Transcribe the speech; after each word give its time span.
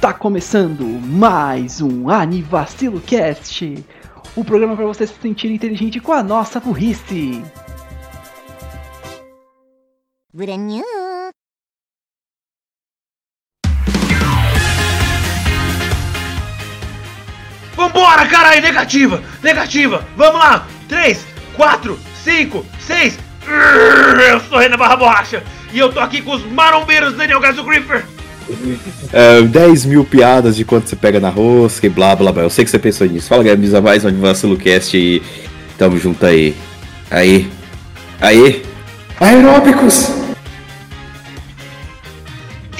Tá 0.00 0.14
começando 0.14 0.82
mais 0.84 1.82
um 1.82 2.08
Anivacilo 2.08 3.00
Cast, 3.00 3.84
o 4.34 4.42
programa 4.42 4.74
para 4.74 4.86
você 4.86 5.06
se 5.06 5.12
sentir 5.20 5.50
inteligente 5.50 6.00
com 6.00 6.12
a 6.12 6.22
nossa 6.22 6.58
burrice. 6.58 7.44
Brand 10.32 10.60
new. 10.60 10.84
Vambora, 17.76 18.26
caralho, 18.26 18.62
negativa, 18.62 19.22
negativa, 19.42 20.06
vamos 20.16 20.40
lá, 20.40 20.66
3, 20.88 21.26
4, 21.56 21.98
5, 22.24 22.66
6, 22.80 23.18
eu 24.30 24.40
sou 24.40 24.58
Renan 24.58 24.76
Barra 24.76 24.96
Borracha, 24.96 25.44
e 25.72 25.78
eu 25.78 25.92
tô 25.92 26.00
aqui 26.00 26.22
com 26.22 26.32
os 26.32 26.44
marombeiros 26.44 27.16
Daniel 27.16 27.40
Gaso 27.40 27.64
Gripper, 27.64 28.06
É, 29.12 29.42
10 29.42 29.86
mil 29.86 30.04
piadas 30.04 30.56
de 30.56 30.64
quanto 30.64 30.88
você 30.88 30.96
pega 30.96 31.20
na 31.20 31.28
rosca 31.28 31.86
e 31.86 31.90
blá 31.90 32.14
blá 32.14 32.32
blá. 32.32 32.42
Eu 32.42 32.50
sei 32.50 32.64
que 32.64 32.70
você 32.70 32.78
pensou 32.78 33.06
nisso. 33.06 33.28
Fala, 33.28 33.42
galera, 33.42 33.60
bem 33.60 33.80
mais 33.80 34.04
um 34.04 34.20
Vacilo 34.20 34.56
Cast 34.56 34.96
e 34.96 35.22
tamo 35.78 35.98
junto 35.98 36.24
aí. 36.24 36.54
Aí. 37.10 37.50
Aí. 38.20 38.62
Aeróbicos! 39.18 40.20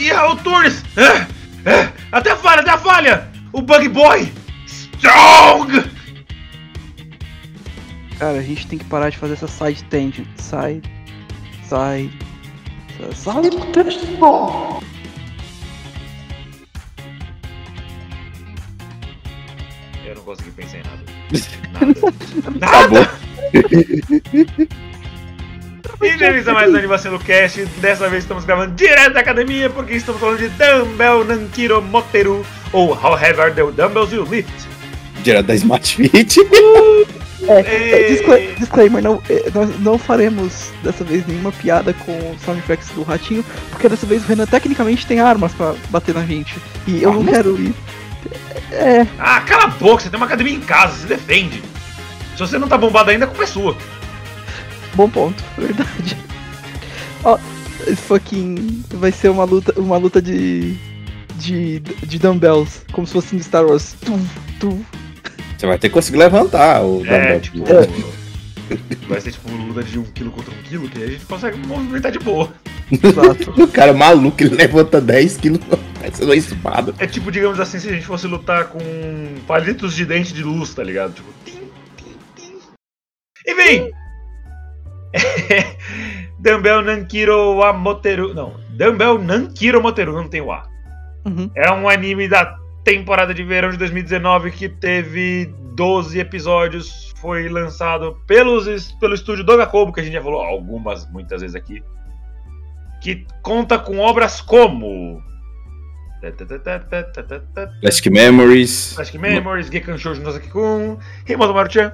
e 0.01 0.11
a 0.11 0.35
Tunes, 0.37 0.83
é, 0.97 1.71
é, 1.71 1.93
até 2.11 2.31
a 2.31 2.37
falha, 2.37 2.63
até 2.63 2.71
a 2.71 2.79
falha, 2.79 3.29
o 3.53 3.61
Bug 3.61 3.89
Boy, 3.89 4.33
Strong, 4.67 5.91
Cara, 8.19 8.39
a 8.39 8.43
gente 8.43 8.67
tem 8.67 8.79
que 8.79 8.85
parar 8.85 9.09
de 9.09 9.17
fazer 9.17 9.33
essa 9.33 9.49
side 9.49 9.83
tangent. 9.85 10.29
Side. 10.37 10.83
Side. 11.65 12.13
Side 13.15 13.57
tangent. 13.73 14.21
Consegui 20.31 20.51
pensar 20.53 20.79
em 20.79 20.83
nada, 20.85 21.03
nada, 22.61 23.01
nada, 23.01 23.11
E 26.01 26.17
bem-vindos 26.17 26.47
a 26.47 26.53
mais 26.53 26.73
um 26.73 26.77
Animação 26.77 27.11
do 27.11 27.19
Cast. 27.19 27.65
Dessa 27.81 28.09
vez 28.09 28.23
estamos 28.23 28.45
gravando 28.45 28.77
direto 28.77 29.15
da 29.15 29.21
academia 29.21 29.69
porque 29.69 29.95
estamos 29.95 30.21
falando 30.21 30.39
de 30.39 30.49
Dumbbell 30.51 31.25
Nankiro 31.25 31.83
Moteru 31.83 32.47
ou 32.73 32.93
However 32.95 33.53
the 33.53 33.63
Dumbbells 33.73 34.13
You 34.15 34.25
Lift. 34.25 34.53
Direto 35.25 35.47
da 35.47 35.55
Smart 35.57 35.97
Fit. 35.97 36.39
É, 37.49 37.61
é, 37.61 38.03
Ei. 38.03 38.15
discla- 38.15 38.39
disclaimer, 38.57 39.03
não, 39.03 39.21
é, 39.29 39.51
nós 39.53 39.81
não 39.81 39.99
faremos 39.99 40.71
dessa 40.85 41.03
vez 41.03 41.27
nenhuma 41.27 41.51
piada 41.51 41.93
com 41.93 42.37
sound 42.45 42.61
effects 42.61 42.91
do 42.91 43.03
ratinho, 43.03 43.45
porque 43.71 43.89
dessa 43.89 44.07
vez 44.07 44.23
o 44.23 44.29
Renan 44.29 44.47
tecnicamente 44.47 45.05
tem 45.07 45.19
armas 45.19 45.53
pra 45.55 45.75
bater 45.89 46.15
na 46.15 46.25
gente. 46.25 46.55
E 46.87 47.03
eu 47.03 47.11
não 47.11 47.19
Armas? 47.21 47.35
quero 47.35 47.61
ir. 47.61 47.75
É, 48.73 49.07
Ah, 49.19 49.41
cala 49.41 49.65
a 49.65 49.69
boca, 49.69 50.03
você 50.03 50.11
tem 50.11 50.17
uma 50.19 50.27
academia 50.27 50.55
em 50.55 50.61
casa, 50.61 50.97
se 51.01 51.07
defende. 51.07 51.63
Se 52.35 52.39
você 52.41 52.59
não 52.59 52.69
tá 52.69 52.79
bombado 52.79 53.11
ainda, 53.11 53.25
a 53.25 53.29
culpa 53.29 53.43
é 53.45 53.47
sua. 53.47 53.77
bom 54.95 55.09
ponto, 55.09 55.43
verdade. 55.59 56.17
Ó, 57.25 57.39
esse 57.87 57.97
fucking. 58.03 58.85
Vai 58.95 59.13
ser 59.13 59.29
uma 59.31 59.45
luta, 59.45 59.79
uma 59.79 59.97
luta 59.99 60.21
de. 60.23 60.75
de. 61.37 61.81
de 61.81 62.19
dumbbells, 62.19 62.83
como 62.93 63.07
se 63.07 63.13
fosse 63.13 63.35
no 63.35 63.43
Star 63.43 63.65
Wars. 63.67 63.95
Tum, 64.05 64.19
tum. 64.59 64.83
Você 65.59 65.67
vai 65.67 65.79
ter 65.79 65.89
que 65.89 65.95
conseguir 65.95 66.19
levantar 66.19 66.83
o 66.83 67.05
É, 67.07 67.39
dumbbell. 67.39 67.41
tipo. 67.41 68.31
Vai 69.09 69.21
ser 69.21 69.33
tipo 69.33 69.51
luta 69.53 69.83
de 69.83 69.99
um 69.99 70.05
quilo 70.05 70.31
contra 70.31 70.55
um 70.55 70.63
quilo, 70.63 70.89
que 70.89 71.03
a 71.03 71.07
gente 71.09 71.25
consegue 71.27 71.59
movimentar 71.67 72.13
de 72.13 72.21
boa. 72.21 72.53
Exato. 72.91 73.53
O 73.61 73.67
cara 73.67 73.93
maluco, 73.93 74.41
ele 74.45 74.55
levanta 74.55 75.01
10 75.01 75.37
quilos, 75.39 75.61
uma 76.21 76.35
espada. 76.35 76.95
É 76.99 77.07
tipo, 77.07 77.31
digamos 77.31 77.61
assim, 77.61 77.79
se 77.79 77.89
a 77.89 77.93
gente 77.93 78.07
fosse 78.07 78.27
lutar 78.27 78.69
com 78.69 78.79
palitos 79.47 79.95
de 79.95 80.05
dente 80.05 80.33
de 80.33 80.43
luz, 80.43 80.75
tá 80.75 80.83
ligado? 80.83 81.15
Tipo, 81.15 81.33
tim, 81.45 81.71
tim, 81.97 82.17
tim. 82.37 82.59
Enfim! 83.47 83.91
Dumbbell 86.41 86.83
Nankiro 86.83 87.63
Amoteru. 87.63 88.35
Não, 88.35 88.55
Dumbbell 88.71 89.19
Nankiro 89.19 89.83
Moteru, 89.83 90.13
não 90.13 90.29
tem 90.29 90.41
o 90.41 90.51
A. 90.51 90.67
Uhum. 91.27 91.51
É 91.55 91.71
um 91.71 91.89
anime 91.89 92.29
da 92.29 92.57
temporada 92.85 93.35
de 93.35 93.45
verão 93.45 93.71
de 93.71 93.77
2019 93.77 94.51
que 94.53 94.69
teve 94.69 95.53
12 95.75 96.19
episódios. 96.19 97.13
Foi 97.21 97.49
lançado 97.49 98.17
pelos, 98.27 98.93
pelo 98.93 99.15
estúdio 99.15 99.45
Dogakobo, 99.45 99.93
que 99.93 100.01
a 100.01 100.03
gente 100.03 100.15
já 100.15 100.23
falou 100.23 100.41
algumas, 100.41 101.11
muitas 101.11 101.43
vezes 101.43 101.55
aqui. 101.55 101.83
Que 103.03 103.27
conta 103.43 103.79
com 103.79 103.99
obras 103.99 104.41
como. 104.41 105.23
Plastic 107.81 108.13
Memories. 108.13 108.93
Plastic 108.95 109.21
Memories, 109.21 109.71
Gekan 109.71 109.97
Shoujo 109.99 110.21
Nozaki-kun, 110.23 110.99
Himoto 111.27 111.55
Maruchan, 111.55 111.93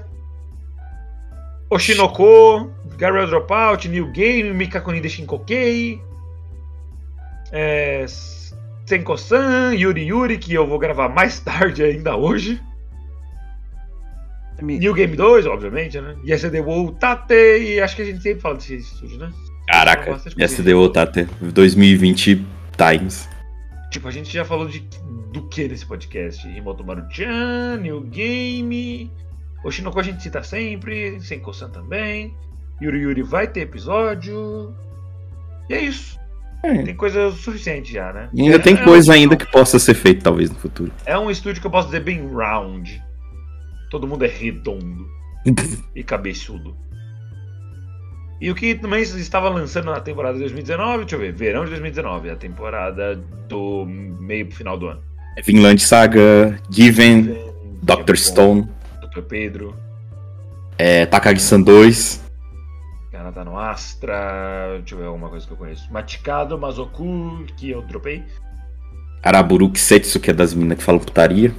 Oshinoko, 1.71 2.71
Garou 2.97 3.27
Dropout, 3.27 3.89
New 3.89 4.11
Game, 4.13 4.53
Mikakuni 4.53 5.01
de 5.01 5.09
Shinkokei, 5.09 6.01
é, 7.53 8.05
Senko-san, 8.87 9.73
Yuri 9.75 10.07
Yuri, 10.07 10.39
que 10.39 10.55
eu 10.55 10.67
vou 10.67 10.79
gravar 10.79 11.09
mais 11.09 11.41
tarde 11.45 11.83
ainda 11.83 12.17
hoje, 12.17 12.61
Me- 14.63 14.79
New 14.79 14.95
Game 14.95 15.15
2, 15.17 15.47
obviamente, 15.47 16.01
né? 16.01 16.15
Yesterday 16.25 16.61
Wo 16.63 16.91
Tate, 16.93 17.35
e 17.35 17.81
acho 17.81 17.95
que 17.97 18.03
a 18.03 18.05
gente 18.07 18.23
sempre 18.23 18.41
fala 18.41 18.55
desse 18.57 18.77
estúdio, 18.77 19.19
né? 19.19 19.31
Caraca, 19.69 20.13
Bastante 20.13 20.37
coisa. 20.37 20.63
SDO 20.63 20.89
tá 20.89 21.03
até 21.03 21.27
2020 21.41 22.47
Times. 22.77 23.29
Tipo, 23.97 24.09
a 24.09 24.11
gente 24.11 24.31
já 24.31 24.45
falou 24.45 24.69
de 24.69 24.81
do 25.33 25.49
que 25.49 25.67
nesse 25.67 25.87
podcast? 25.87 26.47
Himoto 26.47 26.85
Maruchan, 26.85 27.79
New 27.81 28.03
Game, 28.03 29.11
Oshinoko 29.65 29.99
a 29.99 30.03
gente 30.03 30.23
cita 30.23 30.43
sempre, 30.43 31.19
Senko-san 31.19 31.71
também, 31.71 32.35
Yuri 32.83 32.99
Yuri 33.01 33.23
vai 33.23 33.47
ter 33.49 33.61
episódio. 33.63 34.75
E 35.71 35.73
é 35.73 35.81
isso. 35.81 36.21
É. 36.63 36.83
Tem 36.83 36.95
coisa 36.95 37.31
suficiente 37.31 37.91
já, 37.95 38.13
né? 38.13 38.29
E 38.35 38.43
ainda 38.43 38.57
É- 38.57 38.59
tem 38.59 38.75
é 38.75 38.85
coisa 38.85 39.13
um- 39.13 39.15
ainda 39.15 39.35
que 39.35 39.51
possa 39.51 39.79
ser 39.79 39.95
feito, 39.95 40.23
talvez, 40.23 40.51
no 40.51 40.57
futuro. 40.57 40.93
É 41.07 41.17
um 41.19 41.31
estúdio 41.31 41.63
que 41.63 41.67
eu 41.67 41.71
posso 41.71 41.89
dizer 41.89 42.01
bem 42.01 42.21
round. 42.29 43.03
Todo 43.91 44.07
mundo 44.07 44.27
é 44.27 44.29
redondo 44.29 45.07
e 45.97 46.05
cabeçudo. 46.05 46.77
E 48.41 48.51
o 48.51 48.55
que 48.55 48.75
também 48.75 49.03
estava 49.03 49.49
lançando 49.49 49.87
na 49.87 50.01
temporada 50.01 50.35
de 50.35 50.41
2019, 50.41 50.99
deixa 50.99 51.17
eu 51.17 51.21
ver, 51.21 51.33
verão 51.33 51.65
de 51.65 51.71
2019, 51.71 52.31
a 52.31 52.37
temporada 52.37 53.17
do 53.49 53.87
meio 53.87 54.47
pro 54.47 54.57
final 54.57 54.77
do 54.77 54.89
ano. 54.89 55.01
Vinland 55.45 55.83
Saga, 55.83 56.59
Given, 56.71 57.35
Dr. 57.83 57.91
Japão, 57.99 58.17
Stone, 58.17 58.69
Dr. 59.01 59.23
Pedro, 59.23 59.77
é, 60.79 61.07
Takagi-san 61.07 61.63
2, 61.63 62.27
Kanata 63.27 63.41
tá 63.41 63.45
no 63.45 63.59
Astra, 63.59 64.77
deixa 64.79 64.95
eu 64.95 64.99
ver 64.99 65.07
alguma 65.07 65.29
coisa 65.29 65.47
que 65.47 65.53
eu 65.53 65.57
conheço. 65.57 65.93
Maticado, 65.93 66.59
Mazoku, 66.59 67.45
que 67.57 67.71
eu 67.71 67.83
dropei. 67.83 68.23
Araburu 69.23 69.71
Kisetsu, 69.71 70.21
que 70.21 70.31
é 70.31 70.35
das 70.35 70.55
minas 70.55 70.79
que 70.79 70.85
falam 70.85 71.01
putaria. 71.01 71.53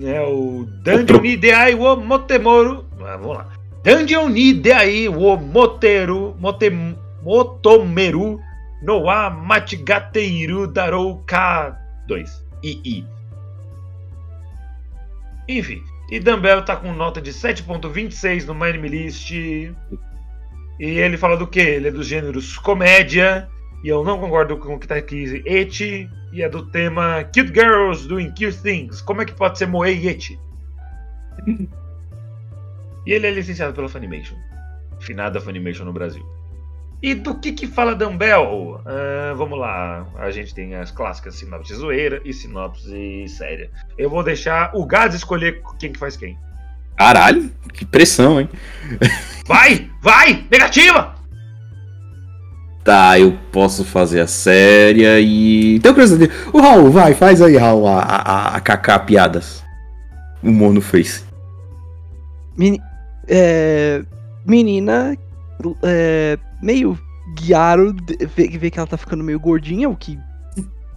É 0.00 0.20
o 0.20 0.66
Dungeon 0.84 1.20
ni 1.20 1.36
Deai 1.36 1.74
wo 1.74 1.96
Motemoru. 1.96 2.84
Ah, 3.00 3.16
vamos 3.16 3.38
lá. 3.38 3.48
Dungeon 3.82 4.28
ni 4.28 4.52
Deai 4.52 5.08
wo 5.08 5.36
Moteru 5.76 6.34
mote, 6.38 6.70
Motomeru 7.22 8.40
no 8.82 9.02
wa 9.02 9.28
Machigateiru 9.28 10.66
Darou 10.66 11.22
K2. 11.26 12.42
II. 12.62 13.06
Enfim. 15.48 15.82
E 16.10 16.18
Dumbbell 16.20 16.64
tá 16.64 16.76
com 16.76 16.92
nota 16.92 17.20
de 17.20 17.30
7.26 17.32 18.46
no 18.46 18.64
Anime 18.64 18.88
List. 18.88 19.30
E 19.30 19.74
ele 20.78 21.16
fala 21.16 21.36
do 21.36 21.46
que? 21.46 21.60
Ele 21.60 21.88
é 21.88 21.90
dos 21.90 22.06
gêneros 22.06 22.56
comédia. 22.58 23.48
E 23.84 23.88
eu 23.88 24.02
não 24.02 24.18
concordo 24.18 24.56
com 24.56 24.74
o 24.74 24.78
que 24.78 24.88
tá 24.88 24.96
aqui, 24.96 25.42
Eti. 25.44 26.08
E 26.32 26.42
é 26.42 26.48
do 26.48 26.66
tema 26.70 27.24
Cute 27.24 27.48
Girls 27.48 28.08
Doing 28.08 28.30
Cute 28.30 28.62
Things. 28.62 29.02
Como 29.02 29.20
é 29.20 29.24
que 29.24 29.34
pode 29.34 29.58
ser 29.58 29.66
Moe 29.66 29.92
e 29.92 30.08
Eti? 30.08 30.40
e 33.06 33.12
ele 33.12 33.26
é 33.26 33.30
licenciado 33.30 33.74
pela 33.74 33.88
Funimation. 33.88 34.36
Finada 35.00 35.40
Funimation 35.40 35.84
no 35.84 35.92
Brasil. 35.92 36.24
E 37.02 37.14
do 37.14 37.34
que 37.38 37.52
que 37.52 37.66
fala 37.66 37.94
Dumbbell? 37.94 38.80
Ah, 38.86 39.34
vamos 39.36 39.58
lá. 39.58 40.06
A 40.18 40.30
gente 40.30 40.54
tem 40.54 40.74
as 40.74 40.90
clássicas 40.90 41.36
sinopse 41.36 41.74
zoeira 41.74 42.20
e 42.24 42.32
sinopse 42.32 43.26
séria. 43.28 43.70
Eu 43.98 44.08
vou 44.08 44.22
deixar 44.22 44.70
o 44.74 44.86
Gaz 44.86 45.14
escolher 45.14 45.62
quem 45.78 45.92
que 45.92 45.98
faz 45.98 46.16
quem. 46.16 46.38
Caralho, 46.96 47.50
que 47.74 47.84
pressão, 47.84 48.40
hein? 48.40 48.48
Vai! 49.46 49.90
Vai! 50.00 50.46
Negativa! 50.50 51.14
Tá, 52.82 53.18
eu 53.18 53.36
posso 53.50 53.84
fazer 53.84 54.20
a 54.20 54.26
séria 54.28 55.20
e. 55.20 55.78
Tenho 55.80 55.92
curiosidade. 55.92 56.32
O 56.52 56.60
Raul, 56.60 56.90
vai, 56.90 57.14
faz 57.14 57.42
aí, 57.42 57.56
Raul, 57.56 57.86
a, 57.88 58.00
a, 58.00 58.56
a 58.56 58.60
KK 58.60 59.00
piadas. 59.04 59.64
Humor 60.42 60.72
no 60.72 60.80
Face. 60.80 61.24
Meni- 62.56 62.80
é, 63.28 64.02
menina 64.46 65.16
é, 65.82 66.38
meio 66.62 66.98
guiaro, 67.38 67.92
de- 67.92 68.26
vê, 68.26 68.48
vê 68.48 68.70
que 68.70 68.78
ela 68.78 68.86
tá 68.86 68.96
ficando 68.96 69.24
meio 69.24 69.38
gordinha, 69.40 69.88
o 69.88 69.96
que 69.96 70.18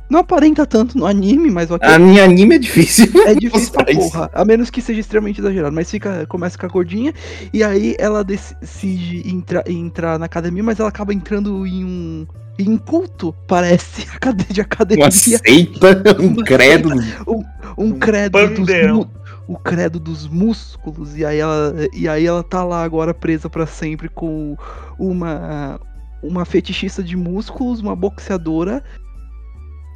Não 0.10 0.20
aparenta 0.22 0.66
tanto 0.66 0.98
no 0.98 1.06
anime, 1.06 1.52
mas 1.52 1.70
o 1.70 1.78
A 1.82 2.00
minha 2.00 2.24
anime 2.24 2.56
é 2.56 2.60
difícil. 2.60 3.06
É 3.28 3.34
difícil 3.36 3.72
pra 3.72 3.86
porra, 3.86 4.30
a 4.34 4.44
menos 4.44 4.70
que 4.72 4.82
seja 4.82 5.00
extremamente 5.00 5.40
exagerado. 5.40 5.74
Mas 5.76 5.90
fica, 5.92 6.26
começa 6.28 6.58
com 6.58 6.66
a 6.66 6.70
gordinha, 6.70 7.14
e 7.54 7.64
aí 7.64 7.96
ela 8.00 8.24
decide 8.24 9.22
entrar, 9.30 9.64
entrar 9.70 10.18
na 10.18 10.26
academia, 10.26 10.64
mas 10.64 10.80
ela 10.80 10.90
acaba 10.90 11.14
entrando 11.14 11.66
em 11.68 11.86
um, 11.86 12.26
em 12.58 12.70
um 12.70 12.78
culto, 12.78 13.36
parece, 13.48 14.08
de 14.52 14.62
academia. 14.62 15.06
Uma 15.06 15.12
seita, 15.12 16.04
um 16.20 16.36
credo. 16.36 16.90
um 17.28 17.44
Um 17.78 17.92
credo 17.92 18.32
dos 18.40 18.58
pandeirão. 18.58 18.96
mu- 18.98 19.12
o 19.52 19.58
credo 19.58 20.00
dos 20.00 20.28
músculos 20.28 21.18
e 21.18 21.26
aí 21.26 21.40
ela 21.40 21.74
e 21.92 22.08
aí 22.08 22.26
ela 22.26 22.44
tá 22.44 22.64
lá 22.64 22.84
agora 22.84 23.14
presa 23.14 23.50
pra 23.50 23.66
sempre 23.66 24.08
com 24.08 24.56
uma 25.00 25.80
uma 26.22 26.46
fetichista 26.46 27.02
de 27.02 27.16
músculos, 27.18 27.80
uma 27.82 27.96
boxeadora, 27.96 28.84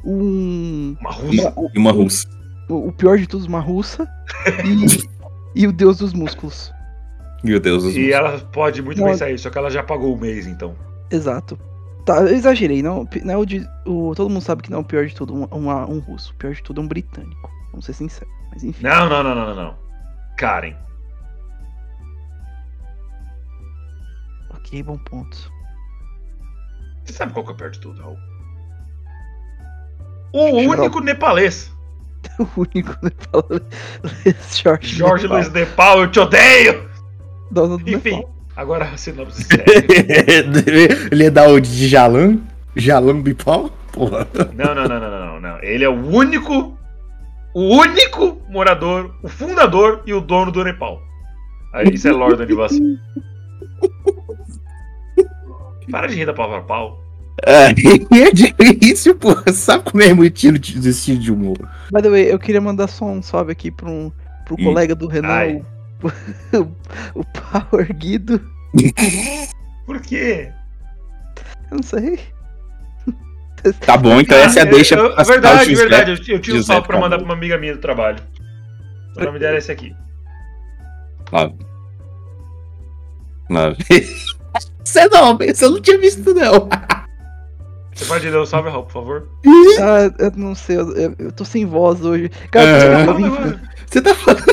um 0.04 0.96
Uma 1.00 1.10
russa. 1.12 1.54
E 1.74 1.78
uma 1.78 1.92
russa. 1.92 2.26
o 2.68 2.88
o 2.88 2.92
pior 2.92 3.18
de 3.18 3.26
tudo, 3.26 3.46
uma 3.46 3.60
russa 3.60 4.08
e, 4.64 5.04
e 5.62 5.66
o 5.66 5.72
deus 5.72 5.98
dos 5.98 6.12
músculos. 6.12 6.72
Meu 7.42 7.60
Deus. 7.60 7.84
os- 7.84 7.94
E 7.96 8.10
ela 8.12 8.38
pode 8.38 8.80
muito 8.82 9.02
bem 9.04 9.14
sair, 9.16 9.38
só 9.38 9.50
que 9.50 9.58
ela 9.58 9.70
já 9.70 9.82
pagou 9.82 10.14
o 10.14 10.18
mês, 10.20 10.46
então. 10.46 10.74
Exato. 11.10 11.58
Tá, 12.06 12.18
eu 12.20 12.28
exagerei, 12.34 12.82
não, 12.82 13.06
não 13.22 13.34
é 13.34 13.36
o 13.36 13.46
de, 13.46 13.66
o, 13.86 14.12
todo 14.14 14.28
mundo 14.28 14.42
sabe 14.42 14.62
que 14.62 14.70
não 14.70 14.78
é 14.78 14.80
o 14.80 14.84
pior 14.84 15.06
de 15.06 15.14
tudo, 15.14 15.34
um, 15.34 15.46
um, 15.52 15.68
um 15.70 15.98
russo. 16.00 16.32
O 16.32 16.36
pior 16.36 16.52
de 16.54 16.62
tudo 16.62 16.80
é 16.80 16.84
um 16.84 16.88
britânico. 16.88 17.50
Vamos 17.74 17.86
ser 17.86 17.92
sinceros. 17.94 18.32
Mas 18.52 18.62
enfim. 18.62 18.84
Não, 18.84 19.08
não, 19.08 19.24
não, 19.24 19.34
não, 19.34 19.46
não, 19.48 19.54
não. 19.64 19.74
Karen. 20.38 20.76
Ok, 24.50 24.80
bom 24.84 24.96
ponto. 24.98 25.50
Você 27.04 27.14
sabe 27.14 27.32
qual 27.32 27.44
que 27.44 27.50
é 27.50 27.54
o 27.54 27.56
pior 27.56 27.70
de 27.70 27.80
tudo, 27.80 28.00
Raul? 28.00 28.16
O 30.32 30.58
único 30.70 31.00
nepalês. 31.00 31.72
O 32.38 32.48
único 32.62 32.94
fala- 33.30 33.60
Jorge. 34.62 34.96
Jorge 34.96 35.24
Nepal. 35.24 35.36
Luiz 35.38 35.52
Nepal, 35.52 36.00
eu 36.00 36.10
te 36.10 36.18
odeio! 36.20 36.88
Dono 37.50 37.76
do 37.76 37.90
Enfim, 37.90 38.16
Nepal. 38.16 38.34
agora 38.56 38.84
a 38.88 38.96
sinopse 38.96 39.42
séria. 39.44 39.64
Ele 41.12 41.24
ia 41.24 41.30
dar 41.30 41.48
o 41.50 41.60
de 41.60 41.86
Jalan? 41.86 42.38
Jalan 42.74 43.20
Bipal? 43.20 43.68
Porra. 43.92 44.26
Não, 44.54 44.74
não, 44.74 44.88
não, 44.88 44.98
não, 45.00 45.10
não, 45.10 45.40
não. 45.40 45.62
Ele 45.62 45.84
é 45.84 45.88
o 45.88 45.92
único, 46.06 46.76
o 47.54 47.76
único 47.76 48.42
morador, 48.48 49.14
o 49.22 49.28
fundador 49.28 50.02
e 50.04 50.12
o 50.12 50.20
dono 50.20 50.50
do 50.50 50.64
Nepal. 50.64 51.00
Aí, 51.72 51.94
isso 51.94 52.08
é 52.08 52.12
Lord 52.12 52.42
Anivas. 52.42 52.72
Para 55.90 56.08
de 56.08 56.16
rir 56.16 56.26
da 56.26 56.34
palavra 56.34 56.62
pau. 56.62 57.00
É, 57.46 57.66
é 57.70 58.32
difícil, 58.32 59.14
porra. 59.16 59.52
Sabe 59.52 59.84
como 59.84 60.02
é 60.02 60.12
o 60.12 60.24
estilo 60.24 60.58
de, 60.58 60.78
do 60.78 60.88
estilo 60.88 61.18
de 61.18 61.32
humor? 61.32 61.58
By 61.92 62.02
the 62.02 62.10
way, 62.10 62.32
eu 62.32 62.38
queria 62.38 62.60
mandar 62.60 62.88
só 62.88 63.04
um 63.04 63.22
salve 63.22 63.52
aqui 63.52 63.70
pro, 63.70 63.88
um, 63.90 64.12
pro 64.44 64.56
Hum. 64.58 64.64
colega 64.64 64.94
do 64.94 65.06
Renan, 65.06 65.60
o, 66.52 67.20
o 67.20 67.24
Power 67.24 67.94
Guido. 67.96 68.40
Por 69.86 70.00
quê? 70.00 70.50
Eu 71.70 71.76
não 71.76 71.82
sei. 71.82 72.18
Tá 73.80 73.96
bom, 73.96 74.20
então 74.20 74.36
essa 74.38 74.60
é 74.60 74.62
a 74.62 74.64
deixa. 74.66 74.94
eu- 74.94 75.12
o 75.12 75.24
verdade, 75.24 75.64
Giuseppe. 75.64 75.88
verdade. 75.88 76.10
Eu, 76.30 76.36
eu 76.36 76.40
tinha 76.40 76.56
um 76.58 76.62
salve 76.62 76.86
pra 76.86 77.00
mandar 77.00 77.16
pra 77.16 77.24
uma 77.24 77.34
amiga 77.34 77.56
minha 77.58 77.74
do 77.74 77.80
trabalho. 77.80 78.18
O 79.16 79.24
nome 79.24 79.38
dela 79.38 79.54
é 79.54 79.58
esse 79.58 79.72
aqui. 79.72 79.94
Lá. 81.32 81.50
Lá. 83.50 83.74
Você 84.84 85.08
não, 85.08 85.36
você 85.38 85.66
não 85.68 85.80
tinha 85.80 85.98
visto, 85.98 86.32
não. 86.34 86.68
Você 87.94 88.04
pode 88.04 88.28
ler 88.28 88.36
o 88.36 88.44
salve, 88.46 88.68
Raul, 88.68 88.84
por 88.84 88.92
favor? 88.92 89.28
Ah, 89.80 90.12
eu 90.18 90.30
não 90.36 90.54
sei, 90.54 90.76
eu, 90.76 90.92
eu- 90.94 91.14
eu 91.18 91.32
tô 91.32 91.44
sem 91.44 91.64
voz 91.64 92.04
hoje. 92.04 92.28
Cara, 92.50 92.66
É. 92.66 93.06
eu, 93.08 93.14
vim- 93.16 93.58
Você 93.90 94.02
tá 94.02 94.14
falando. 94.14 94.44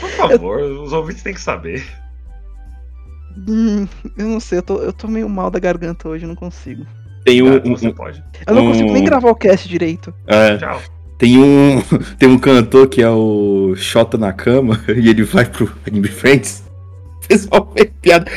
Por 0.00 0.10
favor, 0.10 0.60
os 0.62 0.92
ouvintes 0.92 1.22
têm 1.22 1.34
que 1.34 1.40
saber. 1.40 1.84
Hum, 3.48 3.86
eu 4.18 4.26
não 4.28 4.40
sei, 4.40 4.58
eu 4.58 4.62
tô, 4.62 4.78
eu 4.78 4.92
tô 4.92 5.06
meio 5.08 5.28
mal 5.28 5.50
da 5.50 5.58
garganta 5.58 6.08
hoje, 6.08 6.24
eu 6.24 6.28
não 6.28 6.34
consigo. 6.36 6.84
Tem 7.24 7.42
um. 7.42 7.56
Ah, 7.56 7.62
um- 7.64 7.76
você 7.76 7.88
um- 7.88 7.92
pode. 7.92 8.22
Eu 8.46 8.54
não 8.54 8.64
Hum. 8.64 8.68
consigo 8.72 8.92
nem 8.92 9.04
gravar 9.04 9.30
o 9.30 9.34
cast 9.34 9.68
direito. 9.68 10.12
é, 10.26 10.56
Tchau. 10.58 10.80
tem 11.18 11.38
um. 11.38 11.82
Tem 12.18 12.28
um 12.28 12.38
cantor 12.38 12.88
que 12.88 13.02
é 13.02 13.08
o 13.10 13.74
Xota 13.76 14.16
na 14.18 14.32
cama 14.32 14.80
e 14.88 15.08
ele 15.08 15.22
vai 15.22 15.44
pro 15.44 15.70
Anime 15.86 16.08
Friends. 16.08 16.62
O 17.24 17.28
pessoal 17.28 17.72
fez 17.76 17.90
piada. 18.02 18.30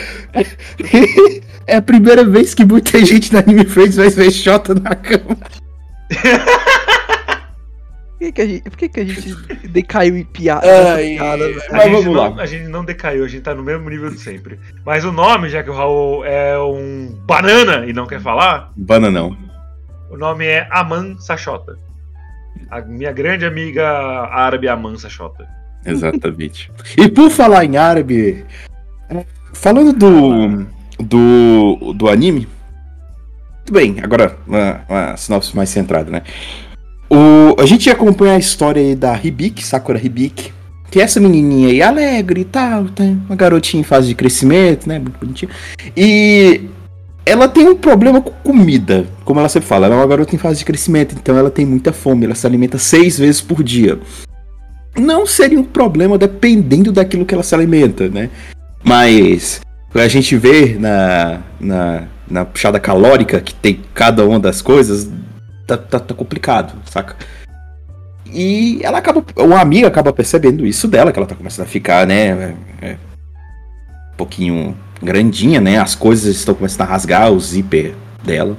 É 1.66 1.78
a 1.78 1.82
primeira 1.82 2.24
vez 2.26 2.54
que 2.54 2.64
muita 2.66 3.04
gente 3.06 3.32
na 3.34 3.40
Anime 3.40 3.66
Friends 3.66 3.96
vai 3.96 4.10
ver 4.10 4.32
Xota 4.32 4.76
na 4.76 4.94
cama. 4.96 5.38
Por 8.24 8.32
que, 8.32 8.32
que, 8.32 8.42
a, 8.42 8.48
gente, 8.48 8.64
por 8.70 8.78
que, 8.78 8.90
que 8.90 9.00
a 9.02 9.06
gente 9.06 9.36
decaiu 9.68 10.18
em 10.18 10.24
piada? 10.24 10.66
Ai, 10.94 11.16
piada? 11.16 11.44
A 11.44 11.74
Mas 11.74 11.84
gente, 11.84 11.92
vamos 11.92 12.06
não, 12.06 12.36
lá. 12.36 12.42
a 12.42 12.46
gente 12.46 12.68
não 12.70 12.86
decaiu, 12.86 13.26
a 13.26 13.28
gente 13.28 13.42
tá 13.42 13.54
no 13.54 13.64
mesmo 13.64 13.90
nível 13.90 14.10
de 14.10 14.18
sempre. 14.18 14.58
Mas 14.86 15.04
o 15.04 15.12
nome, 15.12 15.50
já 15.50 15.62
que 15.62 15.70
o 15.70 15.74
Raul 15.74 16.24
é 16.24 16.58
um 16.58 17.14
banana 17.26 17.86
e 17.86 17.92
não 17.92 18.08
quer 18.08 18.22
falar, 18.22 18.72
Bananão. 18.78 19.36
o 20.10 20.16
nome 20.16 20.46
é 20.46 20.68
Aman 20.72 21.20
Sachota. 21.20 21.78
A 22.72 22.80
minha 22.80 23.12
grande 23.12 23.46
amiga 23.46 23.86
árabe 24.32 24.70
Aman 24.70 24.98
Sachota. 24.98 25.46
Exatamente. 25.86 26.72
E 26.96 27.10
por 27.10 27.30
falar 27.30 27.66
em 27.66 27.76
árabe, 27.76 28.46
falando 29.54 29.92
do, 29.92 30.66
do, 30.98 31.94
do 31.94 32.08
anime. 32.08 32.48
Tudo 33.66 33.80
bem, 33.80 33.98
agora 34.02 34.38
uma, 34.48 34.82
uma 34.88 35.18
sinopse 35.18 35.54
mais 35.56 35.70
centrada, 35.70 36.10
né? 36.10 36.22
O, 37.14 37.62
a 37.62 37.66
gente 37.66 37.90
acompanha 37.90 38.34
a 38.34 38.40
história 38.40 38.82
aí 38.82 38.96
da 38.96 39.16
Hibiki, 39.22 39.64
Sakura 39.64 40.04
Hibiki, 40.04 40.52
que 40.90 41.00
é 41.00 41.04
essa 41.04 41.20
menininha 41.20 41.70
aí 41.70 41.82
alegre 41.82 42.42
e 42.42 42.46
tal, 42.46 42.86
tem 42.86 43.22
uma 43.28 43.36
garotinha 43.36 43.82
em 43.82 43.84
fase 43.84 44.08
de 44.08 44.16
crescimento, 44.16 44.88
né? 44.90 44.98
Muito 44.98 45.20
bonitinha. 45.20 45.52
E 45.96 46.62
ela 47.26 47.48
tem 47.48 47.70
um 47.70 47.76
problema 47.76 48.20
com 48.20 48.32
comida, 48.32 49.06
como 49.24 49.40
ela 49.40 49.50
sempre 49.50 49.70
fala, 49.70 49.86
ela 49.86 49.96
é 49.96 49.98
uma 50.00 50.08
garota 50.08 50.36
em 50.36 50.40
fase 50.40 50.60
de 50.60 50.66
crescimento, 50.66 51.16
então 51.16 51.38
ela 51.38 51.52
tem 51.52 51.66
muita 51.66 51.94
fome, 51.94 52.26
ela 52.26 52.36
se 52.36 52.48
alimenta 52.48 52.78
seis 52.78 53.20
vezes 53.20 53.42
por 53.42 53.64
dia 53.64 54.00
não 54.96 55.26
seria 55.26 55.60
um 55.60 55.64
problema 55.64 56.18
dependendo 56.18 56.92
daquilo 56.92 57.26
que 57.26 57.34
ela 57.34 57.44
se 57.44 57.56
alimenta, 57.56 58.10
né? 58.10 58.30
Mas 58.84 59.62
a 59.94 60.08
gente 60.08 60.36
vê 60.36 60.76
na, 60.80 61.42
na, 61.60 62.04
na 62.30 62.46
puxada 62.46 62.80
calórica 62.80 63.40
que 63.40 63.54
tem 63.54 63.82
cada 63.94 64.26
uma 64.26 64.40
das 64.40 64.62
coisas, 64.62 65.10
tá, 65.68 65.78
tá, 65.78 66.00
tá 66.00 66.14
complicado, 66.14 66.74
saca? 66.86 67.16
E 68.26 68.80
ela 68.82 68.98
acaba. 68.98 69.24
Uma 69.38 69.60
amiga 69.62 69.88
acaba 69.88 70.12
percebendo 70.12 70.66
isso 70.66 70.88
dela, 70.88 71.12
que 71.12 71.20
ela 71.20 71.28
tá 71.28 71.36
começando 71.36 71.66
a 71.66 71.70
ficar, 71.70 72.08
né? 72.08 72.56
é, 72.82 72.98
um 74.14 74.18
pouquinho 74.18 74.76
grandinha, 75.02 75.62
né? 75.62 75.78
As 75.78 75.96
coisas 75.96 76.36
estão 76.36 76.56
começando 76.56 76.82
a 76.82 76.92
rasgar 76.92 77.32
o 77.32 77.40
zíper 77.40 77.94
dela. 78.24 78.58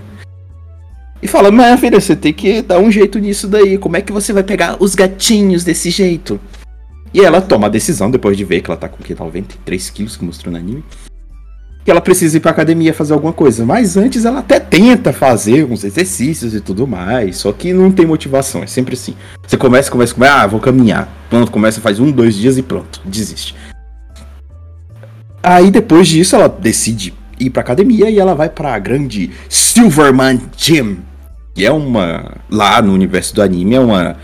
E 1.23 1.27
fala, 1.27 1.51
mas 1.51 1.81
filha, 1.81 2.01
você 2.01 2.15
tem 2.15 2.35
que 2.35 2.61
dar 2.61 2.79
um 2.79 2.91
jeito 2.91 3.19
nisso 3.19 3.49
daí. 3.49 3.79
Como 3.79 3.97
é 3.97 4.03
que 4.03 4.13
você 4.13 4.33
vai 4.33 4.43
pegar 4.43 4.77
os 4.79 4.95
gatinhos 4.95 5.65
desse 5.65 5.91
jeito? 5.91 6.39
E 7.15 7.21
ela 7.21 7.41
toma 7.41 7.67
a 7.67 7.71
decisão, 7.71 8.11
depois 8.11 8.37
de 8.37 8.45
ver 8.45 8.61
que 8.61 8.71
ela 8.71 8.79
tá 8.79 8.89
com 8.89 9.03
que, 9.03 9.15
93 9.15 9.91
quilos, 9.91 10.17
que 10.17 10.25
mostrou 10.25 10.53
no 10.53 10.59
anime. 10.59 10.85
Que 11.85 11.91
ela 11.91 12.01
precisa 12.01 12.37
ir 12.37 12.41
pra 12.41 12.51
academia 12.51 12.95
fazer 12.95 13.13
alguma 13.13 13.33
coisa. 13.33 13.65
Mas 13.65 13.97
antes 13.97 14.25
ela 14.25 14.39
até 14.41 14.59
tenta 14.59 15.13
fazer 15.13 15.65
uns 15.65 15.85
exercícios 15.85 16.55
e 16.55 16.61
tudo 16.61 16.87
mais. 16.87 17.37
Só 17.37 17.53
que 17.53 17.73
não 17.73 17.91
tem 17.93 18.07
motivação, 18.07 18.63
é 18.63 18.67
sempre 18.67 18.95
assim. 18.95 19.15
Você 19.47 19.57
começa, 19.57 19.91
começa, 19.91 20.15
começa, 20.15 20.35
ah, 20.35 20.47
vou 20.47 20.61
caminhar. 20.61 21.09
Pronto, 21.29 21.51
começa, 21.51 21.81
faz 21.81 22.01
um, 22.01 22.11
dois 22.11 22.35
dias 22.35 22.57
e 22.57 22.63
pronto, 22.63 23.01
desiste. 23.05 23.55
Aí 25.43 25.71
depois 25.71 26.09
disso 26.09 26.35
ela 26.35 26.49
decide 26.49 27.13
ir 27.39 27.51
pra 27.51 27.61
academia 27.61 28.09
e 28.09 28.19
ela 28.19 28.35
vai 28.35 28.49
pra 28.49 28.79
grande 28.79 29.31
Silverman 29.49 30.41
Gym. 30.57 30.99
Que 31.55 31.67
é 31.67 31.71
uma. 31.71 32.39
Lá 32.51 32.81
no 32.81 32.93
universo 32.93 33.35
do 33.35 33.43
anime, 33.43 33.75
é 33.75 33.81
uma. 33.81 34.17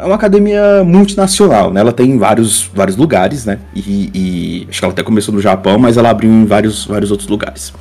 É 0.00 0.04
uma 0.04 0.14
academia 0.14 0.84
multinacional, 0.84 1.72
né? 1.72 1.80
Ela 1.80 1.92
tem 1.92 2.10
em 2.10 2.18
vários, 2.18 2.70
vários 2.72 2.96
lugares, 2.96 3.44
né? 3.44 3.58
E, 3.74 4.10
e 4.14 4.66
acho 4.68 4.78
que 4.78 4.84
ela 4.84 4.92
até 4.92 5.02
começou 5.02 5.34
no 5.34 5.40
Japão, 5.40 5.76
mas 5.78 5.96
ela 5.96 6.10
abriu 6.10 6.30
em 6.30 6.44
vários, 6.44 6.86
vários 6.86 7.10
outros 7.10 7.28
lugares. 7.28 7.72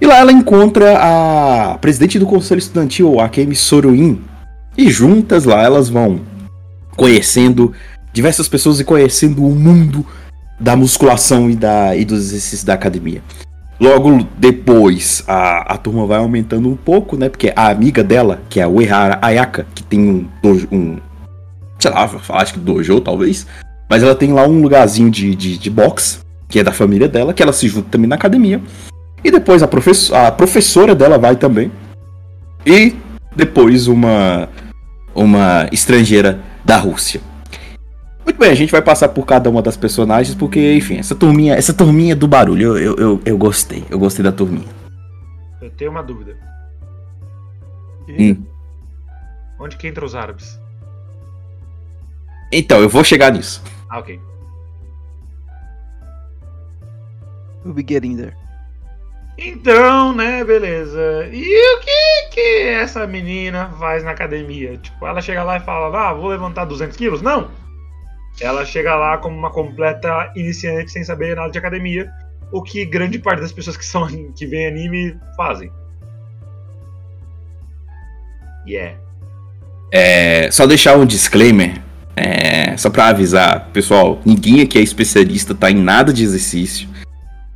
E 0.00 0.06
lá 0.06 0.18
ela 0.18 0.32
encontra 0.32 0.98
a 0.98 1.78
presidente 1.78 2.18
do 2.18 2.26
conselho 2.26 2.58
estudantil, 2.58 3.20
a 3.20 3.28
Kemi 3.28 3.54
Soruin. 3.54 4.20
E 4.76 4.90
juntas 4.90 5.44
lá 5.44 5.62
elas 5.62 5.88
vão 5.88 6.20
conhecendo 6.96 7.72
diversas 8.12 8.48
pessoas 8.48 8.80
e 8.80 8.84
conhecendo 8.84 9.46
o 9.46 9.54
mundo 9.54 10.04
da 10.58 10.74
musculação 10.74 11.48
e, 11.50 11.54
da, 11.54 11.94
e 11.94 12.04
dos 12.04 12.18
exercícios 12.18 12.64
da 12.64 12.74
academia. 12.74 13.22
Logo 13.78 14.26
depois, 14.38 15.22
a, 15.26 15.74
a 15.74 15.76
turma 15.76 16.06
vai 16.06 16.18
aumentando 16.18 16.68
um 16.68 16.76
pouco, 16.76 17.16
né? 17.16 17.28
Porque 17.28 17.52
a 17.54 17.68
amiga 17.68 18.02
dela, 18.02 18.40
que 18.48 18.58
é 18.58 18.62
a 18.62 18.68
Uehara 18.68 19.18
Ayaka, 19.20 19.66
que 19.74 19.82
tem 19.82 20.00
um, 20.00 20.26
dojo, 20.42 20.66
um 20.72 20.96
sei 21.78 21.90
lá, 21.90 22.10
acho 22.30 22.54
que 22.54 22.60
dojo 22.60 23.00
talvez, 23.00 23.46
mas 23.88 24.02
ela 24.02 24.14
tem 24.14 24.32
lá 24.32 24.46
um 24.46 24.62
lugarzinho 24.62 25.10
de, 25.10 25.34
de, 25.34 25.58
de 25.58 25.70
boxe, 25.70 26.20
que 26.48 26.58
é 26.58 26.64
da 26.64 26.72
família 26.72 27.06
dela, 27.06 27.34
que 27.34 27.42
ela 27.42 27.52
se 27.52 27.68
junta 27.68 27.88
também 27.90 28.08
na 28.08 28.16
academia. 28.16 28.62
E 29.22 29.30
depois 29.30 29.62
a, 29.62 29.66
a 29.66 30.32
professora 30.32 30.94
dela 30.94 31.18
vai 31.18 31.36
também. 31.36 31.70
E 32.64 32.94
depois 33.34 33.86
uma 33.86 34.48
uma 35.14 35.66
estrangeira 35.72 36.40
da 36.64 36.76
Rússia. 36.76 37.20
Muito 38.26 38.38
bem, 38.40 38.50
a 38.50 38.54
gente 38.56 38.72
vai 38.72 38.82
passar 38.82 39.08
por 39.10 39.24
cada 39.24 39.48
uma 39.48 39.62
das 39.62 39.76
personagens, 39.76 40.34
porque, 40.34 40.74
enfim, 40.74 40.98
essa 40.98 41.14
turminha, 41.14 41.54
essa 41.54 41.72
turminha 41.72 42.16
do 42.16 42.26
barulho, 42.26 42.76
eu, 42.76 42.76
eu, 42.76 42.96
eu, 42.96 43.22
eu 43.24 43.38
gostei. 43.38 43.84
Eu 43.88 44.00
gostei 44.00 44.24
da 44.24 44.32
turminha. 44.32 44.66
Eu 45.62 45.70
tenho 45.70 45.92
uma 45.92 46.02
dúvida. 46.02 46.36
Hum. 48.08 48.44
Onde 49.60 49.76
que 49.76 49.86
entra 49.86 50.04
os 50.04 50.16
árabes? 50.16 50.58
Então, 52.52 52.80
eu 52.80 52.88
vou 52.88 53.04
chegar 53.04 53.32
nisso. 53.32 53.62
Ah, 53.88 54.00
ok. 54.00 54.20
We'll 57.64 57.74
be 57.74 57.84
getting 57.88 58.16
there. 58.16 58.34
Então, 59.38 60.12
né, 60.12 60.42
beleza. 60.42 61.28
E 61.32 61.76
o 61.76 61.80
que 61.80 62.34
que 62.34 62.62
essa 62.62 63.06
menina 63.06 63.70
faz 63.78 64.02
na 64.02 64.10
academia? 64.10 64.76
Tipo, 64.78 65.06
ela 65.06 65.20
chega 65.20 65.44
lá 65.44 65.58
e 65.58 65.60
fala, 65.60 66.08
ah, 66.08 66.12
vou 66.12 66.28
levantar 66.28 66.64
200 66.64 66.96
quilos? 66.96 67.22
Não! 67.22 67.65
Ela 68.40 68.64
chega 68.64 68.94
lá 68.94 69.18
como 69.18 69.36
uma 69.36 69.50
completa 69.50 70.30
iniciante 70.36 70.92
sem 70.92 71.02
saber 71.02 71.36
nada 71.36 71.50
de 71.50 71.58
academia, 71.58 72.10
o 72.52 72.62
que 72.62 72.84
grande 72.84 73.18
parte 73.18 73.40
das 73.40 73.52
pessoas 73.52 73.76
que 73.76 73.84
são 73.84 74.06
que 74.36 74.46
veem 74.46 74.66
anime 74.66 75.16
fazem. 75.36 75.70
Yeah. 78.66 78.98
É, 79.92 80.50
só 80.50 80.66
deixar 80.66 80.96
um 80.96 81.06
disclaimer, 81.06 81.80
é, 82.16 82.76
só 82.76 82.90
pra 82.90 83.08
avisar, 83.08 83.70
pessoal, 83.72 84.20
ninguém 84.24 84.60
aqui 84.60 84.78
é 84.78 84.82
especialista, 84.82 85.54
tá 85.54 85.70
em 85.70 85.76
nada 85.76 86.12
de 86.12 86.24
exercício. 86.24 86.88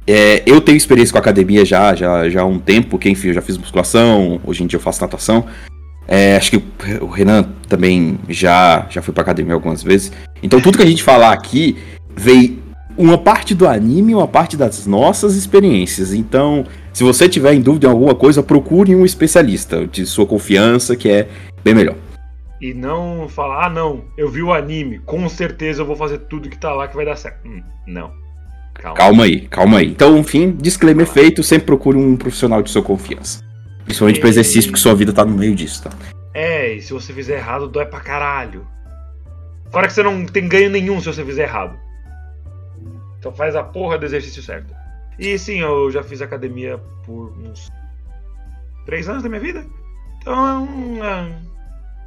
É, 0.06 0.42
eu 0.46 0.60
tenho 0.60 0.76
experiência 0.76 1.12
com 1.12 1.18
academia 1.18 1.64
já, 1.64 1.94
já, 1.94 2.28
já 2.28 2.42
há 2.42 2.46
um 2.46 2.58
tempo, 2.58 2.98
que 2.98 3.10
enfim, 3.10 3.28
eu 3.28 3.34
já 3.34 3.42
fiz 3.42 3.58
musculação, 3.58 4.40
hoje 4.44 4.62
em 4.62 4.66
dia 4.66 4.76
eu 4.76 4.82
faço 4.82 5.00
natação. 5.00 5.46
É, 6.06 6.36
acho 6.36 6.50
que 6.50 6.62
o 7.00 7.06
Renan 7.06 7.48
também 7.70 8.18
já, 8.28 8.86
já 8.90 9.00
foi 9.00 9.14
pra 9.14 9.22
academia 9.22 9.54
algumas 9.54 9.82
vezes. 9.82 10.12
Então 10.42 10.60
tudo 10.60 10.76
que 10.76 10.84
a 10.84 10.86
gente 10.86 11.02
falar 11.02 11.32
aqui 11.32 11.78
veio 12.14 12.58
uma 12.98 13.16
parte 13.16 13.54
do 13.54 13.66
anime 13.66 14.12
e 14.12 14.14
uma 14.14 14.28
parte 14.28 14.56
das 14.56 14.86
nossas 14.86 15.34
experiências. 15.36 16.12
Então, 16.12 16.66
se 16.92 17.02
você 17.02 17.28
tiver 17.28 17.54
em 17.54 17.60
dúvida 17.62 17.86
em 17.86 17.90
alguma 17.90 18.14
coisa, 18.14 18.42
procure 18.42 18.94
um 18.94 19.06
especialista 19.06 19.86
de 19.86 20.04
sua 20.04 20.26
confiança, 20.26 20.94
que 20.94 21.08
é 21.08 21.28
bem 21.64 21.74
melhor. 21.74 21.94
E 22.60 22.74
não 22.74 23.26
falar, 23.26 23.66
ah 23.66 23.70
não, 23.70 24.04
eu 24.18 24.28
vi 24.28 24.42
o 24.42 24.52
anime, 24.52 24.98
com 24.98 25.26
certeza 25.30 25.80
eu 25.80 25.86
vou 25.86 25.96
fazer 25.96 26.18
tudo 26.28 26.50
que 26.50 26.58
tá 26.58 26.74
lá 26.74 26.88
que 26.88 26.96
vai 26.96 27.06
dar 27.06 27.16
certo. 27.16 27.38
Hum, 27.46 27.62
não. 27.86 28.10
Calma. 28.74 28.96
Calma 28.96 29.24
aí, 29.24 29.40
calma 29.48 29.78
aí. 29.78 29.86
Então, 29.88 30.18
enfim, 30.18 30.54
disclaimer 30.60 31.06
feito, 31.06 31.42
sempre 31.42 31.66
procure 31.66 31.96
um 31.96 32.16
profissional 32.16 32.62
de 32.62 32.70
sua 32.70 32.82
confiança. 32.82 33.40
Principalmente 33.84 34.20
para 34.20 34.28
E- 34.28 34.32
exercício, 34.32 34.70
porque 34.70 34.80
sua 34.80 34.94
vida 34.94 35.12
tá 35.12 35.24
no 35.24 35.36
meio 35.36 35.54
disso, 35.54 35.84
tá? 35.84 35.90
É, 36.32 36.72
e 36.74 36.82
se 36.82 36.92
você 36.92 37.12
fizer 37.12 37.36
errado, 37.36 37.68
dói 37.68 37.86
pra 37.86 38.00
caralho. 38.00 38.66
Fora 39.70 39.86
que 39.86 39.92
você 39.92 40.02
não 40.02 40.26
tem 40.26 40.48
ganho 40.48 40.70
nenhum 40.70 41.00
se 41.00 41.06
você 41.06 41.24
fizer 41.24 41.44
errado. 41.44 41.78
Então 43.18 43.32
faz 43.32 43.54
a 43.54 43.62
porra 43.62 43.98
do 43.98 44.06
exercício 44.06 44.42
certo. 44.42 44.74
E 45.18 45.38
sim, 45.38 45.60
eu 45.60 45.90
já 45.90 46.02
fiz 46.02 46.22
academia 46.22 46.78
por 47.04 47.32
uns 47.38 47.70
três 48.86 49.08
anos 49.08 49.22
da 49.22 49.28
minha 49.28 49.40
vida. 49.40 49.66
Então, 50.18 50.68
ah, 51.02 51.28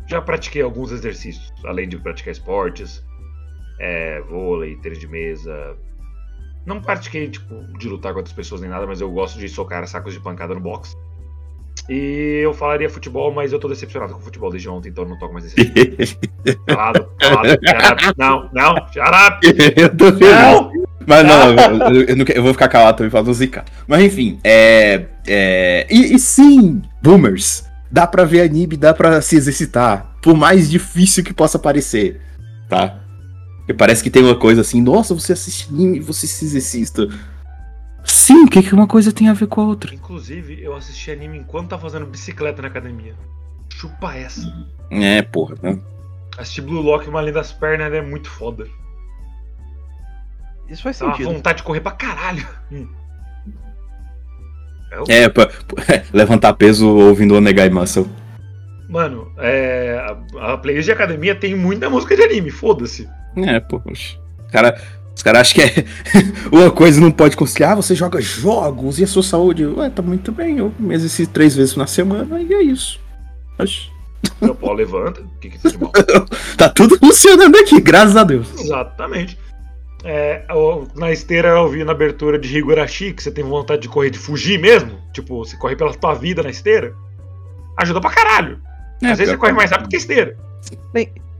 já 0.07 0.21
pratiquei 0.21 0.61
alguns 0.61 0.91
exercícios, 0.91 1.51
além 1.63 1.87
de 1.87 1.97
praticar 1.97 2.31
esportes, 2.31 3.03
é, 3.79 4.21
vôlei, 4.21 4.75
tênis 4.77 4.99
de 4.99 5.07
mesa. 5.07 5.77
Não 6.65 6.81
pratiquei, 6.81 7.29
tipo, 7.29 7.55
de 7.77 7.89
lutar 7.89 8.13
com 8.13 8.19
outras 8.19 8.35
pessoas 8.35 8.61
nem 8.61 8.69
nada, 8.69 8.87
mas 8.87 9.01
eu 9.01 9.11
gosto 9.11 9.37
de 9.37 9.47
socar 9.49 9.85
sacos 9.87 10.13
de 10.13 10.19
pancada 10.19 10.53
no 10.53 10.61
box. 10.61 10.95
E 11.89 12.39
eu 12.43 12.53
falaria 12.53 12.89
futebol, 12.89 13.33
mas 13.33 13.51
eu 13.51 13.59
tô 13.59 13.67
decepcionado 13.67 14.13
com 14.13 14.19
o 14.19 14.23
futebol 14.23 14.49
desde 14.49 14.69
ontem, 14.69 14.89
então 14.89 15.03
eu 15.03 15.09
não 15.09 15.17
toco 15.17 15.33
mais 15.33 15.45
nesse. 15.45 15.55
Calado, 16.65 17.07
calado, 17.19 17.49
shut 17.49 18.07
up. 18.07 18.13
Não, 18.17 18.49
não, 18.53 18.75
shut 18.87 18.99
up. 18.99 19.39
eu 19.75 19.95
tô 19.95 20.05
feliz. 20.13 20.31
Não! 20.31 20.71
Mas 21.05 21.25
não, 21.25 21.49
eu, 21.93 22.03
eu 22.03 22.25
eu 22.35 22.43
vou 22.43 22.53
ficar 22.53 22.69
calado 22.69 22.97
também 22.97 23.11
pra 23.11 23.21
não 23.21 23.33
zicar. 23.33 23.65
Mas 23.85 24.03
enfim, 24.03 24.39
é. 24.43 25.05
é 25.27 25.87
e, 25.89 26.15
e 26.15 26.19
sim, 26.19 26.81
boomers, 27.01 27.65
dá 27.91 28.07
pra 28.07 28.23
ver 28.23 28.41
anime, 28.41 28.77
dá 28.77 28.93
pra 28.93 29.21
se 29.21 29.35
exercitar. 29.35 30.15
Por 30.21 30.35
mais 30.35 30.69
difícil 30.69 31.23
que 31.23 31.33
possa 31.33 31.59
parecer, 31.59 32.21
tá? 32.69 32.99
Porque 33.57 33.73
parece 33.73 34.01
que 34.03 34.09
tem 34.09 34.23
uma 34.23 34.35
coisa 34.35 34.61
assim, 34.61 34.81
nossa, 34.81 35.13
você 35.13 35.33
assiste 35.33 35.67
anime, 35.69 35.99
você 35.99 36.27
se 36.27 36.45
exercita. 36.45 37.07
Sim, 38.03 38.45
o 38.45 38.49
que, 38.49 38.61
que 38.61 38.73
uma 38.73 38.87
coisa 38.87 39.11
tem 39.11 39.29
a 39.29 39.33
ver 39.33 39.47
com 39.47 39.61
a 39.61 39.65
outra? 39.65 39.93
Inclusive, 39.93 40.61
eu 40.61 40.75
assisti 40.75 41.11
anime 41.11 41.37
enquanto 41.39 41.69
tá 41.69 41.77
fazendo 41.77 42.05
bicicleta 42.05 42.61
na 42.61 42.67
academia. 42.67 43.15
Chupa 43.69 44.15
essa. 44.15 44.41
É, 44.91 45.21
porra, 45.21 45.55
né? 45.61 45.79
Assistir 46.37 46.61
Blue 46.61 46.81
Lock 46.81 47.07
uma 47.07 47.21
linha 47.21 47.33
das 47.33 47.51
pernas 47.51 47.91
é 47.93 48.01
muito 48.01 48.29
foda. 48.29 48.67
Isso 50.69 50.83
faz 50.83 50.97
Dá 50.99 51.05
uma 51.05 51.13
sentido. 51.15 51.33
vontade 51.33 51.57
de 51.59 51.63
correr 51.63 51.81
pra 51.81 51.91
caralho. 51.91 52.47
Hum. 52.71 52.87
É 54.91 54.99
o- 54.99 55.05
É, 55.09 55.29
pra, 55.29 55.47
pra- 55.47 56.03
levantar 56.13 56.53
peso 56.53 56.87
ouvindo 56.87 57.33
o 57.33 57.37
Onegai 57.37 57.69
Muscle. 57.69 58.07
Mano, 58.89 59.31
é, 59.37 59.97
a, 60.39 60.53
a 60.53 60.57
playlist 60.57 60.85
de 60.85 60.91
academia 60.91 61.33
tem 61.35 61.55
muita 61.55 61.89
música 61.89 62.15
de 62.15 62.21
anime, 62.23 62.51
foda-se. 62.51 63.09
É, 63.37 63.59
pô, 63.59 63.81
oxe. 63.85 64.19
Os 65.15 65.21
caras 65.21 65.41
acham 65.41 65.55
que 65.55 65.79
é 65.79 65.85
uma 66.51 66.71
coisa 66.71 66.99
não 66.99 67.11
pode 67.11 67.37
conciliar. 67.37 67.73
Ah, 67.73 67.75
você 67.75 67.95
joga 67.95 68.19
jogos 68.21 68.99
e 68.99 69.03
a 69.03 69.07
sua 69.07 69.23
saúde. 69.23 69.65
Ué, 69.65 69.89
tá 69.89 70.01
muito 70.01 70.31
bem. 70.31 70.57
Eu 70.57 70.73
me 70.79 70.95
exercito 70.95 71.31
três 71.31 71.55
vezes 71.55 71.75
na 71.75 71.87
semana 71.87 72.41
e 72.41 72.53
é 72.53 72.61
isso. 72.61 72.99
Oxe. 73.59 73.93
Meu 74.41 74.55
pau 74.55 74.73
levanta, 74.73 75.21
o 75.21 75.39
que 75.39 75.49
que 75.49 75.59
tem 75.59 75.71
de 75.71 75.77
mal? 75.77 75.91
Tá 76.57 76.69
tudo 76.69 76.97
funcionando 76.97 77.57
aqui, 77.57 77.79
graças 77.81 78.15
a 78.15 78.23
Deus. 78.23 78.47
Exatamente. 78.57 79.37
É, 80.05 80.45
na 80.95 81.11
esteira 81.11 81.49
eu 81.49 81.69
vi 81.69 81.83
na 81.83 81.93
abertura 81.93 82.37
de 82.37 82.57
Higurashi 82.57 83.13
que 83.13 83.23
você 83.23 83.31
tem 83.31 83.43
vontade 83.43 83.83
de 83.83 83.89
correr, 83.89 84.09
de 84.09 84.17
fugir 84.17 84.59
mesmo. 84.59 84.97
Tipo, 85.13 85.45
você 85.45 85.55
corre 85.55 85.75
pela 85.75 85.93
tua 85.93 86.13
vida 86.13 86.43
na 86.43 86.49
esteira. 86.49 86.93
Ajuda 87.77 88.01
pra 88.01 88.09
caralho. 88.09 88.59
É, 89.01 89.11
Às 89.11 89.17
vezes 89.17 89.33
você 89.33 89.37
corre 89.37 89.53
mais 89.53 89.71
rápido 89.71 89.89
que 89.89 89.95
a 89.95 89.99
esteira. 89.99 90.37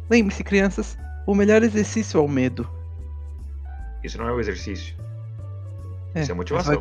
Lembre-se, 0.10 0.44
crianças, 0.44 0.98
o 1.25 1.36
melhor 1.36 1.63
exercício 1.63 2.18
é 2.18 2.22
o 2.22 2.27
medo. 2.27 2.68
Isso 4.03 4.17
não 4.17 4.27
é 4.27 4.33
um 4.33 4.39
exercício. 4.39 4.95
É, 6.15 6.22
Isso 6.22 6.31
é 6.31 6.33
mas 6.33 6.38
motivação. 6.38 6.75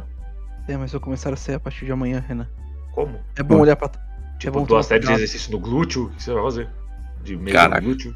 vai- 0.66 0.74
É, 0.74 0.76
mas 0.76 0.92
vai 0.92 1.00
começar 1.00 1.32
a 1.32 1.36
ser 1.36 1.54
a 1.54 1.60
partir 1.60 1.84
de 1.86 1.92
amanhã, 1.92 2.22
Renan. 2.26 2.48
Como? 2.92 3.18
É 3.36 3.42
bom 3.42 3.56
Hum. 3.56 3.60
olhar 3.60 3.76
pra. 3.76 3.90
Tipo, 4.38 4.60
bom 4.60 4.64
duas 4.66 4.86
séries 4.86 5.06
de 5.06 5.12
exercício 5.14 5.52
no 5.52 5.58
glúteo, 5.60 6.06
o 6.06 6.10
que 6.10 6.22
você 6.22 6.32
vai 6.32 6.42
fazer? 6.42 6.68
De 7.22 7.36
meio 7.36 7.56
Caraca. 7.56 7.80
no 7.80 7.86
glúteo. 7.86 8.14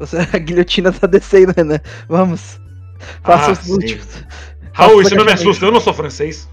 Você, 0.00 0.16
a 0.34 0.38
guilhotina 0.38 0.92
tá 0.92 1.06
descendo, 1.06 1.52
Renan. 1.56 1.78
Vamos. 2.08 2.60
Faça 3.22 3.48
Ah, 3.48 3.52
os 3.52 3.58
sim. 3.58 3.70
glúteos. 3.70 4.24
Raul, 4.72 5.02
isso 5.02 5.14
não 5.14 5.24
me 5.24 5.32
assusta, 5.32 5.64
eu 5.64 5.72
não 5.72 5.80
sou 5.80 5.94
francês. 5.94 6.48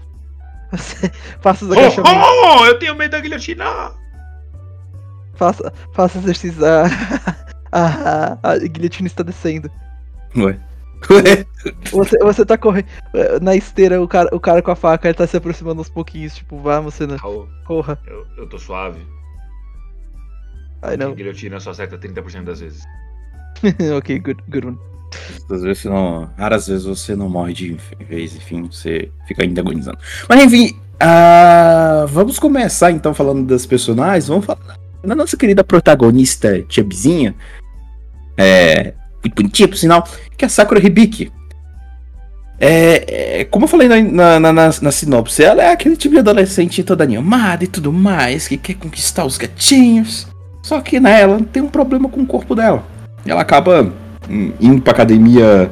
Você- 0.72 1.10
Faça 1.40 1.64
os 1.64 1.70
Oh, 1.70 1.78
agachamentos. 1.78 2.22
oh, 2.26 2.66
eu 2.66 2.78
tenho 2.78 2.94
medo 2.94 3.10
da 3.12 3.20
guilhotina. 3.20 3.64
Faça, 5.34 5.72
faça 5.92 6.18
exercícios. 6.18 6.62
A, 6.62 6.84
a, 7.70 8.38
a, 8.42 8.50
a 8.52 8.58
guilhotina 8.58 9.06
está 9.06 9.22
descendo. 9.22 9.70
Ué. 10.36 10.58
Ué. 11.10 11.46
Você, 11.90 12.18
você 12.18 12.44
tá 12.44 12.58
correndo. 12.58 12.86
Na 13.40 13.54
esteira, 13.54 14.00
o 14.02 14.08
cara, 14.08 14.34
o 14.34 14.40
cara 14.40 14.62
com 14.62 14.70
a 14.70 14.76
faca 14.76 15.08
ele 15.08 15.14
tá 15.14 15.26
se 15.26 15.36
aproximando 15.36 15.80
aos 15.80 15.88
pouquinhos. 15.88 16.36
Tipo, 16.36 16.58
vamos, 16.58 16.96
Renan. 16.98 17.16
Raul, 17.16 17.48
Corra. 17.66 17.98
eu, 18.06 18.26
eu 18.36 18.48
tô 18.48 18.58
suave. 18.58 19.00
Ai 20.82 20.96
não. 20.96 21.14
Guilhotina 21.14 21.60
só 21.60 21.70
acerta 21.70 21.98
30% 21.98 22.44
das 22.44 22.60
vezes. 22.60 22.82
ok, 23.96 24.18
good, 24.18 24.42
good 24.48 24.66
one. 24.66 24.78
Às 25.50 25.62
vezes 25.62 25.82
você 25.82 25.88
não. 25.88 26.30
Raras 26.36 26.68
vezes 26.68 26.84
você 26.84 27.16
não 27.16 27.28
morre 27.28 27.52
de 27.52 27.76
vez, 28.00 28.36
enfim, 28.36 28.68
você 28.70 29.10
fica 29.26 29.42
ainda 29.42 29.60
agonizando. 29.60 29.98
Mas 30.28 30.44
enfim, 30.44 30.78
ah, 31.00 32.04
vamos 32.08 32.38
começar 32.38 32.90
então 32.90 33.14
falando 33.14 33.46
das 33.46 33.64
personagens. 33.64 34.28
Vamos 34.28 34.44
falar 34.44 34.78
da 35.02 35.14
nossa 35.14 35.36
querida 35.36 35.64
protagonista 35.64 36.64
Chubzinha. 36.68 37.34
É. 38.36 38.94
Muito 39.22 39.34
bonitinha, 39.34 39.68
por 39.68 39.76
sinal, 39.76 40.06
que 40.36 40.44
é 40.44 40.46
a 40.46 40.48
Sakura 40.48 40.84
Hibiki. 40.84 41.30
É, 42.60 43.40
é, 43.40 43.44
como 43.44 43.64
eu 43.64 43.68
falei 43.68 43.88
na, 43.88 44.40
na, 44.40 44.52
na, 44.52 44.70
na- 44.82 44.90
sinopse, 44.92 45.44
ela 45.44 45.62
é 45.62 45.70
aquele 45.72 45.96
tipo 45.96 46.14
de 46.14 46.18
adolescente 46.20 46.82
toda 46.82 47.04
animada 47.04 47.62
e 47.62 47.68
tudo 47.68 47.92
mais, 47.92 48.48
que 48.48 48.56
quer 48.56 48.74
conquistar 48.74 49.24
os 49.24 49.38
gatinhos. 49.38 50.26
Só 50.62 50.80
que, 50.80 50.98
né, 50.98 51.20
ela 51.22 51.40
tem 51.52 51.62
um 51.62 51.68
problema 51.68 52.08
com 52.08 52.20
o 52.20 52.26
corpo 52.26 52.54
dela. 52.56 52.84
Ela 53.24 53.42
acaba 53.42 53.92
hum, 54.28 54.52
indo 54.60 54.82
pra 54.82 54.92
academia 54.92 55.70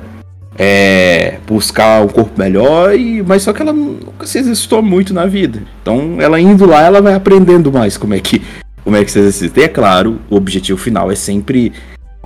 é, 0.57 1.39
buscar 1.47 2.03
um 2.05 2.09
corpo 2.09 2.39
melhor, 2.39 2.95
e, 2.95 3.21
mas 3.21 3.43
só 3.43 3.53
que 3.53 3.63
ela 3.63 3.73
nunca 3.73 4.25
se 4.25 4.39
exercitou 4.39 4.81
muito 4.81 5.13
na 5.13 5.27
vida. 5.27 5.61
Então, 5.83 6.17
ela 6.21 6.41
indo 6.41 6.65
lá, 6.67 6.83
ela 6.83 7.03
vai 7.03 7.15
aprendendo 7.15 7.73
mais 7.73 7.97
como 7.97 8.15
é 8.15 8.21
que, 8.21 8.41
como 8.85 8.97
é 8.97 9.05
que 9.05 9.11
se 9.11 9.19
exercita. 9.19 9.61
E 9.61 9.65
é 9.65 9.69
claro, 9.69 10.21
o 10.31 10.37
objetivo 10.37 10.79
final 10.79 11.11
é 11.11 11.17
sempre, 11.17 11.73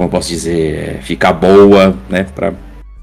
como 0.00 0.08
eu 0.08 0.12
posso 0.12 0.30
dizer, 0.30 0.96
é 0.96 1.02
ficar 1.02 1.34
boa, 1.34 1.94
né, 2.08 2.24
pra 2.24 2.54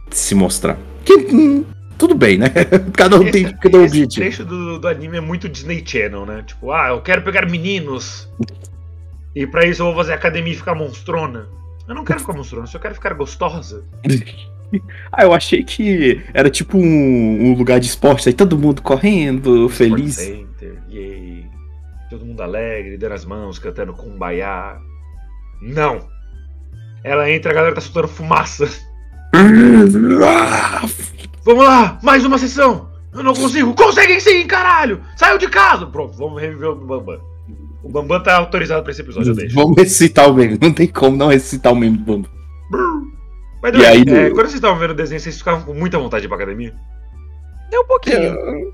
se 0.09 0.33
mostrar. 0.33 0.79
Que 1.05 1.13
hum, 1.13 1.63
tudo 1.95 2.15
bem, 2.15 2.39
né? 2.39 2.49
Cada 2.97 3.17
um 3.17 3.29
tem 3.29 3.43
Esse, 3.43 3.53
cada 3.53 3.77
um 3.77 3.85
esse 3.85 3.93
objetivo. 3.97 4.25
trecho 4.25 4.43
do, 4.43 4.79
do 4.79 4.87
anime 4.87 5.17
é 5.17 5.21
muito 5.21 5.47
Disney 5.47 5.83
Channel, 5.85 6.25
né? 6.25 6.41
Tipo, 6.41 6.71
ah, 6.71 6.87
eu 6.87 7.01
quero 7.01 7.21
pegar 7.21 7.45
meninos. 7.47 8.27
E 9.35 9.45
pra 9.45 9.67
isso 9.67 9.83
eu 9.83 9.85
vou 9.85 9.95
fazer 9.95 10.13
academia 10.13 10.53
e 10.53 10.55
ficar 10.55 10.73
monstrona. 10.73 11.47
Eu 11.87 11.93
não 11.93 12.03
quero 12.03 12.19
ficar 12.19 12.33
monstrona, 12.33 12.63
eu 12.63 12.71
só 12.71 12.79
quero 12.79 12.95
ficar 12.95 13.13
gostosa. 13.13 13.85
Ah, 15.13 15.23
eu 15.23 15.33
achei 15.33 15.63
que 15.63 16.21
era 16.33 16.49
tipo 16.49 16.77
um, 16.77 16.81
um 16.83 17.53
lugar 17.53 17.79
de 17.79 17.85
esporte, 17.85 18.27
aí 18.27 18.35
todo 18.35 18.59
mundo 18.59 18.81
correndo, 18.81 19.69
feliz. 19.69 20.17
Sport 20.17 20.35
Center, 20.35 20.83
yay. 20.89 21.45
Todo 22.09 22.25
mundo 22.25 22.43
alegre, 22.43 22.97
dando 22.97 23.13
as 23.13 23.23
mãos, 23.23 23.57
cantando 23.59 23.93
kumbaya. 23.93 24.77
Não! 25.61 26.16
Ela 27.07 27.31
entra, 27.31 27.51
a 27.51 27.55
galera 27.55 27.75
tá 27.75 27.81
soltando 27.81 28.07
fumaça. 28.09 28.67
Vamos 31.45 31.65
lá, 31.65 31.97
mais 32.03 32.25
uma 32.25 32.37
sessão! 32.37 32.89
Eu 33.13 33.23
não 33.23 33.33
consigo! 33.33 33.73
Conseguem 33.73 34.19
sim, 34.19 34.45
caralho! 34.45 35.01
Saiu 35.15 35.37
de 35.37 35.47
casa! 35.47 35.85
Pronto, 35.85 36.17
vamos 36.17 36.41
reviver 36.41 36.69
o 36.69 36.75
Bambam. 36.75 37.19
O 37.83 37.89
Bambam 37.89 38.21
tá 38.21 38.35
autorizado 38.35 38.83
pra 38.83 38.91
esse 38.91 39.01
episódio, 39.01 39.31
eu 39.31 39.35
deixo. 39.35 39.55
Vamos 39.55 39.77
recitar 39.77 40.29
o 40.29 40.33
meme, 40.33 40.57
não 40.61 40.73
tem 40.73 40.87
como 40.87 41.15
não 41.15 41.27
recitar 41.27 41.71
o 41.71 41.75
meme 41.75 41.97
do 41.97 42.03
Bambu. 42.03 42.29
Mas, 43.63 43.75
E 43.75 43.85
aí, 43.85 44.01
é, 44.01 44.03
do- 44.29 44.35
quando 44.35 44.47
vocês 44.47 44.55
estavam 44.55 44.77
vendo 44.77 44.91
o 44.91 44.95
desenho, 44.95 45.19
vocês 45.21 45.37
ficavam 45.37 45.63
com 45.63 45.73
muita 45.73 45.97
vontade 45.97 46.21
de 46.21 46.27
ir 46.27 46.29
pra 46.29 46.37
academia? 46.37 46.73
É 47.71 47.79
um 47.79 47.85
pouquinho. 47.85 48.17
Eu, 48.17 48.73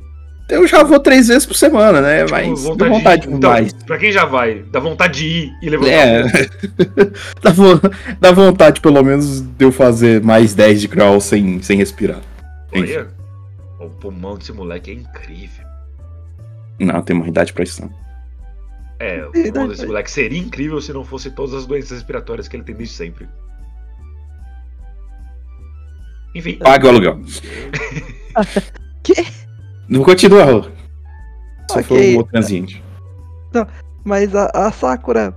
eu 0.49 0.67
já 0.67 0.83
vou 0.83 0.99
três 0.99 1.27
vezes 1.27 1.45
por 1.45 1.55
semana, 1.55 2.01
né? 2.01 2.25
Mas 2.29 2.61
Tipo, 2.61 2.75
deu 2.75 2.89
vontade 2.89 3.21
de... 3.23 3.27
por 3.27 3.37
Então, 3.37 3.49
mais. 3.51 3.73
pra 3.73 3.97
quem 3.97 4.11
já 4.11 4.25
vai, 4.25 4.63
dá 4.71 4.79
vontade 4.79 5.19
de 5.19 5.27
ir 5.27 5.53
e 5.61 5.69
levantar 5.69 5.91
É. 5.91 6.23
dá, 7.41 7.51
vo- 7.51 7.81
dá 8.19 8.31
vontade, 8.31 8.81
pelo 8.81 9.01
menos, 9.03 9.41
de 9.41 9.65
eu 9.65 9.71
fazer 9.71 10.21
mais 10.23 10.53
10 10.53 10.81
de 10.81 10.87
crawl 10.87 11.19
sem, 11.21 11.61
sem 11.61 11.77
respirar. 11.77 12.21
Olha, 12.75 13.07
o 13.79 13.89
pulmão 13.89 14.37
desse 14.37 14.51
moleque 14.51 14.91
é 14.91 14.93
incrível. 14.95 15.63
Não, 16.79 17.01
tem 17.01 17.15
uma 17.15 17.27
idade 17.27 17.53
pra 17.53 17.63
isso 17.63 17.81
não. 17.81 17.91
É, 18.99 19.25
o 19.25 19.31
pulmão 19.31 19.67
desse 19.67 19.85
moleque 19.85 20.09
seria 20.11 20.39
incrível 20.39 20.79
se 20.81 20.91
não 20.93 21.03
fosse 21.03 21.29
todas 21.31 21.53
as 21.53 21.65
doenças 21.65 21.91
respiratórias 21.91 22.47
que 22.47 22.55
ele 22.55 22.63
tem 22.63 22.75
desde 22.75 22.95
sempre. 22.95 23.27
Enfim, 26.35 26.55
Paga 26.57 26.87
o 26.87 26.89
aluguel. 26.89 27.19
Que? 29.03 29.13
Não 29.87 30.03
continua, 30.03 30.43
Rô. 30.43 30.61
Só 31.71 31.79
Ok. 31.79 31.83
foi 31.83 32.13
um 32.13 32.17
outro 32.17 32.31
transiente. 32.31 32.83
Mas 34.03 34.35
a, 34.35 34.49
a 34.53 34.71
Sakura, 34.71 35.35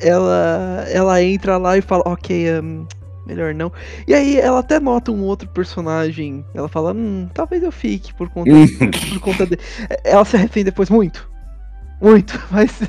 ela, 0.00 0.84
ela 0.88 1.22
entra 1.22 1.56
lá 1.56 1.76
e 1.76 1.80
fala, 1.82 2.02
ok, 2.06 2.60
hum, 2.60 2.86
melhor 3.26 3.54
não. 3.54 3.70
E 4.08 4.14
aí 4.14 4.38
ela 4.38 4.60
até 4.60 4.80
nota 4.80 5.12
um 5.12 5.22
outro 5.22 5.48
personagem. 5.48 6.44
Ela 6.54 6.68
fala, 6.68 6.92
hum, 6.92 7.28
talvez 7.32 7.62
eu 7.62 7.70
fique 7.72 8.12
por 8.14 8.28
conta, 8.28 8.50
por 9.10 9.20
conta 9.20 9.46
dele. 9.46 9.60
Ela 10.04 10.24
se 10.24 10.36
arrepende 10.36 10.64
depois 10.64 10.90
muito. 10.90 11.28
Muito. 12.00 12.40
Mas 12.50 12.80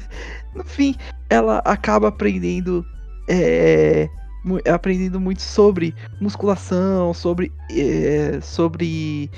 no 0.55 0.63
fim, 0.63 0.95
ela 1.29 1.59
acaba 1.65 2.07
aprendendo. 2.07 2.85
é, 3.29 4.09
aprendendo 4.71 5.19
muito 5.19 5.41
sobre 5.41 5.93
musculação, 6.21 7.13
sobre. 7.13 7.51
é, 7.71 8.39
sobre 8.41 9.29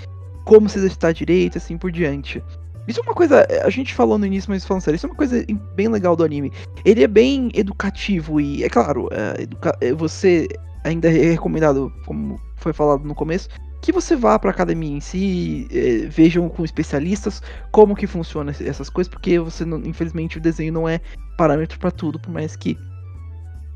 como 0.49 0.67
se 0.67 0.79
exercitar 0.79 1.13
direito, 1.13 1.59
assim 1.59 1.77
por 1.77 1.91
diante. 1.91 2.43
Isso 2.87 2.99
é 2.99 3.03
uma 3.03 3.13
coisa, 3.13 3.45
a 3.63 3.69
gente 3.69 3.93
falou 3.93 4.17
no 4.17 4.25
início, 4.25 4.49
mas 4.49 4.65
falando 4.65 4.81
sério, 4.81 4.95
isso 4.95 5.05
é 5.05 5.09
uma 5.09 5.15
coisa 5.15 5.45
bem 5.75 5.87
legal 5.87 6.15
do 6.15 6.23
anime. 6.23 6.51
Ele 6.83 7.03
é 7.03 7.07
bem 7.07 7.51
educativo 7.53 8.41
e, 8.41 8.63
é 8.63 8.69
claro, 8.69 9.07
é, 9.11 9.87
é, 9.89 9.93
você 9.93 10.47
ainda 10.83 11.07
é 11.07 11.31
recomendado, 11.31 11.93
como 12.07 12.41
foi 12.55 12.73
falado 12.73 13.03
no 13.05 13.13
começo, 13.13 13.47
que 13.79 13.91
você 13.91 14.15
vá 14.15 14.39
pra 14.39 14.49
academia 14.49 14.97
em 14.97 14.99
si, 14.99 15.67
é, 15.71 16.07
vejam 16.07 16.49
com 16.49 16.65
especialistas 16.65 17.43
como 17.71 17.95
que 17.95 18.07
funciona 18.07 18.51
essas 18.59 18.89
coisas, 18.89 19.09
porque 19.11 19.37
você, 19.37 19.63
não- 19.63 19.85
infelizmente, 19.85 20.39
o 20.39 20.41
desenho 20.41 20.73
não 20.73 20.89
é 20.89 20.99
parâmetro 21.37 21.77
pra 21.77 21.91
tudo, 21.91 22.19
por 22.19 22.31
mais 22.31 22.55
que, 22.55 22.75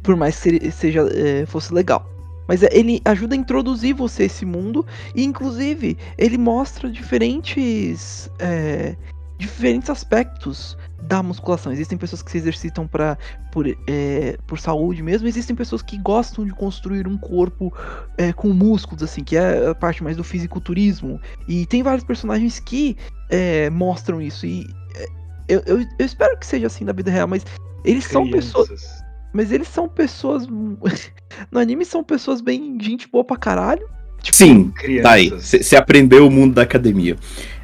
por 0.01 0.15
mais 0.15 0.41
que 0.41 0.71
seja, 0.71 1.07
é, 1.13 1.45
fosse 1.45 1.71
legal. 1.71 2.12
Mas 2.47 2.63
é, 2.63 2.69
ele 2.71 3.01
ajuda 3.05 3.35
a 3.35 3.37
introduzir 3.37 3.93
você 3.95 4.23
a 4.23 4.25
esse 4.25 4.45
mundo 4.45 4.85
e, 5.15 5.23
inclusive, 5.23 5.97
ele 6.17 6.37
mostra 6.37 6.89
diferentes 6.89 8.29
é, 8.39 8.95
diferentes 9.37 9.89
aspectos 9.89 10.77
da 11.01 11.21
musculação. 11.21 11.71
Existem 11.71 11.97
pessoas 11.97 12.21
que 12.21 12.31
se 12.31 12.37
exercitam 12.37 12.87
para 12.87 13.17
por, 13.51 13.67
é, 13.87 14.37
por 14.47 14.59
saúde 14.59 15.03
mesmo, 15.03 15.27
existem 15.27 15.55
pessoas 15.55 15.81
que 15.81 15.97
gostam 15.97 16.45
de 16.45 16.51
construir 16.51 17.07
um 17.07 17.17
corpo 17.17 17.73
é, 18.17 18.31
com 18.31 18.49
músculos, 18.49 19.03
assim, 19.03 19.23
que 19.23 19.35
é 19.35 19.67
a 19.67 19.75
parte 19.75 20.03
mais 20.03 20.17
do 20.17 20.23
fisiculturismo. 20.23 21.19
E 21.47 21.65
tem 21.65 21.83
vários 21.83 22.03
personagens 22.03 22.59
que 22.59 22.95
é, 23.29 23.69
mostram 23.69 24.21
isso. 24.21 24.45
E 24.45 24.65
é, 24.95 25.07
eu, 25.49 25.61
eu, 25.65 25.81
eu 25.81 26.05
espero 26.05 26.37
que 26.37 26.45
seja 26.45 26.67
assim 26.67 26.85
na 26.85 26.93
vida 26.93 27.11
real, 27.11 27.27
mas 27.27 27.45
eles 27.83 28.05
são 28.05 28.29
pessoas. 28.29 29.02
Mas 29.33 29.51
eles 29.51 29.67
são 29.67 29.87
pessoas. 29.89 30.47
No 31.51 31.59
anime 31.59 31.83
são 31.83 32.03
pessoas 32.03 32.41
bem 32.41 32.77
gente 32.79 33.07
boa 33.09 33.23
pra 33.23 33.35
caralho. 33.35 33.87
Sim, 34.31 34.69
Crianças. 34.75 35.03
tá 35.03 35.11
aí. 35.11 35.29
Você 35.63 35.75
aprendeu 35.75 36.27
o 36.27 36.31
mundo 36.31 36.53
da 36.53 36.61
academia. 36.61 37.15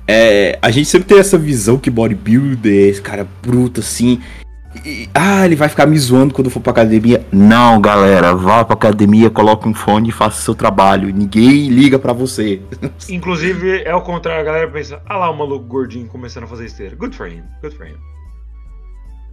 É, 0.08 0.58
a 0.60 0.72
gente 0.72 0.90
sempre 0.90 1.08
tem 1.08 1.20
essa 1.20 1.38
visão 1.38 1.78
que 1.78 1.90
bodybuilder 1.92 2.74
é 2.74 2.88
esse 2.90 3.02
cara 3.02 3.28
bruto 3.44 3.80
assim. 3.82 4.20
E- 4.84 5.08
ah, 5.14 5.46
ele 5.46 5.56
vai 5.56 5.70
ficar 5.70 5.86
me 5.86 5.98
zoando 6.00 6.34
quando 6.34 6.50
for 6.50 6.60
pra 6.60 6.72
academia. 6.72 7.24
Não, 7.32 7.80
galera, 7.80 8.34
vá 8.36 8.66
pra 8.66 8.74
academia, 8.74 9.30
coloque 9.30 9.68
um 9.68 9.74
fone 9.74 10.10
e 10.10 10.12
faça 10.12 10.42
seu 10.42 10.56
trabalho. 10.56 11.14
Ninguém 11.14 11.70
liga 11.70 12.00
pra 12.00 12.12
você. 12.12 12.60
Inclusive, 13.10 13.84
é 13.84 13.94
o 13.94 14.02
contrário, 14.02 14.42
a 14.42 14.46
galera 14.46 14.68
pensa, 14.72 15.00
ah 15.06 15.16
lá 15.18 15.30
o 15.30 15.38
maluco 15.38 15.66
gordinho 15.66 16.08
começando 16.08 16.46
a 16.46 16.48
fazer 16.48 16.66
esteira. 16.66 16.96
Good 16.96 17.16
for 17.16 17.28
him, 17.28 17.44
good 17.62 17.76
for 17.76 17.86
him. 17.86 17.96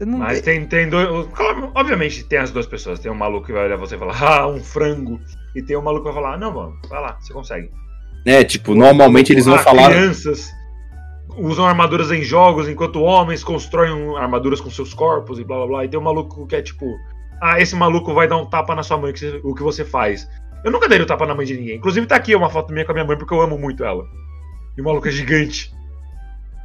Não- 0.01 0.19
Mas 0.19 0.43
tem, 0.43 0.67
tem 0.67 0.89
dois. 0.91 1.09
Obviamente 1.75 2.25
tem 2.25 2.39
as 2.39 2.51
duas 2.51 2.67
pessoas. 2.67 2.99
Tem 2.99 3.11
um 3.11 3.15
maluco 3.15 3.47
que 3.47 3.53
vai 3.53 3.65
olhar 3.65 3.77
você 3.77 3.95
e 3.97 3.99
falar, 3.99 4.23
ah, 4.23 4.47
um 4.47 4.63
frango. 4.63 5.19
E 5.55 5.63
tem 5.63 5.77
um 5.77 5.83
maluco 5.83 6.07
que 6.07 6.13
vai 6.13 6.23
falar, 6.23 6.37
não, 6.39 6.53
mano, 6.53 6.77
vai 6.89 7.01
lá, 7.01 7.17
você 7.21 7.33
consegue. 7.33 7.71
É, 8.27 8.45
tipo, 8.45 8.75
normalmente 8.75 9.33
eles 9.33 9.47
vão 9.47 9.55
Ah, 9.55 9.59
falar. 9.59 9.91
Crianças 9.91 10.51
usam 11.39 11.67
armaduras 11.67 12.11
em 12.11 12.23
jogos, 12.23 12.69
enquanto 12.69 13.01
homens 13.03 13.43
constroem 13.45 14.17
armaduras 14.19 14.61
com 14.61 14.69
seus 14.71 14.93
corpos 14.93 15.39
e 15.39 15.45
blá 15.45 15.57
blá 15.59 15.67
blá. 15.67 15.85
E 15.85 15.89
tem 15.89 15.99
um 15.99 16.03
maluco 16.03 16.47
que 16.47 16.57
é 16.57 16.63
tipo, 16.63 16.85
ah, 17.43 17.61
esse 17.61 17.75
maluco 17.77 18.13
vai 18.13 18.27
dar 18.29 18.37
um 18.37 18.47
tapa 18.47 18.75
na 18.75 18.83
sua 18.83 18.99
mãe, 18.99 19.13
que 19.13 19.19
você- 19.21 19.41
o 19.45 19.55
que 19.55 19.63
você 19.63 19.85
faz. 19.85 20.29
Eu 20.65 20.73
nunca 20.73 20.89
daria 20.89 21.05
o 21.05 21.07
tapa 21.07 21.25
na 21.27 21.35
mãe 21.35 21.47
de 21.47 21.57
ninguém. 21.57 21.77
Inclusive 21.77 22.07
tá 22.07 22.17
aqui 22.17 22.35
uma 22.35 22.51
foto 22.51 22.73
minha 22.73 22.85
com 22.85 22.91
a 22.93 22.95
minha 22.95 23.05
mãe 23.07 23.17
porque 23.17 23.33
eu 23.33 23.41
amo 23.41 23.57
muito 23.59 23.85
ela. 23.85 24.05
E 24.77 24.81
o 24.81 24.85
maluco 24.85 25.07
é 25.09 25.11
gigante. 25.11 25.71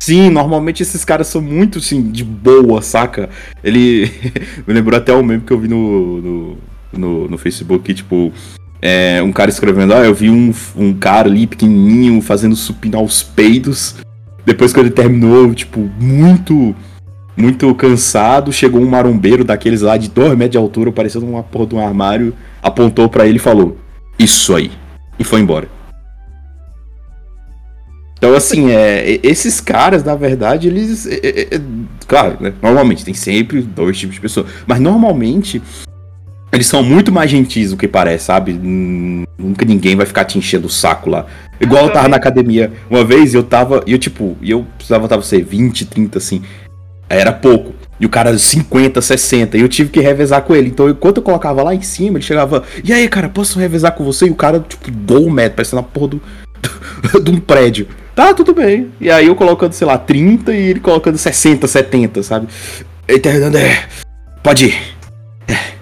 Sim, 0.01 0.31
normalmente 0.31 0.81
esses 0.81 1.05
caras 1.05 1.27
são 1.27 1.39
muito, 1.39 1.77
assim, 1.77 2.01
de 2.01 2.23
boa, 2.23 2.81
saca? 2.81 3.29
Ele. 3.63 4.11
Me 4.65 4.73
lembrou 4.73 4.97
até 4.97 5.13
o 5.13 5.23
meme 5.23 5.43
que 5.43 5.53
eu 5.53 5.59
vi 5.59 5.67
no, 5.67 6.19
no, 6.19 6.57
no, 6.91 7.27
no 7.27 7.37
Facebook, 7.37 7.93
tipo. 7.93 8.33
É, 8.81 9.21
um 9.21 9.31
cara 9.31 9.51
escrevendo, 9.51 9.93
ah, 9.93 10.03
eu 10.03 10.15
vi 10.15 10.27
um, 10.27 10.51
um 10.75 10.91
cara 10.91 11.29
ali 11.29 11.45
pequenininho 11.45 12.19
fazendo 12.19 12.55
supino 12.55 12.97
aos 12.97 13.21
peidos. 13.21 13.97
Depois 14.43 14.73
que 14.73 14.79
ele 14.79 14.89
terminou, 14.89 15.53
tipo, 15.53 15.87
muito, 15.99 16.75
muito 17.37 17.75
cansado, 17.75 18.51
chegou 18.51 18.81
um 18.81 18.89
marombeiro 18.89 19.43
daqueles 19.43 19.81
lá 19.81 19.97
de 19.97 20.09
2 20.09 20.31
metros 20.31 20.49
de 20.49 20.57
altura, 20.57 20.91
parecendo 20.91 21.27
uma 21.27 21.43
porra 21.43 21.67
de 21.67 21.75
um 21.75 21.79
armário, 21.79 22.33
apontou 22.63 23.07
pra 23.07 23.27
ele 23.27 23.35
e 23.35 23.39
falou, 23.39 23.77
isso 24.17 24.55
aí. 24.55 24.71
E 25.19 25.23
foi 25.23 25.41
embora. 25.41 25.67
Então, 28.21 28.35
assim, 28.35 28.69
é, 28.69 29.19
esses 29.23 29.59
caras, 29.59 30.03
na 30.03 30.13
verdade, 30.13 30.67
eles. 30.67 31.07
é, 31.07 31.15
é, 31.23 31.55
é, 31.55 31.61
claro, 32.07 32.37
né? 32.39 32.53
Normalmente, 32.61 33.03
tem 33.03 33.15
sempre 33.15 33.63
dois 33.63 33.97
tipos 33.97 34.13
de 34.13 34.21
pessoa. 34.21 34.45
Mas 34.67 34.79
normalmente. 34.79 35.59
Eles 36.53 36.67
são 36.67 36.83
muito 36.83 37.11
mais 37.11 37.31
gentis 37.31 37.71
do 37.71 37.77
que 37.77 37.87
parece, 37.87 38.25
sabe? 38.25 38.51
Hum, 38.51 39.23
Nunca 39.39 39.65
ninguém 39.65 39.95
vai 39.95 40.05
ficar 40.05 40.25
te 40.25 40.37
enchendo 40.37 40.67
o 40.67 40.69
saco 40.69 41.09
lá. 41.09 41.25
Igual 41.59 41.85
eu 41.85 41.93
tava 41.93 42.07
na 42.07 42.17
academia. 42.17 42.71
Uma 42.91 43.03
vez 43.03 43.33
eu 43.33 43.41
tava. 43.41 43.83
E 43.87 43.93
eu, 43.93 43.97
tipo, 43.97 44.37
eu 44.43 44.67
precisava 44.77 45.07
tava, 45.07 45.23
sei, 45.23 45.41
20, 45.41 45.85
30, 45.85 46.19
assim. 46.19 46.43
Era 47.09 47.31
pouco. 47.31 47.73
E 47.99 48.05
o 48.05 48.09
cara 48.09 48.37
50, 48.37 49.01
60. 49.01 49.57
E 49.57 49.61
eu 49.61 49.69
tive 49.69 49.89
que 49.89 49.99
revezar 49.99 50.43
com 50.43 50.55
ele. 50.55 50.67
Então, 50.67 50.87
enquanto 50.87 51.17
eu 51.17 51.23
colocava 51.23 51.63
lá 51.63 51.73
em 51.73 51.81
cima, 51.81 52.17
ele 52.19 52.25
chegava. 52.25 52.63
E 52.83 52.93
aí, 52.93 53.07
cara, 53.07 53.29
posso 53.29 53.57
revezar 53.57 53.93
com 53.93 54.03
você? 54.03 54.27
E 54.27 54.29
o 54.29 54.35
cara, 54.35 54.59
tipo, 54.59 54.91
dou 54.91 55.25
um 55.25 55.31
metro, 55.31 55.55
parecendo 55.55 55.79
a 55.79 55.83
porra 55.83 56.09
do, 56.09 56.21
de 57.23 57.31
um 57.31 57.39
prédio. 57.39 57.87
Tá, 58.15 58.33
tudo 58.33 58.53
bem. 58.53 58.91
E 58.99 59.09
aí 59.09 59.27
eu 59.27 59.35
colocando, 59.35 59.73
sei 59.73 59.87
lá, 59.87 59.97
30 59.97 60.53
e 60.53 60.57
ele 60.69 60.79
colocando 60.79 61.17
60, 61.17 61.67
70, 61.67 62.23
sabe? 62.23 62.47
Terminando, 63.21 63.55
é. 63.55 63.87
Pode 64.43 64.65
ir. 64.67 64.95
É, 65.47 65.73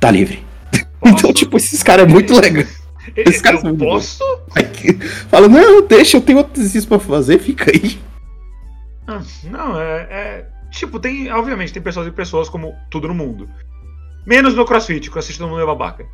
tá 0.00 0.10
livre. 0.10 0.44
Então, 1.08 1.32
tipo, 1.32 1.56
esses 1.56 1.84
caras 1.84 2.04
é 2.04 2.08
muito 2.08 2.34
legal. 2.34 2.64
Esse 3.14 3.40
cara 3.40 3.60
eu 3.62 3.76
posso? 3.76 4.24
Fala, 5.30 5.46
não, 5.46 5.86
deixa, 5.86 6.16
eu 6.16 6.20
tenho 6.20 6.38
outro 6.38 6.60
exercício 6.60 6.88
pra 6.88 6.98
fazer, 6.98 7.38
fica 7.38 7.70
aí. 7.70 7.96
Ah, 9.06 9.22
Não, 9.44 9.80
é, 9.80 10.00
é- 10.10 10.46
Tipo, 10.72 10.98
tem. 10.98 11.30
Obviamente, 11.32 11.72
tem 11.72 11.80
pessoas 11.80 12.08
e 12.08 12.10
pessoas 12.10 12.48
como 12.48 12.74
tudo 12.90 13.06
no 13.06 13.14
mundo. 13.14 13.48
Menos 14.26 14.54
no 14.54 14.64
CrossFit, 14.64 15.08
o 15.08 15.12
CrossFit 15.12 15.38
todo 15.38 15.48
mundo 15.48 15.62
é 15.62 15.66
babaca. 15.66 16.04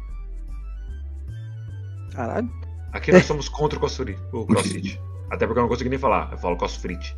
Caralho. 2.14 2.50
Aqui 2.92 3.10
nós 3.12 3.24
somos 3.24 3.48
contra 3.48 3.76
o 3.78 3.80
crossfit. 3.80 4.18
O 4.32 4.44
crossfit. 4.46 5.00
Até 5.30 5.46
porque 5.46 5.58
eu 5.58 5.62
não 5.62 5.68
consigo 5.68 5.88
nem 5.90 5.98
falar. 5.98 6.28
Eu 6.32 6.38
falo 6.38 6.56
crossfit. 6.56 7.16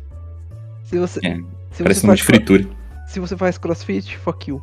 Se 0.83 0.97
você, 0.99 1.19
É, 1.25 1.35
se 1.71 1.83
Parece 1.83 2.01
você 2.01 2.05
um 2.05 2.09
faz, 2.09 2.19
de 2.19 2.25
fritura. 2.25 2.65
se 3.07 3.19
você 3.19 3.35
faz 3.37 3.57
crossfit, 3.57 4.17
fuck 4.17 4.49
you. 4.49 4.61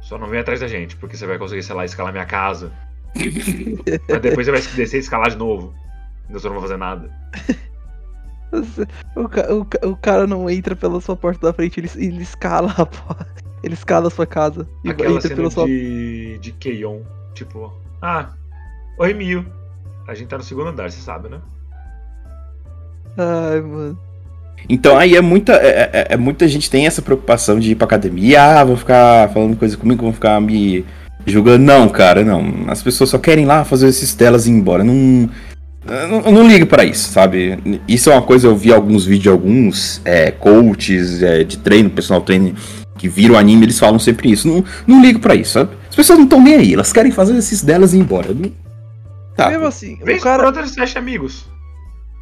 Só 0.00 0.16
não 0.18 0.28
vem 0.28 0.40
atrás 0.40 0.60
da 0.60 0.66
gente, 0.68 0.96
porque 0.96 1.16
você 1.16 1.26
vai 1.26 1.38
conseguir, 1.38 1.62
sei 1.62 1.74
lá, 1.74 1.84
escalar 1.84 2.12
minha 2.12 2.24
casa. 2.26 2.72
Mas 3.14 4.20
depois 4.22 4.46
você 4.46 4.52
vai 4.52 4.60
descer 4.60 4.96
e 4.96 5.00
escalar 5.00 5.30
de 5.30 5.36
novo. 5.36 5.74
Eu 6.30 6.38
só 6.40 6.48
não 6.48 6.54
vou 6.54 6.62
fazer 6.62 6.76
nada. 6.78 7.10
Você- 8.50 8.86
O, 9.16 9.22
o 9.86 9.90
o 9.92 9.96
cara 9.96 10.26
não 10.26 10.48
entra 10.48 10.74
pela 10.74 11.00
sua 11.00 11.16
porta 11.16 11.46
da 11.48 11.52
frente, 11.52 11.78
ele, 11.80 11.90
ele 11.96 12.22
escala 12.22 12.74
a 12.76 12.86
porta. 12.86 13.26
Ele 13.60 13.74
escala 13.74 14.06
a 14.06 14.10
sua 14.10 14.24
casa. 14.24 14.68
E 14.84 14.90
Aquela 14.90 15.10
entra 15.16 15.22
cena 15.22 15.34
pela 15.34 15.50
sua. 15.50 15.66
de, 15.66 16.38
de 16.38 16.52
Keion. 16.52 17.00
Tipo, 17.34 17.74
ah, 18.00 18.30
oi 19.00 19.12
Mil. 19.12 19.44
A 20.08 20.14
gente 20.14 20.28
tá 20.28 20.38
no 20.38 20.42
segundo 20.42 20.68
andar, 20.70 20.90
você 20.90 21.00
sabe, 21.02 21.28
né? 21.28 21.38
Ai, 23.16 23.60
mano. 23.60 23.98
Então 24.68 24.96
aí 24.96 25.14
é 25.14 25.20
muita. 25.20 25.52
É, 25.52 25.90
é- 25.92 26.06
é 26.10 26.16
muita 26.16 26.48
gente 26.48 26.70
tem 26.70 26.86
essa 26.86 27.02
preocupação 27.02 27.58
de 27.60 27.72
ir 27.72 27.74
pra 27.74 27.84
academia, 27.84 28.42
ah, 28.42 28.64
vão 28.64 28.76
ficar 28.76 29.28
falando 29.30 29.56
coisa 29.56 29.76
comigo, 29.76 30.02
vão 30.02 30.12
ficar 30.12 30.40
me 30.40 30.84
julgando. 31.26 31.62
Não, 31.64 31.88
cara, 31.88 32.24
não. 32.24 32.64
As 32.68 32.82
pessoas 32.82 33.10
só 33.10 33.18
querem 33.18 33.44
ir 33.44 33.46
lá 33.46 33.64
fazer 33.64 33.86
esses 33.88 34.14
delas 34.14 34.46
e 34.46 34.50
ir 34.50 34.54
embora. 34.54 34.82
Não. 34.82 35.28
Eu 35.86 36.08
não, 36.08 36.20
eu 36.20 36.32
não 36.32 36.48
ligo 36.48 36.66
pra 36.66 36.84
isso, 36.84 37.10
sabe? 37.10 37.58
Isso 37.86 38.10
é 38.10 38.12
uma 38.14 38.20
coisa, 38.22 38.46
eu 38.46 38.56
vi 38.56 38.72
alguns 38.72 39.04
vídeos 39.06 39.22
de 39.22 39.28
alguns 39.30 40.02
é, 40.04 40.30
coaches 40.30 41.22
é, 41.22 41.44
de 41.44 41.56
treino, 41.58 41.88
personal 41.88 42.20
treino, 42.20 42.54
que 42.98 43.08
viram 43.08 43.36
o 43.36 43.38
anime, 43.38 43.64
eles 43.64 43.78
falam 43.78 43.98
sempre 43.98 44.30
isso. 44.30 44.46
Não, 44.48 44.62
não 44.86 45.00
ligo 45.00 45.18
pra 45.18 45.34
isso, 45.34 45.52
sabe? 45.52 45.70
As 45.88 45.96
pessoas 45.96 46.18
não 46.18 46.24
estão 46.26 46.42
nem 46.42 46.56
aí, 46.56 46.74
elas 46.74 46.92
querem 46.92 47.10
fazer 47.12 47.36
esses 47.36 47.62
delas 47.62 47.94
e 47.94 47.98
ir 47.98 48.00
embora. 48.00 48.34
Não- 48.34 48.50
Tá. 49.38 49.48
Mesmo 49.50 49.66
assim, 49.66 49.94
Vez 50.02 50.20
o 50.20 50.24
cara. 50.24 50.38
por 50.42 50.46
outra 50.46 50.62
eles 50.62 50.96
amigos. 50.96 51.48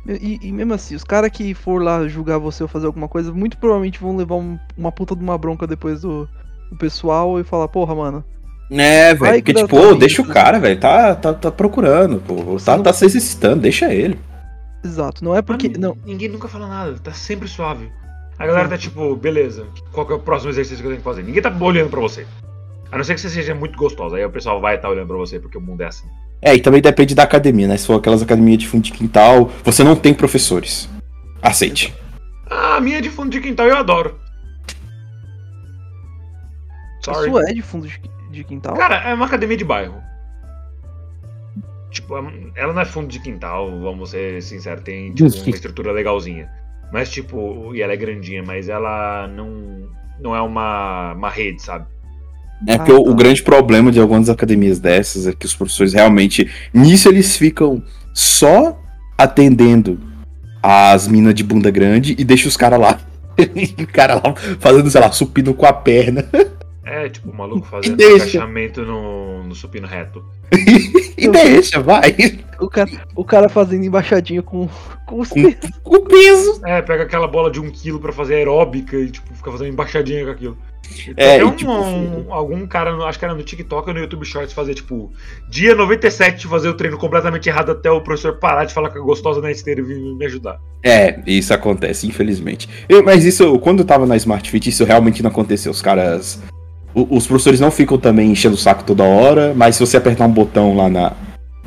E, 0.07 0.39
e 0.43 0.53
mesmo 0.53 0.75
assim, 0.75 0.95
os 0.95 1.03
caras 1.03 1.31
que 1.31 1.55
for 1.55 1.83
lá 1.83 2.07
julgar 2.07 2.39
você 2.39 2.63
ou 2.63 2.69
fazer 2.69 2.87
alguma 2.87 3.09
coisa, 3.09 3.33
muito 3.33 3.57
provavelmente 3.57 3.99
vão 3.99 4.15
levar 4.19 4.35
um- 4.35 4.59
uma 4.77 4.93
puta 4.93 5.17
de 5.17 5.23
uma 5.23 5.39
bronca 5.39 5.67
depois 5.67 6.03
do, 6.03 6.29
do 6.71 6.77
pessoal 6.77 7.41
e 7.41 7.45
falar, 7.45 7.69
porra, 7.69 7.95
mano. 7.95 8.23
É, 8.71 9.15
velho, 9.15 9.43
porque 9.43 9.55
tipo, 9.55 9.93
mim, 9.93 9.99
deixa 9.99 10.21
o 10.21 10.27
né? 10.27 10.35
cara, 10.35 10.59
velho, 10.61 10.79
tá, 10.79 11.15
tá, 11.15 11.33
tá 11.33 11.51
procurando, 11.51 12.21
pô, 12.21 12.35
Você 12.35 12.67
tá, 12.67 12.77
não- 12.77 12.83
tá 12.85 12.93
se 12.93 13.07
exercitando, 13.07 13.63
deixa 13.63 13.93
ele. 13.95 14.19
Exato, 14.85 15.25
não 15.25 15.35
é 15.35 15.41
porque. 15.41 15.69
Não, 15.79 15.97
Ninguém 16.05 16.29
nunca 16.29 16.49
fala 16.49 16.69
nada, 16.69 16.99
tá 16.99 17.13
sempre 17.15 17.49
suave. 17.49 17.91
A 18.39 18.47
galera 18.47 18.69
tá 18.69 18.77
tipo, 18.77 19.17
beleza, 19.17 19.67
qual 19.91 20.07
que 20.07 20.13
é 20.13 20.17
o 20.17 20.21
próximo 20.21 20.51
exercício 20.51 20.79
que 20.83 20.87
eu 20.87 20.91
tenho 20.91 20.99
que 21.01 21.05
fazer? 21.05 21.23
Ninguém 21.23 21.41
tá 21.43 21.51
olhando 21.59 21.89
pra 21.89 22.01
você. 22.01 22.27
A 22.93 22.99
não 22.99 23.05
ser 23.05 23.15
que 23.15 23.21
você 23.23 23.31
seja 23.31 23.55
muito 23.55 23.79
gostosa, 23.79 24.17
aí 24.17 24.25
o 24.27 24.31
pessoal 24.31 24.61
vai 24.61 24.77
estar 24.77 24.91
olhando 24.91 25.07
pra 25.09 25.17
você 25.17 25.41
porque 25.41 25.57
o 25.57 25.61
mundo 25.63 25.81
é 25.81 25.87
assim. 25.87 26.07
É, 26.41 26.55
e 26.55 26.61
também 26.61 26.81
depende 26.81 27.15
da 27.15 27.23
academia, 27.23 27.67
né? 27.67 27.77
Se 27.77 27.87
for 27.87 27.95
aquelas 27.95 28.23
academias 28.23 28.59
de 28.59 28.69
fundo 28.69 28.83
de 28.83 28.93
quintal, 28.93 29.51
você 29.65 29.83
não 29.83 29.97
tem 29.97 30.15
professores. 30.15 30.89
Aceite. 31.43 31.95
Ah, 32.49 32.77
a 32.77 32.81
minha 32.81 32.99
é 32.99 33.01
de 33.01 33.11
fundo 33.11 33.31
de 33.31 33.41
quintal 33.41 33.67
eu 33.67 33.77
adoro. 33.77 34.19
a 37.09 37.15
Sorry. 37.15 37.31
sua 37.31 37.43
é 37.51 37.53
de 37.53 37.63
fundo 37.63 37.89
de, 37.89 38.01
de 38.31 38.45
quintal. 38.45 38.75
Cara, 38.75 38.97
é 39.09 39.15
uma 39.15 39.27
academia 39.27 39.57
de 39.57 39.65
bairro. 39.65 40.01
Tipo, 41.91 42.15
ela 42.55 42.73
não 42.73 42.83
é 42.83 42.85
fundo 42.85 43.09
de 43.09 43.21
quintal, 43.21 43.71
vamos 43.81 44.11
ser 44.11 44.43
sinceros, 44.43 44.83
tem 44.83 45.15
tipo, 45.15 45.31
uma 45.31 45.51
estrutura 45.51 45.93
legalzinha. 45.93 46.51
Mas 46.93 47.11
tipo, 47.11 47.75
e 47.75 47.81
ela 47.81 47.93
é 47.93 47.97
grandinha, 47.97 48.43
mas 48.43 48.69
ela 48.69 49.27
não, 49.29 49.89
não 50.21 50.37
é 50.37 50.41
uma, 50.41 51.15
uma 51.15 51.31
rede, 51.31 51.63
sabe? 51.63 51.87
É 52.67 52.75
Ah, 52.75 52.79
porque 52.79 52.93
o, 52.93 53.09
o 53.11 53.15
grande 53.15 53.43
problema 53.43 53.91
de 53.91 54.01
algumas 54.01 54.29
academias 54.31 54.79
dessas 54.79 55.27
é 55.27 55.33
que 55.33 55.47
os 55.47 55.55
professores 55.55 55.93
realmente. 55.93 56.51
Nisso 56.73 57.09
eles 57.09 57.37
ficam 57.37 57.83
só 58.15 58.79
atendendo 59.19 59.99
as 60.63 61.07
minas 61.09 61.35
de 61.35 61.45
bunda 61.45 61.71
grande 61.71 62.15
e 62.19 62.25
deixa 62.25 62.49
os 62.49 62.57
caras 62.57 62.81
lá. 62.81 62.99
E 63.39 63.75
o 63.83 63.87
cara 63.87 64.15
lá 64.15 64.35
fazendo, 64.59 64.91
sei 64.91 65.01
lá, 65.01 65.13
supino 65.13 65.53
com 65.55 65.67
a 65.67 65.73
perna. 65.73 66.25
É, 66.85 67.09
tipo, 67.09 67.31
o 67.31 67.37
maluco 67.37 67.67
fazendo 67.67 67.97
deixa. 67.97 68.39
agachamento 68.39 68.83
no, 68.83 69.43
no 69.45 69.55
supino 69.55 69.87
reto. 69.87 70.25
E 71.19 71.29
deixa, 71.29 71.81
vai. 71.81 72.15
O, 72.61 72.69
cara, 72.69 72.91
o 73.15 73.25
cara 73.25 73.49
fazendo 73.49 73.85
embaixadinha 73.85 74.43
com, 74.43 74.69
com 75.07 75.21
os 75.21 75.31
Com- 75.31 75.43
pesos. 75.43 75.71
O 75.83 76.01
peso. 76.01 76.61
É, 76.63 76.83
pega 76.83 77.05
aquela 77.05 77.27
bola 77.27 77.51
de 77.51 77.59
um 77.59 77.71
quilo 77.71 77.99
pra 77.99 78.13
fazer 78.13 78.35
aeróbica 78.35 78.97
e, 78.99 79.11
tipo, 79.11 79.35
fica 79.35 79.51
fazendo 79.51 79.69
embaixadinha 79.73 80.27
com 80.27 80.31
aquilo. 80.31 80.59
É, 81.17 81.39
Tem 81.39 81.41
e, 81.41 81.45
um, 81.45 81.51
tipo, 81.53 81.71
um- 81.71 82.33
algum 82.33 82.67
cara, 82.67 82.95
acho 83.07 83.19
que 83.19 83.25
era 83.25 83.35
no 83.35 83.43
TikTok 83.43 83.89
ou 83.89 83.95
no 83.95 84.01
YouTube 84.01 84.25
Shorts, 84.25 84.53
fazer, 84.53 84.75
tipo, 84.75 85.11
dia 85.49 85.75
97 85.75 86.39
de 86.41 86.47
fazer 86.47 86.69
o 86.69 86.75
treino 86.75 86.99
completamente 86.99 87.49
errado 87.49 87.73
até 87.73 87.91
o 87.91 88.01
professor 88.01 88.39
parar 88.39 88.65
de 88.65 88.75
falar 88.75 88.91
com 88.91 88.99
a 88.99 89.03
gostosa 89.03 89.41
na 89.41 89.51
esteira 89.51 89.81
e 89.81 89.85
vir 89.85 89.99
me 90.01 90.25
ajudar. 90.27 90.59
É, 90.83 91.21
isso 91.27 91.53
acontece, 91.55 92.07
infelizmente. 92.07 92.69
Eu- 92.89 93.03
mas 93.05 93.25
isso, 93.25 93.59
quando 93.61 93.81
eu 93.81 93.85
tava 93.85 94.07
na 94.07 94.17
Smart 94.17 94.51
Fit, 94.51 94.69
isso 94.69 94.85
realmente 94.85 95.23
não 95.23 95.31
aconteceu. 95.31 95.71
Os 95.73 95.83
caras. 95.83 96.41
o- 96.95 97.15
os 97.19 97.27
professores 97.27 97.61
não 97.61 97.71
ficam 97.71 97.99
também 97.99 98.31
enchendo 98.31 98.55
o 98.55 98.59
saco 98.59 98.83
toda 98.83 99.05
hora, 99.05 99.53
mas 99.55 99.77
se 99.77 99.85
você 99.85 99.99
apertar 99.99 100.25
um 100.27 100.33
botão 100.33 100.75
lá 100.75 100.89
na. 100.89 101.13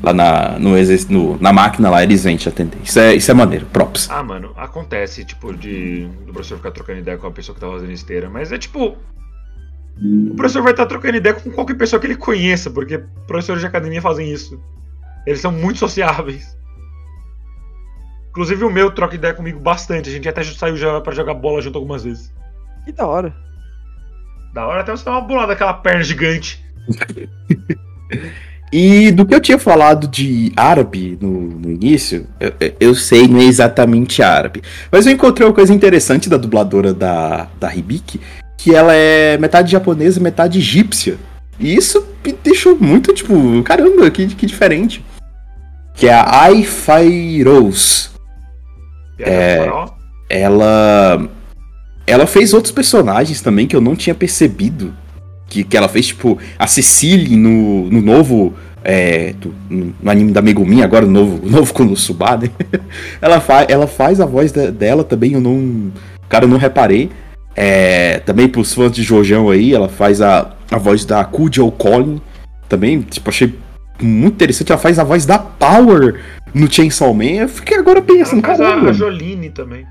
Lá 0.01 0.13
na, 0.13 0.57
no, 0.59 0.71
no- 1.09 1.37
na 1.41 1.51
máquina 1.51 1.89
lá, 1.89 2.01
eles 2.03 2.23
vêm 2.23 2.37
te 2.37 2.47
atender. 2.47 2.77
Isso 2.83 2.99
é, 2.99 3.15
isso 3.15 3.29
é 3.29 3.33
maneiro, 3.33 3.65
props. 3.65 4.09
Ah, 4.09 4.23
mano, 4.23 4.53
acontece, 4.55 5.25
tipo, 5.25 5.53
de 5.53 6.05
do 6.25 6.31
professor 6.33 6.57
ficar 6.57 6.71
trocando 6.71 6.99
ideia 6.99 7.17
com 7.17 7.27
a 7.27 7.31
pessoa 7.31 7.53
que 7.53 7.59
tá 7.61 7.67
fazendo 7.67 7.91
esteira, 7.91 8.29
mas 8.29 8.51
é 8.51 8.57
tipo. 8.57 8.97
O 10.01 10.33
professor 10.35 10.61
vai 10.63 10.71
estar 10.71 10.85
trocando 10.85 11.17
ideia 11.17 11.35
com 11.35 11.51
qualquer 11.51 11.75
pessoa 11.75 11.99
que 11.99 12.07
ele 12.07 12.15
conheça, 12.15 12.69
porque 12.71 12.99
professores 13.27 13.59
de 13.61 13.67
academia 13.67 14.01
fazem 14.01 14.31
isso. 14.31 14.57
Eles 15.27 15.41
são 15.41 15.51
muito 15.51 15.77
sociáveis. 15.79 16.57
Inclusive 18.29 18.63
o 18.63 18.69
meu 18.69 18.91
troca 18.91 19.15
ideia 19.15 19.33
comigo 19.33 19.59
bastante. 19.59 20.07
A 20.09 20.11
gente 20.13 20.29
até 20.29 20.41
saiu 20.43 20.77
já 20.77 21.01
pra 21.01 21.13
jogar 21.13 21.33
bola 21.33 21.61
junto 21.61 21.77
algumas 21.77 22.05
vezes. 22.05 22.33
Que 22.85 22.93
da 22.93 23.05
hora. 23.05 23.35
Da 24.53 24.65
hora 24.65 24.79
até 24.81 24.91
você 24.93 25.03
dar 25.03 25.11
uma 25.11 25.21
bolada 25.21 25.47
daquela 25.47 25.73
perna 25.73 26.03
gigante. 26.03 26.63
E 28.71 29.11
do 29.11 29.25
que 29.25 29.33
eu 29.33 29.39
tinha 29.39 29.57
falado 29.57 30.07
de 30.07 30.51
árabe 30.55 31.17
no, 31.19 31.29
no 31.29 31.71
início, 31.71 32.27
eu, 32.39 32.53
eu 32.79 32.95
sei, 32.95 33.27
não 33.27 33.39
é 33.39 33.45
exatamente 33.45 34.21
árabe. 34.21 34.61
Mas 34.91 35.07
eu 35.07 35.13
encontrei 35.13 35.47
uma 35.47 35.53
coisa 35.53 35.73
interessante 35.73 36.29
da 36.29 36.37
dubladora 36.37 36.93
da, 36.93 37.47
da 37.59 37.73
Hibiki, 37.73 38.21
que 38.57 38.75
ela 38.75 38.93
é 38.93 39.37
metade 39.37 39.71
japonesa, 39.71 40.19
metade 40.19 40.59
egípcia. 40.59 41.17
E 41.59 41.75
isso 41.75 42.05
me 42.25 42.33
deixou 42.43 42.77
muito, 42.79 43.13
tipo, 43.13 43.33
caramba, 43.63 44.09
que, 44.11 44.27
que 44.27 44.45
diferente. 44.45 45.03
Que 45.95 46.07
é 46.07 46.13
a 46.13 46.43
Ai 46.43 46.65
Rose. 47.43 48.09
É. 49.17 49.59
moral. 49.59 49.97
Ela. 50.29 51.29
Ela 52.05 52.25
fez 52.25 52.53
outros 52.53 52.71
personagens 52.71 53.41
também 53.41 53.67
que 53.67 53.75
eu 53.75 53.81
não 53.81 53.95
tinha 53.95 54.15
percebido. 54.15 54.93
Que, 55.49 55.63
que 55.63 55.75
ela 55.75 55.87
fez, 55.89 56.07
tipo, 56.07 56.37
a 56.57 56.67
Cecily 56.67 57.35
no, 57.35 57.89
no 57.89 58.01
novo. 58.01 58.53
É, 58.81 59.33
do- 59.33 59.53
no, 59.69 59.93
anime 60.09 60.31
da 60.31 60.41
Megumi, 60.41 60.81
agora 60.81 61.05
o 61.05 61.09
novo, 61.09 61.43
o 61.45 61.49
novo 61.49 61.73
Konosuba, 61.73 62.37
né? 62.37 62.49
ela, 63.21 63.41
fa 63.41 63.65
ela 63.67 63.85
faz 63.87 64.21
a 64.21 64.25
voz 64.25 64.53
de- 64.53 64.71
dela 64.71 65.03
também, 65.03 65.33
eu 65.33 65.41
não. 65.41 65.91
Cara, 66.29 66.45
eu 66.45 66.49
não 66.49 66.57
reparei. 66.57 67.09
É, 67.55 68.19
também 68.19 68.47
pros 68.47 68.73
fãs 68.73 68.91
de 68.91 69.03
Jojão 69.03 69.49
aí, 69.49 69.73
ela 69.73 69.89
faz 69.89 70.21
a, 70.21 70.53
a 70.71 70.77
voz 70.77 71.03
da 71.03 71.25
Kujo 71.25 71.69
Colin. 71.71 72.21
Também, 72.69 73.01
tipo, 73.01 73.29
achei 73.29 73.53
muito 74.01 74.35
interessante. 74.35 74.71
Ela 74.71 74.79
faz 74.79 74.97
a 74.97 75.03
voz 75.03 75.25
da 75.25 75.37
Power 75.39 76.21
no 76.53 76.71
Chainsaw 76.71 77.13
Man. 77.13 77.25
Eu 77.41 77.49
fiquei 77.49 77.77
agora 77.77 78.01
pensando, 78.01 78.45
Ela 78.45 78.55
caramba. 78.57 78.89
a 78.91 78.93
Joline 78.93 79.49
também. 79.49 79.85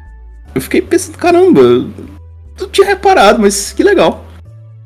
Eu 0.54 0.62
fiquei 0.62 0.80
pensando, 0.80 1.18
caramba, 1.18 1.60
eu 1.60 1.90
não 2.58 2.68
tinha 2.70 2.86
reparado, 2.86 3.38
mas 3.40 3.70
que 3.72 3.82
legal. 3.82 4.24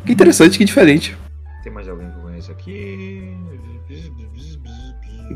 Que 0.04 0.12
interessante, 0.12 0.58
que 0.58 0.64
diferente. 0.64 1.16
Tem 1.62 1.72
mais 1.72 1.88
alguém 1.88 2.10
que 2.10 2.16
eu 2.18 2.22
conheço 2.22 2.50
aqui? 2.50 3.36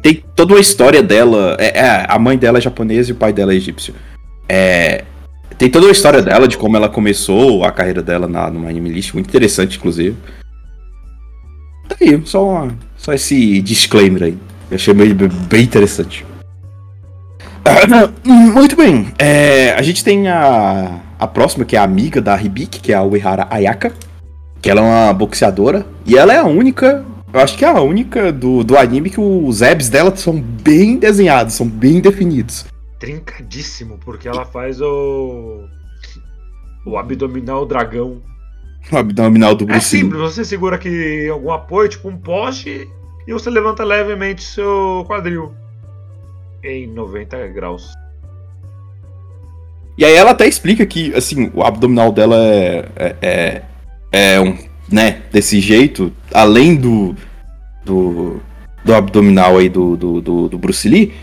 Tem 0.03 0.23
toda 0.35 0.55
uma 0.55 0.61
história 0.61 1.03
dela. 1.03 1.57
É, 1.59 1.79
é, 1.79 2.07
a 2.09 2.19
mãe 2.19 2.37
dela 2.37 2.59
é 2.59 2.61
japonesa 2.61 3.11
e 3.11 3.13
o 3.13 3.17
pai 3.17 3.33
dela 3.33 3.53
é 3.53 3.57
egípcio. 3.57 3.95
É, 4.49 5.05
tem 5.59 5.71
toda 5.71 5.87
uma 5.87 5.93
história 5.93 6.21
dela, 6.21 6.47
de 6.47 6.59
como 6.59 6.77
ela 6.77 6.89
começou 6.89 7.65
a 7.65 7.71
carreira 7.73 8.03
dela 8.03 8.27
na, 8.29 8.51
no 8.51 8.69
Anime 8.69 8.91
List, 8.91 9.15
muito 9.15 9.29
interessante, 9.29 9.79
inclusive. 9.79 10.17
Tá 11.89 11.97
aí, 12.01 12.21
só, 12.27 12.47
uma- 12.47 12.77
só 12.97 13.13
esse 13.15 13.63
disclaimer 13.63 14.25
aí. 14.25 14.39
Eu 14.71 14.75
achei 14.75 14.93
bem, 14.93 15.15
bem 15.15 15.63
interessante. 15.63 16.27
Muito 18.25 18.77
bem, 18.77 19.09
é, 19.19 19.73
a 19.73 19.83
gente 19.83 20.05
tem 20.05 20.29
a, 20.29 21.01
a 21.19 21.27
próxima, 21.27 21.65
que 21.65 21.75
é 21.75 21.79
a 21.79 21.83
amiga 21.85 22.21
da 22.21 22.41
Hibiki, 22.41 22.81
que 22.81 22.93
é 22.93 22.97
a 22.97 23.03
Uehara 23.03 23.47
Ayaka. 23.51 23.93
Que 24.63 24.71
ela 24.71 24.81
é 24.81 24.85
uma 24.85 25.13
boxeadora. 25.13 25.87
E 26.05 26.17
ela 26.17 26.33
é 26.33 26.39
a 26.39 26.45
única. 26.45 27.05
Eu 27.33 27.41
acho 27.41 27.57
que 27.57 27.65
é 27.65 27.69
a 27.69 27.81
única 27.81 28.33
do, 28.33 28.65
do 28.65 28.77
anime 28.77 29.11
que 29.11 29.21
os 29.21 29.63
abs 29.63 29.89
dela 29.89 30.15
são 30.17 30.41
bem 30.41 30.99
desenhados, 30.99 31.55
são 31.55 31.67
bem 31.69 32.01
definidos. 32.01 32.65
Trincadíssimo, 32.99 33.99
porque 34.05 34.27
ela 34.29 34.45
faz 34.45 34.81
o. 34.81 35.65
O 36.87 36.97
abdominal 36.97 37.67
dragão. 37.67 38.21
O 38.93 38.97
abdominal 38.97 39.53
do 39.57 39.65
É 39.65 39.67
Bruce 39.67 39.97
Lee. 39.97 40.05
simples, 40.05 40.21
você 40.21 40.45
segura 40.45 40.77
aqui 40.77 41.29
algum 41.29 41.51
apoio, 41.51 41.89
tipo 41.89 42.09
um 42.09 42.17
poste, 42.17 42.89
e 43.27 43.33
você 43.33 43.51
levanta 43.51 43.83
levemente 43.83 44.45
seu 44.45 45.05
quadril. 45.09 45.53
em 46.63 46.87
90 46.87 47.49
graus. 47.49 47.93
E 49.99 50.05
aí 50.05 50.15
ela 50.15 50.31
até 50.31 50.47
explica 50.47 50.87
que, 50.87 51.13
assim, 51.15 51.51
o 51.53 51.65
abdominal 51.65 52.13
dela 52.13 52.37
é, 52.37 53.17
é, 53.21 53.63
é, 54.13 54.41
um, 54.41 54.57
né, 54.91 55.23
desse 55.33 55.61
jeito, 55.61 56.13
além 56.33 56.77
do, 56.77 57.15
do, 57.85 58.41
do 58.85 58.95
abdominal 58.95 59.59
aí 59.59 59.69
do, 59.69 59.97
do, 59.97 60.21
do, 60.21 60.49
do 60.49 60.59
Bruce 60.59 60.89
Lee, 60.89 61.15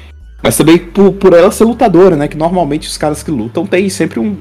mas 0.41 0.57
também 0.57 0.77
por, 0.77 1.13
por 1.13 1.33
ela 1.33 1.51
ser 1.51 1.63
lutadora, 1.63 2.15
né, 2.15 2.27
que 2.27 2.37
normalmente 2.37 2.87
os 2.87 2.97
caras 2.97 3.23
que 3.23 3.31
lutam 3.31 3.65
têm 3.65 3.89
sempre 3.89 4.19
um, 4.19 4.37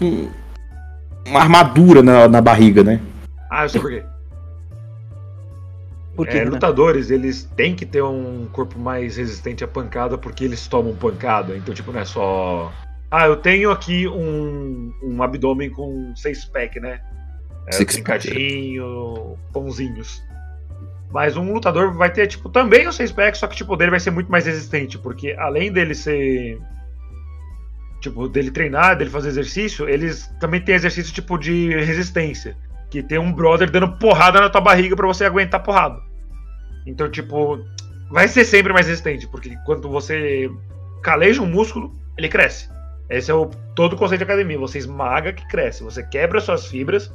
um 0.00 0.28
uma 1.26 1.40
armadura 1.40 2.02
na, 2.02 2.28
na 2.28 2.40
barriga, 2.40 2.84
né? 2.84 3.00
Ah, 3.50 3.64
eu 3.64 3.68
sei 3.68 3.80
por 3.80 3.90
quê. 3.90 4.02
Por 6.14 6.26
quê, 6.26 6.36
É, 6.36 6.38
Renan? 6.40 6.52
lutadores, 6.52 7.10
eles 7.10 7.44
têm 7.56 7.74
que 7.74 7.84
ter 7.84 8.02
um 8.02 8.46
corpo 8.52 8.78
mais 8.78 9.16
resistente 9.16 9.64
à 9.64 9.68
pancada 9.68 10.16
porque 10.16 10.44
eles 10.44 10.66
tomam 10.68 10.94
pancada. 10.94 11.56
Então, 11.56 11.74
tipo, 11.74 11.90
não 11.92 12.00
é 12.00 12.04
só. 12.04 12.72
Ah, 13.10 13.26
eu 13.26 13.36
tenho 13.36 13.70
aqui 13.70 14.06
um, 14.06 14.92
um 15.02 15.22
abdômen 15.22 15.70
com 15.70 16.12
seis 16.14 16.44
pack, 16.44 16.78
né? 16.78 17.00
É, 17.66 17.84
trincadinho, 17.84 19.38
pãozinhos. 19.52 20.22
Mas 21.10 21.36
um 21.36 21.52
lutador 21.52 21.92
vai 21.92 22.10
ter, 22.12 22.26
tipo, 22.26 22.48
também 22.48 22.88
o 22.88 22.92
seis 22.92 23.12
pack, 23.12 23.38
só 23.38 23.46
que 23.46 23.56
tipo, 23.56 23.72
o 23.72 23.76
dele 23.76 23.92
vai 23.92 24.00
ser 24.00 24.10
muito 24.10 24.30
mais 24.30 24.46
resistente, 24.46 24.98
porque 24.98 25.34
além 25.38 25.72
dele 25.72 25.94
ser. 25.94 26.58
Tipo, 28.00 28.28
dele 28.28 28.50
treinar, 28.50 28.98
dele 28.98 29.10
fazer 29.10 29.28
exercício, 29.28 29.88
eles 29.88 30.28
também 30.40 30.60
tem 30.60 30.74
exercício 30.74 31.14
tipo 31.14 31.38
de 31.38 31.68
resistência. 31.68 32.56
Que 32.90 33.02
tem 33.02 33.18
um 33.18 33.32
brother 33.32 33.70
dando 33.70 33.96
porrada 33.96 34.40
na 34.40 34.50
tua 34.50 34.60
barriga 34.60 34.94
pra 34.94 35.06
você 35.06 35.24
aguentar 35.24 35.62
porrada. 35.62 36.00
Então, 36.84 37.10
tipo, 37.10 37.64
vai 38.10 38.28
ser 38.28 38.44
sempre 38.44 38.72
mais 38.72 38.86
resistente, 38.86 39.26
porque 39.28 39.56
quando 39.64 39.88
você 39.88 40.50
caleja 41.02 41.40
um 41.40 41.46
músculo, 41.46 41.94
ele 42.18 42.28
cresce. 42.28 42.68
Esse 43.08 43.30
é 43.30 43.34
o 43.34 43.46
todo 43.74 43.92
o 43.92 43.96
conceito 43.96 44.20
de 44.20 44.24
academia. 44.24 44.58
Você 44.58 44.78
esmaga 44.78 45.32
que 45.32 45.46
cresce. 45.46 45.82
Você 45.82 46.02
quebra 46.02 46.40
suas 46.40 46.66
fibras. 46.66 47.12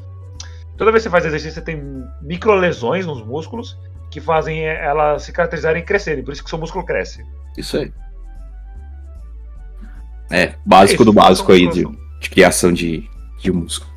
Toda 0.80 0.94
vez 0.94 1.04
que 1.04 1.10
você 1.10 1.12
faz 1.12 1.26
exercício, 1.26 1.56
você 1.56 1.62
tem 1.62 1.84
micro 2.22 2.56
lesões 2.56 3.06
nos 3.06 3.22
músculos 3.22 3.78
que 4.10 4.22
fazem 4.22 4.66
elas 4.66 5.24
cicatrizarem 5.24 5.84
e 5.84 5.86
crescerem. 5.86 6.24
Por 6.24 6.32
isso 6.32 6.42
que 6.42 6.50
seu 6.50 6.58
músculo 6.58 6.86
cresce. 6.86 7.22
Isso 7.58 7.76
aí. 7.78 7.92
É, 10.32 10.56
básico 10.66 11.04
Isso, 11.04 11.06
do 11.06 11.12
básico 11.12 11.52
aí 11.52 11.68
de, 11.68 11.84
de 12.22 12.30
criação 12.30 12.72
de, 12.72 13.06
de 13.40 13.52
músculo. 13.52 13.92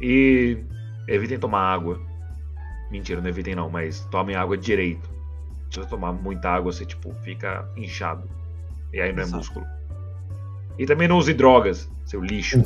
E 0.00 0.58
evitem 1.06 1.38
tomar 1.38 1.72
água. 1.72 2.00
Mentira, 2.90 3.20
não 3.20 3.28
evitem 3.28 3.54
não, 3.54 3.70
mas 3.70 4.00
tomem 4.10 4.34
água 4.34 4.58
direito. 4.58 5.08
Se 5.70 5.78
você 5.78 5.88
tomar 5.88 6.12
muita 6.12 6.48
água, 6.48 6.72
você 6.72 6.84
tipo 6.84 7.14
fica 7.22 7.70
inchado. 7.76 8.28
E 8.92 9.00
aí 9.00 9.12
não 9.12 9.20
é 9.20 9.22
Exato. 9.22 9.36
músculo. 9.36 9.66
E 10.76 10.86
também 10.86 11.06
não 11.06 11.18
use 11.18 11.32
drogas, 11.32 11.88
seu 12.04 12.20
lixo. 12.20 12.64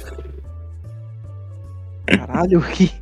Caralho, 2.07 2.62
que. 2.73 2.98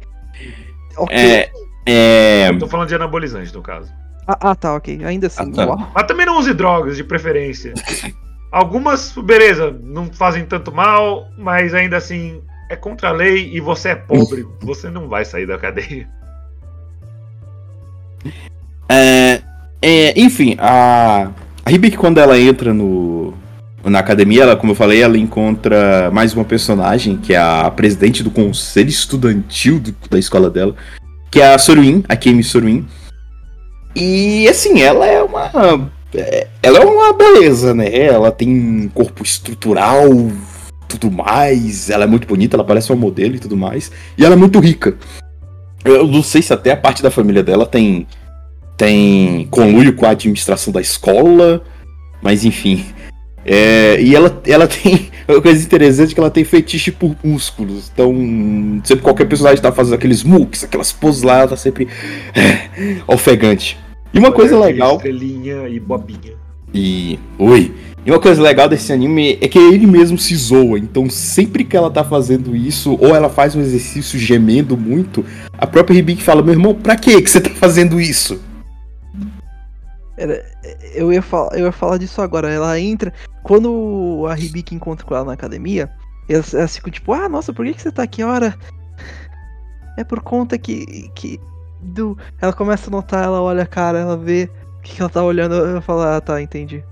Ok. 0.96 1.16
É, 1.16 1.50
é, 1.86 2.48
Eu 2.48 2.58
tô 2.58 2.66
falando 2.66 2.88
de 2.88 2.94
anabolizante, 2.94 3.54
no 3.54 3.62
caso. 3.62 3.92
Ah, 4.26 4.50
ah, 4.50 4.54
tá, 4.54 4.74
ok. 4.74 5.04
Ainda 5.04 5.28
assim, 5.28 5.52
Ah, 5.56 5.66
tá. 5.66 5.90
Mas 5.94 6.06
também 6.06 6.26
não 6.26 6.38
use 6.38 6.52
drogas, 6.52 6.96
de 6.96 7.04
preferência. 7.04 7.74
Algumas, 8.50 9.12
beleza, 9.12 9.76
não 9.82 10.06
fazem 10.12 10.44
tanto 10.44 10.72
mal, 10.72 11.28
mas 11.38 11.74
ainda 11.74 11.96
assim 11.96 12.42
é 12.70 12.74
contra 12.76 13.10
a 13.10 13.12
lei 13.12 13.50
e 13.54 13.60
você 13.60 13.90
é 13.90 13.94
pobre. 13.94 14.46
Você 14.62 14.90
não 14.90 15.08
vai 15.08 15.24
sair 15.24 15.46
da 15.46 15.58
cadeia. 15.58 16.08
É, 18.88 19.42
é, 19.80 20.20
enfim, 20.20 20.56
a, 20.58 21.30
a 21.64 21.70
Hibiki, 21.70 21.96
quando 21.96 22.18
ela 22.18 22.38
entra 22.38 22.74
no, 22.74 23.34
na 23.90 23.98
academia, 24.00 24.42
ela, 24.42 24.56
como 24.56 24.72
eu 24.72 24.76
falei, 24.76 25.00
ela 25.02 25.16
encontra 25.18 26.10
mais 26.12 26.34
uma 26.34 26.44
personagem, 26.44 27.16
que 27.16 27.32
é 27.34 27.38
a 27.38 27.70
presidente 27.70 28.22
do 28.22 28.30
conselho 28.30 28.88
estudantil 28.88 29.78
do- 29.78 29.94
da 30.10 30.18
escola 30.18 30.50
dela, 30.50 30.74
que 31.30 31.40
é 31.40 31.54
a 31.54 31.58
Soruin, 31.58 32.02
a 32.08 32.16
Kemi 32.16 32.42
Soruin. 32.42 32.86
E, 33.94 34.46
assim, 34.48 34.80
ela 34.82 35.06
é 35.06 35.22
uma... 35.22 35.50
é, 36.14 36.46
Ela 36.62 36.78
é 36.80 36.84
uma 36.84 37.12
beleza, 37.12 37.72
né? 37.74 37.94
Ela 37.96 38.30
tem 38.30 38.48
um 38.48 38.88
corpo 38.88 39.22
estrutural, 39.22 40.02
tudo 40.88 41.10
mais. 41.10 41.88
Ela 41.88 42.04
é 42.04 42.06
muito 42.06 42.26
bonita, 42.26 42.56
ela 42.56 42.64
parece 42.64 42.92
uma 42.92 43.00
modelo 43.00 43.36
e 43.36 43.38
tudo 43.38 43.56
mais. 43.56 43.90
E 44.18 44.24
ela 44.24 44.34
é 44.34 44.38
muito 44.38 44.58
rica. 44.58 44.96
Eu 45.84 46.06
não 46.06 46.22
sei 46.22 46.42
se 46.42 46.52
até 46.52 46.72
a 46.72 46.76
parte 46.76 47.02
da 47.02 47.10
família 47.10 47.42
dela 47.42 47.64
tem 47.66 48.06
tem 48.76 49.46
conluio 49.50 49.94
com 49.94 50.04
a 50.04 50.10
administração 50.10 50.70
da 50.72 50.80
escola, 50.82 51.62
mas 52.20 52.44
enfim. 52.44 52.84
É, 53.46 54.00
e 54.02 54.14
ela, 54.14 54.42
ela 54.44 54.66
tem. 54.68 55.08
Uma 55.28 55.40
coisa 55.40 55.64
interessante 55.64 56.12
é 56.12 56.14
que 56.14 56.20
ela 56.20 56.30
tem 56.30 56.44
fetiche 56.44 56.90
por 56.90 57.16
músculos. 57.22 57.90
Então, 57.92 58.12
sempre 58.84 59.02
qualquer 59.02 59.26
personagem 59.26 59.62
tá 59.62 59.72
fazendo 59.72 59.94
aqueles 59.94 60.22
mooks, 60.22 60.64
aquelas 60.64 60.92
poses 60.92 61.22
lá, 61.22 61.38
ela 61.38 61.48
tá 61.48 61.56
sempre 61.56 61.88
é, 62.34 62.96
ofegante. 63.06 63.78
E 64.12 64.18
uma 64.18 64.32
coisa 64.32 64.58
legal. 64.58 64.96
Estrelinha 64.96 65.68
e 65.68 65.78
bobinha. 65.78 66.34
E. 66.74 67.18
Oi! 67.38 67.72
E 68.04 68.10
uma 68.10 68.20
coisa 68.20 68.40
legal 68.40 68.68
desse 68.68 68.92
anime 68.92 69.36
é 69.40 69.48
que 69.48 69.58
ele 69.58 69.84
mesmo 69.84 70.16
se 70.16 70.34
zoa. 70.36 70.78
Então, 70.78 71.10
sempre 71.10 71.64
que 71.64 71.76
ela 71.76 71.90
tá 71.90 72.04
fazendo 72.04 72.54
isso, 72.54 72.96
ou 73.00 73.14
ela 73.14 73.28
faz 73.28 73.56
um 73.56 73.60
exercício 73.60 74.16
gemendo 74.16 74.76
muito, 74.76 75.24
a 75.52 75.66
própria 75.66 75.98
Hibiki 75.98 76.22
fala: 76.22 76.42
Meu 76.42 76.54
irmão, 76.54 76.72
pra 76.72 76.94
que 76.94 77.20
você 77.20 77.40
tá 77.40 77.50
fazendo 77.50 78.00
isso? 78.00 78.40
Era- 80.16 80.44
eu, 80.94 81.12
ia 81.12 81.22
falar, 81.22 81.56
eu 81.58 81.66
ia 81.66 81.72
falar 81.72 81.98
disso 81.98 82.20
agora. 82.22 82.50
Ela 82.50 82.78
entra. 82.78 83.12
Quando 83.42 84.26
a 84.28 84.38
Hibiki 84.38 84.74
encontra 84.74 85.06
com 85.06 85.14
ela 85.14 85.24
na 85.24 85.32
academia, 85.32 85.90
elas, 86.28 86.54
elas 86.54 86.76
ficam 86.76 86.90
tipo, 86.90 87.12
ah, 87.12 87.28
nossa, 87.28 87.52
por 87.52 87.64
que, 87.64 87.74
que 87.74 87.82
você 87.82 87.92
tá 87.92 88.02
aqui? 88.02 88.22
Ora. 88.22 88.56
É 89.96 90.04
por 90.04 90.20
conta 90.20 90.58
que. 90.58 91.10
que 91.14 91.40
do... 91.80 92.16
Ela 92.40 92.52
começa 92.52 92.88
a 92.88 92.90
notar, 92.90 93.24
ela 93.24 93.40
olha 93.40 93.62
a 93.62 93.66
cara, 93.66 93.98
ela 93.98 94.16
vê 94.16 94.50
o 94.78 94.82
que, 94.82 94.94
que 94.96 95.00
ela 95.00 95.10
tá 95.10 95.22
olhando. 95.22 95.54
Eu 95.54 95.80
falo, 95.82 96.02
ah, 96.02 96.20
tá, 96.20 96.40
entendi. 96.40 96.84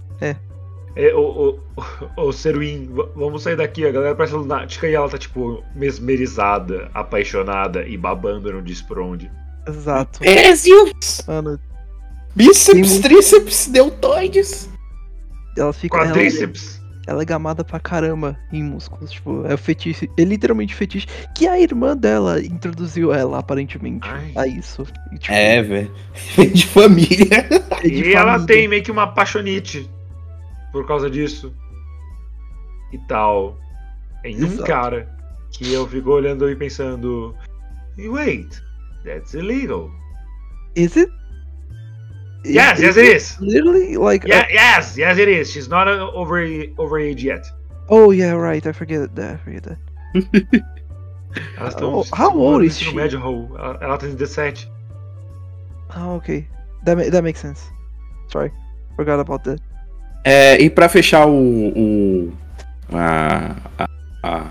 É, 0.97 1.13
ô, 1.13 1.59
ô, 1.77 2.23
ô, 2.23 2.33
Seruin, 2.33 2.89
vamos 3.17 3.43
sair 3.43 3.57
daqui. 3.57 3.85
A 3.85 3.91
galera 3.91 4.15
parece 4.15 4.35
lunática 4.35 4.87
e 4.89 4.95
ela 4.95 5.09
tá, 5.09 5.19
tipo, 5.19 5.63
mesmerizada, 5.75 6.89
apaixonada 6.95 7.85
e 7.87 7.97
babando 7.97 8.53
não 8.53 8.63
diz 8.63 8.81
por 8.81 9.01
onde. 9.01 9.31
Exato. 9.67 10.21
Mano, 11.27 11.59
Bíceps, 12.35 12.91
Sim. 12.91 13.01
tríceps, 13.03 13.67
deltoides. 13.69 14.69
elas 15.57 15.77
ficam. 15.79 16.01
Ela, 16.01 16.09
Quadríceps. 16.09 16.81
ela 17.07 17.23
é 17.23 17.25
gamada 17.25 17.63
pra 17.65 17.79
caramba 17.79 18.37
em 18.53 18.63
músculos. 18.63 19.13
Tipo, 19.13 19.47
é 19.47 19.55
o 19.55 19.59
fetiche. 19.59 20.11
É 20.19 20.25
literalmente 20.25 20.75
fetiche. 20.75 21.07
Que 21.35 21.47
a 21.47 21.61
irmã 21.61 21.97
dela 21.97 22.41
introduziu 22.41 23.13
ela, 23.13 23.39
aparentemente, 23.39 24.09
Ai. 24.09 24.33
a 24.37 24.47
isso. 24.49 24.85
E, 25.13 25.19
tipo, 25.19 25.33
É, 25.33 25.63
velho. 25.63 25.95
De 26.53 26.67
família. 26.67 27.47
é 27.83 27.89
de 27.89 27.95
E 28.11 28.15
ela 28.15 28.33
família. 28.33 28.47
tem 28.47 28.69
meio 28.69 28.83
que 28.83 28.91
uma 28.91 29.07
paixonite 29.07 29.89
por 30.73 30.87
causa 30.87 31.09
disso. 31.09 31.55
E 32.93 32.99
tal. 33.07 33.57
Em 34.25 34.43
um 34.43 34.47
Exato. 34.47 34.65
cara 34.65 35.09
que 35.53 35.73
eu 35.73 35.87
fico 35.87 36.11
olhando 36.11 36.51
e 36.51 36.57
pensando. 36.57 37.35
Wait, 37.97 38.61
that's 39.05 39.35
illegal. 39.35 39.89
Is 40.75 40.97
it? 40.97 41.13
Yes, 42.45 42.79
yes 42.79 42.97
it 42.97 43.05
is. 43.17 43.37
Literally, 43.41 43.97
like. 43.97 44.27
Yeah, 44.27 44.47
yes, 44.51 44.97
yes 44.99 45.19
it 45.19 45.29
is. 45.29 45.51
She's 45.51 45.69
not 45.69 45.89
uh, 45.89 46.11
over 46.15 46.39
over 46.79 46.99
age 46.99 47.25
yet. 47.25 47.47
oh 47.89 48.11
yeah, 48.13 48.33
right. 48.33 48.67
I 48.67 48.73
forget 48.73 49.15
that. 49.15 49.35
I 49.35 49.37
forget 49.39 49.63
that. 49.63 49.79
Elas 51.59 51.75
Oh, 51.83 52.03
estão 52.03 52.17
how 52.17 52.37
old 52.39 52.65
is 52.65 52.79
she? 52.79 52.93
médio. 52.95 53.19
Ela, 53.59 53.79
ela 53.81 53.99
tem 53.99 54.11
17. 54.15 54.71
Ah, 55.91 56.15
okay. 56.15 56.47
That 56.85 56.97
ma 56.97 57.05
that 57.11 57.23
makes 57.23 57.41
sense. 57.41 57.63
Sorry, 58.31 58.53
forgot 58.97 59.19
about 59.21 59.43
that. 59.45 59.61
É, 60.25 60.61
e 60.61 60.71
pra 60.71 60.89
fechar 60.89 61.27
o. 61.27 61.33
o- 61.33 62.33
a- 62.93 63.57
a- 63.79 63.89
a- 64.23 64.51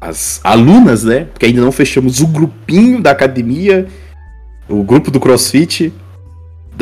as 0.00 0.40
alunas, 0.44 1.04
né? 1.04 1.24
Porque 1.24 1.46
ainda 1.46 1.60
não 1.60 1.72
fechamos 1.72 2.20
o 2.20 2.26
grupinho 2.26 3.02
da 3.02 3.10
academia, 3.10 3.86
o 4.68 4.82
grupo 4.82 5.10
do 5.10 5.18
CrossFit. 5.20 5.92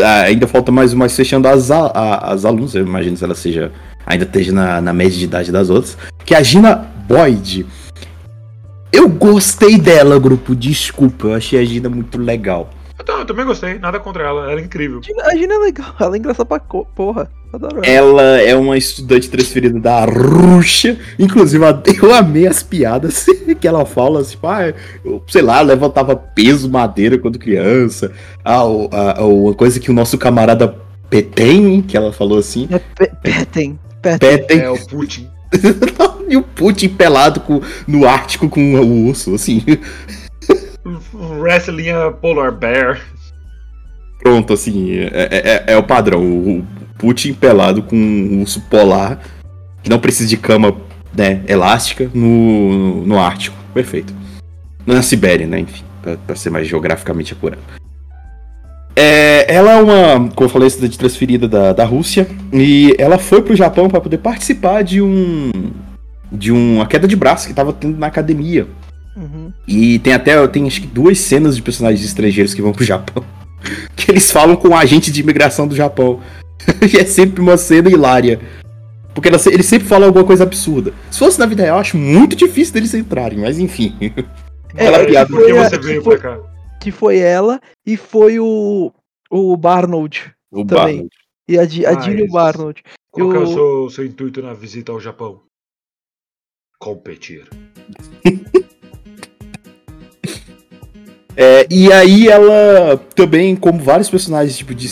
Ah, 0.03 0.23
ainda 0.23 0.47
falta 0.47 0.71
mais 0.73 0.93
uma 0.93 1.09
fechando 1.09 1.49
as, 1.49 1.71
a- 1.71 2.19
as 2.33 2.45
alunas, 2.45 2.75
eu 2.75 2.85
imagino 2.87 3.17
que 3.17 3.25
ela 3.25 3.35
seja. 3.35 3.73
Ainda 4.07 4.25
esteja 4.25 4.53
na, 4.53 4.81
na 4.81 4.93
média 4.93 5.19
de 5.19 5.25
idade 5.25 5.53
das 5.53 5.69
outras. 5.69 5.97
Que 6.25 6.35
é 6.35 6.39
a 6.39 6.43
Gina 6.43 6.75
Boyd. 7.07 7.67
Eu 8.91 9.09
gostei 9.09 9.77
dela, 9.79 10.19
grupo. 10.19 10.55
Desculpa, 10.55 11.27
eu 11.29 11.35
achei 11.35 11.61
a 11.61 11.65
Gina 11.65 11.89
muito 11.89 12.19
legal. 12.19 12.71
Eu, 12.99 13.05
tam- 13.05 13.19
eu 13.21 13.25
também 13.27 13.45
gostei, 13.47 13.79
nada 13.79 14.01
contra 14.01 14.25
ela, 14.25 14.51
ela 14.51 14.61
é 14.61 14.65
incrível. 14.65 15.01
A 15.25 15.37
Gina, 15.37 15.55
é 15.55 15.59
legal, 15.59 15.95
ela 16.01 16.17
é 16.17 16.19
engraçada 16.19 16.45
pra 16.47 16.59
porra. 16.61 17.31
Adoro 17.53 17.81
ela. 17.83 17.87
Ela 17.87 18.23
é 18.43 18.55
uma 18.55 18.77
estudante 18.77 19.31
transferida 19.31 19.79
da 19.81 20.05
Rússia. 20.05 20.99
Inclusive, 21.19 21.65
eu 22.03 22.15
amei 22.15 22.47
as 22.47 22.63
piadas 22.63 23.25
que 23.61 23.67
ela 23.67 23.87
fala, 23.87 24.23
tipo, 24.23 24.47
ah, 24.47 24.75
eu, 25.05 25.23
sei 25.29 25.41
lá, 25.43 25.61
levantava 25.63 26.15
peso, 26.17 26.69
madeira 26.71 27.17
quando 27.19 27.39
criança. 27.39 28.13
Ah, 28.45 28.63
a- 28.93 29.21
a- 29.21 29.25
uma 29.25 29.55
coisa 29.55 29.81
que 29.81 29.91
o 29.91 29.95
nosso 29.95 30.19
camarada 30.19 30.75
Petem, 31.09 31.81
que 31.81 31.97
ela 31.97 32.13
falou 32.13 32.39
assim. 32.39 32.69
É 32.71 32.79
pe- 32.79 33.11
Petem. 33.23 33.79
Petem. 34.03 34.19
Petem. 34.39 34.59
É 34.61 34.71
o 34.71 34.87
Putin. 34.87 35.27
e 36.29 36.37
o 36.37 36.43
Putin 36.43 36.89
pelado 36.91 37.41
com- 37.41 37.63
no 37.87 38.07
Ártico 38.07 38.47
com 38.51 38.75
o 38.75 39.07
urso, 39.09 39.35
assim. 39.35 39.65
Wrestling 41.15 41.87
Polar 42.21 42.53
Bear. 42.53 43.01
Pronto, 44.23 44.53
assim, 44.53 44.99
é, 44.99 45.65
é- 45.67 45.73
é 45.73 45.77
o 45.77 45.83
padrão. 45.83 46.21
O 46.23 46.67
Putin 46.99 47.33
pelado 47.33 47.83
com 47.83 47.97
um 47.97 48.41
urso 48.41 48.61
polar, 48.63 49.21
que 49.83 49.89
não 49.91 49.99
precisa 49.99 50.29
de 50.29 50.37
cama 50.37 50.75
né, 51.17 51.43
elástica, 51.47 52.11
no, 52.13 53.07
no 53.07 53.19
Ártico. 53.19 53.57
Perfeito. 53.73 54.13
Na 54.87 55.03
Sibéria, 55.03 55.47
né, 55.47 55.61
enfim, 55.61 55.85
pra, 56.03 56.17
pra 56.17 56.35
ser 56.37 56.51
mais 56.51 56.67
geograficamente 56.67 57.33
acurado. 57.33 57.63
É, 58.97 59.55
ela 59.55 59.73
é 59.75 59.83
uma, 59.83 60.29
como 60.31 60.47
eu 60.47 60.49
falei, 60.49 60.67
estudante 60.67 60.99
transferida 60.99 61.47
da, 61.47 61.73
da 61.73 61.85
Rússia, 61.85 62.27
e 62.53 62.95
ela 62.99 63.17
foi 63.17 63.41
pro 63.41 63.55
Japão 63.55 63.89
para 63.89 64.01
poder 64.01 64.19
participar 64.19 64.83
de 64.83 65.01
um. 65.01 65.53
de 66.33 66.51
uma 66.51 66.85
queda 66.87 67.07
de 67.07 67.15
braço 67.15 67.47
que 67.47 67.55
tava 67.55 67.73
tendo 67.73 67.97
na 67.97 68.09
academia. 68.09 68.67
Uhum. 69.19 69.53
E 69.67 69.99
tem 69.99 70.13
até, 70.13 70.47
tem 70.49 70.67
acho 70.67 70.81
que 70.81 70.87
duas 70.87 71.19
cenas 71.19 71.57
de 71.57 71.63
personagens 71.63 72.05
estrangeiros 72.05 72.55
que 72.55 72.63
vão 72.63 72.73
pro 72.73 72.85
Japão. 72.85 73.25
Que 73.97 74.13
eles 74.13 74.31
falam 74.31 74.55
com 74.55 74.69
o 74.69 74.75
agente 74.77 75.11
de 75.11 75.21
imigração 75.21 75.67
do 75.67 75.75
Japão. 75.75 76.21
e 76.93 76.97
é 76.97 77.05
sempre 77.05 77.41
uma 77.41 77.57
cena 77.57 77.91
hilária. 77.91 78.39
Porque 79.13 79.29
ela 79.29 79.39
eles 79.51 79.67
sempre 79.67 79.89
falam 79.89 80.07
alguma 80.07 80.25
coisa 80.25 80.45
absurda. 80.45 80.95
Se 81.11 81.19
fosse 81.19 81.41
na 81.41 81.47
vida 81.47 81.65
real, 81.65 81.77
eu 81.77 81.81
acho 81.81 81.97
muito 81.97 82.37
difícil 82.37 82.73
deles 82.73 82.95
entrarem, 82.95 83.41
mas 83.41 83.59
enfim. 83.59 83.97
É, 84.77 84.87
Aquela 84.87 85.05
que 85.05 85.11
piada. 85.11 85.29
Por 85.31 85.39
que 85.45 85.51
foi 85.51 85.59
a- 85.59 85.69
você 85.71 85.79
que 85.79 85.85
veio 85.87 86.05
foi- 86.05 86.19
pra 86.19 86.37
cá? 86.37 86.43
Que 86.81 86.91
foi 86.93 87.19
ela 87.19 87.59
e 87.87 87.97
foi 87.97 88.39
o. 88.39 88.93
O 89.31 89.57
Barnold. 89.57 90.33
O 90.53 90.65
Também. 90.65 91.09
Barnard. 91.09 91.09
E 91.49 91.59
a, 91.59 91.63
a 91.91 91.99
Ah, 91.99 92.01
Jill 92.03 92.19
e 92.19 92.23
o. 92.29 92.31
Barnold. 92.31 92.83
Qual 93.11 93.31
que 93.31 93.37
é 93.37 93.41
o 93.41 93.43
Eu- 93.43 93.47
seu, 93.49 93.91
seu 93.91 94.05
intuito 94.05 94.41
na 94.43 94.53
visita 94.55 94.93
ao 94.93 95.01
Japão? 95.01 95.41
Competir. 96.79 97.49
É, 101.41 101.69
e 101.71 101.93
aí 101.93 102.27
ela 102.27 103.01
também, 103.15 103.55
como 103.55 103.79
vários 103.79 104.11
personagens 104.11 104.57
tipo 104.57 104.75
de 104.75 104.91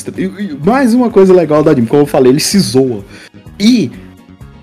Mais 0.64 0.94
uma 0.94 1.10
coisa 1.10 1.34
legal 1.34 1.60
do 1.60 1.68
anime, 1.68 1.88
como 1.88 2.02
eu 2.02 2.06
falei, 2.06 2.30
ele 2.30 2.38
se 2.38 2.56
zoa. 2.60 3.04
E 3.58 3.90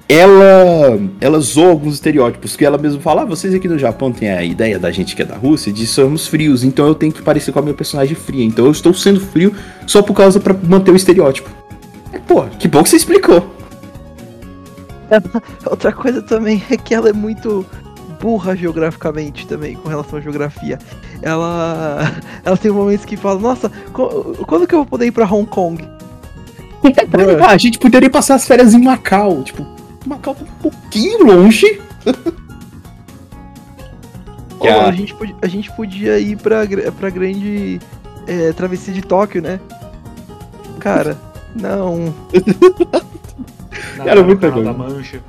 ela 0.07 0.97
ela 1.19 1.39
zoa 1.41 1.71
alguns 1.71 1.95
estereótipos, 1.95 2.55
que 2.55 2.63
ela 2.63 2.77
mesma 2.77 3.01
fala, 3.01 3.23
ah, 3.23 3.25
vocês 3.25 3.53
aqui 3.53 3.67
no 3.67 3.77
Japão 3.77 4.13
têm 4.13 4.29
a 4.29 4.41
ideia 4.45 4.79
da 4.79 4.91
gente 4.91 5.13
que 5.13 5.23
é 5.23 5.25
da 5.25 5.35
Rússia 5.35 5.73
de 5.73 5.85
somos 5.85 6.25
frios, 6.25 6.63
então 6.63 6.87
eu 6.87 6.95
tenho 6.95 7.11
que 7.11 7.21
parecer 7.21 7.51
com 7.51 7.59
a 7.59 7.61
minha 7.61 7.73
personagem 7.73 8.15
fria. 8.15 8.45
Então 8.45 8.63
eu 8.63 8.71
estou 8.71 8.93
sendo 8.93 9.19
frio 9.19 9.53
só 9.85 10.01
por 10.01 10.13
causa 10.13 10.39
pra 10.39 10.53
manter 10.53 10.91
o 10.91 10.95
estereótipo. 10.95 11.49
É, 12.13 12.19
pô, 12.19 12.43
que 12.43 12.69
bom 12.69 12.81
que 12.81 12.91
você 12.91 12.95
explicou. 12.95 13.45
Outra 15.69 15.91
coisa 15.91 16.21
também 16.21 16.63
é 16.69 16.77
que 16.77 16.95
ela 16.95 17.09
é 17.09 17.13
muito 17.13 17.65
burra 18.23 18.55
geograficamente 18.55 19.45
também, 19.45 19.75
com 19.75 19.89
relação 19.89 20.17
à 20.17 20.21
geografia. 20.21 20.79
Ela, 21.21 22.09
ela 22.45 22.55
tem 22.55 22.71
momentos 22.71 23.03
que 23.03 23.17
fala, 23.17 23.37
nossa, 23.37 23.69
quando 23.91 24.65
que 24.65 24.73
eu 24.73 24.79
vou 24.79 24.85
poder 24.85 25.07
ir 25.07 25.11
pra 25.11 25.25
Hong 25.25 25.45
Kong? 25.45 25.85
Ah, 27.41 27.51
a 27.51 27.57
gente 27.57 27.77
poderia 27.77 28.09
passar 28.09 28.35
as 28.35 28.47
férias 28.47 28.73
em 28.73 28.81
Macau. 28.81 29.43
Tipo, 29.43 29.67
Macau 30.05 30.33
tá 30.35 30.43
um 30.43 30.69
pouquinho 30.69 31.25
longe. 31.25 31.81
Ou 34.59 34.69
a, 34.69 34.91
gente 34.93 35.13
podia, 35.13 35.35
a 35.41 35.47
gente 35.47 35.69
podia 35.73 36.17
ir 36.19 36.37
pra, 36.37 36.61
pra 36.97 37.09
grande 37.09 37.81
é, 38.25 38.53
travessia 38.53 38.93
de 38.93 39.01
Tóquio, 39.01 39.41
né? 39.41 39.59
Cara, 40.79 41.17
não. 41.53 42.13
Cara, 43.97 44.21
no 44.21 44.27
muito 44.27 44.41
legal. 44.41 44.63
da 44.63 44.71
Mancha. 44.73 45.21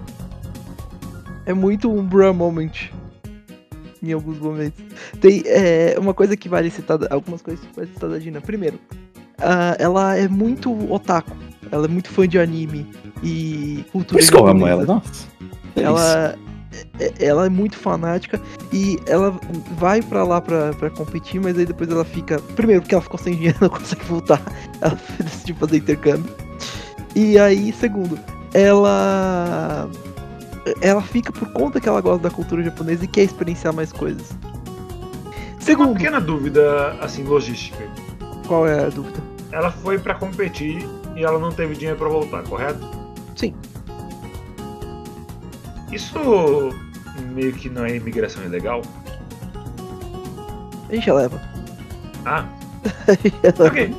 É 1.46 1.52
muito 1.52 1.90
um 1.90 2.02
bruh 2.04 2.32
moment. 2.32 2.90
Em 4.02 4.12
alguns 4.12 4.38
momentos. 4.38 4.82
Tem 5.20 5.42
é, 5.46 5.96
uma 5.98 6.12
coisa 6.12 6.36
que 6.36 6.48
vale 6.48 6.70
citar, 6.70 6.98
da- 6.98 7.08
algumas 7.10 7.40
coisas 7.42 7.64
que 7.64 7.74
vale 7.74 7.88
citar 7.88 8.10
da 8.10 8.18
Dina. 8.18 8.40
Primeiro, 8.40 8.78
ah, 9.38 9.74
ela 9.78 10.16
é 10.16 10.28
muito 10.28 10.70
otaku. 10.92 11.34
Ela 11.72 11.86
é 11.86 11.88
muito 11.88 12.10
fã 12.10 12.28
de 12.28 12.38
anime 12.38 12.86
e 13.22 13.82
Por 13.86 13.92
cultura 13.92 14.20
isso 14.20 14.30
que 14.30 14.36
eu 14.36 14.46
amo 14.46 14.66
ela, 14.66 14.84
nossa. 14.84 15.26
Delícia. 15.74 15.82
Ela, 15.82 16.38
é- 17.00 17.12
ela 17.24 17.46
é 17.46 17.48
muito 17.48 17.76
fanática 17.78 18.38
e 18.72 18.98
ela 19.06 19.30
vai 19.78 20.02
pra 20.02 20.22
lá 20.24 20.40
pra, 20.40 20.72
pra 20.74 20.90
competir, 20.90 21.40
mas 21.40 21.56
aí 21.58 21.64
depois 21.64 21.88
ela 21.90 22.04
fica. 22.04 22.38
Primeiro, 22.54 22.82
porque 22.82 22.94
ela 22.94 23.02
ficou 23.02 23.18
sem 23.18 23.34
dinheiro, 23.34 23.56
não 23.62 23.70
consegue 23.70 24.04
voltar. 24.04 24.40
Ela 24.82 24.98
decidiu 25.18 25.56
fazer 25.56 25.78
intercâmbio. 25.78 26.30
E 27.16 27.38
aí, 27.38 27.72
segundo, 27.72 28.18
ela. 28.52 29.88
Ela 30.80 31.02
fica 31.02 31.30
por 31.32 31.52
conta 31.52 31.80
que 31.80 31.88
ela 31.88 32.00
gosta 32.00 32.22
da 32.28 32.30
cultura 32.34 32.62
japonesa 32.62 33.04
e 33.04 33.08
quer 33.08 33.22
experienciar 33.22 33.74
mais 33.74 33.92
coisas. 33.92 34.30
Uma 34.30 35.60
Segundo, 35.60 35.94
pequena 35.94 36.20
dúvida, 36.20 36.96
assim, 37.00 37.22
logística. 37.24 37.84
qual 38.46 38.66
é 38.66 38.84
a 38.84 38.88
dúvida? 38.88 39.18
Ela 39.52 39.70
foi 39.70 39.98
pra 39.98 40.14
competir 40.14 40.86
e 41.16 41.22
ela 41.24 41.38
não 41.38 41.50
teve 41.52 41.74
dinheiro 41.74 41.98
pra 41.98 42.08
voltar, 42.08 42.42
correto? 42.44 42.80
Sim. 43.36 43.54
Isso 45.92 46.70
meio 47.32 47.52
que 47.52 47.68
não 47.68 47.84
é 47.84 47.96
imigração 47.96 48.42
ilegal? 48.44 48.82
A 50.90 50.94
gente 50.94 51.10
leva. 51.10 51.40
Ah, 52.26 52.44
ok. 53.66 53.94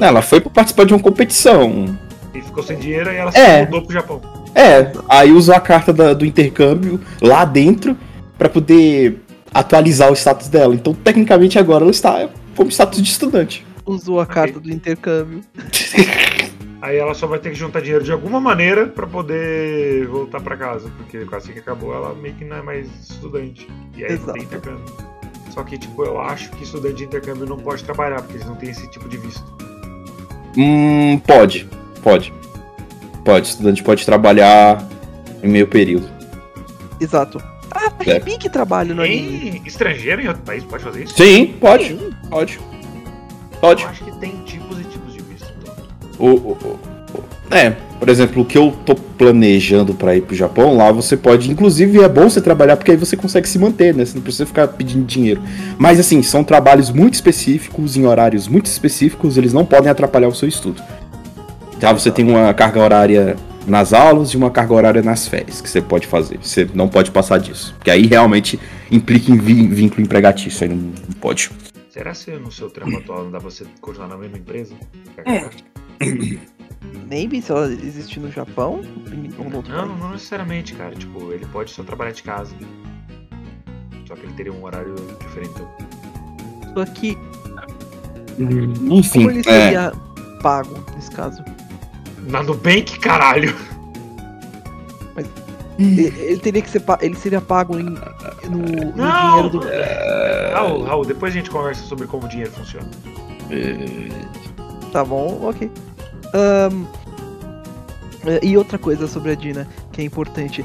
Ela 0.00 0.22
foi 0.22 0.40
pra 0.40 0.50
participar 0.50 0.84
de 0.84 0.94
uma 0.94 1.02
competição. 1.02 1.98
E 2.34 2.40
ficou 2.40 2.62
sem 2.62 2.78
dinheiro 2.78 3.10
e 3.12 3.16
ela 3.16 3.30
É. 3.34 3.58
se 3.60 3.64
mudou 3.64 3.82
pro 3.82 3.92
Japão. 3.92 4.20
É, 4.54 4.92
aí 5.08 5.30
usou 5.32 5.54
a 5.54 5.60
carta 5.60 5.92
da- 5.92 6.12
do 6.14 6.24
intercâmbio 6.26 7.00
lá 7.20 7.44
dentro 7.44 7.96
pra 8.36 8.48
poder 8.48 9.20
atualizar 9.52 10.10
o 10.10 10.14
status 10.16 10.48
dela. 10.48 10.74
Então, 10.74 10.92
tecnicamente, 10.94 11.58
agora 11.58 11.82
ela 11.84 11.90
está 11.90 12.28
como 12.56 12.70
status 12.70 13.02
de 13.02 13.08
estudante. 13.10 13.66
Usou 13.86 14.20
a 14.20 14.26
carta 14.26 14.58
do 14.60 14.70
intercâmbio. 14.70 15.40
Aí 16.80 16.96
ela 16.96 17.12
só 17.12 17.26
vai 17.26 17.40
ter 17.40 17.50
que 17.50 17.56
juntar 17.56 17.80
dinheiro 17.80 18.04
de 18.04 18.12
alguma 18.12 18.40
maneira 18.40 18.86
pra 18.86 19.04
poder 19.06 20.06
voltar 20.06 20.40
pra 20.40 20.56
casa, 20.56 20.88
porque 20.96 21.26
assim 21.34 21.52
que 21.52 21.58
acabou 21.58 21.92
ela 21.92 22.14
meio 22.14 22.34
que 22.34 22.44
não 22.44 22.56
é 22.58 22.62
mais 22.62 22.86
estudante. 23.10 23.66
E 23.96 24.04
aí 24.04 24.10
não 24.10 24.16
Exato. 24.16 24.32
tem 24.34 24.42
intercâmbio. 24.44 24.84
Só 25.52 25.64
que, 25.64 25.76
tipo, 25.76 26.04
eu 26.04 26.20
acho 26.20 26.50
que 26.50 26.62
estudante 26.62 26.94
de 26.96 27.04
intercâmbio 27.04 27.46
não 27.46 27.56
pode 27.56 27.82
trabalhar, 27.82 28.22
porque 28.22 28.34
eles 28.36 28.46
não 28.46 28.54
têm 28.54 28.70
esse 28.70 28.88
tipo 28.90 29.08
de 29.08 29.16
visto. 29.16 29.44
Hum, 30.56 31.18
pode. 31.26 31.68
Pode. 32.00 32.32
Pode. 33.28 33.46
Estudante 33.48 33.82
pode 33.82 34.06
trabalhar 34.06 34.82
em 35.42 35.48
meio 35.48 35.66
período. 35.66 36.08
Exato. 36.98 37.38
Ah, 37.70 37.92
É. 38.06 38.12
é. 38.12 38.20
que 38.20 38.48
trabalho 38.48 38.94
no 38.94 39.02
anime. 39.02 39.60
Em 39.62 39.66
estrangeiro 39.68 40.22
em 40.22 40.28
outro 40.28 40.42
país 40.44 40.64
pode 40.64 40.82
fazer 40.82 41.04
isso? 41.04 41.14
Sim, 41.14 41.54
pode. 41.60 41.94
Pode. 42.30 42.58
Pode. 43.60 43.82
Eu 43.82 43.88
acho 43.90 44.04
que 44.04 44.12
tem 44.12 44.30
tipos 44.46 44.80
e 44.80 44.84
tipos 44.84 45.12
de 45.12 45.20
visto. 45.20 45.52
O, 46.18 46.26
o- 46.26 46.58
o- 46.64 46.78
o- 47.18 47.54
é, 47.54 47.70
por 47.98 48.08
exemplo, 48.08 48.40
o 48.42 48.46
que 48.46 48.56
eu 48.56 48.72
tô 48.86 48.94
planejando 48.94 49.92
pra 49.92 50.16
ir 50.16 50.22
pro 50.22 50.34
Japão, 50.34 50.74
lá 50.74 50.90
você 50.90 51.14
pode, 51.14 51.50
inclusive 51.50 52.00
é 52.02 52.08
bom 52.08 52.30
você 52.30 52.40
trabalhar 52.40 52.78
porque 52.78 52.92
aí 52.92 52.96
você 52.96 53.14
consegue 53.14 53.46
se 53.46 53.58
manter, 53.58 53.94
né? 53.94 54.06
Você 54.06 54.14
não 54.14 54.22
precisa 54.22 54.46
ficar 54.46 54.68
pedindo 54.68 55.04
dinheiro. 55.04 55.42
Mas 55.76 56.00
assim, 56.00 56.22
são 56.22 56.42
trabalhos 56.42 56.90
muito 56.90 57.12
específicos, 57.14 57.94
em 57.94 58.06
horários 58.06 58.48
muito 58.48 58.64
específicos, 58.66 59.36
eles 59.36 59.52
não 59.52 59.66
podem 59.66 59.90
atrapalhar 59.90 60.28
o 60.28 60.34
seu 60.34 60.48
estudo. 60.48 60.82
Já 61.80 61.92
você 61.92 62.10
tem 62.10 62.28
uma 62.28 62.52
carga 62.54 62.80
horária 62.80 63.36
nas 63.66 63.92
aulas 63.92 64.30
e 64.30 64.36
uma 64.36 64.50
carga 64.50 64.74
horária 64.74 65.02
nas 65.02 65.28
férias 65.28 65.60
que 65.60 65.68
você 65.68 65.80
pode 65.80 66.06
fazer. 66.06 66.38
Você 66.42 66.68
não 66.74 66.88
pode 66.88 67.10
passar 67.10 67.38
disso. 67.38 67.74
Porque 67.76 67.90
aí 67.90 68.06
realmente 68.06 68.58
implica 68.90 69.30
em 69.30 69.36
vínculo 69.36 70.02
empregatício, 70.02 70.66
aí 70.66 70.74
não 70.74 70.92
pode. 71.20 71.50
Será 71.90 72.12
que 72.12 72.30
no 72.32 72.50
seu 72.50 72.70
trampo 72.70 72.96
atual 72.96 73.24
não 73.24 73.30
dá 73.30 73.38
pra 73.40 73.50
você 73.50 73.64
continuar 73.80 74.08
na 74.08 74.16
mesma 74.16 74.38
empresa? 74.38 74.74
É. 75.24 75.48
Maybe 77.08 77.42
se 77.42 77.50
ela 77.50 77.66
existir 77.72 78.20
no 78.20 78.30
Japão, 78.30 78.82
Não, 79.36 79.62
país. 79.62 79.68
não 79.98 80.12
necessariamente, 80.12 80.74
cara. 80.74 80.94
Tipo, 80.94 81.32
ele 81.32 81.44
pode 81.46 81.70
só 81.70 81.82
trabalhar 81.82 82.12
de 82.12 82.22
casa. 82.22 82.54
Só 84.06 84.14
que 84.14 84.22
ele 84.26 84.32
teria 84.34 84.52
um 84.52 84.62
horário 84.64 84.94
diferente. 85.20 85.54
Só 86.74 86.84
que 86.86 87.18
Enfim, 88.90 89.18
como 89.24 89.30
ele 89.30 89.40
é, 89.40 89.42
seria 89.42 89.92
pago 90.40 90.84
nesse 90.94 91.10
caso? 91.10 91.42
Na 92.28 92.42
Nubank, 92.42 92.98
caralho! 92.98 93.54
Ele, 95.78 96.06
ele 96.06 96.38
teria 96.40 96.60
que 96.60 96.68
ser 96.68 96.82
ele 97.00 97.14
seria 97.14 97.40
pago 97.40 97.78
em, 97.78 97.84
no, 97.84 97.98
no 98.50 98.96
Não! 98.96 99.28
dinheiro 99.28 99.50
do. 99.50 99.60
Raul, 100.52 100.82
Raul, 100.82 101.04
depois 101.04 101.32
a 101.32 101.36
gente 101.36 101.50
conversa 101.50 101.84
sobre 101.84 102.06
como 102.06 102.26
o 102.26 102.28
dinheiro 102.28 102.50
funciona. 102.50 102.88
Tá 104.92 105.04
bom, 105.04 105.48
ok. 105.48 105.70
É, 108.26 108.44
e 108.44 108.56
outra 108.56 108.76
coisa 108.78 109.06
sobre 109.06 109.32
a 109.32 109.34
Dina 109.34 109.68
que 109.92 110.00
é 110.00 110.04
importante. 110.04 110.64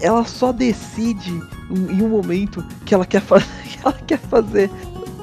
Ela 0.00 0.24
só 0.24 0.52
decide 0.52 1.32
em 1.70 2.02
um 2.02 2.08
momento 2.08 2.64
que 2.84 2.94
ela 2.94 3.06
quer 3.06 3.20
fazer, 3.20 3.46
que 3.68 3.78
ela 3.84 3.98
quer 4.06 4.18
fazer 4.18 4.70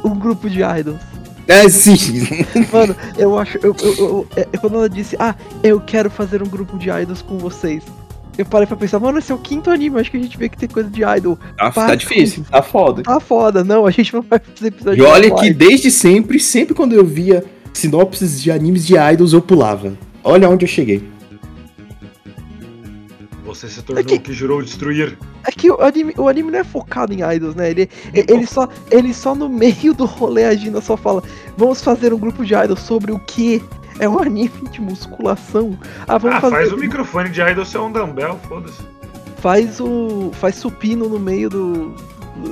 um 0.03 0.17
grupo 0.17 0.49
de 0.49 0.61
idols. 0.61 1.01
É, 1.49 1.67
sim. 1.67 1.97
Mano, 2.71 2.95
eu 3.17 3.37
acho. 3.37 3.57
Eu, 3.61 3.75
eu, 3.81 3.93
eu- 3.97 4.27
é- 4.35 4.45
quando 4.57 4.75
ela 4.75 4.89
disse, 4.89 5.15
ah, 5.19 5.35
eu 5.63 5.81
quero 5.81 6.09
fazer 6.09 6.41
um 6.43 6.47
grupo 6.47 6.77
de 6.77 6.89
idols 6.89 7.21
com 7.21 7.37
vocês. 7.37 7.83
Eu 8.37 8.45
parei 8.45 8.65
pra 8.65 8.77
pensar, 8.77 8.99
mano, 8.99 9.19
esse 9.19 9.29
é 9.33 9.35
o 9.35 9.37
quinto 9.37 9.69
anime, 9.69 9.99
acho 9.99 10.09
que 10.09 10.15
a 10.15 10.19
gente 10.21 10.37
vê 10.37 10.47
que 10.47 10.57
tem 10.57 10.69
coisa 10.69 10.89
de 10.89 11.01
idol. 11.03 11.37
Tá, 11.57 11.69
tá 11.71 11.93
difícil, 11.95 12.45
tá 12.49 12.61
foda. 12.61 13.03
Tá 13.03 13.19
foda, 13.19 13.65
não, 13.65 13.85
a 13.85 13.91
gente 13.91 14.13
não 14.13 14.21
vai 14.21 14.39
fazer 14.39 14.67
episódio 14.69 15.03
E 15.03 15.05
olha 15.05 15.29
de 15.29 15.35
que 15.35 15.45
idol. 15.47 15.67
desde 15.67 15.91
sempre, 15.91 16.39
sempre 16.39 16.73
quando 16.73 16.93
eu 16.93 17.05
via 17.05 17.43
sinopses 17.73 18.41
de 18.41 18.49
animes 18.49 18.85
de 18.87 18.95
idols, 18.97 19.33
eu 19.33 19.41
pulava. 19.41 19.91
Olha 20.23 20.49
onde 20.49 20.63
eu 20.63 20.69
cheguei. 20.69 21.03
Você 23.49 23.67
se 23.67 23.81
tornou 23.81 24.01
É 24.01 24.05
que- 24.05 24.15
o 24.15 24.19
que 24.19 24.33
jurou 24.33 24.61
destruir. 24.61 25.17
É 25.45 25.51
que 25.51 25.69
o 25.71 25.81
anime, 25.81 26.13
o 26.17 26.27
anime 26.27 26.51
não 26.51 26.59
é 26.59 26.63
focado 26.63 27.11
em 27.13 27.21
idols, 27.35 27.55
né? 27.55 27.69
Ele, 27.71 27.89
ele, 28.13 28.45
só, 28.45 28.67
ele 28.91 29.13
só 29.13 29.33
no 29.33 29.49
meio 29.49 29.93
do 29.93 30.05
rolê 30.05 30.45
a 30.45 30.55
Gina 30.55 30.79
só 30.81 30.95
fala: 30.95 31.23
vamos 31.57 31.81
fazer 31.81 32.13
um 32.13 32.17
grupo 32.19 32.45
de 32.45 32.53
idols 32.53 32.79
sobre 32.81 33.11
o 33.11 33.19
quê? 33.19 33.61
É 33.99 34.07
um 34.07 34.17
anime 34.19 34.51
de 34.71 34.79
musculação. 34.79 35.77
Ah, 36.07 36.17
vamos 36.17 36.37
Ah, 36.37 36.41
fazer. 36.41 36.55
faz 36.55 36.71
o 36.71 36.77
microfone 36.77 37.29
de 37.29 37.41
idol 37.41 37.65
ser 37.65 37.79
um 37.79 37.91
dumbbell, 37.91 38.39
foda-se. 38.47 38.81
faz 39.41 39.79
o. 39.79 40.31
faz 40.33 40.55
supino 40.55 41.09
no 41.09 41.19
meio 41.19 41.49
do, 41.49 41.93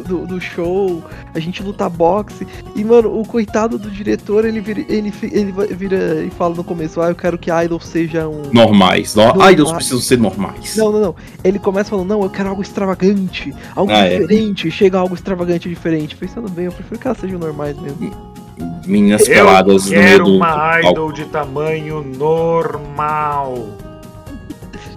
do, 0.04 0.26
do 0.28 0.40
show, 0.42 1.04
a 1.34 1.40
gente 1.40 1.64
luta 1.64 1.88
boxe. 1.90 2.48
E, 2.76 2.84
mano, 2.84 3.20
o 3.20 3.26
coitado 3.26 3.78
do 3.78 3.90
diretor, 3.90 4.46
ele 4.46 4.60
vira, 4.60 4.82
ele, 4.88 5.14
ele 5.32 5.52
vira 5.76 6.24
e 6.24 6.30
fala 6.30 6.56
no 6.56 6.64
começo, 6.64 7.02
ah, 7.02 7.10
eu 7.10 7.16
quero 7.16 7.38
que 7.38 7.50
Idol 7.52 7.80
seja 7.80 8.28
um. 8.28 8.44
Normais. 8.54 9.16
No... 9.16 9.24
Normais. 9.26 9.54
Idols 9.54 9.72
precisam 9.72 10.00
ser 10.00 10.18
normais. 10.18 10.76
Não, 10.76 10.92
não, 10.92 11.00
não. 11.02 11.16
Ele 11.44 11.60
começa 11.60 11.90
falando, 11.90 12.08
não, 12.08 12.22
eu 12.24 12.30
quero 12.30 12.50
algo 12.50 12.62
extravagante, 12.62 13.54
algo 13.76 13.92
Ah, 13.92 14.06
é. 14.06 14.20
diferente. 14.20 14.70
Chega 14.72 14.98
algo 15.00 15.16
extravagante 15.16 15.68
e 15.68 15.74
diferente. 15.74 16.16
Pensando 16.16 16.50
bem, 16.50 16.66
eu 16.66 16.72
prefiro 16.72 17.00
que 17.00 17.08
elas 17.08 17.18
sejam 17.20 17.40
normais 17.40 17.78
mesmo. 17.80 18.12
Meninas 18.86 19.28
Eu 19.28 19.36
peladas 19.36 19.86
no 19.86 19.92
meio 19.92 20.02
quero 20.04 20.24
do. 20.26 20.36
uma 20.38 20.48
palco. 20.80 20.90
idol 20.92 21.12
de 21.12 21.26
tamanho 21.26 22.04
normal. 22.18 23.68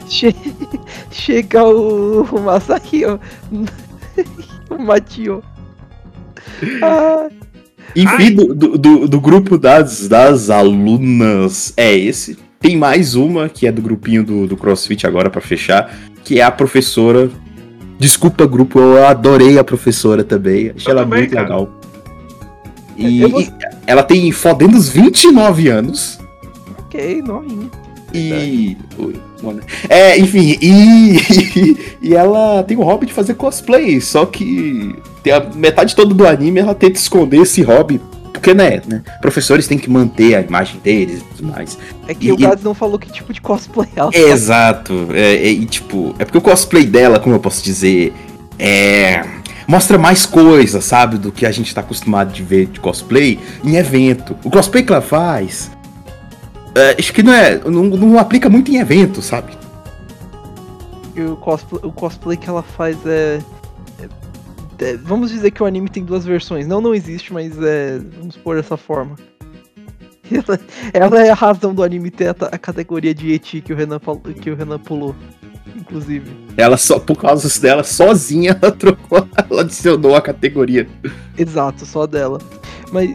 Che- 0.09 0.35
Chega 1.11 1.65
o, 1.65 2.23
o 2.23 2.41
Masahiro. 2.41 3.21
o 3.53 3.65
Matio. 4.79 5.43
Ah, 6.83 7.29
Enfim, 7.95 8.35
do, 8.35 8.55
do, 8.79 9.09
do- 9.09 9.21
grupo 9.21 9.59
das, 9.59 10.07
das 10.09 10.51
alunas 10.51 11.73
é 11.77 11.95
esse. 11.97 12.39
Tem 12.61 12.77
mais 12.77 13.15
uma, 13.15 13.49
que 13.49 13.67
é 13.67 13.73
do 13.73 13.81
grupinho 13.83 14.23
do, 14.25 14.47
do 14.47 14.57
CrossFit 14.57 15.07
agora 15.07 15.31
pra 15.31 15.41
fechar, 15.41 15.97
que 16.25 16.39
é 16.39 16.43
a 16.43 16.51
professora. 16.51 17.31
Desculpa, 17.99 18.47
grupo, 18.47 18.79
eu 18.79 19.07
adorei 19.07 19.59
a 19.59 19.65
professora 19.65 20.23
também. 20.25 20.71
Achei 20.75 20.93
Eu 20.93 20.97
ela 20.99 21.03
também, 21.05 21.21
muito 21.21 21.33
cara. 21.35 21.43
legal. 21.47 21.81
E, 22.97 23.21
vou- 23.27 23.41
e 23.41 23.51
ela 23.87 24.03
tem 24.03 24.31
fodendos 24.31 24.89
29 24.89 25.69
anos. 25.69 26.19
ok, 26.81 27.23
novinha. 27.23 27.71
E. 28.13 28.77
Oi, 28.99 29.15
mano. 29.43 29.61
É, 29.89 30.19
enfim, 30.19 30.59
e. 30.61 31.17
e 32.03 32.15
ela 32.15 32.63
tem 32.63 32.77
o 32.77 32.83
hobby 32.83 33.07
de 33.07 33.13
fazer 33.13 33.35
cosplay, 33.35 34.01
só 34.01 34.27
que 34.27 34.95
tem 35.23 35.33
a 35.33 35.41
metade 35.55 35.95
toda 35.95 36.15
do 36.15 36.27
anime 36.27 36.61
ela 36.61 36.75
tenta 36.75 36.99
esconder 36.99 37.43
esse 37.43 37.63
hobby. 37.63 38.01
Porque, 38.33 38.55
né, 38.55 38.81
né? 38.87 39.03
Professores 39.21 39.67
têm 39.67 39.77
que 39.77 39.91
manter 39.91 40.35
a 40.35 40.41
imagem 40.41 40.81
deles 40.83 41.21
e 41.21 41.37
tudo 41.37 41.53
mais. 41.53 41.77
É 42.09 42.15
que 42.15 42.29
E- 42.29 42.33
o 42.33 42.37
Gads 42.37 42.65
não 42.65 42.73
falou 42.73 42.99
que 42.99 43.11
tipo 43.13 43.33
de 43.35 43.41
cosplay 43.41 43.89
ela 43.95 44.11
faz. 44.11 44.25
Exato. 44.25 45.09
É, 45.13 45.35
é, 45.35 45.51
e 45.51 45.67
tipo, 45.67 46.15
é 46.19 46.25
porque 46.25 46.39
o 46.39 46.41
cosplay 46.41 46.87
dela, 46.87 47.19
como 47.19 47.35
eu 47.35 47.41
posso 47.41 47.63
dizer, 47.63 48.15
é. 48.59 49.23
Mostra 49.67 49.99
mais 49.99 50.27
coisa, 50.27 50.81
sabe? 50.81 51.19
Do 51.19 51.31
que 51.31 51.45
a 51.47 51.53
gente 51.53 51.73
tá 51.75 51.81
acostumado 51.81 52.33
de 52.33 52.43
ver 52.43 52.67
de 52.67 52.81
cosplay 52.81 53.39
em 53.65 53.77
evento. 53.77 54.37
O 54.43 54.51
cosplay 54.51 54.83
que 54.83 54.91
ela 54.93 55.03
faz. 55.03 55.71
É, 56.75 56.97
acho 56.99 57.13
que 57.13 57.23
não 57.23 57.33
é. 57.33 57.59
Não, 57.59 57.85
não 57.85 58.19
aplica 58.19 58.49
muito 58.49 58.71
em 58.71 58.77
evento, 58.79 59.21
sabe? 59.23 59.53
E 61.15 61.21
o 61.23 61.37
cosplay, 61.37 61.81
o 61.85 61.93
cosplay 61.93 62.37
que 62.37 62.49
ela 62.49 62.63
faz 62.63 62.97
é, 63.05 63.41
é- 64.01 64.85
é- 64.85 64.97
Vamos 64.97 65.31
dizer 65.31 65.51
que 65.51 65.63
o 65.63 65.67
anime 65.67 65.89
tem 65.89 66.05
duas 66.05 66.25
versões. 66.25 66.67
Não, 66.67 66.81
não 66.81 66.95
existe, 66.95 67.33
mas 67.33 67.53
é. 67.63 67.99
Vamos 68.19 68.37
pôr 68.37 68.57
dessa 68.57 68.77
forma. 68.77 69.17
Ela, 70.33 70.61
ela 70.95 71.27
é 71.27 71.31
a 71.31 71.35
razão 71.35 71.75
do 71.75 71.83
anime 71.83 72.09
ter 72.09 72.29
a, 72.29 72.37
a 72.53 72.57
categoria 72.57 73.13
de 73.13 73.33
Eti 73.33 73.61
que 73.61 73.73
o 73.73 73.77
Renan, 73.77 73.99
falou- 73.99 74.21
que 74.21 74.49
o 74.49 74.55
Renan 74.55 74.79
pulou. 74.79 75.13
Inclusive. 75.75 76.31
Ela 76.57 76.77
só, 76.77 77.01
por 77.01 77.17
causa 77.17 77.61
dela, 77.61 77.83
sozinha, 77.83 78.57
ela 78.63 78.71
trocou, 78.71 79.27
ela 79.51 79.63
adicionou 79.63 80.15
a 80.15 80.23
categoria. 80.23 80.89
Exato, 81.37 81.85
só 81.85 82.07
dela. 82.07 82.39
Mas. 82.93 83.11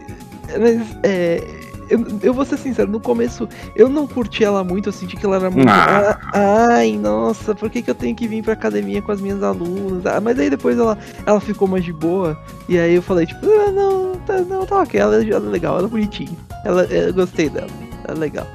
mas 0.58 0.82
é, 1.02 1.42
eu, 1.88 2.04
eu 2.22 2.34
vou 2.34 2.44
ser 2.44 2.56
sincero, 2.58 2.90
no 2.90 3.00
começo 3.00 3.48
eu 3.74 3.88
não 3.88 4.06
curti 4.06 4.44
ela 4.44 4.62
muito, 4.64 4.88
eu 4.88 4.92
senti 4.92 5.16
que 5.16 5.24
ela 5.26 5.36
era 5.36 5.50
muito. 5.50 5.68
Ah. 5.68 6.18
"Ah, 6.32 6.66
ai, 6.76 6.96
nossa, 6.96 7.54
por 7.54 7.68
que, 7.70 7.82
que 7.82 7.90
eu 7.90 7.94
tenho 7.94 8.14
que 8.16 8.26
vir 8.28 8.42
pra 8.42 8.52
academia 8.54 9.00
com 9.02 9.12
as 9.12 9.20
minhas 9.20 9.42
alunas? 9.42 10.04
Ah, 10.06 10.20
mas 10.20 10.38
aí 10.38 10.50
depois 10.50 10.78
ela, 10.78 10.98
ela 11.24 11.40
ficou 11.40 11.66
mais 11.68 11.84
de 11.84 11.92
boa. 11.92 12.38
E 12.68 12.78
aí 12.78 12.94
eu 12.94 13.02
falei, 13.02 13.26
tipo, 13.26 13.46
ah, 13.46 13.70
não, 13.72 14.12
tá, 14.26 14.38
não, 14.40 14.66
tá 14.66 14.80
ok, 14.82 14.98
ela, 15.00 15.16
ela 15.16 15.46
é 15.46 15.50
legal, 15.50 15.78
ela 15.78 15.86
é 15.86 15.90
bonitinha. 15.90 16.36
Ela, 16.64 16.84
eu 16.84 17.12
gostei 17.14 17.48
dela, 17.48 17.68
ela 18.04 18.16
é 18.16 18.20
legal. 18.20 18.46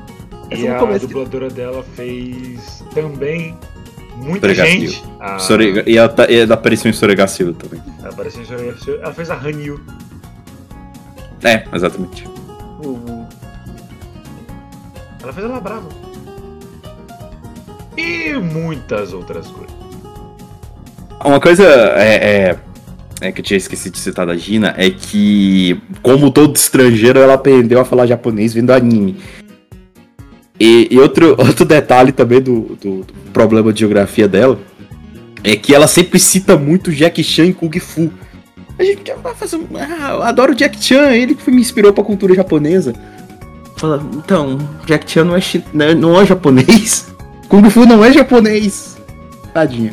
Essa 0.49 0.61
E 0.61 0.67
no 0.67 0.75
a 0.75 0.79
começo. 0.79 1.07
dubladora 1.07 1.49
dela 1.49 1.83
fez 1.95 2.83
também 2.93 3.57
muita 4.17 4.47
Soregacil. 4.49 4.79
gente. 4.89 5.03
A, 5.19 5.39
Sorega- 5.39 5.83
E 5.89 5.97
ela, 5.97 6.09
tá, 6.09 6.29
e 6.29 6.39
ela 6.41 6.53
apareceu 6.55 6.89
em 6.89 6.93
Soregacilo 6.93 7.53
também. 7.53 7.81
ela 7.99 8.09
apareceu 8.09 8.41
em 8.41 8.45
Soregacil. 8.45 8.95
Ela 9.01 9.13
fez 9.13 9.29
a 9.31 9.35
Hanyu. 9.35 9.79
É, 11.43 11.63
exatamente. 11.73 12.27
O- 12.83 12.99
Ela 15.23 15.33
fez 15.33 15.45
ela 15.45 15.59
brava. 15.59 15.87
E 17.97 18.33
muitas 18.33 19.13
outras 19.13 19.47
coisas. 19.47 19.75
Uma 21.23 21.39
coisa 21.39 21.63
é, 21.63 22.49
é- 22.49 22.57
é 23.21 23.31
que 23.31 23.41
eu 23.41 23.45
tinha 23.45 23.57
esquecido 23.57 23.93
de 23.93 23.99
citar 23.99 24.25
da 24.25 24.35
Gina 24.35 24.73
é 24.77 24.89
que, 24.89 25.79
como 26.01 26.31
todo 26.31 26.55
estrangeiro, 26.55 27.19
ela 27.19 27.35
aprendeu 27.35 27.79
a 27.79 27.85
falar 27.85 28.07
japonês 28.07 28.53
vendo 28.53 28.71
anime. 28.71 29.17
E, 30.59 30.87
e 30.89 30.97
outro, 30.99 31.35
outro 31.39 31.65
detalhe 31.65 32.11
também 32.11 32.41
do, 32.41 32.75
do- 32.81 33.03
do 33.03 33.13
problema 33.31 33.71
de 33.71 33.81
geografia 33.81 34.27
dela 34.27 34.57
é 35.43 35.55
que 35.55 35.73
ela 35.73 35.87
sempre 35.87 36.17
cita 36.19 36.57
muito 36.57 36.91
Jack 36.91 37.23
Chan 37.23 37.45
e 37.45 37.53
Kung 37.53 37.79
Fu. 37.79 38.11
A 38.79 38.83
gente 38.83 39.11
vai 39.21 39.35
fazer. 39.35 39.59
Ah, 39.75 40.11
eu 40.13 40.23
adoro 40.23 40.55
Jack 40.55 40.83
Chan, 40.83 41.11
ele 41.11 41.35
que 41.35 41.51
me 41.51 41.61
inspirou 41.61 41.93
pra 41.93 42.03
cultura 42.03 42.33
japonesa. 42.33 42.93
Fala, 43.81 43.99
então, 44.13 44.59
Jack 44.85 45.09
Chan 45.09 45.23
não 45.23 45.35
é, 45.35 45.41
chi- 45.41 45.65
né, 45.73 45.95
não 45.95 46.21
é 46.21 46.23
japonês. 46.23 47.11
Kung 47.49 47.67
Fu 47.67 47.83
não 47.83 48.05
é 48.05 48.13
japonês. 48.13 48.95
Tadinha. 49.55 49.91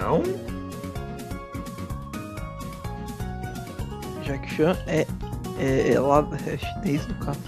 Não? 0.00 0.22
Jack 4.24 4.54
Chan 4.54 4.76
é, 4.86 5.04
é, 5.58 5.92
é 5.94 5.98
lá, 6.00 6.24
é 6.46 6.56
chinês 6.56 7.04
no 7.08 7.14
caso. 7.14 7.40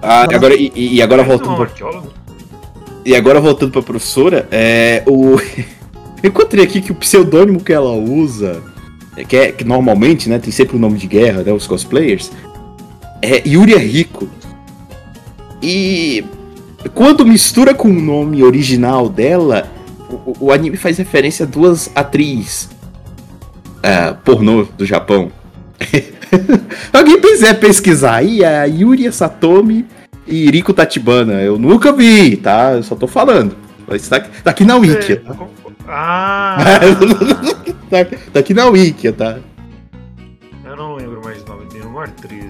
Ah, 0.00 0.22
agora, 0.32 0.54
e, 0.54 0.70
e 0.76 1.02
agora 1.02 1.24
não 1.24 1.32
é 1.32 1.36
voltando 1.36 1.52
um 1.54 1.56
pra, 1.56 1.64
arqueólogo? 1.64 2.12
e 3.04 3.16
agora 3.16 3.40
voltando 3.40 3.72
pra 3.72 3.82
professora, 3.82 4.46
é 4.52 5.02
o 5.08 5.40
eu 6.22 6.28
encontrei 6.30 6.62
aqui 6.62 6.80
que 6.80 6.92
o 6.92 6.94
pseudônimo 6.94 7.58
que 7.58 7.72
ela 7.72 7.90
usa, 7.90 8.62
que, 9.28 9.36
é, 9.36 9.50
que 9.50 9.64
normalmente, 9.64 10.28
né, 10.28 10.38
tem 10.38 10.52
sempre 10.52 10.76
o 10.76 10.78
nome 10.78 10.98
de 10.98 11.08
guerra, 11.08 11.42
né, 11.42 11.52
os 11.52 11.66
cosplayers, 11.66 12.30
é 13.22 13.46
Yuri 13.46 13.76
Rico. 13.76 14.28
E 15.62 16.24
quando 16.94 17.26
mistura 17.26 17.74
com 17.74 17.88
o 17.88 18.00
nome 18.00 18.42
original 18.42 19.08
dela, 19.08 19.68
o, 20.08 20.46
o 20.46 20.52
anime 20.52 20.76
faz 20.76 20.98
referência 20.98 21.44
a 21.44 21.48
duas 21.48 21.90
atrizes 21.94 22.68
ah, 23.82 24.14
pornô 24.24 24.64
do 24.76 24.84
Japão. 24.84 25.30
Alguém 26.92 27.20
quiser 27.20 27.58
pesquisar 27.58 28.16
aí, 28.16 28.42
é 28.42 28.60
a 28.60 28.64
Yuri 28.64 29.10
Satomi 29.12 29.86
e 30.26 30.50
Riko 30.50 30.72
Tatibana. 30.72 31.34
Eu 31.34 31.58
nunca 31.58 31.92
vi, 31.92 32.36
tá? 32.36 32.72
Eu 32.72 32.82
só 32.82 32.94
tô 32.94 33.06
falando. 33.06 33.56
Mas 33.86 34.06
tá, 34.08 34.20
tá 34.20 34.50
aqui 34.50 34.64
na 34.64 34.76
Wiki, 34.76 35.12
É, 35.12 35.16
tá? 35.16 35.36
Ah! 35.88 36.58
Tá, 37.88 38.04
tá 38.04 38.40
aqui 38.40 38.52
na 38.52 38.66
Wiki, 38.66 39.10
tá? 39.12 39.38
eu 40.62 40.76
não 40.76 40.96
lembro 40.96 41.22
mais 41.24 41.42
o 41.42 41.46
nome 41.46 41.64
de 41.68 41.78
nenhuma 41.78 42.04
atriz. 42.04 42.47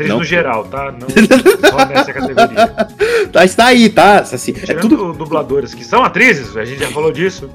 Atriz 0.00 0.08
Não? 0.08 0.18
no 0.18 0.24
geral, 0.24 0.64
tá? 0.64 0.92
Não 0.92 1.08
só 1.70 1.84
nessa 1.86 2.12
categoria. 2.12 2.66
Tá, 3.30 3.44
está 3.44 3.66
aí, 3.66 3.90
tá? 3.90 4.20
Assim, 4.20 4.54
é 4.66 4.74
tudo. 4.74 5.12
dubladoras 5.12 5.74
que 5.74 5.84
são 5.84 6.02
atrizes, 6.02 6.56
a 6.56 6.64
gente 6.64 6.80
já 6.80 6.90
falou 6.90 7.12
disso. 7.12 7.50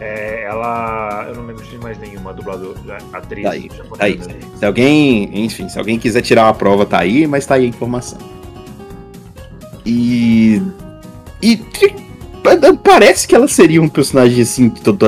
É, 0.00 0.44
ela. 0.44 1.26
Eu 1.28 1.34
não 1.34 1.46
lembro 1.46 1.62
de 1.62 1.76
mais 1.76 1.98
nenhuma 1.98 2.32
dubladora, 2.32 2.78
atriz 3.12 3.44
Tá 3.44 3.50
aí, 3.50 3.68
tá 3.68 4.04
aí. 4.06 4.20
Se 4.58 4.64
alguém, 4.64 5.44
enfim, 5.44 5.68
se 5.68 5.78
alguém 5.78 5.98
quiser 5.98 6.22
tirar 6.22 6.44
uma 6.44 6.54
prova, 6.54 6.86
tá 6.86 6.98
aí, 6.98 7.26
mas 7.26 7.44
tá 7.44 7.56
aí 7.56 7.66
a 7.66 7.68
informação. 7.68 8.18
E. 9.84 10.62
E. 11.42 11.62
Parece 12.82 13.28
que 13.28 13.34
ela 13.34 13.46
seria 13.46 13.82
um 13.82 13.88
personagem 13.88 14.40
assim, 14.40 14.70
toda. 14.70 15.06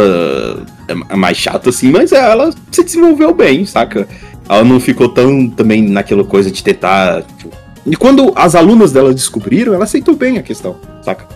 é, 0.87 1.17
mais 1.17 1.39
chata 1.39 1.71
assim, 1.71 1.91
mas 1.91 2.13
ela 2.13 2.51
se 2.71 2.85
desenvolveu 2.85 3.33
bem, 3.33 3.65
saca? 3.65 4.07
Ela 4.49 4.65
não 4.65 4.81
ficou 4.81 5.09
tão 5.09 5.49
também 5.49 5.83
naquela 5.83 6.25
coisa 6.25 6.51
de 6.51 6.63
tentar. 6.63 7.23
Tipo... 7.23 7.51
E 7.87 7.97
quando 7.97 8.33
as 8.37 8.55
alunas 8.55 8.93
dela 8.93 9.13
descobriram, 9.13 9.75
ela 9.75 9.85
aceitou 9.85 10.15
bem 10.15 10.39
a 10.39 10.43
questão, 10.43 10.77
saca? 11.03 11.27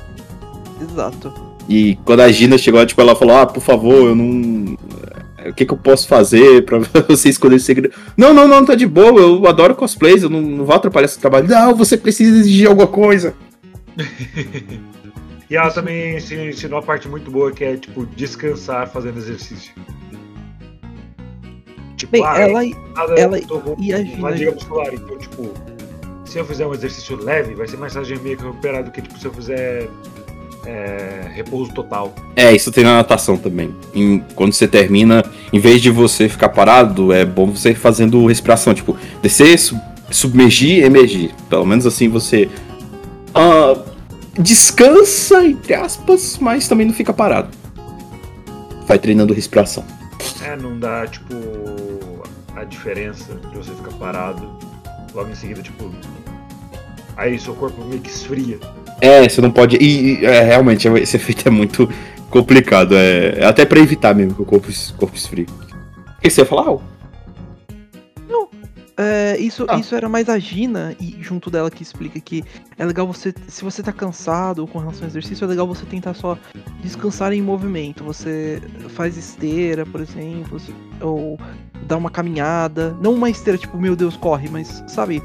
Exato. 0.81 1.33
E 1.69 1.99
quando 2.05 2.21
a 2.21 2.31
Gina 2.31 2.57
chegou, 2.59 2.85
tipo, 2.87 3.01
ela 3.01 3.17
falou: 3.17 3.37
Ah, 3.37 3.47
por 3.47 3.63
favor, 3.63 4.09
eu 4.09 4.15
não. 4.15 4.77
O 5.49 5.55
que, 5.55 5.65
que 5.65 5.73
eu 5.73 5.79
posso 5.79 6.09
fazer 6.09 6.65
pra 6.67 6.79
você 7.09 7.29
escolher 7.29 7.57
esse 7.57 7.67
segredo? 7.67 7.95
Não, 8.17 8.35
não, 8.35 8.49
não, 8.49 8.65
tá 8.65 8.75
de 8.75 8.87
boa, 8.87 9.21
eu 9.21 9.47
adoro 9.47 9.77
cosplays, 9.77 10.23
eu 10.23 10.31
não, 10.31 10.41
não 10.41 10.65
vou 10.65 10.75
atrapalhar 10.75 11.09
seu 11.09 11.21
trabalho. 11.21 11.49
Não, 11.49 11.75
você 11.75 11.97
precisa 11.97 12.37
exigir 12.39 12.69
alguma 12.69 12.87
coisa. 12.87 13.35
E 15.49 15.57
ela 15.57 15.71
também 15.71 16.19
se 16.19 16.35
ensinou 16.35 16.81
a 16.81 16.83
parte 16.83 17.09
muito 17.09 17.31
boa 17.31 17.53
que 17.53 17.63
é, 17.63 17.77
tipo, 17.77 18.05
descansar 18.05 18.91
fazendo 18.91 19.19
exercício. 19.19 19.73
Tipo, 21.97 22.13
Bem, 22.13 22.23
ah, 22.25 22.39
ela, 22.39 22.63
nada, 22.95 23.15
ela 23.15 23.41
com 23.41 23.75
e 23.79 23.93
a 23.93 23.97
uma 23.99 24.05
Gina- 24.07 24.31
liga 24.31 24.51
muscular, 24.53 24.93
então, 24.93 25.17
tipo, 25.19 25.51
se 26.27 26.39
eu 26.39 26.45
fizer 26.45 26.67
um 26.67 26.75
exercício 26.75 27.17
leve, 27.17 27.55
vai 27.55 27.67
ser 27.67 27.77
mais 27.79 27.95
fácil 27.95 28.15
de 28.17 28.23
meio 28.23 28.37
que 28.37 28.45
recuperar 28.45 28.85
do 28.85 28.91
que, 28.91 29.01
tipo, 29.01 29.19
se 29.19 29.25
eu 29.25 29.33
fizer 29.33 29.89
é, 30.67 31.31
repouso 31.35 31.73
total. 31.73 32.13
É, 32.35 32.53
isso 32.55 32.71
tem 32.73 32.83
na 32.85 32.97
natação 32.97 33.37
também. 33.37 33.75
Em- 33.95 34.19
quando 34.35 34.53
você 34.53 34.67
termina, 34.69 35.25
em 35.53 35.59
vez 35.61 35.81
de 35.81 35.91
você 35.91 36.29
ficar 36.29 36.49
parado, 36.51 37.13
é 37.13 37.25
bom 37.25 37.47
você 37.53 37.71
ir 37.71 37.77
fazendo 37.77 38.27
respiração, 38.27 38.75
tipo, 38.75 38.97
descer, 39.23 39.57
sub- 39.59 39.81
submergir, 40.11 40.85
emergir. 40.85 41.33
Pelo 41.49 41.65
menos 41.65 41.87
assim 41.87 42.09
você 42.09 42.49
ah, 43.35 43.77
descansa, 44.39 45.45
entre 45.47 45.73
aspas, 45.75 46.37
mas 46.41 46.67
também 46.69 46.87
não 46.87 46.93
fica 46.95 47.13
parado. 47.13 47.49
Vai 48.87 48.99
treinando 48.99 49.33
respiração. 49.33 49.85
É, 50.43 50.57
não 50.57 50.79
dá, 50.79 51.07
tipo, 51.07 51.35
a 52.55 52.65
diferença 52.65 53.35
de 53.35 53.57
você 53.57 53.73
ficar 53.73 53.93
parado, 53.93 54.59
logo 55.15 55.31
em 55.31 55.35
seguida, 55.35 55.63
tipo, 55.63 55.91
aí 57.17 57.39
seu 57.39 57.55
corpo 57.55 57.85
meio 57.85 58.01
que 58.01 58.11
esfria. 58.11 58.59
É, 59.01 59.29
você 59.29 59.41
não 59.41 59.51
pode. 59.51 59.77
E, 59.77 60.21
e, 60.21 60.25
é, 60.25 60.43
realmente, 60.43 60.89
esse 60.89 61.17
efeito 61.17 61.47
é 61.47 61.51
muito 61.51 61.89
complicado. 62.31 62.95
É, 62.95 63.41
é 63.41 63.45
até 63.45 63.65
pra 63.65 63.79
evitar 63.81 64.15
mesmo 64.15 64.35
que 64.35 64.43
o 64.43 64.45
corpo, 64.45 64.69
corpo 64.97 65.17
esfrie. 65.17 65.47
Que 66.21 66.31
você 66.31 66.41
ia 66.43 66.47
falar? 66.47 66.77
É, 68.99 69.37
isso, 69.39 69.67
Ah. 69.69 69.77
isso 69.79 69.95
era 69.95 70.09
mais 70.09 70.29
a 70.29 70.39
Gina, 70.39 70.97
e 70.99 71.19
junto 71.21 71.51
dela 71.51 71.71
que 71.71 71.83
explica 71.83 72.19
que 72.19 72.43
é 72.79 72.85
legal 72.85 73.07
você, 73.07 73.35
se 73.47 73.63
você 73.63 73.83
tá 73.83 73.93
cansado 73.93 74.61
ou 74.61 74.67
com 74.67 74.79
relação 74.79 75.03
ao 75.03 75.09
exercício, 75.09 75.45
é 75.45 75.49
legal 75.49 75.67
você 75.67 75.85
tentar 75.85 76.15
só 76.15 76.39
descansar 76.83 77.33
em 77.33 77.43
movimento. 77.43 78.03
Você 78.05 78.63
faz 78.91 79.17
esteira, 79.19 79.85
por 79.85 80.01
exemplo, 80.01 80.59
ou 81.03 81.39
dá 81.87 81.97
uma 81.97 82.11
caminhada. 82.11 82.97
Não 83.01 83.13
uma 83.13 83.29
esteira 83.29 83.59
tipo, 83.59 83.77
meu 83.77 83.95
Deus, 83.95 84.17
corre, 84.17 84.49
mas 84.49 84.83
sabe? 84.89 85.23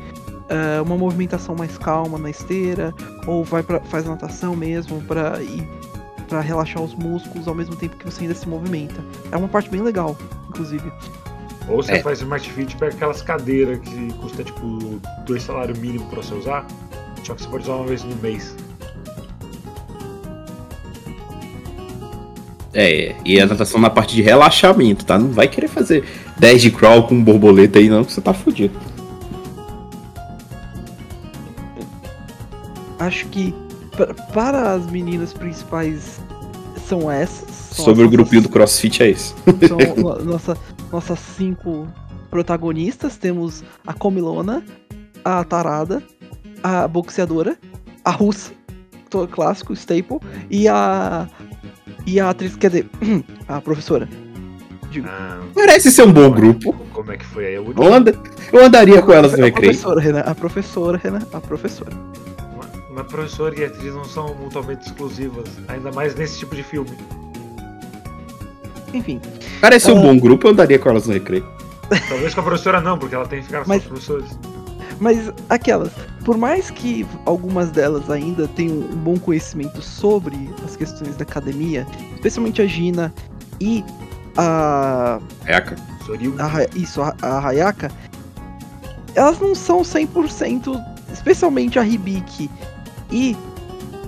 é, 0.49 0.82
uma 0.82 0.97
movimentação 0.97 1.55
mais 1.55 1.78
calma 1.78 2.17
na 2.17 2.30
esteira, 2.30 2.93
ou 3.26 3.41
vai 3.45 3.63
pra, 3.63 3.80
faz 3.80 4.03
natação 4.05 4.53
mesmo 4.53 5.01
pra 5.03 5.41
ir 5.41 5.65
para 6.28 6.41
relaxar 6.41 6.84
os 6.84 6.93
músculos 6.93 7.47
ao 7.47 7.55
mesmo 7.55 7.76
tempo 7.78 7.95
que 7.95 8.03
você 8.03 8.24
ainda 8.24 8.36
se 8.36 8.49
movimenta. 8.49 9.01
É 9.32 9.38
uma 9.38 9.47
parte 9.47 9.69
bem 9.69 9.82
legal, 9.82 10.17
inclusive. 10.49 10.91
Ou 11.72 11.82
você 11.82 11.93
É. 11.93 12.01
faz 12.01 12.19
Smart 12.19 12.49
Fit 12.51 12.76
pega 12.76 12.93
aquelas 12.93 13.22
cadeiras 13.22 13.80
que 13.80 14.13
custa, 14.13 14.43
tipo, 14.43 14.99
dois 15.26 15.41
salários 15.43 15.80
mínimos 15.80 16.07
pra 16.09 16.22
você 16.22 16.34
usar, 16.34 16.65
só 17.24 17.34
que 17.34 17.41
você 17.43 17.47
pode 17.49 17.63
usar 17.63 17.76
uma 17.76 17.86
vez 17.88 18.03
no 18.03 18.15
mês. 18.17 18.55
É, 22.74 23.15
e 23.26 23.39
a 23.39 23.45
natação 23.45 23.80
na 23.82 23.89
parte 23.89 24.15
de 24.15 24.22
relaxamento, 24.22 25.05
tá? 25.05 25.17
Não 25.19 25.30
vai 25.32 25.47
querer 25.47 25.67
fazer 25.67 26.05
10 26.38 26.61
de 26.61 26.72
crawl 26.72 27.03
com 27.03 27.22
borboleta 27.22 27.80
aí, 27.80 27.89
não, 27.89 28.03
que 28.03 28.13
você 28.13 28.22
tá 28.22 28.34
fudido. 28.34 28.78
Acho 32.99 33.26
que 33.28 33.53
pra- 33.91 34.13
para 34.13 34.72
as 34.74 34.86
meninas 34.89 35.34
principais 35.34 36.22
são 36.88 37.09
essas. 37.09 37.49
são 37.72 37.86
Sobre 37.86 38.03
o 38.05 38.09
grupinho 38.09 38.41
do 38.41 38.49
nossas- 38.49 38.53
crossfit 38.80 39.01
é 39.03 39.09
isso. 39.11 39.34
São 39.67 39.78
no- 39.95 40.24
nossa, 40.26 40.57
nossas 40.92 41.20
cinco 41.20 41.88
protagonistas. 42.30 43.18
Temos 43.18 43.64
a 43.86 43.94
Comilona, 43.94 44.64
a 45.24 45.44
Tarada, 45.44 46.02
a 46.64 46.88
boxeadora, 46.88 47.58
a 48.04 48.12
russa, 48.12 48.52
to- 49.10 49.28
clássico, 49.28 49.74
staple, 49.74 50.20
e 50.50 50.68
a. 50.68 51.28
E 52.06 52.20
a 52.20 52.32
atriz, 52.32 52.56
quer 52.56 52.70
dizer, 52.72 52.89
a 53.48 53.62
professora. 53.62 54.10
Ah, 55.06 55.39
Parece 55.54 55.92
ser 55.92 56.04
um 56.04 56.12
bom 56.12 56.30
grupo. 56.32 56.74
como 56.92 57.12
é 57.12 57.18
que 57.18 57.26
foi 57.26 57.46
aí? 57.46 57.54
Eu, 57.54 57.74
Eu, 57.78 57.94
anda- 57.94 58.14
eu 58.52 58.66
andaria 58.66 59.02
com 59.02 59.14
elas 59.14 59.32
no 59.34 59.38
a 59.38 59.46
recreio. 59.46 59.72
professora, 59.72 60.02
Renan. 60.02 60.20
A 60.22 60.34
professora, 60.36 60.98
Renan. 61.02 61.22
A 61.32 61.39
professora. 61.39 61.92
Mas 62.94 63.08
professor 63.08 63.58
e 63.58 63.64
atriz 63.64 63.94
não 63.94 64.04
são 64.04 64.34
mutuamente 64.36 64.86
exclusivas, 64.88 65.48
ainda 65.70 65.92
mais 65.94 66.14
nesse 66.16 66.39
tipo 66.39 66.56
de 66.56 66.64
filme. 66.64 66.89
Enfim. 68.94 69.20
Parece 69.60 69.92
um 69.92 69.98
Ah. 69.98 70.02
bom 70.02 70.18
grupo, 70.18 70.48
eu 70.48 70.52
andaria 70.52 70.78
com 70.80 70.89
elas 70.89 71.08
no 71.08 71.14
recreio. 71.14 71.46
Talvez 72.10 72.34
com 72.34 72.42
a 72.42 72.44
professora 72.44 72.80
não, 72.82 72.98
porque 72.98 73.16
ela 73.16 73.28
tem 73.28 73.39
que 73.39 73.46
ficar 73.46 73.64
com 73.64 73.70
Mas- 73.70 73.82
os 73.84 73.88
professores. 73.88 74.39
Mas 75.00 75.32
aquelas, 75.50 75.92
por 76.24 76.38
mais 76.38 76.70
que 76.70 77.06
algumas 77.26 77.72
delas 77.72 78.08
ainda 78.10 78.48
tenham 78.50 78.76
um 78.78 78.96
bom 78.98 79.18
conhecimento 79.18 79.82
sobre 79.82 80.48
as 80.64 80.76
questões 80.76 81.16
da 81.16 81.24
academia, 81.24 81.88
especialmente 82.14 82.62
a 82.62 82.68
Gina 82.68 83.12
e 83.60 83.84
a. 84.38 85.20
Soril. 86.06 86.36
a 86.38 86.78
isso, 86.78 87.02
a, 87.02 87.16
a 87.22 87.48
Hayaka, 87.48 87.89
elas 89.16 89.39
não 89.39 89.56
são 89.56 89.82
100%, 89.82 90.80
especialmente 91.12 91.80
a 91.80 91.84
Hibiki 91.86 92.50
e 93.12 93.36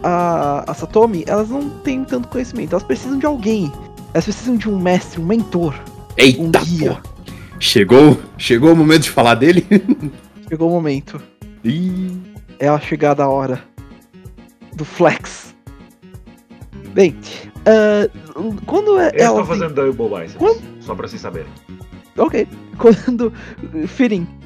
a, 0.04 0.64
a 0.68 0.74
Satomi, 0.76 1.24
elas 1.28 1.50
não 1.50 1.70
têm 1.70 2.04
tanto 2.04 2.28
conhecimento, 2.28 2.74
elas 2.74 2.84
precisam 2.84 3.18
de 3.18 3.26
alguém, 3.26 3.72
elas 4.14 4.26
precisam 4.26 4.56
de 4.56 4.70
um 4.70 4.78
mestre, 4.80 5.20
um 5.22 5.26
mentor, 5.26 5.74
um 5.74 6.14
Eita, 6.18 6.60
guia. 6.64 7.00
pô. 7.02 7.10
Chegou, 7.60 8.20
chegou 8.38 8.74
o 8.74 8.76
momento 8.76 9.04
de 9.04 9.10
falar 9.10 9.36
dele? 9.36 9.66
Chegou 10.50 10.70
o 10.70 10.72
momento. 10.74 11.20
Ih, 11.64 12.16
é 12.60 12.68
a 12.68 12.80
chegada 12.80 13.24
a 13.24 13.30
hora 13.30 13.64
do 14.76 14.84
flex. 14.86 15.56
Bem, 16.94 17.16
ah, 17.66 18.08
quando 18.66 19.00
é- 19.00 19.12
Eu 19.16 19.24
ela 19.24 19.24
estou 19.24 19.36
tem- 19.38 19.46
fazendo 19.46 19.74
Double 19.74 20.10
Biceps, 20.10 20.36
Quando- 20.36 20.62
só 20.82 20.94
pra 20.94 21.08
vocês 21.08 21.22
saberem. 21.22 21.48
ok, 22.18 22.48
quando 22.78 23.34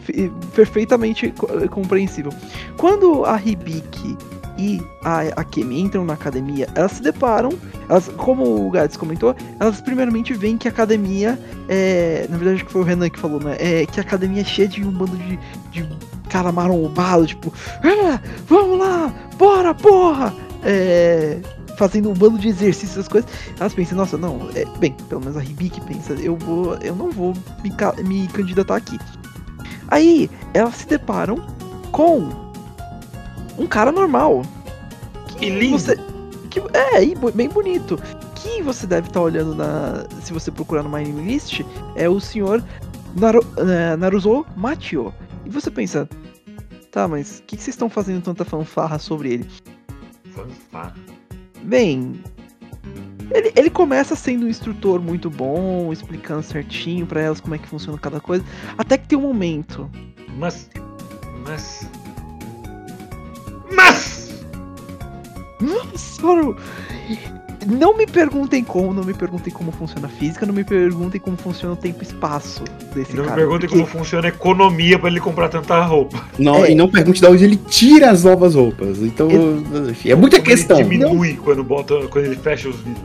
fi- 0.03 0.31
perfeitamente 0.55 1.29
co- 1.31 1.47
compreensível. 1.69 2.31
Quando 2.77 3.25
a 3.25 3.41
Hibiki 3.43 4.15
e 4.57 4.81
a 5.03 5.21
Akemi 5.35 5.79
entram 5.81 6.03
na 6.03 6.13
academia, 6.13 6.67
elas 6.75 6.93
se 6.93 7.01
deparam, 7.01 7.49
elas, 7.87 8.07
como 8.17 8.67
o 8.67 8.71
Gades 8.71 8.97
comentou, 8.97 9.35
elas 9.59 9.81
primeiramente 9.81 10.33
veem 10.33 10.57
que 10.57 10.67
a 10.67 10.71
academia 10.71 11.39
é, 11.69 12.25
na 12.29 12.37
verdade 12.37 12.57
acho 12.57 12.65
que 12.65 12.71
foi 12.71 12.81
o 12.81 12.83
Renan 12.83 13.09
que 13.09 13.19
falou, 13.19 13.39
né? 13.39 13.55
É 13.59 13.85
que 13.85 13.99
a 13.99 14.03
academia 14.03 14.41
é 14.41 14.45
cheia 14.45 14.67
de 14.67 14.83
um 14.83 14.91
bando 14.91 15.17
de, 15.17 15.39
de 15.71 15.87
cara 16.29 16.51
marombado, 16.51 17.25
tipo, 17.25 17.53
ah, 17.83 18.19
vamos 18.47 18.79
lá, 18.79 19.13
bora, 19.37 19.73
porra! 19.73 20.33
É, 20.63 21.39
fazendo 21.77 22.09
um 22.09 22.13
bando 22.13 22.37
de 22.37 22.49
exercícios, 22.49 22.97
as 22.97 23.07
coisas. 23.07 23.29
Elas 23.59 23.73
pensam, 23.73 23.97
nossa, 23.97 24.17
não, 24.17 24.49
é, 24.55 24.65
bem, 24.79 24.95
pelo 25.07 25.21
menos 25.21 25.37
a 25.37 25.43
Hibiki 25.43 25.79
pensa, 25.81 26.13
eu 26.13 26.35
vou, 26.35 26.75
eu 26.77 26.95
não 26.95 27.11
vou 27.11 27.33
me, 27.63 27.71
me 28.03 28.27
candidatar 28.27 28.75
aqui. 28.75 28.97
Aí, 29.87 30.29
elas 30.53 30.75
se 30.75 30.87
deparam 30.87 31.37
com 31.91 32.46
um 33.57 33.67
cara 33.67 33.91
normal. 33.91 34.43
E 35.41 35.49
lindo. 35.49 35.77
Você, 35.77 35.95
que, 36.49 36.59
é, 36.73 37.03
e 37.03 37.15
bem 37.31 37.49
bonito. 37.49 37.99
Que 38.35 38.61
você 38.61 38.87
deve 38.87 39.07
estar 39.07 39.21
olhando 39.21 39.55
na. 39.55 40.05
Se 40.21 40.33
você 40.33 40.51
procurar 40.51 40.83
no 40.83 40.89
My 40.89 41.03
Name 41.03 41.31
List, 41.31 41.61
é 41.95 42.07
o 42.07 42.19
senhor 42.19 42.63
Naru, 43.15 43.45
eh, 43.57 43.95
Naruzo 43.95 44.45
Machio. 44.55 45.13
E 45.45 45.49
você 45.49 45.71
pensa, 45.71 46.07
tá, 46.91 47.07
mas 47.07 47.39
o 47.39 47.43
que, 47.43 47.57
que 47.57 47.63
vocês 47.63 47.75
estão 47.75 47.89
fazendo 47.89 48.23
tanta 48.23 48.45
fanfarra 48.45 48.99
sobre 48.99 49.33
ele? 49.33 49.45
Fanfarra. 50.33 50.95
Bem, 51.63 52.21
ele, 53.31 53.51
ele 53.55 53.69
começa 53.69 54.15
sendo 54.15 54.45
um 54.45 54.49
instrutor 54.49 55.01
muito 55.01 55.29
bom, 55.29 55.91
explicando 55.91 56.43
certinho 56.43 57.05
pra 57.05 57.21
elas 57.21 57.41
como 57.41 57.55
é 57.55 57.57
que 57.57 57.67
funciona 57.67 57.97
cada 57.97 58.19
coisa, 58.19 58.43
até 58.77 58.97
que 58.97 59.07
tem 59.07 59.17
um 59.17 59.21
momento. 59.21 59.89
Mas. 60.37 60.69
Mas. 61.45 61.89
Mas! 63.77 64.33
Nossa, 65.61 66.21
mano, 66.21 66.55
Não 67.65 67.97
me 67.97 68.05
perguntem 68.07 68.63
como, 68.63 68.93
não 68.93 69.03
me 69.03 69.13
perguntem 69.13 69.51
como 69.51 69.71
funciona 69.73 70.07
a 70.07 70.09
física, 70.09 70.45
não 70.45 70.53
me 70.53 70.63
perguntem 70.63 71.19
como 71.19 71.35
funciona 71.35 71.73
o 71.73 71.75
tempo 71.75 72.01
e 72.01 72.03
espaço 72.05 72.63
desse 72.95 73.13
Não 73.13 73.23
me 73.23 73.27
cara. 73.29 73.41
perguntem 73.41 73.67
porque- 73.67 73.83
como 73.83 73.85
funciona 73.99 74.27
a 74.27 74.29
economia 74.29 74.97
pra 74.97 75.09
ele 75.09 75.19
comprar 75.19 75.49
tanta 75.49 75.81
roupa. 75.81 76.23
Não, 76.39 76.63
É. 76.63 76.71
E 76.71 76.75
não 76.75 76.87
pergunte 76.89 77.19
de 77.19 77.27
onde 77.27 77.43
ele 77.43 77.57
tira 77.57 78.09
as 78.11 78.23
novas 78.23 78.55
roupas. 78.55 78.99
Então, 78.99 79.27
enfim, 79.89 80.11
é 80.11 80.15
muita 80.15 80.37
Como 80.37 80.47
questão. 80.49 80.79
Ele 80.79 80.87
diminui 80.89 81.33
quando, 81.43 81.61
bota, 81.61 82.07
quando 82.07 82.25
ele 82.25 82.37
fecha 82.37 82.69
os 82.69 82.77
vidros. 82.77 83.03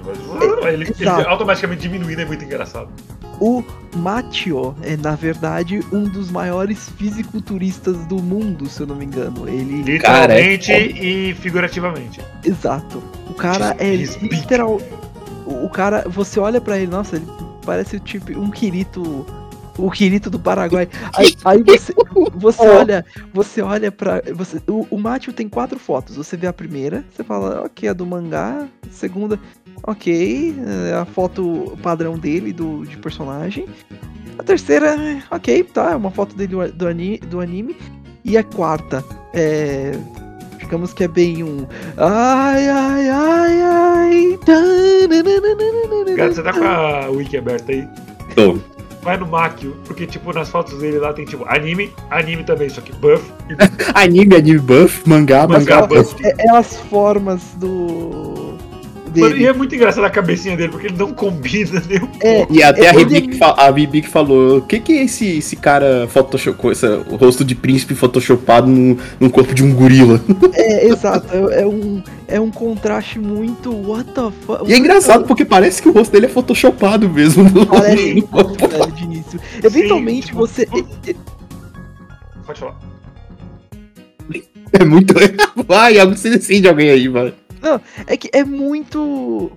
Mas, 0.62 0.74
ele, 0.74 0.94
ele 1.00 1.08
automaticamente 1.08 1.80
diminui, 1.82 2.14
é 2.14 2.24
muito 2.24 2.44
engraçado. 2.44 2.88
O 3.42 3.64
Machio 3.96 4.72
é, 4.82 4.96
na 4.96 5.16
verdade, 5.16 5.80
um 5.92 6.04
dos 6.04 6.30
maiores 6.30 6.88
fisiculturistas 6.90 7.96
do 8.06 8.22
mundo, 8.22 8.68
se 8.68 8.80
eu 8.80 8.86
não 8.86 8.94
me 8.94 9.04
engano. 9.04 9.48
Ele. 9.48 9.82
Literalmente 9.82 10.70
Cara, 10.70 10.80
é 10.80 10.86
e 10.86 11.34
figurativamente. 11.34 12.20
Exato. 12.44 13.02
O 13.28 13.34
cara 13.34 13.74
é 13.80 13.96
literal. 13.96 14.80
O 15.44 15.68
cara, 15.68 16.04
você 16.06 16.38
olha 16.38 16.60
pra 16.60 16.78
ele, 16.78 16.86
nossa, 16.86 17.16
ele 17.16 17.26
parece 17.66 17.98
tipo 17.98 18.30
um 18.38 18.48
Kirito. 18.48 19.26
O 19.78 19.90
Kirito 19.90 20.28
do 20.28 20.38
Paraguai. 20.38 20.88
Aí, 21.16 21.34
aí 21.44 21.62
você, 21.62 21.94
você 22.34 22.62
olha, 22.68 23.04
você 23.32 23.62
olha 23.62 23.90
pra. 23.90 24.22
Você, 24.34 24.60
o, 24.68 24.86
o 24.90 25.32
tem 25.32 25.48
quatro 25.48 25.78
fotos. 25.78 26.16
Você 26.16 26.36
vê 26.36 26.46
a 26.46 26.52
primeira, 26.52 27.04
você 27.10 27.24
fala, 27.24 27.62
ok, 27.64 27.88
a 27.88 27.92
do 27.92 28.04
mangá. 28.06 28.66
Segunda, 28.90 29.38
ok, 29.82 30.54
é 30.90 30.94
a 30.94 31.04
foto 31.04 31.76
padrão 31.82 32.18
dele, 32.18 32.52
do, 32.52 32.84
de 32.84 32.96
personagem. 32.98 33.66
A 34.38 34.42
terceira, 34.42 34.96
ok, 35.30 35.62
tá, 35.64 35.92
é 35.92 35.96
uma 35.96 36.10
foto 36.10 36.34
dele 36.34 36.70
do, 36.72 36.86
ani- 36.86 37.18
do 37.18 37.40
anime. 37.40 37.76
E 38.24 38.36
a 38.36 38.42
quarta, 38.42 39.04
é. 39.32 39.92
Digamos 40.58 40.92
que 40.94 41.04
é 41.04 41.08
bem 41.08 41.42
um. 41.42 41.66
Ai, 41.98 42.68
ai, 42.68 43.08
ai, 43.08 43.62
ai. 43.62 44.38
Cara, 46.16 46.32
você 46.32 46.42
tá 46.42 46.52
com 46.52 46.64
a 46.64 47.10
wiki 47.10 47.36
aberta 47.36 47.72
aí? 47.72 47.86
Tô. 48.34 48.58
Vai 49.02 49.16
no 49.16 49.26
Makio, 49.26 49.76
porque 49.84 50.06
tipo, 50.06 50.32
nas 50.32 50.48
fotos 50.48 50.78
dele 50.78 50.98
lá 50.98 51.12
tem 51.12 51.24
tipo 51.24 51.44
anime, 51.48 51.92
anime 52.08 52.44
também, 52.44 52.68
só 52.68 52.80
que 52.80 52.92
buff. 52.92 53.32
E 53.50 53.54
Anime, 53.98 54.36
anime 54.36 54.58
buff, 54.60 55.02
mangá, 55.08 55.46
mangá 55.46 55.78
ela- 55.78 55.86
buff. 55.88 56.14
É, 56.24 56.34
é 56.46 56.56
as 56.56 56.76
formas 56.82 57.42
do. 57.56 58.51
Mano, 59.20 59.34
e 59.34 59.38
Dele. 59.38 59.46
é 59.46 59.52
muito 59.52 59.74
engraçado 59.74 60.04
a 60.04 60.10
cabecinha 60.10 60.56
dele, 60.56 60.70
porque 60.70 60.86
ele 60.86 60.96
não 60.96 61.12
combina 61.12 61.82
nem 61.88 61.98
um 62.02 62.08
É, 62.20 62.38
pouco. 62.38 62.54
E 62.54 62.62
até 62.62 62.90
a 62.90 62.94
fa- 63.38 63.54
a 63.58 63.70
Bibi 63.72 64.02
que 64.02 64.08
falou, 64.08 64.58
o 64.58 64.62
que 64.62 64.78
que 64.80 64.92
é 64.92 65.04
esse, 65.04 65.38
esse 65.38 65.56
cara 65.56 66.06
photoshop, 66.08 66.68
esse, 66.68 66.86
o 66.86 67.16
rosto 67.16 67.44
de 67.44 67.54
príncipe 67.54 67.94
photoshopado 67.94 68.66
no, 68.68 68.96
no 69.20 69.30
corpo 69.30 69.54
de 69.54 69.62
um 69.64 69.74
gorila? 69.74 70.20
é, 70.54 70.86
exato. 70.86 71.26
É, 71.50 71.62
é 71.62 71.66
um, 71.66 72.02
é 72.28 72.40
um 72.40 72.50
contraste 72.50 73.18
muito. 73.18 73.70
What 73.74 74.10
the 74.12 74.30
fuck? 74.46 74.70
E 74.70 74.72
é 74.74 74.78
engraçado 74.78 75.24
porque 75.26 75.44
parece 75.44 75.80
que 75.82 75.88
o 75.88 75.92
rosto 75.92 76.12
dele 76.12 76.26
é 76.26 76.28
photoshopado 76.28 77.08
mesmo. 77.08 77.44
no- 77.44 77.66
Parece 77.66 77.96
velho, 78.22 78.92
de 78.92 79.04
início. 79.04 79.40
Eventualmente 79.62 80.26
tipo, 80.28 80.38
você. 80.38 80.66
Pode 82.46 82.58
falar. 82.60 82.76
É 84.72 84.84
muito. 84.84 85.14
Vai, 85.68 85.98
algo 85.98 86.16
se 86.16 86.30
decide 86.30 86.66
alguém 86.68 86.88
aí, 86.90 87.08
mano. 87.08 87.32
É 88.06 88.16
que 88.16 88.30
é 88.32 88.44
muito. 88.44 89.52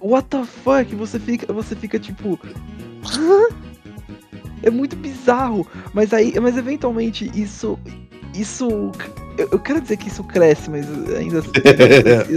What 0.00 0.28
the 0.28 0.44
fuck? 0.44 0.94
Você 0.94 1.18
fica, 1.18 1.52
você 1.52 1.74
fica 1.74 1.98
tipo. 1.98 2.38
Hã? 3.16 3.48
É 4.62 4.70
muito 4.70 4.96
bizarro. 4.96 5.66
Mas 5.92 6.12
aí, 6.12 6.34
mas 6.40 6.56
eventualmente 6.56 7.30
isso. 7.34 7.78
Isso. 8.34 8.92
Eu, 9.36 9.48
eu 9.52 9.58
quero 9.58 9.80
dizer 9.80 9.96
que 9.96 10.08
isso 10.08 10.22
cresce, 10.24 10.70
mas 10.70 10.86
ainda 11.16 11.38
assim. 11.38 11.50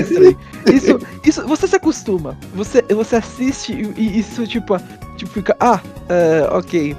estranho. 0.00 0.38
Isso, 0.72 0.98
isso. 1.24 1.46
Você 1.46 1.66
se 1.66 1.76
acostuma. 1.76 2.36
Você, 2.54 2.82
você 2.82 3.16
assiste 3.16 3.72
e, 3.72 4.00
e 4.00 4.18
isso, 4.18 4.46
tipo, 4.46 4.76
tipo, 5.16 5.30
fica. 5.32 5.56
Ah, 5.58 5.80
é, 6.08 6.48
ok. 6.50 6.96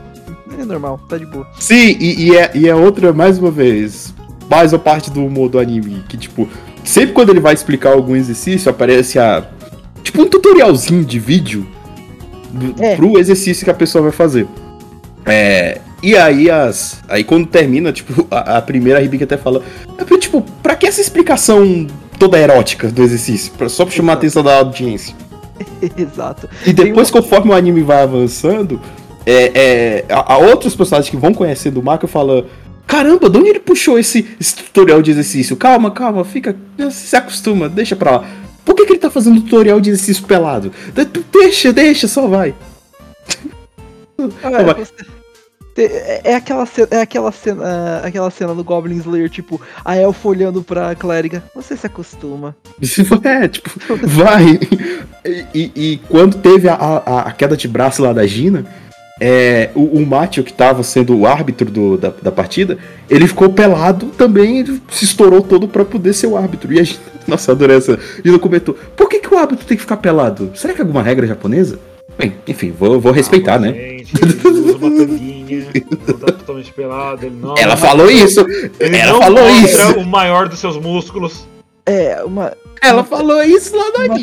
É 0.58 0.66
normal, 0.66 1.00
tá 1.08 1.18
de 1.18 1.26
boa. 1.26 1.48
Sim, 1.60 1.96
e, 2.00 2.28
e 2.28 2.36
é, 2.36 2.52
e 2.56 2.68
é 2.68 2.76
outra, 2.76 3.14
mais 3.14 3.38
uma 3.38 3.52
vez, 3.52 4.14
mais 4.50 4.74
a 4.74 4.80
parte 4.80 5.12
do 5.12 5.24
humor 5.24 5.48
do 5.48 5.60
anime, 5.60 6.04
que 6.10 6.18
tipo, 6.18 6.50
sempre 6.84 7.14
quando 7.14 7.30
ele 7.30 7.40
vai 7.40 7.54
explicar 7.54 7.92
algum 7.94 8.16
exercício, 8.16 8.70
aparece 8.70 9.20
a. 9.20 9.44
Tipo 10.04 10.22
um 10.22 10.28
tutorialzinho 10.28 11.04
de 11.04 11.20
vídeo 11.20 11.68
do, 12.52 12.82
É. 12.84 12.96
pro 12.96 13.20
exercício 13.20 13.64
que 13.66 13.70
a 13.72 13.74
pessoa 13.74 14.04
vai 14.04 14.12
fazer. 14.12 14.48
É. 15.26 15.80
E 16.02 16.16
aí 16.16 16.50
as. 16.50 17.02
Aí 17.10 17.24
quando 17.24 17.46
termina, 17.48 17.92
tipo, 17.92 18.26
a, 18.32 18.58
a 18.58 18.62
primeira 18.62 19.00
a 19.00 19.02
Ribica 19.02 19.24
até 19.26 19.38
fala. 19.38 19.62
"É, 19.98 20.18
Tipo, 20.18 20.42
pra 20.64 20.76
que 20.76 20.88
essa 20.88 21.02
explicação 21.02 21.88
toda 22.18 22.38
erótica 22.38 22.88
do 22.90 23.02
exercício? 23.04 23.52
Pra, 23.58 23.68
só 23.70 23.86
pra 23.86 23.94
chamar 23.94 24.14
a 24.14 24.16
Exato. 24.16 24.20
atenção 24.20 24.44
da 24.44 24.58
audiência. 24.58 25.16
Exato. 25.98 26.50
E 26.66 26.72
depois, 26.74 27.12
conforme 27.12 27.52
o 27.52 27.54
anime 27.54 27.82
vai 27.82 28.02
avançando, 28.04 28.80
é, 29.26 29.52
é, 29.54 30.06
a, 30.10 30.34
a 30.34 30.38
outros 30.38 30.76
personagens 30.76 31.10
que 31.10 31.18
vão 31.18 31.34
conhecendo 31.34 31.80
o 31.80 31.84
Marco 31.84 32.08
falam: 32.08 32.46
Caramba, 32.90 33.30
de 33.30 33.38
onde 33.38 33.50
ele 33.50 33.60
puxou 33.60 34.00
esse, 34.00 34.28
esse 34.42 34.56
tutorial 34.56 35.00
de 35.00 35.12
exercício? 35.12 35.56
Calma, 35.56 35.92
calma, 35.92 36.26
fica. 36.26 36.56
Se 36.92 37.16
acostuma, 37.16 37.70
deixa 37.70 37.96
pra 37.96 38.12
lá. 38.18 38.26
Por 38.66 38.74
que, 38.76 38.84
que 38.86 38.94
ele 38.94 39.00
tá 39.00 39.12
fazendo 39.12 39.40
tutorial 39.42 39.80
de 39.80 39.92
exercício 39.92 40.24
pelado? 40.26 40.72
De- 40.94 41.06
Deixa, 41.32 41.72
deixa, 41.72 42.08
só 42.08 42.28
vai. 42.28 42.54
Ah, 44.44 44.76
É, 45.78 46.32
é 46.32 46.36
aquela 46.36 46.66
cena, 46.66 46.88
é 46.92 47.00
aquela 47.02 47.32
cena, 47.32 47.64
ah, 47.64 48.02
aquela 48.08 48.30
cena 48.30 48.54
do 48.54 48.64
Goblin 48.66 48.98
Slayer, 48.98 49.30
tipo, 49.30 49.62
a 49.86 49.96
Elfa 49.96 50.28
olhando 50.28 50.62
pra 50.62 50.94
clériga. 50.96 51.42
Você 51.56 51.78
se 51.78 51.86
acostuma. 51.86 52.54
É, 53.24 53.48
tipo, 53.48 53.70
vai. 54.04 54.60
E, 55.24 55.46
e- 55.54 55.72
e 55.76 55.98
quando 56.10 56.38
teve 56.38 56.68
a, 56.70 56.74
a, 56.76 57.22
a 57.28 57.32
queda 57.34 57.56
de 57.56 57.68
braço 57.68 58.02
lá 58.02 58.12
da 58.14 58.26
Gina, 58.26 58.66
é, 59.20 59.70
o, 59.76 60.00
o 60.00 60.06
Mátio, 60.06 60.44
que 60.44 60.54
tava 60.54 60.82
sendo 60.84 61.16
o 61.18 61.26
árbitro 61.28 61.70
do- 61.70 61.98
da, 61.98 62.12
da 62.22 62.32
partida, 62.32 62.78
ele 63.10 63.28
ficou 63.28 63.50
pelado 63.50 64.08
também, 64.18 64.60
ele 64.60 64.82
se 64.90 65.06
estourou 65.06 65.42
todo 65.42 65.68
pra 65.68 65.84
poder 65.84 66.14
ser 66.14 66.28
o 66.28 66.38
árbitro. 66.38 66.72
E 66.74 66.80
a 66.80 66.84
Gina, 66.84 67.00
nossa, 67.28 67.52
adorei 67.52 67.78
essa. 67.78 68.00
Gina 68.24 68.40
comentou: 68.40 68.76
por 68.96 69.10
que, 69.10 69.20
que 69.20 69.34
o 69.34 69.38
árbitro 69.38 69.66
tem 69.66 69.76
que 69.78 69.82
ficar 69.84 69.98
pelado? 69.98 70.52
Será 70.56 70.74
que 70.74 70.82
é 70.82 70.84
alguma 70.84 71.02
regra 71.04 71.28
japonesa? 71.28 71.80
Bem, 72.18 72.34
enfim, 72.48 72.74
vou, 72.78 73.00
vou 73.00 73.12
respeitar, 73.14 73.56
Ah, 73.56 73.60
né? 73.60 73.72
Gente, 73.72 74.14
ele 74.22 74.34
usa 74.60 74.78
uma 74.78 74.92
tanguinha, 74.98 75.66
não 76.08 76.18
tá 76.18 76.32
totalmente 76.34 76.74
pelado, 76.74 77.26
ele 77.26 77.36
não. 77.42 77.56
Ela 77.58 77.78
falou 77.78 78.12
isso! 78.12 78.46
Ele 78.80 78.98
Ela 78.98 79.14
não 79.14 79.22
falou 79.22 79.50
isso! 79.50 80.00
o 80.00 80.06
maior 80.06 80.50
dos 80.50 80.60
seus 80.60 80.76
músculos. 80.78 81.48
É, 81.92 82.24
uma, 82.24 82.54
Ela 82.82 83.04
falou 83.04 83.42
isso 83.44 83.76
lá 83.76 83.86
no 83.86 84.06
Uma 84.06 84.16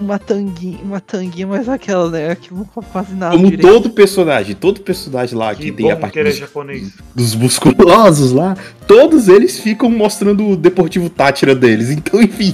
uma 0.00 0.18
tanguinha, 0.18 0.78
uma 0.82 1.00
tanguinha, 1.00 1.46
mas 1.46 1.68
aquela, 1.68 2.08
né? 2.10 2.30
Aquilo 2.30 2.58
não 2.58 2.64
faz 2.66 2.86
quase 2.92 3.14
nada 3.14 3.36
Como 3.36 3.50
direito. 3.50 3.68
todo 3.68 3.90
personagem, 3.90 4.54
todo 4.54 4.80
personagem 4.80 5.36
lá 5.36 5.54
Que 5.54 5.64
que 5.64 5.72
tem 5.72 5.90
a 5.90 5.96
parte 5.96 6.12
que 6.14 6.18
ele 6.20 6.28
é 6.28 6.32
dos 6.32 6.40
japonês. 6.40 6.92
dos 7.14 7.34
musculosos 7.34 8.32
lá, 8.32 8.56
todos 8.86 9.28
eles 9.28 9.58
ficam 9.58 9.90
mostrando 9.90 10.46
o 10.48 10.56
Deportivo 10.56 11.10
Tátira 11.10 11.54
deles. 11.54 11.90
Então, 11.90 12.22
enfim. 12.22 12.52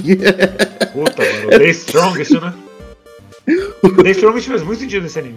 Puta, 0.92 1.22
mano. 1.22 1.58
The 1.58 1.68
Strongest, 1.70 2.32
né? 2.40 2.54
The 4.02 4.10
Strongest 4.10 4.48
faz 4.48 4.62
muito 4.62 4.80
sentido 4.80 5.02
nesse 5.02 5.18
anime. 5.18 5.36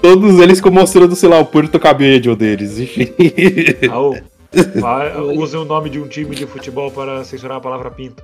todos 0.00 0.38
eles 0.38 0.58
ficam 0.58 0.72
mostrando, 0.72 1.14
sei 1.16 1.28
lá, 1.28 1.38
o 1.40 1.44
Porto 1.44 1.78
Cabello 1.78 2.34
deles. 2.36 2.78
Enfim. 2.78 3.12
Ah, 3.90 4.22
vai, 4.80 5.16
Usem 5.36 5.60
o 5.60 5.64
nome 5.64 5.90
de 5.90 6.00
um 6.00 6.08
time 6.08 6.34
de 6.34 6.46
futebol 6.46 6.90
para 6.90 7.24
censurar 7.24 7.58
a 7.58 7.60
palavra 7.60 7.90
pinto. 7.90 8.22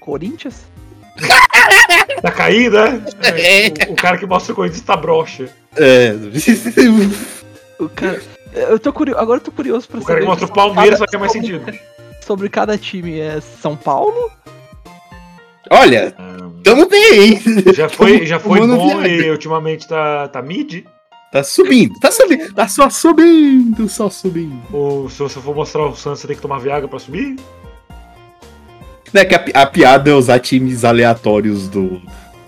Corinthians? 0.00 0.64
Tá 2.20 2.30
caindo, 2.30 2.76
né? 2.78 3.04
É, 3.22 3.88
o, 3.88 3.92
o 3.92 3.96
cara 3.96 4.16
que 4.18 4.26
mostra 4.26 4.52
o 4.52 4.56
Corinthians 4.56 4.82
tá 4.82 4.96
broxa. 4.96 5.48
É. 5.76 6.12
O 7.78 7.88
cara. 7.88 8.20
Eu 8.54 8.78
tô 8.78 8.92
curioso. 8.92 9.20
Agora 9.20 9.40
eu 9.40 9.44
tô 9.44 9.50
curioso 9.52 9.88
pra 9.88 9.98
O 10.00 10.04
cara 10.04 10.20
que 10.20 10.26
saber 10.26 10.30
mostra 10.30 10.46
o 10.46 10.52
Palmeiras 10.52 10.98
cada- 10.98 10.98
só 10.98 11.06
que 11.06 11.16
é 11.16 11.18
mais 11.18 11.32
sobre- 11.32 11.46
sentido. 11.46 11.78
Sobre 12.22 12.48
cada 12.48 12.78
time. 12.78 13.18
É 13.18 13.40
São 13.40 13.76
Paulo? 13.76 14.30
Olha, 15.70 16.14
tamo 16.62 16.86
bem, 16.88 17.20
hein? 17.20 17.42
Já 17.74 17.88
foi, 17.88 18.24
já 18.24 18.38
foi 18.38 18.60
bom 18.64 19.02
e 19.04 19.28
ultimamente 19.30 19.88
tá, 19.88 20.28
tá 20.28 20.40
mid. 20.40 20.84
Tá 21.32 21.42
subindo, 21.42 21.98
tá 21.98 22.12
subindo, 22.12 22.52
tá 22.54 22.68
só 22.68 22.90
subindo, 22.90 23.88
só 23.88 24.10
subindo. 24.10 24.60
Ou 24.72 25.08
se 25.08 25.18
você 25.18 25.40
for 25.40 25.54
mostrar 25.54 25.86
o 25.86 25.96
Santos, 25.96 26.20
você 26.20 26.26
tem 26.26 26.36
que 26.36 26.42
tomar 26.42 26.58
Viagra 26.58 26.86
pra 26.86 26.98
subir. 26.98 27.36
Né, 29.12 29.24
que 29.24 29.34
a, 29.34 29.62
a 29.62 29.66
piada 29.66 30.10
é 30.10 30.14
usar 30.14 30.38
times 30.38 30.84
aleatórios 30.84 31.68
do. 31.68 32.00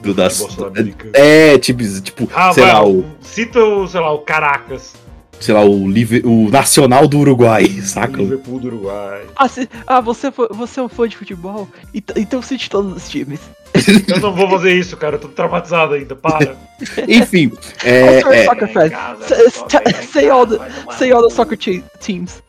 do 0.02 0.14
das, 0.14 0.34
sul-americano. 0.34 1.12
é, 1.14 1.58
tipo, 1.58 1.82
tipo 2.00 2.28
Ah, 2.34 2.52
sei 2.52 2.62
vai, 2.64 2.72
lá, 2.74 2.86
o, 2.86 3.04
cita 3.20 3.58
o, 3.62 3.86
sei 3.88 4.00
lá, 4.00 4.12
o 4.12 4.18
Caracas. 4.20 4.94
sei 5.40 5.54
lá, 5.54 5.62
o, 5.62 5.86
Live- 5.86 6.22
o 6.24 6.48
Nacional 6.50 7.06
do 7.08 7.18
Uruguai, 7.18 7.64
o 7.78 7.82
saca? 7.82 8.16
Liverpool 8.18 8.60
do 8.60 8.66
Uruguai. 8.68 9.24
Ah, 9.36 9.48
se- 9.48 9.68
ah 9.86 10.00
você, 10.00 10.30
foi- 10.30 10.48
você 10.52 10.80
é 10.80 10.82
um 10.82 10.88
fã 10.88 11.06
de 11.08 11.16
futebol? 11.16 11.68
Então, 11.92 12.16
então 12.20 12.42
cite 12.42 12.68
todos 12.70 12.94
os 12.96 13.08
times. 13.10 13.40
Eu 14.08 14.20
não 14.20 14.32
vou 14.34 14.48
fazer 14.50 14.72
isso, 14.72 14.96
cara. 14.96 15.16
Eu 15.16 15.20
tô 15.20 15.28
traumatizado 15.28 15.94
ainda. 15.94 16.14
Para. 16.14 16.56
Enfim, 17.08 17.46
I'm 17.46 17.58
é, 17.84 18.20
sorry, 18.20 18.36
é, 18.38 18.44
soccer 18.44 18.72
fan. 18.72 18.90
Casa, 18.90 19.24
Say- 20.12 20.28
all 20.30 20.46
the, 20.46 20.58
say 20.96 21.12
all 21.12 21.28
soccer 21.30 21.56
te- 21.58 21.84
teams. 22.00 22.42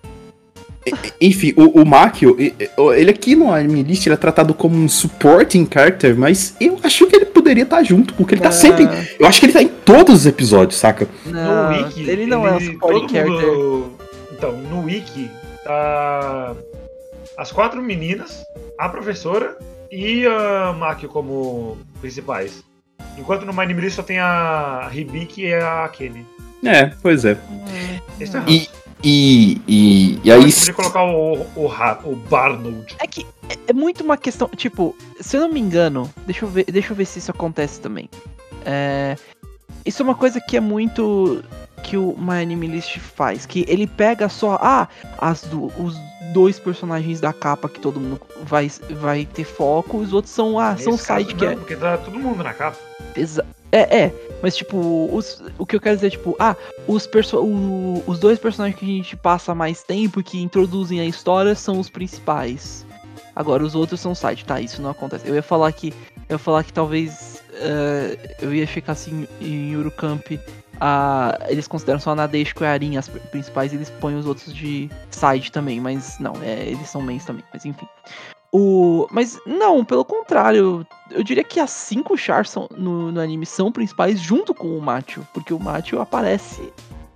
Enfim, 1.19 1.51
o, 1.57 1.82
o 1.82 1.86
Makio, 1.86 2.38
ele 2.95 3.09
aqui 3.09 3.36
no 3.36 3.51
anime 3.51 3.82
list, 3.82 4.05
ele 4.05 4.13
é 4.13 4.17
tratado 4.17 4.53
como 4.53 4.76
um 4.78 4.88
supporting 4.88 5.67
character, 5.71 6.15
mas 6.15 6.55
eu 6.61 6.78
acho 6.84 7.07
que 7.07 7.15
ele 7.15 7.26
poderia 7.26 7.63
estar 7.63 7.82
junto, 7.82 8.13
porque 8.13 8.36
ele 8.36 8.41
tá 8.41 8.49
Ah, 8.49 8.51
sempre. 8.51 8.88
Eu 9.19 9.26
acho 9.26 9.39
que 9.39 9.47
ele 9.47 9.53
tá 9.53 9.63
em 9.63 9.67
todos 9.67 10.13
os 10.13 10.26
episódios, 10.28 10.80
saca? 10.80 11.07
Não, 11.26 11.71
no 11.71 11.78
Wiki, 11.88 12.07
ele 12.07 12.28
não 12.28 12.47
é 12.47 12.51
um 12.51 12.59
supporting 12.59 13.09
character. 13.09 13.47
mundo- 13.47 13.97
Então, 14.32 14.51
no 14.57 14.84
Wiki 14.86 15.32
tá 15.63 16.53
as 17.36 17.51
quatro 17.51 17.82
meninas, 17.82 18.45
a 18.78 18.88
professora 18.88 19.57
e 19.95 20.27
a 20.27 20.73
Maki 20.73 21.07
como 21.07 21.77
principais. 22.01 22.63
Enquanto 23.17 23.45
no 23.45 23.53
My 23.53 23.65
Name 23.65 23.89
só 23.89 24.03
tem 24.03 24.19
a 24.19 24.89
Hibiki 24.93 25.43
e 25.45 25.53
a 25.55 25.87
Kenny. 25.89 26.25
É, 26.63 26.87
pois 27.01 27.23
é. 27.25 27.37
Esse 28.19 28.31
tá 28.33 28.37
errado. 28.39 28.49
E, 28.51 28.69
e, 29.03 29.61
e, 29.67 30.19
e 30.23 30.29
Eu 30.29 30.41
aí. 30.41 30.51
poderia 30.51 30.73
colocar 30.73 31.03
o, 31.03 31.33
o, 31.55 31.65
o 32.11 32.15
Barnold. 32.29 32.95
É 32.99 33.07
que 33.07 33.25
é- 33.49 33.57
é 33.67 33.73
muito 33.73 34.03
uma 34.03 34.17
questão. 34.17 34.49
Tipo, 34.49 34.95
se 35.21 35.37
eu 35.37 35.41
não 35.41 35.49
me 35.49 35.59
engano, 35.59 36.11
deixa 36.25 36.43
eu 36.45 36.49
ver, 36.49 36.65
deixa 36.65 36.91
eu 36.91 36.95
ver 36.95 37.05
se 37.05 37.19
isso 37.19 37.31
acontece 37.31 37.79
também. 37.79 38.09
É, 38.65 39.15
isso 39.85 40.01
é 40.01 40.05
uma 40.05 40.15
coisa 40.15 40.41
que 40.41 40.57
é 40.57 40.59
muito 40.59 41.43
que 41.84 41.97
o 41.97 42.15
My 42.17 42.41
Anime 42.41 42.67
List 42.67 42.97
faz, 42.99 43.45
que 43.45 43.65
ele 43.67 43.86
pega 43.88 44.28
só 44.30 44.57
ah, 44.61 44.88
as 45.17 45.41
do- 45.43 45.71
os 45.82 45.95
dois 46.34 46.59
personagens 46.59 47.21
da 47.21 47.32
capa 47.32 47.69
que 47.69 47.80
todo 47.80 47.99
mundo 47.99 48.19
vai, 48.43 48.69
vai 48.91 49.26
ter 49.26 49.43
foco, 49.45 49.97
os 49.97 50.11
outros 50.13 50.34
são 50.34 50.59
ah, 50.59 50.76
são 50.78 50.93
Nesse 50.93 51.05
side 51.05 51.34
que 51.36 51.45
não, 51.45 51.51
é 51.51 51.55
porque 51.55 51.76
tá 51.76 51.97
todo 51.97 52.17
mundo 52.19 52.43
na 52.43 52.53
capa. 52.53 52.78
Exa- 53.15 53.45
É, 53.71 54.03
é, 54.05 54.13
mas 54.41 54.55
tipo, 54.55 55.09
os- 55.13 55.41
o 55.57 55.65
que 55.65 55.76
eu 55.76 55.82
quero 55.82 55.95
dizer 55.95 56.07
é 56.07 56.09
tipo, 56.11 56.36
ah, 56.39 56.55
os, 56.88 57.05
perso 57.05 57.38
o- 57.39 58.03
os 58.07 58.19
dois 58.19 58.39
personagens 58.39 58.78
que 58.80 58.86
a 58.86 58.88
gente 58.88 59.15
passa 59.17 59.53
mais 59.53 59.84
tempo 59.84 60.19
e 60.19 60.23
que 60.23 60.41
introduzem 60.41 60.99
a 60.99 61.05
história 61.05 61.55
são 61.55 61.80
os 61.80 61.89
principais. 61.89 62.86
Agora 63.36 63.63
os 63.63 63.76
outros 63.76 63.99
são 63.99 64.15
side, 64.15 64.45
tá? 64.45 64.61
Isso 64.61 64.82
não 64.82 64.89
acontece. 64.91 65.28
Eu 65.28 65.36
ia 65.36 65.43
falar 65.43 65.69
que. 65.73 65.89
Eu 66.30 66.36
ia 66.36 66.38
falar 66.38 66.63
que 66.63 66.71
talvez 66.71 67.41
eh, 67.53 68.36
eu 68.41 68.53
ia 68.53 68.65
ficar 68.65 68.93
assim 68.93 69.28
em 69.41 69.76
Urucamp. 69.76 70.26
Ah, 70.80 71.38
eles 71.47 71.67
consideram 71.67 71.99
só 71.99 72.11
a 72.11 72.15
Nadeshiko 72.15 72.63
e 72.63 72.67
a 72.67 72.71
Arin 72.71 72.97
as 72.97 73.07
principais 73.07 73.73
eles 73.73 73.89
põem 73.89 74.15
os 74.15 74.26
outros 74.26 74.53
de 74.53 74.89
side 75.09 75.51
também, 75.51 75.80
mas 75.80 76.19
não, 76.19 76.34
é, 76.41 76.67
eles 76.67 76.89
são 76.89 77.01
mains 77.01 77.26
também, 77.26 77.43
mas 77.53 77.65
enfim. 77.65 77.88
O, 78.51 79.07
mas 79.11 79.38
não, 79.45 79.84
pelo 79.84 80.05
contrário, 80.05 80.88
eu 81.11 81.23
diria 81.23 81.43
que 81.43 81.59
as 81.59 81.71
cinco 81.71 82.17
chars 82.17 82.49
são, 82.49 82.69
no, 82.78 83.11
no 83.11 83.19
anime 83.19 83.45
são 83.45 83.71
principais 83.71 84.19
junto 84.19 84.53
com 84.53 84.78
o 84.78 84.82
Macho, 84.82 85.28
porque 85.34 85.53
o 85.53 85.59
Macho 85.59 85.99
aparece 85.99 86.71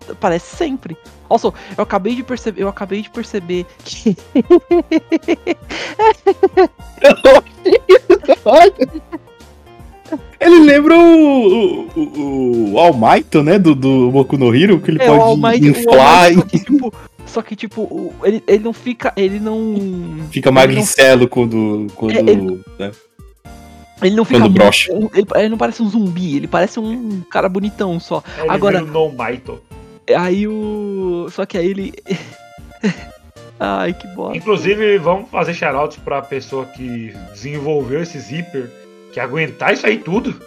aparece 0.10 0.56
sempre. 0.56 0.98
Also, 1.30 1.54
eu 1.78 1.84
acabei 1.84 2.16
de 2.16 2.24
perceber, 2.24 2.62
eu 2.62 2.68
acabei 2.68 3.02
de 3.02 3.10
perceber 3.10 3.66
que 3.86 4.18
Ele 10.40 10.60
lembra 10.60 10.98
o, 10.98 11.88
o, 11.96 12.72
o 12.74 12.80
All 12.80 12.94
Might, 12.94 13.38
né? 13.44 13.60
Do, 13.60 13.76
do 13.76 14.10
Boku 14.12 14.38
no 14.38 14.56
Hero, 14.56 14.80
que 14.80 14.92
ele 14.92 15.02
é 15.04 15.06
o 15.12 15.18
pode 15.18 15.22
All 15.22 15.38
Might, 15.38 15.64
o 15.64 15.66
All 15.66 15.80
inflar 15.82 16.30
Might, 16.36 16.40
só 16.42 16.46
que 16.48 16.60
tipo, 16.60 16.94
só 17.26 17.42
que 17.42 17.56
tipo, 17.56 17.82
o- 17.82 18.14
ele, 18.24 18.44
ele 18.48 18.64
não 18.64 18.74
fica, 18.74 19.14
ele 19.16 19.40
não 19.40 20.28
fica 20.32 20.50
não- 20.50 20.56
magricelo 20.56 21.28
quando. 21.28 21.88
quando 21.96 22.12
É, 22.16 22.20
ele- 22.20 22.60
né? 22.80 22.92
ele 24.02 24.16
não 24.16 24.24
fica 24.26 24.40
Quando 24.40 24.50
muito- 24.52 24.62
brocha. 24.64 24.92
ele, 24.94 25.28
ele 25.36 25.50
não 25.50 25.58
parece 25.58 25.84
um 25.84 25.90
zumbi, 25.90 26.38
ele 26.38 26.48
parece 26.48 26.80
um 26.80 27.22
cara 27.30 27.50
bonitão 27.50 28.00
só. 28.00 28.24
Aí 28.38 28.44
ele 28.44 28.52
Agora- 28.52 28.84
o 28.84 28.88
No 28.88 29.12
Maito. 29.12 29.60
Aí 30.18 30.48
o 30.48 31.28
só 31.32 31.46
que 31.46 31.58
aí 31.58 31.68
ele 31.68 31.94
Ai, 33.60 33.94
que 33.94 34.08
bosta. 34.16 34.38
Inclusive, 34.38 34.98
vamos 35.00 35.30
fazer 35.30 35.54
shoutouts 35.54 35.98
pra 35.98 36.22
pessoa 36.22 36.66
que 36.66 37.14
desenvolveu 37.34 38.02
esse 38.02 38.18
zíper, 38.18 38.72
que 39.12 39.20
aguentar 39.20 39.74
isso 39.74 39.86
aí 39.86 39.98
tudo. 39.98 40.40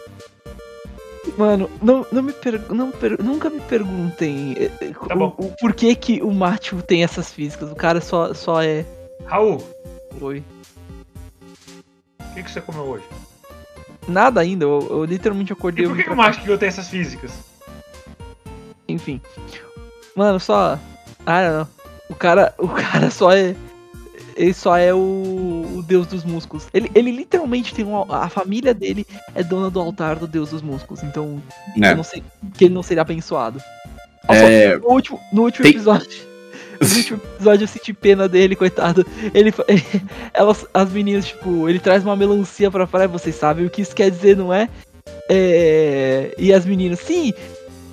Mano, 1.37 1.71
não, 1.81 2.07
não 2.13 2.23
me 2.23 2.33
per, 2.33 2.61
não 2.73 2.91
per- 2.91 3.23
nunca 3.23 3.49
me 3.49 3.61
perguntem 3.61 4.55
eh, 4.59 4.71
eh, 4.81 4.93
Tá 5.09 5.15
o, 5.15 5.27
o 5.29 5.57
porquê 5.59 5.95
que 5.95 6.21
o 6.23 6.31
Macho 6.31 6.83
tem 6.83 7.05
essas 7.05 7.33
físicas. 7.33 7.71
O 7.71 7.77
cara 7.77 8.01
só, 8.01 8.35
só 8.35 8.63
é. 8.63 8.85
Raul, 9.25 9.65
Oi. 10.21 10.43
o 12.21 12.35
que, 12.35 12.43
que 12.43 12.51
você 12.51 12.61
comeu 12.61 12.83
hoje? 12.83 13.05
Nada 14.07 14.41
ainda, 14.41 14.65
eu, 14.65 14.87
eu 14.91 15.05
literalmente 15.05 15.53
acordei. 15.53 15.85
E 15.85 15.89
por 15.89 15.97
que, 15.97 16.03
que 16.05 16.11
o 16.11 16.17
que 16.41 16.59
tem 16.59 16.69
essas 16.69 16.89
físicas? 16.89 17.31
Enfim. 18.89 19.21
Mano, 20.15 20.39
só. 20.41 20.79
Ah, 21.25 21.51
não. 21.51 21.69
O 22.11 22.15
cara, 22.15 22.53
o 22.59 22.69
cara 22.69 23.11
só 23.11 23.33
é. 23.33 23.55
Ele 24.37 24.55
só 24.55 24.77
é 24.77 24.93
o, 24.95 24.99
o 24.99 25.85
deus 25.87 26.07
dos 26.07 26.25
músculos. 26.25 26.67
Ele, 26.73 26.91
ele 26.95 27.11
literalmente 27.11 27.75
tem 27.75 27.85
um. 27.85 28.11
A 28.13 28.29
família 28.29 28.73
dele 28.75 29.07
é 29.35 29.43
dona 29.43 29.69
do 29.71 29.79
altar 29.81 30.17
do 30.17 30.27
deus 30.27 30.51
dos 30.51 30.63
músculos. 30.63 31.03
Então, 31.03 31.43
eu 31.77 31.97
não 31.97 32.05
sei 32.05 32.23
que 32.55 32.65
ele 32.65 32.75
não 32.75 32.83
seria 32.83 33.03
abençoado. 33.03 33.61
É, 34.29 34.77
no 34.79 34.89
último, 34.91 35.21
no 35.33 35.43
último 35.43 35.63
Tem- 35.65 35.73
episódio. 35.73 36.09
No 36.81 36.87
último 36.97 37.21
episódio 37.35 37.65
eu 37.65 37.69
senti 37.69 37.93
pena 37.93 38.29
dele, 38.29 38.57
coitado. 38.57 39.07
Ele, 39.35 39.53
fa- 39.53 39.65
elas, 40.33 40.67
as 40.73 40.91
meninas, 40.91 41.27
tipo, 41.27 41.69
ele 41.69 41.79
traz 41.79 42.03
uma 42.05 42.17
melancia 42.17 42.71
pra 42.71 42.87
praia, 42.87 43.09
vocês 43.09 43.35
sabem 43.35 43.67
o 43.67 43.71
que 43.71 43.83
isso 43.83 43.95
quer 43.95 44.11
dizer, 44.11 44.37
não 44.37 44.53
é? 44.53 44.69
É, 45.29 46.35
E 46.39 46.53
as 46.53 46.65
meninas, 46.65 47.01
sim, 47.01 47.33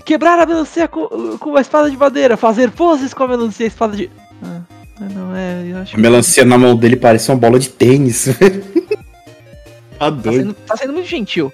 quebrar 0.06 0.40
a 0.40 0.46
melancia 0.46 0.88
com, 0.88 1.08
com 1.38 1.50
uma 1.52 1.62
espada 1.62 1.90
de 1.90 1.98
madeira, 1.98 2.36
fazer 2.38 2.72
poses 2.72 3.14
com 3.14 3.24
a 3.24 3.28
melancia 3.28 3.66
e 3.66 3.68
a 3.68 3.68
espada 3.68 3.96
de. 3.96 4.10
Ah, 4.44 4.62
não 5.08 5.36
é, 5.36 5.64
eu 5.72 5.78
acho 5.78 5.96
a 5.96 6.00
melancia 6.00 6.44
na 6.44 6.58
mão 6.58 6.76
dele 6.76 6.96
parece 6.96 7.32
uma 7.32 7.38
bola 7.38 7.60
de 7.60 7.70
tênis. 7.70 8.26
tá 9.98 10.00
Tá 10.00 10.10
doido. 10.10 10.38
sendo, 10.40 10.54
tá 10.54 10.78
sendo 10.78 10.94
muito 10.94 11.08
gentil. 11.08 11.52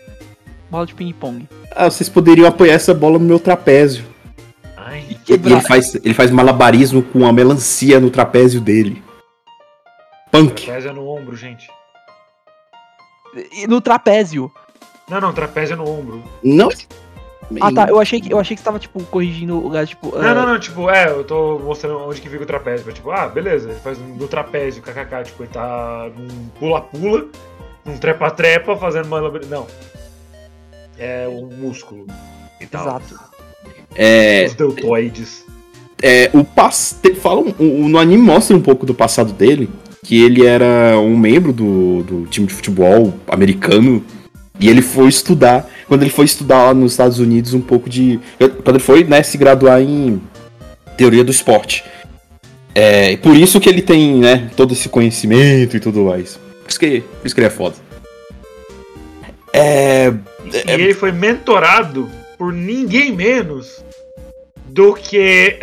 Bola 0.70 0.86
de 0.86 0.93
ping-pong. 0.96 1.48
Ah, 1.72 1.89
vocês 1.89 2.10
poderiam 2.10 2.48
apoiar 2.48 2.74
essa 2.74 2.93
bola 2.93 3.20
no 3.20 3.26
meu 3.26 3.39
trapézio. 3.39 4.06
Ai, 4.78 5.06
E 5.10 5.32
E 5.32 5.34
ele 5.34 5.62
faz, 5.62 5.96
ele 5.96 6.14
faz 6.14 6.32
malabarismo 6.32 7.02
com 7.04 7.26
a 7.26 7.32
melancia 7.34 8.00
no 8.00 8.10
trapézio 8.10 8.60
dele. 8.62 9.04
Punk. 10.32 10.64
trapézio 10.66 10.89
é 10.89 10.93
no 10.93 11.08
ombro, 11.08 11.36
gente. 11.36 11.68
E 13.54 13.68
No 13.68 13.80
trapézio. 13.82 14.52
Não, 15.10 15.22
não, 15.22 15.34
trapézio 15.34 15.74
é 15.74 15.78
no 15.78 15.88
ombro. 15.88 16.24
Não. 16.43 16.70
Ah 17.62 17.72
tá, 17.72 17.88
eu 17.89 18.00
achei 18.00 18.20
que, 18.20 18.32
eu 18.34 18.39
achei 18.39 18.56
que 18.56 18.62
você 18.62 18.66
tava, 18.66 18.80
tipo, 18.80 19.04
corrigindo 19.06 19.56
o 19.56 19.60
lugar, 19.62 19.86
tipo. 19.86 20.16
Não, 20.18 20.22
ah, 20.28 20.34
não, 20.34 20.48
não, 20.48 20.60
tipo, 20.60 20.89
é, 20.89 21.08
eu 21.10 21.24
tô 21.24 21.60
mostrando 21.60 22.00
onde 22.00 22.20
que 22.20 22.28
fica 22.30 22.43
o 22.43 22.48
trapézio. 22.48 22.91
Tipo, 22.91 23.12
ah, 23.12 23.28
beleza, 23.28 23.70
ele 23.70 23.80
faz 23.80 23.98
no 24.00 24.28
trapézio, 24.28 24.82
kkk, 24.82 25.24
tipo, 25.26 25.43
ele 25.43 25.52
tá 25.52 26.10
num 26.18 26.48
pula-pula, 26.60 27.26
num 27.86 27.98
trepa-trepa, 27.98 28.76
fazendo 28.78 29.08
malabarismo. 29.08 29.52
Não. 29.54 29.68
É 30.98 31.28
um 31.30 31.48
músculo 31.48 32.08
e 32.60 32.66
tal. 32.66 32.82
Exato. 32.88 33.20
É, 33.96 34.46
Os 34.48 34.56
deltoides. 34.56 35.46
é, 36.02 36.30
o 36.34 36.43
pass... 36.43 36.98
te- 37.02 37.14
fala 37.16 37.41
um- 37.41 37.54
o- 37.60 37.88
no 37.89 37.98
anime 38.00 38.22
mostra 38.24 38.56
um 38.56 38.62
pouco 38.62 38.86
do 38.86 38.93
passado 38.93 39.32
dele, 39.34 39.70
que 40.04 40.24
ele 40.24 40.46
era 40.46 40.98
um 41.00 41.18
membro 41.18 41.52
do, 41.54 42.04
do 42.04 42.26
time 42.28 42.48
de 42.48 42.54
futebol 42.54 43.14
americano 43.28 44.04
e 44.60 44.70
ele 44.70 44.82
foi 44.82 45.08
estudar, 45.10 45.70
quando 45.88 46.01
ele 46.01 46.11
foi 46.11 46.25
estudar 46.25 46.65
lá 46.65 46.73
nos 46.73 46.93
Estados 46.93 47.19
Unidos 47.19 47.53
um 47.53 47.61
pouco 47.61 47.89
de, 47.89 48.19
quando 48.63 48.75
ele 48.77 48.79
foi, 48.79 49.03
né, 49.03 49.21
se 49.23 49.38
graduar 49.38 49.81
em 49.81 50.21
teoria 50.97 51.23
do 51.23 51.31
esporte. 51.31 51.83
É, 52.73 53.15
por 53.17 53.36
isso 53.36 53.59
que 53.59 53.69
ele 53.69 53.81
tem, 53.81 54.15
né, 54.15 54.49
todo 54.55 54.73
esse 54.73 54.89
conhecimento 54.89 55.77
e 55.77 55.79
tudo 55.79 56.05
mais. 56.05 56.38
Por 56.63 56.69
isso 56.69 56.79
que, 56.79 57.01
por 57.01 57.25
isso 57.25 57.36
que 57.36 57.41
ele 57.41 57.47
é 57.47 57.51
foda. 57.51 57.75
É, 59.53 60.13
E 60.51 60.71
ele 60.71 60.93
foi 60.93 61.11
mentorado 61.11 62.09
por 62.38 62.51
ninguém 62.51 63.13
menos 63.13 63.83
do 64.65 64.93
que 64.93 65.57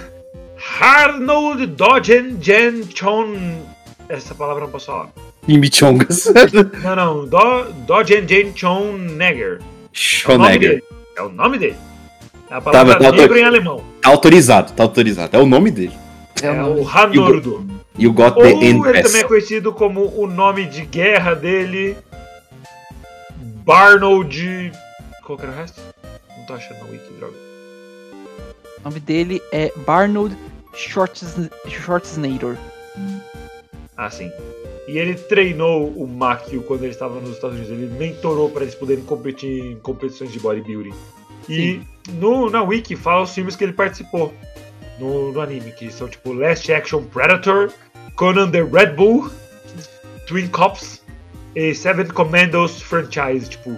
Arnold 0.80 1.66
Dodgen 1.66 2.36
Jen 2.40 2.82
Chon. 2.94 3.62
Essa 4.08 4.34
palavra 4.34 4.64
não 4.64 4.70
posso 4.70 4.86
falar. 4.86 5.08
Em 5.48 5.58
Michongas. 5.58 6.26
Não, 6.82 6.96
não. 6.96 7.26
Do. 7.26 7.36
É 7.36 7.68
o 10.34 10.38
nome 10.38 10.50
Schonegger. 10.52 10.70
dele. 10.70 10.82
É 11.16 11.22
o 11.22 11.28
nome 11.28 11.58
dele. 11.58 11.76
É 12.50 12.54
a 12.54 12.60
palavra 12.60 12.94
mas 12.98 13.10
tá 13.10 13.16
negro 13.16 13.38
em 13.38 13.44
alemão. 13.44 13.84
Tá 14.02 14.10
autorizado, 14.10 14.72
tá 14.72 14.82
autorizado. 14.82 15.36
É 15.36 15.40
o 15.40 15.46
nome 15.46 15.70
dele. 15.70 15.92
É 16.42 16.46
É 16.46 16.50
o 16.50 16.56
nome. 16.56 16.80
o 16.80 16.88
Hanordo. 16.88 17.66
You 17.98 18.12
got 18.12 18.34
Ou 18.36 18.42
the 18.42 18.50
ele 18.50 18.66
end 18.66 19.02
também 19.02 19.20
é 19.20 19.24
conhecido 19.24 19.72
como 19.72 20.12
o 20.20 20.26
nome 20.26 20.66
de 20.66 20.84
guerra 20.84 21.34
dele. 21.34 21.96
Barnold. 23.64 24.72
Qual 25.24 25.38
que 25.38 25.44
era 25.44 25.52
o 25.52 25.56
resto? 25.56 25.80
Não 26.36 26.44
tô 26.46 26.54
achando 26.54 26.80
no 26.84 26.90
wiki, 26.90 27.12
droga. 27.18 27.34
O 28.80 28.84
nome 28.84 29.00
dele 29.00 29.40
é 29.52 29.72
Barnold 29.86 30.36
Schwarzenegger. 30.74 32.56
Ah, 33.96 34.10
sim. 34.10 34.30
E 34.86 34.98
ele 34.98 35.14
treinou 35.14 35.88
o 35.88 36.06
Makio 36.06 36.62
quando 36.62 36.82
ele 36.82 36.92
estava 36.92 37.18
nos 37.20 37.30
Estados 37.30 37.56
Unidos. 37.56 37.72
Ele 37.72 37.86
mentorou 37.98 38.50
para 38.50 38.62
eles 38.62 38.74
poderem 38.74 39.04
competir 39.04 39.64
em 39.64 39.76
competições 39.76 40.30
de 40.30 40.38
bodybuilding. 40.38 40.94
E 41.48 41.80
no, 42.12 42.50
na 42.50 42.62
Wiki 42.62 42.96
fala 42.96 43.22
os 43.22 43.34
filmes 43.34 43.56
que 43.56 43.64
ele 43.64 43.72
participou. 43.72 44.32
no, 44.98 45.32
no 45.32 45.40
anime, 45.40 45.72
que 45.72 45.90
são 45.90 46.08
tipo 46.08 46.32
Last 46.32 46.72
Action 46.72 47.02
Predator, 47.04 47.72
Conan 48.16 48.50
the 48.50 48.62
Red 48.62 48.94
Bull, 48.94 49.30
Twin 50.26 50.48
Cops 50.48 51.02
e 51.54 51.74
Seven 51.74 52.06
Commandos 52.08 52.82
franchise, 52.82 53.48
tipo. 53.48 53.70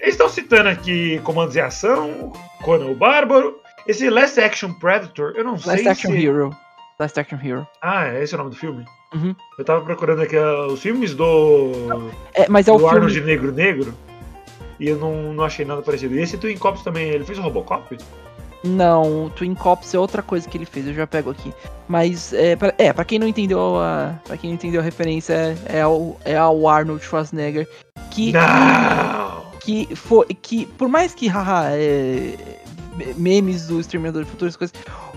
Eles 0.00 0.14
estão 0.14 0.28
citando 0.28 0.68
aqui 0.68 1.18
Comandos 1.20 1.56
em 1.56 1.60
Ação, 1.60 2.32
Conan 2.62 2.86
o 2.86 2.94
Bárbaro. 2.94 3.60
Esse 3.86 4.08
Last 4.08 4.40
Action 4.40 4.72
Predator, 4.74 5.32
eu 5.36 5.44
não 5.44 5.52
Last 5.52 5.76
sei 5.76 5.88
Action 5.88 6.12
se... 6.12 6.26
Hero. 6.26 6.56
Last 6.98 7.18
Action 7.18 7.38
Hero. 7.42 7.66
Ah, 7.82 8.06
é 8.06 8.22
esse 8.22 8.34
é 8.34 8.36
o 8.36 8.38
nome 8.38 8.50
do 8.50 8.56
filme? 8.56 8.84
Uhum. 9.12 9.34
Eu 9.58 9.64
tava 9.64 9.84
procurando 9.84 10.22
aqui 10.22 10.36
ah, 10.36 10.66
os 10.66 10.80
filmes 10.80 11.14
do, 11.14 11.72
É, 12.32 12.48
mas 12.48 12.68
é 12.68 12.72
o 12.72 12.76
do 12.76 12.80
filme. 12.80 12.94
Arnold 12.94 13.20
Negro 13.22 13.52
Negro 13.52 13.94
e 14.80 14.88
eu 14.88 14.96
não, 14.96 15.34
não 15.34 15.44
achei 15.44 15.64
nada 15.64 15.82
parecido. 15.82 16.14
E 16.14 16.22
esse 16.22 16.38
Twin 16.38 16.56
Cops 16.56 16.82
também, 16.82 17.10
ele 17.10 17.24
fez 17.24 17.38
o 17.38 17.42
Robocop? 17.42 17.96
Não, 18.64 19.26
o 19.26 19.30
Twin 19.30 19.54
Cops 19.54 19.94
é 19.94 19.98
outra 19.98 20.22
coisa 20.22 20.48
que 20.48 20.56
ele 20.56 20.64
fez, 20.64 20.86
eu 20.86 20.94
já 20.94 21.06
pego 21.06 21.30
aqui. 21.30 21.52
Mas, 21.86 22.32
é, 22.32 22.56
pra, 22.56 22.74
é, 22.78 22.92
pra 22.92 23.04
quem 23.04 23.18
não 23.18 23.26
entendeu 23.26 23.76
a. 23.76 24.14
Pra 24.24 24.36
quem 24.36 24.50
não 24.50 24.54
entendeu 24.54 24.80
a 24.80 24.84
referência, 24.84 25.34
é, 25.34 25.78
é, 25.78 25.80
ao, 25.82 26.18
é 26.24 26.36
ao 26.36 26.66
Arnold 26.66 27.04
Schwarzenegger. 27.04 27.68
Que, 28.10 28.32
Não! 28.32 29.50
que 29.60 29.94
foi. 29.94 30.26
Que, 30.26 30.66
por 30.66 30.88
mais 30.88 31.14
que, 31.14 31.26
haha, 31.26 31.70
é, 31.72 32.34
memes 33.16 33.66
do 33.66 33.80
Exterminador 33.80 34.24
de 34.24 34.30
Futuras 34.30 34.56
coisas. 34.56 34.74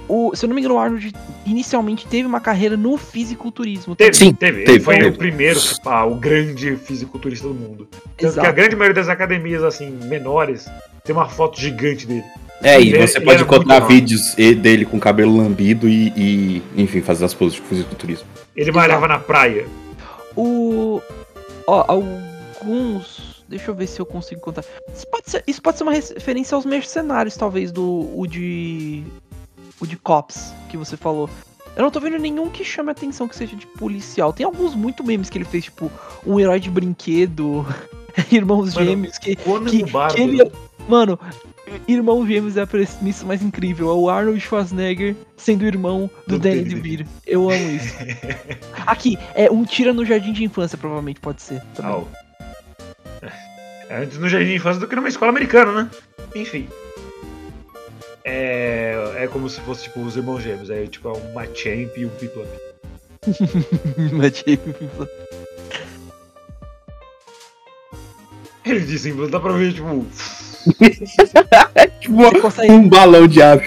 O, 0.07 0.35
se 0.35 0.45
eu 0.45 0.49
não 0.49 0.55
me 0.55 0.61
engano, 0.61 0.75
o 0.75 0.79
Arnold 0.79 1.13
inicialmente 1.45 2.05
teve 2.07 2.27
uma 2.27 2.41
carreira 2.41 2.75
no 2.75 2.97
fisiculturismo. 2.97 3.95
Teve, 3.95 4.13
Sim, 4.13 4.33
teve. 4.33 4.59
Ele 4.59 4.65
teve, 4.65 4.79
foi 4.81 4.95
teve. 4.95 5.09
o 5.09 5.13
primeiro, 5.17 5.59
o 6.09 6.15
grande 6.15 6.75
fisiculturista 6.75 7.47
do 7.47 7.53
mundo. 7.53 7.87
Tanto 8.17 8.39
que 8.39 8.45
a 8.45 8.51
grande 8.51 8.75
maioria 8.75 9.01
das 9.01 9.09
academias, 9.09 9.63
assim, 9.63 9.89
menores, 10.05 10.65
tem 11.03 11.15
uma 11.15 11.29
foto 11.29 11.59
gigante 11.59 12.05
dele. 12.05 12.23
É, 12.61 12.79
e 12.79 12.89
Ele- 12.93 13.07
você 13.07 13.17
ele 13.17 13.25
pode 13.25 13.43
encontrar 13.43 13.79
vídeos 13.81 14.35
dele 14.35 14.85
com 14.85 14.99
cabelo 14.99 15.35
lambido 15.35 15.87
e, 15.87 16.13
e, 16.15 16.63
enfim, 16.77 17.01
fazer 17.01 17.25
as 17.25 17.33
poses 17.33 17.55
de 17.55 17.61
fisiculturismo. 17.61 18.25
Ele 18.55 18.71
malhava 18.71 19.07
na 19.07 19.19
praia. 19.19 19.65
O. 20.35 21.01
Ó, 21.67 21.85
alguns. 21.87 23.33
Deixa 23.47 23.69
eu 23.69 23.75
ver 23.75 23.87
se 23.87 23.99
eu 23.99 24.05
consigo 24.05 24.41
contar. 24.41 24.63
Isso 24.95 25.05
pode 25.07 25.29
ser, 25.29 25.43
isso 25.45 25.61
pode 25.61 25.77
ser 25.77 25.83
uma 25.83 25.91
referência 25.91 26.55
aos 26.55 26.65
mercenários, 26.65 27.35
talvez, 27.35 27.71
do. 27.71 28.09
O 28.17 28.25
de. 28.25 29.03
O 29.79 29.85
de 29.85 29.97
Cops, 29.97 30.53
que 30.69 30.77
você 30.77 30.95
falou. 30.95 31.29
Eu 31.75 31.83
não 31.83 31.91
tô 31.91 31.99
vendo 31.99 32.17
nenhum 32.19 32.49
que 32.49 32.63
chame 32.63 32.91
atenção 32.91 33.27
que 33.27 33.35
seja 33.35 33.55
de 33.55 33.65
policial. 33.65 34.31
Tem 34.31 34.45
alguns 34.45 34.75
muito 34.75 35.03
memes 35.03 35.29
que 35.29 35.37
ele 35.37 35.45
fez, 35.45 35.65
tipo, 35.65 35.91
um 36.25 36.39
herói 36.39 36.59
de 36.59 36.69
brinquedo, 36.69 37.65
irmãos 38.31 38.75
Mano, 38.75 38.87
gêmeos, 38.87 39.17
que, 39.17 39.35
que, 39.35 39.83
que 40.15 40.21
ele. 40.21 40.51
Mano, 40.87 41.19
irmão 41.87 42.25
gêmeos 42.27 42.57
é 42.57 42.61
a 42.61 42.67
premissa 42.67 43.25
mais 43.25 43.41
incrível. 43.41 43.89
É 43.89 43.93
o 43.93 44.09
Arnold 44.09 44.39
Schwarzenegger 44.39 45.15
sendo 45.35 45.65
irmão 45.65 46.09
do, 46.27 46.37
Do 46.37 46.39
Danny 46.39 46.63
DeVito. 46.63 47.09
Eu 47.25 47.49
amo 47.49 47.69
isso. 47.71 47.95
Aqui, 48.85 49.17
é 49.33 49.49
um 49.49 49.63
tira 49.63 49.93
no 49.93 50.05
jardim 50.05 50.33
de 50.33 50.43
infância, 50.43 50.77
provavelmente 50.77 51.19
pode 51.19 51.41
ser. 51.41 51.61
Au. 51.81 52.07
É, 53.89 53.97
Antes 53.97 54.17
no 54.17 54.29
jardim 54.29 54.47
de 54.47 54.55
infância 54.55 54.79
do 54.79 54.87
que 54.87 54.95
numa 54.95 55.09
escola 55.09 55.29
americana, 55.29 55.83
né? 55.83 55.89
Enfim. 56.33 56.69
É, 58.25 58.95
é 59.17 59.27
como 59.27 59.49
se 59.49 59.59
fosse 59.61 59.83
tipo 59.83 60.01
os 60.01 60.15
irmãos 60.15 60.41
gêmeos. 60.41 60.69
É 60.69 60.85
tipo 60.85 61.09
é 61.09 61.11
uma 61.11 61.45
champ 61.45 61.97
e 61.97 62.05
um 62.05 62.09
piplup. 62.09 62.47
Matei. 64.13 64.59
Ele 68.65 68.79
disse, 68.79 69.09
assim, 69.09 69.29
dá 69.29 69.39
pra 69.39 69.53
ver, 69.53 69.73
tipo. 69.73 70.05
Tipo, 71.99 72.41
consegue. 72.41 72.71
um 72.71 72.87
balão 72.89 73.27
de 73.27 73.41
ar. 73.41 73.59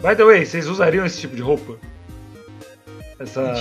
By 0.00 0.16
the 0.16 0.24
way, 0.24 0.46
vocês 0.46 0.66
usariam 0.66 1.04
esse 1.04 1.20
tipo 1.20 1.36
de 1.36 1.42
roupa? 1.42 1.76
Essas. 3.18 3.60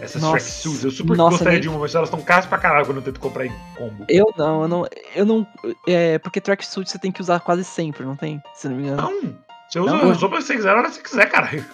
Essas 0.00 0.20
Nossa. 0.20 0.36
tracksuits. 0.36 0.84
Eu 0.84 0.90
super 0.90 1.16
Nossa, 1.16 1.30
gostaria 1.30 1.52
nem- 1.54 1.62
de 1.62 1.68
uma, 1.68 1.78
mas 1.78 1.94
elas 1.94 2.08
estão 2.08 2.20
caras 2.22 2.44
pra 2.46 2.58
caralho 2.58 2.84
quando 2.84 2.98
eu 2.98 3.02
tento 3.02 3.18
comprar 3.18 3.46
em 3.46 3.52
combo. 3.76 4.04
Eu 4.08 4.32
não, 4.36 4.62
eu 4.62 4.68
não. 4.68 4.86
Eu 5.14 5.24
não. 5.26 5.46
É, 5.86 6.18
porque 6.18 6.40
tracksuit 6.40 6.90
você 6.90 6.98
tem 6.98 7.10
que 7.10 7.20
usar 7.22 7.40
quase 7.40 7.64
sempre, 7.64 8.04
não 8.04 8.14
tem? 8.14 8.42
Se 8.54 8.68
não 8.68 8.76
me 8.76 8.82
engano. 8.82 9.00
Não! 9.02 9.34
Você 9.68 9.80
usa 9.80 9.90
Não, 9.90 10.10
a 10.10 10.12
roupa 10.14 10.36
que 10.36 10.42
você 10.44 10.54
quiser, 10.56 10.68
a 10.70 10.76
hora 10.78 10.88
que 10.88 10.94
você 10.96 11.02
quiser, 11.02 11.26
caralho. 11.30 11.64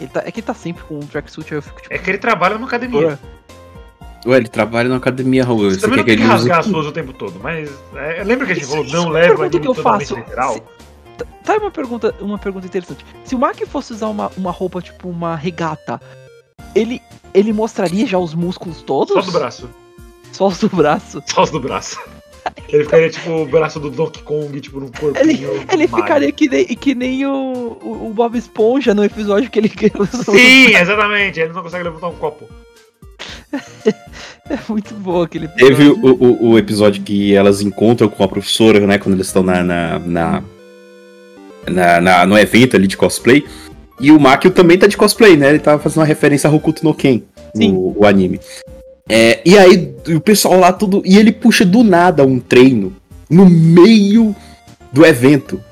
Ele 0.00 0.08
tá- 0.10 0.22
é 0.26 0.30
que 0.32 0.40
ele 0.40 0.46
tá 0.46 0.54
sempre 0.54 0.82
com 0.84 0.96
um 0.96 1.06
tracksuit, 1.06 1.52
aí 1.52 1.58
eu 1.58 1.62
fico 1.62 1.80
tipo. 1.80 1.94
É 1.94 1.98
que 1.98 2.10
ele 2.10 2.18
trabalha 2.18 2.54
numa 2.56 2.66
academia. 2.66 3.18
Ué, 4.26 4.36
ele 4.36 4.48
trabalha 4.48 4.88
na 4.88 4.96
academia, 4.96 5.44
Raul. 5.44 5.58
Você 5.70 5.76
Você 5.76 5.80
também 5.82 5.98
quer 5.98 6.00
não 6.00 6.04
que 6.04 6.10
tem 6.10 6.16
que 6.18 6.22
ele 6.22 6.34
use... 6.34 6.48
rasgar 6.48 6.58
as 6.58 6.66
suas 6.66 6.86
o 6.86 6.92
tempo 6.92 7.12
todo, 7.12 7.38
mas. 7.40 7.70
é, 7.94 8.22
lembra 8.24 8.46
que 8.46 8.52
a 8.52 8.54
gente 8.54 8.64
Isso- 8.64 8.70
falou, 8.72 8.84
isso 8.84 8.94
não 8.96 9.16
é 9.16 9.20
leva 9.28 9.44
anime 9.46 9.60
que 9.60 9.68
eu 9.68 9.74
faço. 9.74 10.16
literal? 10.16 10.54
Se- 10.54 10.62
Tá- 11.16 11.26
Tá 11.44 11.56
uma 11.56 11.70
pergunta, 11.70 12.14
uma 12.20 12.38
pergunta 12.38 12.66
interessante. 12.66 13.04
Se 13.24 13.34
o 13.34 13.38
Mark 13.38 13.58
fosse 13.66 13.92
usar 13.92 14.08
uma, 14.08 14.30
uma 14.36 14.50
roupa 14.50 14.80
tipo 14.82 15.08
uma 15.08 15.36
regata, 15.36 16.00
ele 16.74 17.00
ele 17.32 17.52
mostraria 17.52 18.06
já 18.06 18.18
os 18.18 18.34
músculos 18.34 18.82
todos? 18.82 19.14
Só 19.14 19.20
do 19.20 19.32
braço. 19.38 19.70
Só 20.32 20.46
os 20.48 20.58
do 20.58 20.68
braço? 20.68 21.22
Só 21.26 21.42
os 21.42 21.50
do 21.50 21.60
braço. 21.60 21.98
Ele 22.70 22.84
ficaria 22.84 23.10
tipo 23.10 23.30
o 23.30 23.46
braço 23.46 23.78
do 23.78 23.90
Donkey 23.90 24.22
Kong, 24.22 24.60
tipo, 24.60 24.80
num 24.80 24.88
corpinho. 24.90 25.20
Ele, 25.22 25.66
ele 25.72 25.86
ficaria 25.88 26.32
que 26.32 26.48
nem, 26.48 26.64
que 26.64 26.94
nem 26.94 27.26
o, 27.26 27.76
o, 27.82 28.12
Bob 28.14 28.38
Esponja 28.38 28.94
no 28.94 29.04
episódio 29.04 29.50
que 29.50 29.58
ele 29.58 29.68
Sim, 29.68 30.74
exatamente. 30.74 31.38
Ele 31.38 31.52
não 31.52 31.62
consegue 31.62 31.84
levantar 31.84 32.08
um 32.08 32.14
copo. 32.16 32.48
É 34.48 34.58
muito 34.68 34.94
bom 34.94 35.22
aquele 35.22 35.46
Teve 35.46 35.84
episódio. 35.90 36.16
o, 36.20 36.46
o, 36.48 36.50
o 36.52 36.58
episódio 36.58 37.02
que 37.04 37.34
elas 37.34 37.60
encontram 37.62 38.08
com 38.08 38.24
a 38.24 38.28
professora, 38.28 38.84
né? 38.84 38.98
Quando 38.98 39.14
eles 39.14 39.28
estão 39.28 39.44
na, 39.44 39.62
na, 39.62 39.98
na, 40.00 40.42
na- 41.68 42.00
na- 42.00 42.26
no 42.26 42.36
evento 42.36 42.74
ali 42.76 42.88
de 42.88 42.96
cosplay. 42.96 43.46
E 44.00 44.10
o 44.10 44.18
Makio 44.18 44.50
também 44.50 44.78
tá 44.78 44.86
de 44.86 44.96
cosplay, 44.96 45.36
né? 45.36 45.50
Ele 45.50 45.58
tava 45.58 45.82
fazendo 45.82 45.98
uma 45.98 46.06
referência 46.06 46.48
a 46.48 46.52
Hokuto 46.52 46.82
no 46.82 46.94
Ken, 46.94 47.22
Sim. 47.54 47.72
o, 47.74 47.96
o 47.98 48.06
anime. 48.06 48.40
É, 49.08 49.40
e 49.44 49.58
aí, 49.58 49.94
o 50.08 50.20
pessoal 50.20 50.58
lá 50.58 50.72
tudo. 50.72 51.02
E 51.04 51.18
ele 51.18 51.30
puxa 51.30 51.64
do 51.64 51.84
nada 51.84 52.24
um 52.24 52.38
treino 52.40 52.94
no 53.28 53.48
meio 53.48 54.34
do 54.90 55.04
evento. 55.04 55.62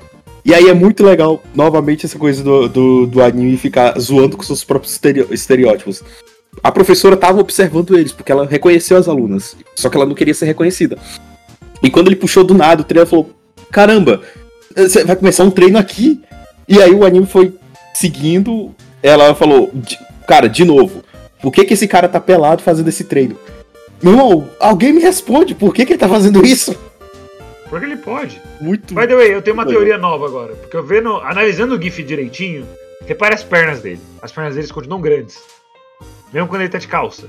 E 0.45 0.53
aí 0.53 0.69
é 0.69 0.73
muito 0.73 1.03
legal, 1.03 1.41
novamente, 1.53 2.05
essa 2.05 2.17
coisa 2.17 2.43
do, 2.43 2.69
do, 2.69 3.05
do 3.07 3.21
anime 3.21 3.57
ficar 3.57 3.99
zoando 3.99 4.37
com 4.37 4.43
seus 4.43 4.63
próprios 4.63 4.99
estereótipos. 5.31 6.03
A 6.63 6.71
professora 6.71 7.17
tava 7.17 7.39
observando 7.39 7.97
eles, 7.97 8.11
porque 8.11 8.31
ela 8.31 8.45
reconheceu 8.45 8.97
as 8.97 9.07
alunas. 9.07 9.55
Só 9.75 9.89
que 9.89 9.97
ela 9.97 10.05
não 10.05 10.15
queria 10.15 10.33
ser 10.33 10.45
reconhecida. 10.45 10.97
E 11.81 11.89
quando 11.89 12.07
ele 12.07 12.15
puxou 12.15 12.43
do 12.43 12.53
nada, 12.53 12.81
o 12.81 12.85
treino 12.85 13.07
falou: 13.07 13.29
Caramba, 13.71 14.21
você 14.75 15.03
vai 15.03 15.15
começar 15.15 15.43
um 15.43 15.51
treino 15.51 15.77
aqui? 15.77 16.19
E 16.67 16.81
aí 16.81 16.93
o 16.93 17.05
anime 17.05 17.25
foi 17.25 17.53
seguindo. 17.93 18.73
Ela 19.01 19.33
falou: 19.35 19.69
"De- 19.73 19.97
Cara, 20.27 20.47
de 20.47 20.63
novo, 20.63 21.03
por 21.41 21.51
que, 21.51 21.65
que 21.65 21.73
esse 21.73 21.87
cara 21.87 22.07
tá 22.07 22.19
pelado 22.19 22.61
fazendo 22.61 22.87
esse 22.89 23.03
treino? 23.03 23.37
Meu 24.01 24.13
irmão, 24.13 24.49
alguém 24.59 24.93
me 24.93 25.01
responde, 25.01 25.53
por 25.55 25.73
que, 25.73 25.85
que 25.85 25.93
ele 25.93 25.99
tá 25.99 26.07
fazendo 26.07 26.45
isso? 26.45 26.77
Porque 27.69 27.85
ele 27.85 27.97
pode. 27.97 28.41
Muito. 28.61 28.93
By 28.95 29.07
the 29.07 29.15
way, 29.15 29.33
eu 29.33 29.41
tenho 29.41 29.53
uma 29.55 29.65
teoria 29.65 29.97
nova 29.97 30.25
agora. 30.25 30.53
Porque 30.55 30.75
eu 30.77 30.83
vendo, 30.83 31.17
analisando 31.17 31.75
o 31.75 31.81
GIF 31.81 32.01
direitinho, 32.03 32.65
repare 33.05 33.35
as 33.35 33.43
pernas 33.43 33.81
dele. 33.81 33.99
As 34.21 34.31
pernas 34.31 34.55
dele 34.55 34.67
continuam 34.69 35.01
grandes. 35.01 35.37
Mesmo 36.33 36.47
quando 36.47 36.61
ele 36.61 36.69
tá 36.69 36.77
de 36.77 36.87
calça. 36.87 37.27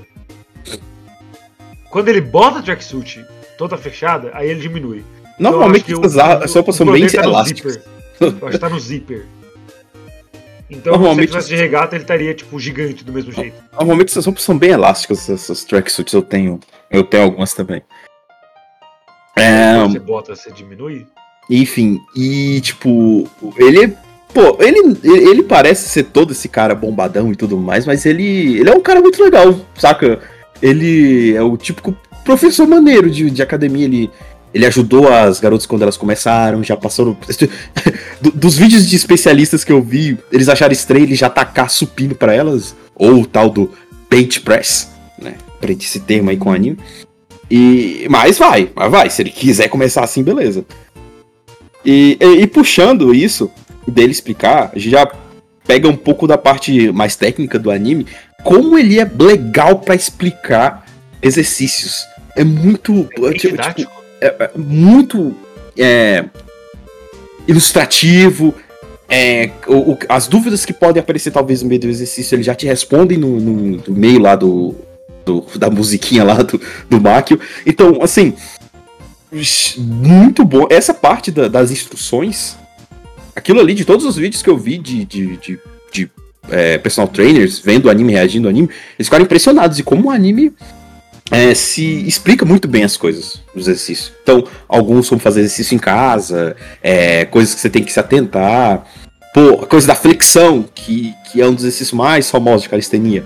Quando 1.89 2.07
ele 2.07 2.21
bota 2.21 2.59
a 2.59 2.61
tracksuit 2.61 3.25
toda 3.57 3.77
fechada, 3.77 4.31
aí 4.33 4.49
ele 4.49 4.61
diminui. 4.61 5.03
Normalmente 5.37 5.91
Então, 5.91 6.03
essas 6.05 6.53
roupas 6.55 6.75
são 6.75 6.85
bem 6.91 7.05
elásticas. 7.25 7.79
Eu 8.19 8.29
acho 8.47 8.51
que 8.51 8.57
tá 8.59 8.69
no 8.69 8.79
zíper. 8.79 9.25
Então, 10.71 10.93
Normalmente- 10.93 11.15
se 11.15 11.21
ele 11.21 11.27
tivesse 11.27 11.49
de 11.49 11.55
regata, 11.55 11.95
ele 11.95 12.03
estaria, 12.05 12.33
tipo, 12.33 12.57
gigante 12.57 13.03
do 13.03 13.11
mesmo 13.11 13.31
jeito. 13.31 13.61
Normalmente 13.73 14.09
essas 14.09 14.25
roupas 14.25 14.43
são 14.43 14.57
bem 14.57 14.71
elásticas, 14.71 15.29
essas 15.29 15.65
tracksuits 15.65 16.13
eu 16.13 16.21
tenho. 16.21 16.59
Eu 16.89 17.03
tenho 17.03 17.23
algumas 17.23 17.53
também. 17.53 17.81
É, 19.35 19.77
você 19.83 19.99
bota, 19.99 20.35
você 20.35 20.51
diminui. 20.51 21.05
enfim, 21.49 21.99
e 22.15 22.61
tipo, 22.61 23.27
ele. 23.57 23.95
Pô, 24.33 24.57
ele, 24.61 24.97
ele 25.03 25.43
parece 25.43 25.89
ser 25.89 26.03
todo 26.03 26.31
esse 26.31 26.47
cara 26.47 26.73
bombadão 26.73 27.31
e 27.33 27.35
tudo 27.35 27.57
mais, 27.57 27.85
mas 27.85 28.05
ele. 28.05 28.59
Ele 28.59 28.69
é 28.69 28.73
um 28.73 28.81
cara 28.81 29.01
muito 29.01 29.21
legal, 29.21 29.53
saca? 29.75 30.19
Ele 30.61 31.35
é 31.35 31.41
o 31.41 31.57
típico 31.57 31.93
professor 32.23 32.65
maneiro 32.67 33.09
de, 33.09 33.29
de 33.29 33.41
academia. 33.41 33.83
Ele, 33.85 34.09
ele 34.53 34.65
ajudou 34.65 35.07
as 35.11 35.39
garotas 35.39 35.65
quando 35.65 35.81
elas 35.83 35.97
começaram, 35.97 36.63
já 36.63 36.75
passaram. 36.77 37.15
Do- 38.21 38.31
dos 38.31 38.57
vídeos 38.57 38.87
de 38.87 38.95
especialistas 38.95 39.63
que 39.63 39.71
eu 39.71 39.81
vi, 39.81 40.17
eles 40.31 40.49
acharam 40.49 40.73
estranho 40.73 41.05
ele 41.05 41.15
já 41.15 41.29
tacar 41.29 41.69
supino 41.69 42.13
pra 42.15 42.33
elas, 42.33 42.75
ou 42.95 43.21
o 43.21 43.25
tal 43.25 43.49
do 43.49 43.71
bench 44.09 44.41
press, 44.41 44.89
né? 45.17 45.35
Aprendi 45.57 45.85
esse 45.85 45.99
termo 46.01 46.29
aí 46.29 46.37
com 46.37 46.49
o 46.49 46.53
anime. 46.53 46.77
E, 47.49 48.05
mas 48.09 48.37
vai, 48.37 48.69
mas 48.75 48.91
vai. 48.91 49.09
Se 49.09 49.21
ele 49.21 49.29
quiser 49.29 49.67
começar 49.69 50.03
assim, 50.03 50.23
beleza. 50.23 50.65
E, 51.85 52.17
e- 52.19 52.41
e 52.43 52.47
puxando 52.47 53.13
isso, 53.13 53.49
dele 53.87 54.11
explicar, 54.11 54.71
a 54.73 54.77
gente 54.79 54.91
já 54.91 55.09
pega 55.65 55.87
um 55.87 55.95
pouco 55.95 56.27
da 56.27 56.37
parte 56.37 56.91
mais 56.91 57.15
técnica 57.15 57.57
do 57.57 57.71
anime, 57.71 58.05
como 58.43 58.77
ele 58.77 58.99
é 58.99 59.09
legal 59.19 59.79
pra 59.79 59.95
explicar 59.95 60.85
exercícios. 61.21 62.03
É 62.35 62.43
muito. 62.43 62.93
Bem 63.19 63.33
tipo. 63.33 64.00
É- 64.21 64.35
é 64.39 64.51
muito 64.55 65.35
é, 65.77 66.25
ilustrativo. 67.47 68.53
é, 69.13 69.49
o- 69.67 69.91
o- 69.91 69.97
as 70.07 70.25
dúvidas 70.27 70.63
que 70.63 70.71
podem 70.71 71.01
aparecer 71.01 71.31
talvez 71.31 71.61
no 71.61 71.67
meio 71.67 71.81
do 71.81 71.87
exercício, 71.89 72.33
eles 72.33 72.45
já 72.45 72.55
te 72.55 72.65
respondem 72.65 73.17
no, 73.17 73.41
no- 73.41 73.83
no 73.85 73.93
meio 73.93 74.19
lá 74.19 74.37
do, 74.37 74.73
do- 75.25 75.45
da 75.57 75.69
musiquinha 75.69 76.23
lá 76.23 76.35
do, 76.35 76.61
do 76.89 77.01
Máquio. 77.01 77.37
Então, 77.65 77.99
assim, 78.01 78.33
muito 79.77 80.45
bom. 80.45 80.65
Essa 80.69 80.93
parte 80.93 81.29
da- 81.29 81.49
das 81.49 81.71
instruções, 81.71 82.55
aquilo 83.35 83.59
ali 83.59 83.73
de 83.73 83.83
todos 83.83 84.05
os 84.05 84.15
vídeos 84.15 84.41
que 84.41 84.49
eu 84.49 84.57
vi 84.57 84.77
de, 84.77 85.03
de, 85.03 85.35
de, 85.37 85.59
de, 85.91 86.09
é, 86.49 86.77
personal 86.77 87.07
trainers 87.09 87.59
vendo 87.59 87.85
o 87.87 87.89
anime, 87.89 88.13
reagindo 88.13 88.47
ao 88.47 88.49
anime, 88.49 88.69
eles 88.97 89.07
ficaram 89.07 89.25
impressionados 89.25 89.75
de 89.75 89.83
como 89.83 90.07
o 90.07 90.11
anime 90.11 90.53
é, 91.31 91.55
se 91.55 92.05
explica 92.05 92.45
muito 92.45 92.67
bem 92.67 92.83
as 92.83 92.97
coisas 92.97 93.39
dos 93.55 93.67
exercícios. 93.67 94.11
Então, 94.21 94.43
alguns 94.67 95.07
como 95.07 95.21
fazer 95.21 95.39
exercício 95.39 95.73
em 95.73 95.79
casa, 95.79 96.55
é, 96.83 97.23
coisas 97.25 97.55
que 97.55 97.61
você 97.61 97.69
tem 97.69 97.83
que 97.83 97.91
se 97.91 97.99
atentar. 97.99 98.85
Pô, 99.33 99.63
a 99.63 99.65
coisa 99.65 99.87
da 99.87 99.95
flexão, 99.95 100.65
que, 100.75 101.13
que 101.31 101.41
é 101.41 101.47
um 101.47 101.53
dos 101.53 101.63
exercícios 101.63 101.93
mais 101.93 102.29
famosos 102.29 102.63
de 102.63 102.69
calistenia. 102.69 103.23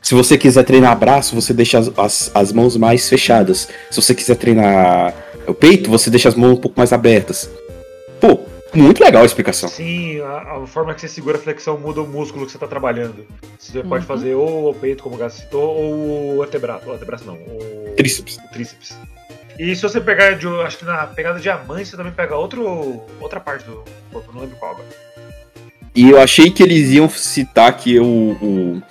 Se 0.00 0.14
você 0.14 0.38
quiser 0.38 0.64
treinar 0.64 0.98
braço, 0.98 1.34
você 1.34 1.52
deixa 1.52 1.78
as, 1.78 1.90
as, 1.96 2.30
as 2.34 2.52
mãos 2.52 2.76
mais 2.76 3.06
fechadas. 3.08 3.68
Se 3.90 4.00
você 4.00 4.14
quiser 4.14 4.34
treinar 4.36 5.14
o 5.46 5.52
peito, 5.52 5.90
você 5.90 6.08
deixa 6.08 6.30
as 6.30 6.34
mãos 6.34 6.54
um 6.54 6.60
pouco 6.60 6.78
mais 6.78 6.92
abertas. 6.92 7.50
Pô, 8.18 8.40
muito 8.74 9.02
legal 9.02 9.22
a 9.22 9.26
explicação. 9.26 9.68
Sim, 9.68 10.20
a, 10.20 10.62
a 10.62 10.66
forma 10.66 10.94
que 10.94 11.00
você 11.00 11.08
segura 11.08 11.36
a 11.36 11.40
flexão 11.40 11.76
muda 11.78 12.00
o 12.00 12.06
músculo 12.06 12.46
que 12.46 12.52
você 12.52 12.58
tá 12.58 12.66
trabalhando. 12.66 13.26
Você 13.58 13.78
Uhum. 13.80 13.88
pode 13.88 14.06
fazer 14.06 14.34
ou 14.34 14.70
o 14.70 14.74
peito, 14.74 15.02
como 15.02 15.14
o 15.16 15.18
Gato 15.18 15.34
citou, 15.34 15.62
ou 15.76 16.36
o 16.36 16.42
antebraço. 16.42 16.88
O 16.88 16.92
antebraço 16.92 17.24
não, 17.24 17.34
o 17.34 17.92
Tríceps. 17.96 18.36
o 18.38 18.52
tríceps. 18.52 18.96
E 19.58 19.76
se 19.76 19.82
você 19.82 20.00
pegar, 20.00 20.32
de, 20.32 20.46
acho 20.62 20.78
que 20.78 20.84
na 20.84 21.06
pegada 21.06 21.38
diamante, 21.38 21.88
você 21.88 21.96
também 21.96 22.12
pega 22.12 22.34
outro, 22.36 23.02
outra 23.20 23.38
parte 23.38 23.64
do 23.66 23.84
corpo, 24.10 24.32
não 24.32 24.40
lembro 24.40 24.56
qual 24.56 24.72
agora. 24.72 24.88
E 25.94 26.08
eu 26.08 26.18
achei 26.18 26.50
que 26.50 26.62
eles 26.62 26.88
iam 26.90 27.08
citar 27.10 27.76
que 27.76 28.00
o, 28.00 28.04
o- 28.40 28.82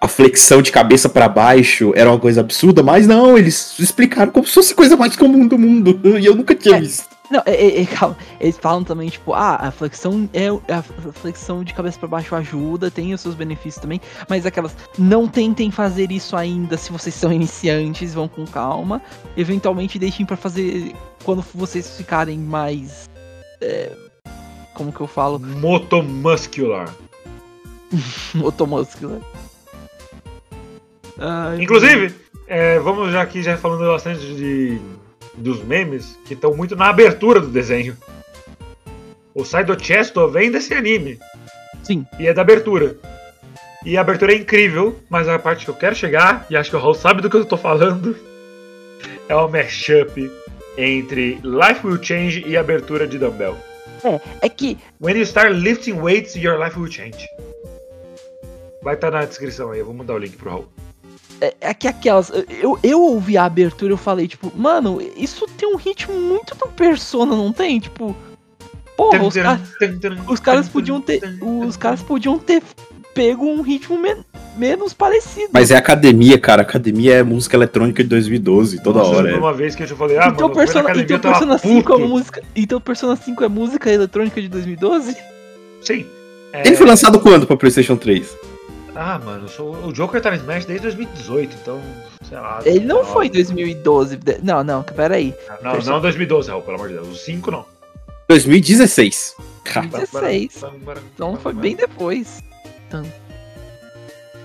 a 0.00 0.06
flexão 0.08 0.60
de 0.60 0.70
cabeça 0.70 1.08
pra 1.08 1.28
baixo 1.28 1.92
era 1.96 2.10
uma 2.10 2.18
coisa 2.18 2.40
absurda, 2.40 2.82
mas 2.82 3.06
não, 3.06 3.38
eles 3.38 3.78
explicaram 3.78 4.30
como 4.32 4.46
se 4.46 4.52
fosse 4.52 4.72
a 4.74 4.76
coisa 4.76 4.96
mais 4.96 5.16
comum 5.16 5.46
do 5.48 5.56
mundo. 5.58 5.98
E 6.20 6.26
eu 6.26 6.34
nunca 6.34 6.54
tinha 6.54 6.76
É. 6.76 6.80
visto. 6.80 7.08
Não, 7.32 7.42
é, 7.46 7.54
é, 7.54 7.80
é, 7.80 7.86
calma. 7.86 8.14
Eles 8.38 8.58
falam 8.58 8.84
também, 8.84 9.08
tipo, 9.08 9.32
ah, 9.32 9.56
a 9.56 9.70
flexão 9.70 10.28
é 10.34 10.48
a 10.70 10.82
flexão 10.82 11.64
de 11.64 11.72
cabeça 11.72 11.98
pra 11.98 12.06
baixo 12.06 12.34
ajuda, 12.34 12.90
tem 12.90 13.14
os 13.14 13.22
seus 13.22 13.34
benefícios 13.34 13.80
também, 13.80 14.02
mas 14.28 14.44
aquelas 14.44 14.76
não 14.98 15.26
tentem 15.26 15.70
fazer 15.70 16.12
isso 16.12 16.36
ainda 16.36 16.76
se 16.76 16.92
vocês 16.92 17.14
são 17.14 17.32
iniciantes, 17.32 18.12
vão 18.12 18.28
com 18.28 18.44
calma. 18.44 19.00
Eventualmente 19.34 19.98
deixem 19.98 20.26
pra 20.26 20.36
fazer 20.36 20.94
quando 21.24 21.42
vocês 21.54 21.96
ficarem 21.96 22.38
mais 22.38 23.08
é, 23.62 23.90
como 24.74 24.92
que 24.92 25.00
eu 25.00 25.06
falo, 25.06 25.38
Motomuscular. 25.38 26.94
motomuscular. 28.34 29.20
Ai, 31.18 31.62
Inclusive, 31.62 32.14
é, 32.46 32.78
vamos 32.78 33.10
já 33.10 33.22
aqui 33.22 33.42
já 33.42 33.56
falando 33.56 33.90
bastante 33.90 34.20
de, 34.20 34.78
dos 35.34 35.62
memes, 35.62 36.18
que 36.26 36.34
estão 36.34 36.54
muito 36.54 36.76
na 36.76 36.88
abertura 36.88 37.40
do 37.40 37.48
desenho. 37.48 37.96
O 39.34 39.44
Saido 39.44 39.82
Chesto 39.82 40.28
vem 40.28 40.50
desse 40.50 40.74
anime. 40.74 41.18
Sim. 41.82 42.06
E 42.18 42.26
é 42.26 42.34
da 42.34 42.42
abertura. 42.42 42.96
E 43.84 43.96
a 43.96 44.00
abertura 44.00 44.32
é 44.32 44.36
incrível, 44.36 44.98
mas 45.10 45.28
a 45.28 45.38
parte 45.38 45.64
que 45.64 45.70
eu 45.70 45.74
quero 45.74 45.94
chegar, 45.94 46.46
e 46.48 46.56
acho 46.56 46.70
que 46.70 46.76
o 46.76 46.78
Raul 46.78 46.94
sabe 46.94 47.20
do 47.20 47.28
que 47.28 47.36
eu 47.36 47.44
tô 47.44 47.56
falando, 47.56 48.16
é 49.28 49.34
o 49.34 49.48
mashup 49.48 50.30
entre 50.76 51.40
Life 51.42 51.86
Will 51.86 52.02
Change 52.02 52.44
e 52.46 52.56
abertura 52.56 53.06
de 53.06 53.18
Dumbbell. 53.18 53.56
É, 54.04 54.46
é 54.46 54.48
que 54.48 54.78
When 55.00 55.16
you 55.16 55.22
start 55.22 55.52
lifting 55.52 55.94
weights, 55.94 56.36
your 56.36 56.58
life 56.58 56.78
will 56.78 56.90
change. 56.90 57.26
Vai 58.82 58.94
estar 58.94 59.10
na 59.10 59.24
descrição 59.24 59.70
aí, 59.70 59.78
eu 59.78 59.86
vou 59.86 59.94
mandar 59.94 60.14
o 60.14 60.18
link 60.18 60.36
pro 60.36 60.50
Raul. 60.50 60.68
É, 61.42 61.54
é 61.60 61.74
que 61.74 61.88
aquelas. 61.88 62.30
Eu, 62.48 62.78
eu 62.82 63.00
ouvi 63.02 63.36
a 63.36 63.44
abertura 63.44 63.92
e 63.92 63.94
eu 63.94 63.98
falei, 63.98 64.28
tipo, 64.28 64.52
mano, 64.56 65.00
isso 65.16 65.46
tem 65.58 65.68
um 65.72 65.76
ritmo 65.76 66.14
muito 66.18 66.54
do 66.54 66.68
Persona, 66.68 67.34
não 67.34 67.52
tem? 67.52 67.80
Tipo. 67.80 68.16
Porra, 68.96 69.22
os, 69.24 69.34
caras 69.34 69.60
os 70.28 70.40
caras 70.40 70.68
podiam 70.68 71.00
ter. 71.00 71.20
Os 71.66 71.76
caras 71.76 72.02
podiam 72.02 72.38
ter 72.38 72.62
pego 73.14 73.44
um 73.46 73.60
ritmo 73.62 73.98
men- 73.98 74.24
menos 74.56 74.94
parecido. 74.94 75.48
Mas 75.52 75.70
é 75.70 75.76
academia, 75.76 76.38
cara. 76.38 76.62
Academia 76.62 77.16
é 77.16 77.22
música 77.22 77.56
eletrônica 77.56 78.02
de 78.02 78.08
2012, 78.08 78.82
toda 78.82 79.00
Nossa, 79.00 79.10
eu 79.12 79.16
hora. 79.18 79.30
É. 79.32 79.34
Uma 79.36 79.52
vez 79.52 79.74
que 79.74 79.82
eu 79.82 79.86
te 79.86 79.94
falei, 79.94 80.16
ah, 80.18 80.28
então, 80.28 80.48
mano, 80.48 80.54
Persona, 80.60 80.80
academia, 80.90 81.16
então 81.16 81.30
Persona 81.32 81.58
5 81.58 81.78
é 81.92 81.96
puto. 81.96 82.08
música. 82.08 82.42
Então 82.54 82.80
Persona 82.80 83.16
5 83.16 83.44
é 83.44 83.48
música 83.48 83.90
eletrônica 83.90 84.40
de 84.40 84.48
2012? 84.48 85.16
Sim. 85.82 86.06
É, 86.52 86.66
Ele 86.66 86.76
foi 86.76 86.86
lançado 86.86 87.18
quando 87.20 87.46
pra 87.46 87.56
PlayStation 87.56 87.96
3? 87.96 88.36
Ah, 88.94 89.18
mano, 89.18 89.48
sou... 89.48 89.74
o 89.86 89.92
Joker 89.92 90.20
tá 90.20 90.30
no 90.30 90.36
Smash 90.36 90.66
desde 90.66 90.82
2018, 90.82 91.56
então, 91.62 91.80
sei 92.28 92.38
lá. 92.38 92.60
Ele 92.64 92.80
não 92.80 92.96
19. 92.98 93.12
foi 93.12 93.26
em 93.26 93.30
2012. 93.30 94.16
de- 94.16 94.38
Não, 94.42 94.62
não, 94.62 94.82
peraí. 94.82 95.34
Não, 95.62 95.78
não 95.80 96.00
2012, 96.00 96.50
Raul, 96.50 96.62
pelo 96.62 96.76
amor 96.76 96.88
de 96.88 96.94
Deus. 96.94 97.08
O 97.08 97.14
5 97.14 97.50
não. 97.50 97.64
2016. 98.28 99.34
Cara, 99.64 99.86
16. 99.86 100.62
Então 101.14 101.36
foi 101.36 101.52
bem 101.54 101.74
depois. 101.76 102.42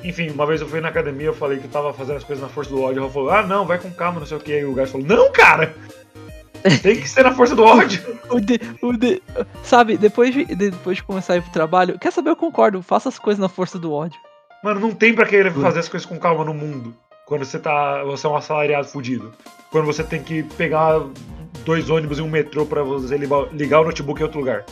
Enfim, 0.03 0.29
uma 0.29 0.45
vez 0.45 0.61
eu 0.61 0.67
fui 0.67 0.79
na 0.79 0.87
academia, 0.89 1.27
eu 1.27 1.33
falei 1.33 1.57
que 1.57 1.65
eu 1.65 1.71
tava 1.71 1.93
fazendo 1.93 2.17
as 2.17 2.23
coisas 2.23 2.41
na 2.41 2.49
força 2.49 2.69
do 2.69 2.81
ódio. 2.81 2.97
O 2.97 3.01
Raul 3.01 3.11
falou, 3.13 3.29
ah, 3.31 3.43
não, 3.43 3.65
vai 3.65 3.77
com 3.79 3.91
calma, 3.91 4.19
não 4.19 4.27
sei 4.27 4.37
o 4.37 4.39
que. 4.39 4.53
Aí 4.53 4.65
o 4.65 4.73
gajo 4.73 4.91
falou, 4.93 5.07
não, 5.07 5.31
cara! 5.31 5.75
Tem 6.81 6.99
que 6.99 7.07
ser 7.09 7.23
na 7.23 7.33
força 7.33 7.55
do 7.55 7.63
ódio. 7.63 8.01
O 8.29 8.39
de, 8.39 8.59
o 8.81 8.93
de, 8.93 9.21
sabe, 9.63 9.97
depois 9.97 10.33
de, 10.33 10.43
depois 10.45 10.97
de 10.97 11.03
começar 11.03 11.33
a 11.33 11.37
ir 11.37 11.41
pro 11.41 11.51
trabalho, 11.51 11.99
quer 11.99 12.11
saber? 12.11 12.29
Eu 12.31 12.35
concordo, 12.35 12.81
faça 12.81 13.09
as 13.09 13.19
coisas 13.19 13.39
na 13.39 13.47
força 13.49 13.77
do 13.77 13.91
ódio. 13.93 14.19
Mano, 14.63 14.79
não 14.79 14.91
tem 14.91 15.13
pra 15.13 15.25
querer 15.25 15.51
fazer 15.53 15.79
as 15.79 15.87
coisas 15.89 16.05
com 16.05 16.17
calma 16.17 16.43
no 16.43 16.53
mundo. 16.53 16.93
Quando 17.25 17.45
você 17.45 17.59
tá. 17.59 18.03
Você 18.05 18.25
é 18.25 18.29
um 18.29 18.35
assalariado 18.35 18.87
fudido. 18.87 19.33
Quando 19.71 19.85
você 19.85 20.03
tem 20.03 20.21
que 20.21 20.43
pegar 20.43 21.01
dois 21.65 21.89
ônibus 21.89 22.17
e 22.17 22.21
um 22.21 22.29
metrô 22.29 22.65
pra 22.65 22.81
você 22.83 23.17
ligar- 23.17 23.81
o 23.81 23.85
notebook 23.85 24.19
em 24.19 24.23
outro 24.23 24.39
lugar. 24.39 24.65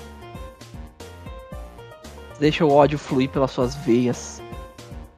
Deixa 2.39 2.65
o 2.65 2.71
ódio 2.71 2.97
fluir 2.97 3.29
pelas 3.29 3.51
suas 3.51 3.75
veias. 3.75 4.41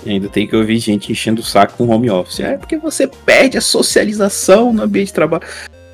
E 0.05 0.11
ainda 0.11 0.30
tem 0.30 0.47
que 0.47 0.55
ouvir 0.55 0.78
gente 0.80 1.11
enchendo 1.11 1.41
o 1.41 1.43
saco 1.43 1.74
com 1.78 1.88
home 1.89 2.09
office. 2.09 2.39
É 2.41 2.57
porque 2.57 2.78
você 2.78 3.07
perde 3.07 3.57
a 3.57 3.61
socialização 3.61 4.72
no 4.72 4.84
ambiente 4.84 5.07
de 5.07 5.13
trabalho. 5.13 5.43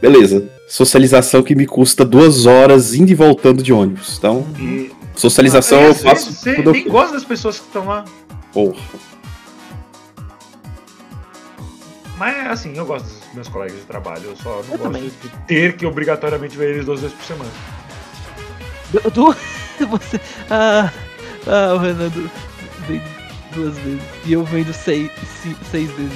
Beleza. 0.01 0.49
Socialização 0.67 1.41
que 1.41 1.55
me 1.55 1.65
custa 1.65 2.03
duas 2.03 2.45
horas 2.45 2.93
indo 2.93 3.09
e 3.11 3.15
voltando 3.15 3.63
de 3.63 3.71
ônibus. 3.71 4.17
Então, 4.17 4.45
E. 4.59 4.91
socialização 5.15 5.79
Ah, 5.79 5.81
eu 5.83 5.87
vezes 5.89 6.03
faço 6.03 6.33
Você 6.33 6.57
nem 6.61 6.87
gosta 6.89 7.13
das 7.13 7.23
pessoas 7.23 7.59
que 7.59 7.67
estão 7.67 7.85
lá. 7.85 8.03
Porra. 8.53 8.81
Mas 12.17 12.47
assim, 12.51 12.77
eu 12.77 12.85
gosto 12.85 13.05
dos 13.05 13.33
meus 13.33 13.47
colegas 13.49 13.77
de 13.79 13.85
trabalho. 13.85 14.23
Eu 14.25 14.35
só 14.37 14.49
não 14.49 14.57
Eu 14.57 14.63
gosto 14.65 14.83
também. 14.83 15.03
de 15.03 15.29
ter 15.47 15.75
que 15.75 15.85
obrigatoriamente 15.85 16.55
ver 16.55 16.69
eles 16.75 16.85
duas 16.85 17.01
vezes 17.01 17.15
por 17.17 17.25
semana. 17.25 17.51
Du, 18.91 19.09
du- 19.79 19.87
você. 19.87 20.21
Ah, 20.49 20.91
ah, 21.47 21.73
o 21.73 21.77
Renan 21.79 22.09
du- 22.09 22.29
vem 22.87 23.01
duas 23.53 23.75
vezes. 23.79 24.01
E 24.25 24.33
eu 24.33 24.43
vendo 24.45 24.71
seis, 24.71 25.09
seis 25.71 25.89
vezes. 25.91 26.13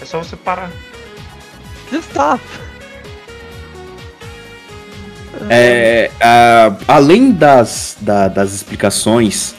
É 0.00 0.04
só 0.04 0.18
você 0.22 0.36
parar. 0.36 0.70
Just 1.90 2.08
stop! 2.10 2.42
É, 5.50 6.10
a- 6.20 6.76
além 6.88 7.32
das, 7.32 7.96
da- 8.00 8.28
das 8.28 8.52
explicações 8.52 9.54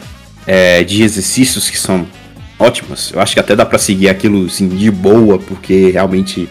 é, 0.52 0.84
de 0.84 1.04
exercícios 1.04 1.70
que 1.70 1.78
são 1.78 2.08
ótimas, 2.58 3.12
eu 3.14 3.22
acho 3.22 3.36
que 3.36 3.40
até 3.40 3.56
dá 3.56 3.64
pra 3.64 3.78
seguir 3.78 4.10
aquilo 4.10 4.48
assim, 4.48 4.68
de 4.68 4.90
boa, 4.90 5.38
porque 5.38 5.92
realmente. 5.92 6.50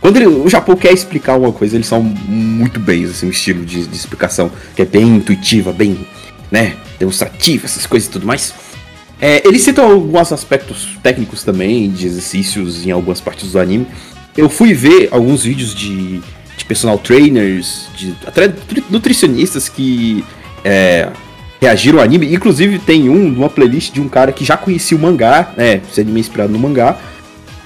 Quando 0.00 0.16
ele- 0.18 0.26
o 0.28 0.48
Japão 0.48 0.76
quer 0.76 0.92
explicar 0.92 1.36
uma 1.36 1.50
coisa, 1.52 1.74
eles 1.76 1.88
são 1.88 2.00
muito 2.00 2.78
bem, 2.78 3.04
assim, 3.04 3.28
estilo 3.28 3.64
de, 3.64 3.84
de 3.84 3.96
explicação 3.96 4.48
que 4.76 4.82
é 4.82 4.84
bem 4.84 5.16
intuitiva, 5.16 5.72
bem, 5.72 6.06
né, 6.52 6.76
demonstrativa, 7.00 7.64
essas 7.66 7.84
coisas 7.84 8.08
e 8.08 8.12
tudo 8.12 8.24
mais. 8.24 8.54
É, 9.20 9.42
eles 9.48 9.62
citam 9.62 9.90
alguns 9.90 10.30
aspectos 10.32 10.86
técnicos 11.02 11.42
também, 11.42 11.90
de 11.90 12.06
exercícios 12.06 12.86
em 12.86 12.92
algumas 12.92 13.20
partes 13.20 13.50
do 13.50 13.58
anime. 13.58 13.86
Eu 14.36 14.48
fui 14.48 14.72
ver 14.72 15.08
alguns 15.10 15.42
vídeos 15.42 15.74
de, 15.74 16.20
de 16.56 16.64
personal 16.68 16.98
trainers, 16.98 17.88
de 17.96 18.14
até 18.24 18.46
nutri- 18.46 18.84
nutricionistas 18.88 19.68
que 19.68 20.22
é, 20.62 21.08
reagiram 21.60 21.98
ao 21.98 22.04
anime. 22.04 22.32
Inclusive 22.34 22.78
tem 22.78 23.08
um, 23.08 23.28
uma 23.34 23.48
playlist 23.48 23.92
de 23.92 24.00
um 24.00 24.08
cara 24.08 24.32
que 24.32 24.44
já 24.44 24.56
conhecia 24.56 24.96
o 24.96 25.00
mangá, 25.00 25.52
né? 25.56 25.80
Esse 25.90 26.00
anime 26.00 26.18
é 26.18 26.20
inspirado 26.20 26.52
no 26.52 26.58
mangá. 26.58 26.96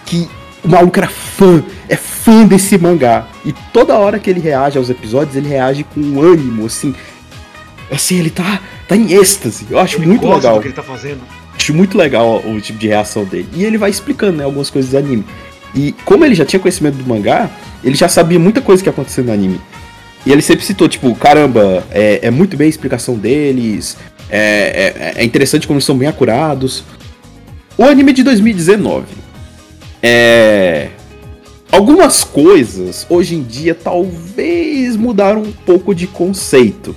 Que 0.06 0.28
o 0.62 0.68
maluco 0.68 0.98
era 0.98 1.08
fã, 1.08 1.62
é 1.88 1.96
fã 1.96 2.44
desse 2.44 2.76
mangá. 2.78 3.26
E 3.44 3.52
toda 3.72 3.96
hora 3.96 4.18
que 4.18 4.28
ele 4.28 4.40
reage 4.40 4.76
aos 4.78 4.90
episódios, 4.90 5.36
ele 5.36 5.48
reage 5.48 5.84
com 5.84 6.00
um 6.00 6.20
ânimo, 6.20 6.66
assim. 6.66 6.94
Assim, 7.90 8.18
ele 8.18 8.30
tá, 8.30 8.60
tá 8.86 8.94
em 8.96 9.12
êxtase. 9.12 9.66
Eu 9.68 9.78
acho 9.78 9.96
Ele 9.98 10.06
muito 10.06 10.28
legal. 10.28 10.56
do 10.56 10.60
que 10.60 10.68
ele 10.68 10.74
tá 10.74 10.82
fazendo. 10.82 11.20
Acho 11.56 11.74
muito 11.74 11.98
legal 11.98 12.40
o 12.46 12.60
tipo 12.60 12.78
de 12.78 12.86
reação 12.88 13.24
dele. 13.24 13.48
E 13.52 13.64
ele 13.64 13.76
vai 13.76 13.90
explicando, 13.90 14.38
né, 14.38 14.44
algumas 14.44 14.70
coisas 14.70 14.92
do 14.92 14.98
anime. 14.98 15.24
E 15.74 15.92
como 16.04 16.24
ele 16.24 16.34
já 16.34 16.44
tinha 16.44 16.60
conhecimento 16.60 16.94
do 16.96 17.06
mangá, 17.08 17.50
ele 17.82 17.94
já 17.94 18.08
sabia 18.08 18.38
muita 18.38 18.60
coisa 18.60 18.82
que 18.82 18.88
ia 18.88 18.92
acontecer 18.92 19.22
no 19.22 19.32
anime. 19.32 19.60
E 20.24 20.32
ele 20.32 20.42
sempre 20.42 20.64
citou, 20.64 20.88
tipo, 20.88 21.14
caramba, 21.14 21.84
é, 21.90 22.20
é 22.22 22.30
muito 22.30 22.56
bem 22.56 22.66
a 22.66 22.70
explicação 22.70 23.16
deles, 23.16 23.96
é, 24.30 25.12
é, 25.16 25.20
é 25.22 25.24
interessante 25.24 25.66
como 25.66 25.78
eles 25.78 25.84
são 25.84 25.96
bem 25.96 26.08
acurados. 26.08 26.84
O 27.76 27.84
anime 27.84 28.12
de 28.12 28.22
2019. 28.22 29.06
É. 30.02 30.88
Algumas 31.72 32.24
coisas 32.24 33.06
hoje 33.08 33.36
em 33.36 33.42
dia 33.42 33.74
talvez 33.74 34.96
mudaram 34.96 35.42
um 35.42 35.52
pouco 35.52 35.94
de 35.94 36.06
conceito. 36.06 36.94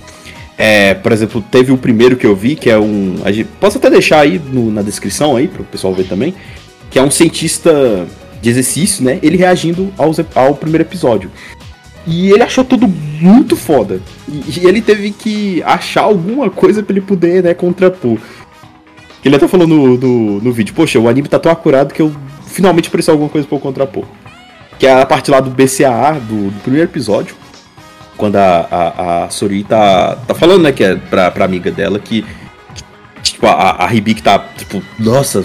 É, 0.56 0.94
por 0.94 1.12
exemplo, 1.12 1.44
teve 1.50 1.72
o 1.72 1.78
primeiro 1.78 2.16
que 2.16 2.26
eu 2.26 2.34
vi, 2.34 2.54
que 2.54 2.70
é 2.70 2.78
um. 2.78 3.16
Posso 3.60 3.78
até 3.78 3.90
deixar 3.90 4.20
aí 4.20 4.38
no, 4.38 4.70
na 4.70 4.82
descrição 4.82 5.36
aí 5.36 5.48
para 5.48 5.62
o 5.62 5.64
pessoal 5.64 5.94
ver 5.94 6.04
também. 6.04 6.34
Que 6.90 6.98
é 6.98 7.02
um 7.02 7.10
cientista 7.10 8.06
de 8.40 8.50
exercício, 8.50 9.04
né? 9.04 9.18
Ele 9.22 9.36
reagindo 9.36 9.92
aos, 9.96 10.18
ao 10.34 10.54
primeiro 10.54 10.84
episódio. 10.84 11.30
E 12.06 12.30
ele 12.30 12.42
achou 12.42 12.64
tudo 12.64 12.86
muito 12.86 13.56
foda. 13.56 14.00
E, 14.28 14.60
e 14.60 14.66
ele 14.66 14.82
teve 14.82 15.10
que 15.10 15.62
achar 15.62 16.02
alguma 16.02 16.50
coisa 16.50 16.82
para 16.82 16.92
ele 16.92 17.00
poder, 17.00 17.42
né, 17.42 17.54
contrapor. 17.54 18.18
Ele 19.24 19.36
até 19.36 19.48
falou 19.48 19.66
no, 19.66 19.96
no, 19.96 20.40
no, 20.40 20.52
vídeo, 20.52 20.74
poxa, 20.74 20.98
o 20.98 21.08
anime 21.08 21.28
tá 21.28 21.38
tão 21.38 21.50
acurado 21.50 21.94
que 21.94 22.02
eu 22.02 22.14
finalmente 22.46 22.90
preciso 22.90 23.12
alguma 23.12 23.30
coisa 23.30 23.46
pra 23.48 23.56
eu 23.56 23.60
contrapor. 23.60 24.04
Que 24.78 24.86
é 24.86 25.00
a 25.00 25.06
parte 25.06 25.30
lá 25.30 25.40
do 25.40 25.50
BCAA, 25.50 26.20
do, 26.20 26.50
do 26.50 26.60
primeiro 26.60 26.90
episódio. 26.90 27.34
Quando 28.18 28.36
a, 28.36 28.68
a, 28.70 29.24
a 29.24 29.30
Sori 29.30 29.64
tá, 29.64 30.16
tá 30.26 30.34
falando, 30.34 30.62
né, 30.62 30.72
que 30.72 30.84
é 30.84 30.94
pra, 30.94 31.30
pra 31.30 31.46
amiga 31.46 31.70
dela 31.70 31.98
que, 31.98 32.22
que 33.22 33.22
tipo, 33.22 33.46
a, 33.46 33.86
a 33.86 33.94
Hibiki 33.94 34.22
tá, 34.22 34.38
tipo, 34.38 34.82
nossa, 34.98 35.44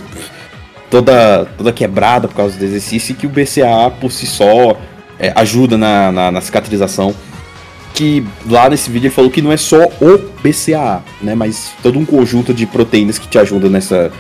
toda, 0.90 1.46
toda 1.58 1.72
quebrada 1.72 2.28
por 2.28 2.36
causa 2.36 2.58
do 2.58 2.66
exercício 2.66 3.14
e 3.14 3.16
que 3.16 3.26
o 3.26 3.30
BCAA 3.30 3.92
por 4.00 4.12
si 4.12 4.28
só 4.28 4.78
é, 5.20 5.32
ajuda 5.36 5.78
na, 5.78 6.12
na, 6.12 6.32
na, 6.32 6.42
cicatrização. 6.42 7.14
Que 7.94 8.24
lá 8.50 8.70
nesse 8.70 8.90
vídeo 8.90 9.08
ele 9.08 9.14
falou 9.14 9.30
que 9.30 9.42
não 9.42 9.52
é 9.52 9.58
só 9.58 9.84
o 10.00 10.18
BCAA, 10.42 11.04
né? 11.22 11.36
Mas 11.36 11.72
todo 11.84 12.00
um 12.00 12.06
conjunto 12.06 12.54
de 12.54 12.66
proteínas 12.66 13.20
que 13.20 13.28
te 13.28 13.38
ajudam 13.38 13.70
nessa, 13.70 14.12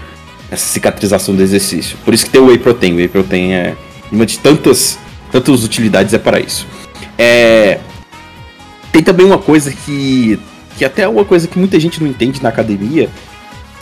nessa 0.51 0.65
cicatrização 0.65 1.35
do 1.35 1.41
exercício. 1.41 1.97
Por 2.03 2.13
isso 2.13 2.25
que 2.25 2.31
tem 2.31 2.41
o 2.41 2.47
Whey 2.47 2.57
Protein. 2.57 2.93
O 2.93 2.97
Whey 2.97 3.07
Protein 3.07 3.53
é 3.53 3.75
uma 4.11 4.25
de 4.25 4.39
tantas, 4.39 4.99
tantas 5.31 5.63
utilidades 5.63 6.13
é 6.13 6.17
para 6.17 6.39
isso. 6.39 6.67
É, 7.17 7.79
tem 8.91 9.03
também 9.03 9.25
uma 9.25 9.37
coisa 9.37 9.71
que, 9.71 10.39
que 10.77 10.83
até 10.83 11.03
é 11.03 11.07
uma 11.07 11.23
coisa 11.23 11.47
que 11.47 11.57
muita 11.57 11.79
gente 11.79 12.01
não 12.01 12.09
entende 12.09 12.41
na 12.41 12.49
academia, 12.49 13.09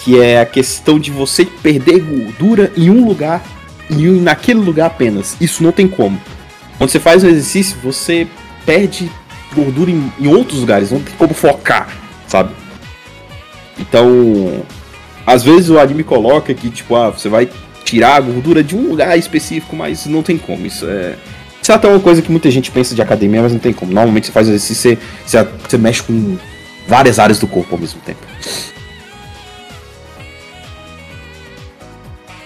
que 0.04 0.20
é 0.20 0.42
a 0.42 0.46
questão 0.46 1.00
de 1.00 1.12
você 1.12 1.46
perder 1.46 2.02
gordura 2.02 2.72
em 2.78 2.90
um 2.90 3.06
lugar 3.06 3.44
e 3.90 3.96
naquele 3.96 4.60
lugar 4.60 4.88
apenas. 4.88 5.36
Isso 5.40 5.64
não 5.64 5.72
tem 5.72 5.88
como. 5.88 6.20
Quando 6.78 6.90
você 6.90 7.00
faz 7.00 7.24
o 7.24 7.28
exercício, 7.28 7.78
você 7.82 8.28
perde 8.66 9.10
gordura 9.54 9.90
em, 9.90 10.12
em 10.20 10.28
outros 10.28 10.60
lugares, 10.60 10.92
não 10.92 11.00
tem 11.00 11.16
como 11.16 11.34
focar, 11.34 11.90
sabe? 12.28 12.54
Então, 13.80 14.64
às 15.26 15.44
vezes 15.44 15.70
o 15.70 15.80
anime 15.80 16.04
coloca 16.04 16.54
que, 16.54 16.70
tipo, 16.70 16.96
ah, 16.96 17.10
você 17.10 17.30
vai 17.30 17.50
tirar 17.84 18.16
a 18.16 18.20
gordura 18.20 18.64
de 18.64 18.76
um 18.76 18.90
lugar 18.90 19.18
específico, 19.18 19.76
mas 19.76 20.06
não 20.06 20.22
tem 20.22 20.38
como. 20.38 20.66
Isso 20.66 20.86
é. 20.88 21.16
Isso 21.62 21.72
é 21.72 21.76
até 21.76 21.88
uma 21.88 22.00
coisa 22.00 22.22
que 22.22 22.32
muita 22.32 22.50
gente 22.50 22.72
pensa 22.72 22.96
de 22.96 23.02
academia, 23.02 23.42
mas 23.42 23.52
não 23.52 23.60
tem 23.60 23.74
como. 23.74 23.92
Normalmente 23.92 24.28
você 24.28 24.32
faz 24.32 24.48
exercício, 24.48 24.98
você, 25.26 25.44
você, 25.44 25.48
você 25.68 25.78
mexe 25.78 26.04
com 26.04 26.38
várias 26.88 27.20
áreas 27.20 27.40
do 27.40 27.48
corpo 27.48 27.76
ao 27.76 27.82
mesmo 27.82 28.00
tempo. 28.02 28.26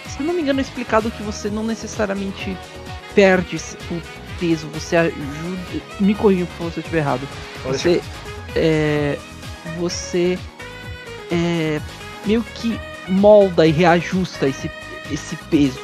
Se 0.08 0.24
não 0.24 0.34
me 0.34 0.42
engano, 0.42 0.60
é 0.60 0.64
explicado 0.64 1.12
que 1.12 1.22
você 1.22 1.50
não 1.50 1.64
necessariamente 1.64 2.58
perde 3.14 3.58
o 3.58 4.02
peso, 4.42 4.68
você 4.74 4.98
ajuda. 4.98 5.16
Me 6.00 6.16
corrija 6.16 6.48
se 6.58 6.64
eu 6.64 6.68
estiver 6.70 6.98
errado. 6.98 7.22
Você. 7.64 8.02
É, 8.56 9.18
você. 9.80 10.38
É, 11.32 11.80
meio 12.26 12.44
que 12.56 12.78
molda 13.08 13.66
e 13.66 13.72
reajusta 13.72 14.48
esse, 14.48 14.70
esse 15.12 15.36
peso. 15.50 15.80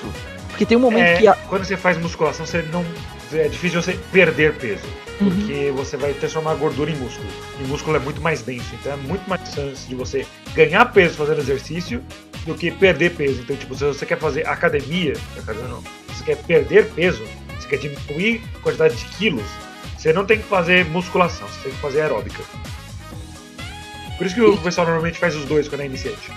Porque 0.49 0.65
tem 0.65 0.75
um 0.75 0.81
momento 0.81 1.05
é, 1.05 1.17
que. 1.17 1.27
A... 1.27 1.33
Quando 1.35 1.63
você 1.63 1.77
faz 1.77 1.97
musculação, 1.97 2.45
você 2.45 2.63
não. 2.73 2.83
É 3.31 3.47
difícil 3.47 3.81
você 3.81 3.93
perder 4.11 4.55
peso. 4.55 4.87
Uhum. 5.19 5.29
Porque 5.29 5.71
você 5.75 5.97
vai 5.97 6.13
transformar 6.13 6.55
gordura 6.55 6.89
em 6.89 6.95
músculo. 6.95 7.27
E 7.59 7.63
o 7.63 7.67
músculo 7.67 7.97
é 7.97 7.99
muito 7.99 8.21
mais 8.21 8.41
denso. 8.41 8.73
Então 8.73 8.93
é 8.93 8.95
muito 8.95 9.29
mais 9.29 9.41
chance 9.53 9.87
de 9.87 9.93
você 9.93 10.25
ganhar 10.55 10.85
peso 10.85 11.15
fazendo 11.15 11.39
exercício 11.39 12.01
do 12.45 12.55
que 12.55 12.71
perder 12.71 13.11
peso. 13.11 13.41
Então, 13.41 13.55
tipo, 13.55 13.75
se 13.75 13.83
você 13.83 14.05
quer 14.05 14.17
fazer 14.17 14.47
academia, 14.47 15.13
academia 15.37 15.67
não, 15.67 15.81
se 15.81 16.15
você 16.15 16.23
quer 16.23 16.37
perder 16.37 16.89
peso, 16.91 17.23
você 17.67 17.77
quer 17.77 17.77
diminuir 17.77 18.41
a 18.55 18.59
quantidade 18.59 18.95
de 18.95 19.05
quilos, 19.05 19.45
você 19.97 20.13
não 20.13 20.25
tem 20.25 20.37
que 20.39 20.45
fazer 20.45 20.85
musculação, 20.85 21.47
você 21.47 21.63
tem 21.63 21.71
que 21.71 21.79
fazer 21.79 22.01
aeróbica. 22.01 22.41
Por 24.17 24.25
isso 24.25 24.35
que 24.35 24.41
o 24.41 24.57
pessoal 24.57 24.87
normalmente 24.87 25.19
faz 25.19 25.35
os 25.35 25.45
dois 25.45 25.67
quando 25.67 25.81
é 25.81 25.85
iniciante. 25.85 26.31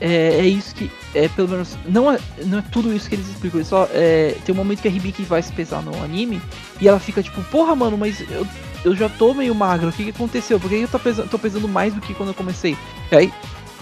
É, 0.00 0.40
é 0.40 0.46
isso 0.46 0.74
que. 0.74 0.90
É 1.14 1.28
pelo 1.28 1.48
menos. 1.48 1.78
Não 1.86 2.10
é, 2.10 2.18
não 2.44 2.58
é 2.58 2.62
tudo 2.62 2.92
isso 2.92 3.08
que 3.08 3.14
eles 3.14 3.28
explicam. 3.28 3.60
Eles 3.60 3.68
só, 3.68 3.88
é, 3.92 4.36
tem 4.44 4.52
um 4.52 4.58
momento 4.58 4.82
que 4.82 4.88
a 4.88 4.90
Hibiki 4.90 5.22
vai 5.22 5.40
se 5.40 5.52
pesar 5.52 5.82
no 5.82 6.02
anime 6.02 6.42
e 6.80 6.88
ela 6.88 6.98
fica 6.98 7.22
tipo, 7.22 7.40
porra, 7.44 7.76
mano, 7.76 7.96
mas 7.96 8.20
eu, 8.28 8.46
eu 8.84 8.96
já 8.96 9.08
tô 9.08 9.32
meio 9.32 9.54
magro. 9.54 9.88
O 9.88 9.92
que, 9.92 10.04
que 10.04 10.10
aconteceu? 10.10 10.58
Por 10.58 10.68
que 10.68 10.80
eu 10.80 10.88
tô 10.88 10.98
pesando, 10.98 11.30
tô 11.30 11.38
pesando 11.38 11.68
mais 11.68 11.94
do 11.94 12.00
que 12.00 12.12
quando 12.12 12.30
eu 12.30 12.34
comecei? 12.34 12.76
E 13.12 13.16
aí 13.16 13.32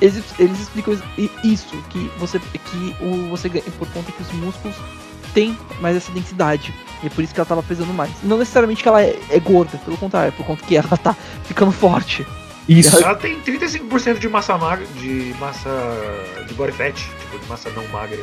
eles, 0.02 0.22
eles 0.38 0.60
explicam 0.60 1.00
isso, 1.42 1.74
que 1.88 2.10
você. 2.18 2.38
Que 2.38 2.96
o, 3.00 3.30
você 3.30 3.48
ganha 3.48 3.64
por 3.78 3.88
conta 3.88 4.12
que 4.12 4.20
os 4.20 4.32
músculos 4.32 4.76
tem 5.34 5.56
mais 5.80 5.96
essa 5.96 6.12
densidade. 6.12 6.74
E 7.02 7.06
é 7.06 7.10
por 7.10 7.22
isso 7.24 7.34
que 7.34 7.40
ela 7.40 7.46
tava 7.46 7.62
pesando 7.62 7.92
mais. 7.92 8.10
Não 8.22 8.38
necessariamente 8.38 8.82
que 8.82 8.88
ela 8.88 9.02
é, 9.02 9.18
é 9.28 9.40
gorda, 9.40 9.76
pelo 9.78 9.96
contrário, 9.96 10.28
é 10.28 10.30
por 10.30 10.46
conta 10.46 10.64
que 10.64 10.76
ela 10.76 10.96
tá 10.96 11.16
ficando 11.44 11.72
forte. 11.72 12.24
Isso. 12.68 12.96
Ela 13.02 13.16
tem 13.16 13.40
35% 13.40 14.18
de 14.18 14.28
massa 14.28 14.56
magra, 14.56 14.86
de 14.96 15.34
massa 15.40 15.70
de 16.46 16.54
body 16.54 16.72
fat, 16.72 16.94
tipo, 16.94 17.38
de 17.38 17.48
massa 17.48 17.70
não 17.70 17.86
magra. 17.88 18.20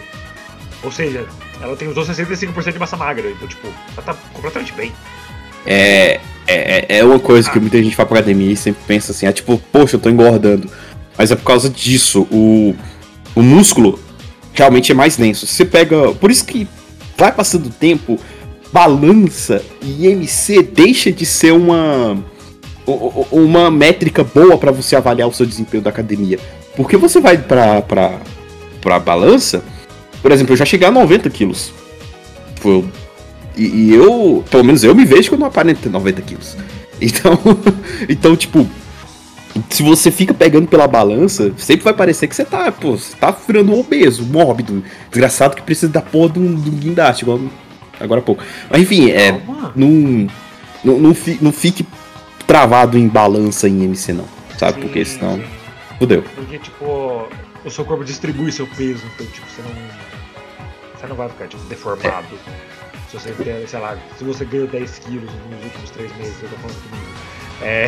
Ou 0.81 0.91
seja, 0.91 1.27
ela 1.61 1.75
tem 1.75 1.89
os 1.89 1.97
outros 1.97 2.17
65% 2.17 2.71
de 2.71 2.79
massa 2.79 2.95
magra. 2.95 3.29
Então, 3.29 3.47
tipo, 3.47 3.67
ela 3.93 4.01
tá 4.01 4.13
completamente 4.33 4.71
bem. 4.73 4.93
É, 5.65 6.21
é, 6.47 6.99
é 6.99 7.03
uma 7.03 7.19
coisa 7.19 7.49
ah. 7.49 7.51
que 7.51 7.59
muita 7.59 7.83
gente 7.83 7.97
vai 7.97 8.05
pra 8.05 8.19
academia 8.19 8.53
e 8.53 8.55
sempre 8.55 8.81
pensa 8.87 9.11
assim, 9.11 9.25
é 9.25 9.31
tipo, 9.31 9.61
poxa, 9.71 9.97
eu 9.97 9.99
tô 9.99 10.09
engordando. 10.09 10.69
Mas 11.17 11.31
é 11.31 11.35
por 11.35 11.43
causa 11.43 11.69
disso, 11.69 12.25
o, 12.31 12.73
o 13.35 13.41
músculo 13.41 13.99
realmente 14.53 14.93
é 14.93 14.95
mais 14.95 15.17
denso. 15.17 15.45
Você 15.45 15.65
pega. 15.65 16.13
Por 16.13 16.31
isso 16.31 16.45
que 16.45 16.65
vai 17.19 17.31
passando 17.31 17.67
o 17.67 17.69
tempo, 17.69 18.17
balança 18.71 19.61
e 19.81 20.07
MC 20.07 20.63
deixa 20.63 21.11
de 21.11 21.25
ser 21.25 21.51
uma 21.51 22.17
uma 23.31 23.69
métrica 23.69 24.23
boa 24.23 24.57
para 24.57 24.71
você 24.71 24.95
avaliar 24.95 25.27
o 25.27 25.33
seu 25.33 25.45
desempenho 25.45 25.83
da 25.83 25.91
academia. 25.91 26.39
Porque 26.75 26.97
você 26.97 27.19
vai 27.19 27.37
pra, 27.37 27.83
pra, 27.83 28.19
pra 28.81 28.99
balança, 28.99 29.61
por 30.23 30.31
exemplo, 30.31 30.53
eu 30.53 30.57
já 30.57 30.65
cheguei 30.65 30.87
a 30.87 30.91
90 30.91 31.29
quilos. 31.29 31.71
Foi, 32.55 32.83
e, 33.55 33.63
e, 33.63 33.93
eu, 33.93 34.43
pelo 34.49 34.63
menos 34.63 34.83
eu 34.83 34.95
me 34.95 35.05
vejo 35.05 35.29
quando 35.29 35.41
eu 35.41 35.47
aparento 35.47 35.87
90 35.89 36.21
quilos. 36.21 36.57
Então, 36.99 37.37
então, 38.09 38.35
tipo, 38.35 38.67
se 39.69 39.83
você 39.83 40.11
fica 40.11 40.33
pegando 40.33 40.67
pela 40.67 40.87
balança, 40.87 41.51
sempre 41.57 41.83
vai 41.83 41.93
parecer 41.93 42.27
que 42.27 42.35
você 42.35 42.45
tá, 42.45 42.71
pô, 42.71 42.91
você 42.91 43.15
tá 43.15 43.31
virando 43.31 43.73
um 43.73 43.79
obeso, 43.79 44.23
mórbido, 44.23 44.83
desgraçado 45.09 45.55
que 45.55 45.61
precisa 45.61 45.91
da 45.91 46.01
porra 46.01 46.33
de 46.33 46.39
um, 46.39 46.55
de 46.55 46.69
um 46.69 46.73
guindaste, 46.73 47.23
igual 47.23 47.39
agora 47.99 48.21
há 48.21 48.23
pouco. 48.23 48.43
Mas 48.69 48.81
enfim, 48.81 49.09
é. 49.09 49.31
Não, 49.75 50.27
não, 50.83 50.99
não, 50.99 51.15
não 51.41 51.51
fique 51.51 51.85
travado 52.47 52.97
em 52.97 53.07
balança 53.07 53.67
em 53.67 53.83
MC, 53.83 54.13
não. 54.13 54.25
Sabe? 54.57 54.75
Sim, 54.75 54.81
Porque 54.81 55.05
senão. 55.05 55.41
Fudeu. 55.97 56.23
Porque, 56.35 56.57
tipo, 56.59 57.27
o 57.65 57.69
seu 57.69 57.85
corpo 57.85 58.03
distribui 58.03 58.51
seu 58.51 58.67
peso, 58.67 59.03
então, 59.13 59.25
tipo, 59.27 59.47
você 59.47 59.61
não. 59.61 59.71
Você 60.95 61.07
não 61.07 61.15
vai 61.15 61.29
ficar, 61.29 61.47
tipo, 61.47 61.63
deformado. 61.63 62.27
É. 62.47 62.89
Se 63.09 63.17
você 63.17 63.65
sei 63.67 63.79
lá, 63.79 63.97
se 64.17 64.23
você 64.23 64.45
ganhou 64.45 64.67
10 64.67 64.99
quilos 64.99 65.31
nos 65.49 65.63
últimos 65.63 65.89
3 65.91 66.17
meses, 66.17 66.35
eu 66.43 66.49
tô 66.49 66.55
falando 66.57 66.89
comigo. 66.89 67.07
É. 67.61 67.87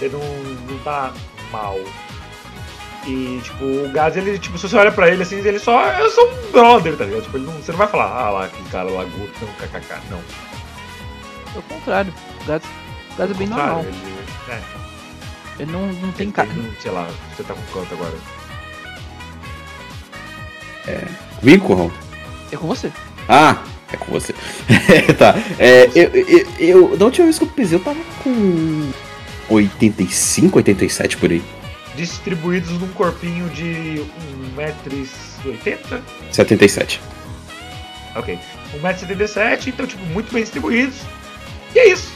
Você 0.00 0.08
não, 0.08 0.18
não 0.66 0.78
tá 0.78 1.12
mal. 1.52 1.78
E, 3.06 3.38
tipo, 3.44 3.64
o 3.66 3.90
Gás, 3.92 4.16
ele, 4.16 4.38
tipo, 4.38 4.56
se 4.56 4.66
você 4.66 4.76
olha 4.76 4.90
pra 4.90 5.10
ele 5.10 5.22
assim, 5.22 5.36
ele 5.36 5.58
só. 5.58 5.84
Eu 5.92 6.10
sou 6.10 6.26
um 6.26 6.52
brother, 6.52 6.96
tá 6.96 7.04
ligado? 7.04 7.22
Tipo, 7.24 7.36
ele 7.36 7.44
não, 7.44 7.52
você 7.52 7.70
não 7.70 7.78
vai 7.78 7.86
falar, 7.86 8.06
ah 8.06 8.30
lá, 8.30 8.44
aquele 8.46 8.68
cara 8.70 8.88
lá, 8.88 9.04
gordo, 9.04 9.30
não, 9.42 9.68
kkk, 9.68 10.00
não. 10.10 10.18
É 11.54 11.62
contrário. 11.68 12.14
O 12.40 12.44
Gás, 12.46 12.62
o 13.12 13.16
Gás 13.18 13.30
é 13.30 13.34
bem 13.34 13.46
normal. 13.46 13.80
Ele, 13.80 14.14
é. 14.48 14.60
ele 15.58 15.70
não, 15.70 15.86
não 15.86 16.12
tem 16.12 16.30
cara. 16.30 16.48
Sei 16.80 16.90
lá, 16.90 17.06
você 17.36 17.42
tá 17.42 17.52
com 17.52 17.62
quanto 17.70 17.92
agora? 17.92 18.14
É. 20.86 21.06
Comigo, 21.40 21.92
É 22.50 22.56
com 22.56 22.66
você. 22.66 22.90
Ah, 23.28 23.62
é 23.92 23.98
com 23.98 24.12
você. 24.12 24.32
tá. 25.18 25.34
É, 25.58 25.90
eu, 25.94 26.10
eu, 26.14 26.46
eu, 26.58 26.96
da 26.96 27.04
última 27.04 27.26
vez 27.26 27.38
que 27.38 27.44
eu 27.44 27.48
pesei, 27.48 27.78
eu 27.78 27.84
tava 27.84 28.00
com 28.24 28.90
85, 29.50 30.56
87 30.58 31.16
por 31.16 31.30
aí. 31.30 31.42
Distribuídos 31.96 32.70
num 32.80 32.88
corpinho 32.88 33.48
de 33.50 34.02
1,80m? 34.56 36.00
77. 36.30 37.00
Ok. 38.16 38.38
1,77m, 38.80 39.66
então, 39.68 39.86
tipo, 39.86 40.04
muito 40.06 40.32
bem 40.32 40.42
distribuídos. 40.42 40.96
E 41.74 41.78
é 41.78 41.88
isso. 41.92 42.10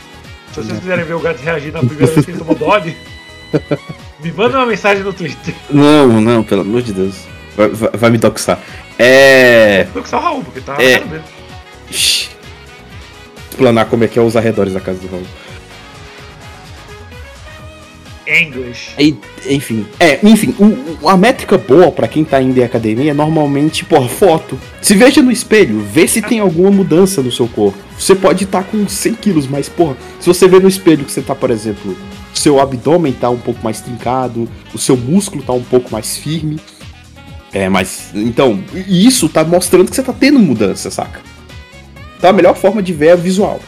Se 0.53 0.63
vocês 0.63 0.79
quiserem 0.79 1.05
ver 1.05 1.15
o 1.15 1.21
gato 1.21 1.41
reagir 1.43 1.73
na 1.73 1.81
primeira 1.81 2.07
vez 2.07 2.25
que 2.25 2.31
ele 2.31 2.39
tomou 2.39 2.55
dog, 2.55 2.97
me 4.23 4.33
manda 4.33 4.59
uma 4.59 4.67
mensagem 4.67 5.03
no 5.03 5.13
Twitter. 5.13 5.55
Não, 5.71 6.21
não, 6.21 6.45
pelo 6.45 6.61
amor 6.63 6.83
de 6.83 6.93
Deus. 6.93 7.17
Vai, 7.57 7.69
vai- 7.69 7.91
vai 7.93 8.11
me 8.11 8.19
doxar. 8.19 8.61
É. 8.99 9.87
Que 9.93 9.99
o 9.99 10.19
Raul, 10.19 10.45
porque 10.45 10.61
tá 10.61 10.77
É. 10.81 11.03
Shhh. 11.91 12.29
Explanar 13.51 13.87
como 13.87 14.05
é 14.05 14.09
que 14.09 14.19
é 14.19 14.23
os 14.23 14.37
arredores 14.37 14.73
da 14.73 14.81
casa 14.81 14.99
do 15.01 15.09
Raul. 15.09 15.27
English. 18.27 18.91
Aí, 18.97 19.17
enfim. 19.49 19.87
É, 20.01 20.19
enfim, 20.23 20.55
o- 20.59 21.09
a 21.09 21.17
métrica 21.17 21.59
boa 21.59 21.91
pra 21.93 22.09
quem 22.09 22.25
tá 22.25 22.41
indo 22.41 22.59
em 22.59 22.63
academia 22.65 23.11
é 23.11 23.15
normalmente, 23.15 23.85
porra, 23.85 24.09
foto. 24.09 24.59
Se 24.81 24.95
veja 24.95 25.23
no 25.23 25.31
espelho, 25.31 25.81
vê 25.81 26.07
se 26.09 26.23
tem 26.23 26.39
alguma 26.41 26.71
mudança 26.71 27.23
no 27.23 27.31
seu 27.33 27.47
corpo. 27.49 27.79
Você 27.99 28.15
pode 28.15 28.45
estar 28.45 28.65
com 28.65 28.89
100 28.89 29.15
quilos, 29.15 29.47
mas, 29.47 29.69
porra, 29.69 29.97
se 30.21 30.27
você 30.27 30.49
vê 30.49 30.59
no 30.59 30.69
espelho 30.69 31.05
que 31.05 31.13
você 31.13 31.23
tá, 31.23 31.35
por 31.35 31.51
exemplo, 31.51 31.97
seu 32.33 32.59
abdômen 32.61 33.13
tá 33.13 33.31
um 33.31 33.39
pouco 33.39 33.63
mais 33.63 33.81
trincado, 33.81 34.49
o 34.73 34.79
seu 34.79 34.97
músculo 34.97 35.43
tá 35.43 35.53
um 35.53 35.63
pouco 35.63 35.93
mais 35.93 36.17
firme. 36.17 36.59
É, 37.53 37.69
mas. 37.69 38.11
Então, 38.15 38.63
e 38.75 39.07
isso 39.07 39.29
tá 39.29 39.45
mostrando 39.45 39.89
que 39.89 39.95
você 39.95 40.03
tá 40.03 40.13
tendo 40.13 40.39
mudança, 40.41 40.91
saca? 40.91 41.21
Então 42.19 42.31
a 42.31 42.33
melhor 42.33 42.57
forma 42.57 42.83
de 42.83 42.93
ver 42.93 43.09
é 43.09 43.17
visual. 43.17 43.61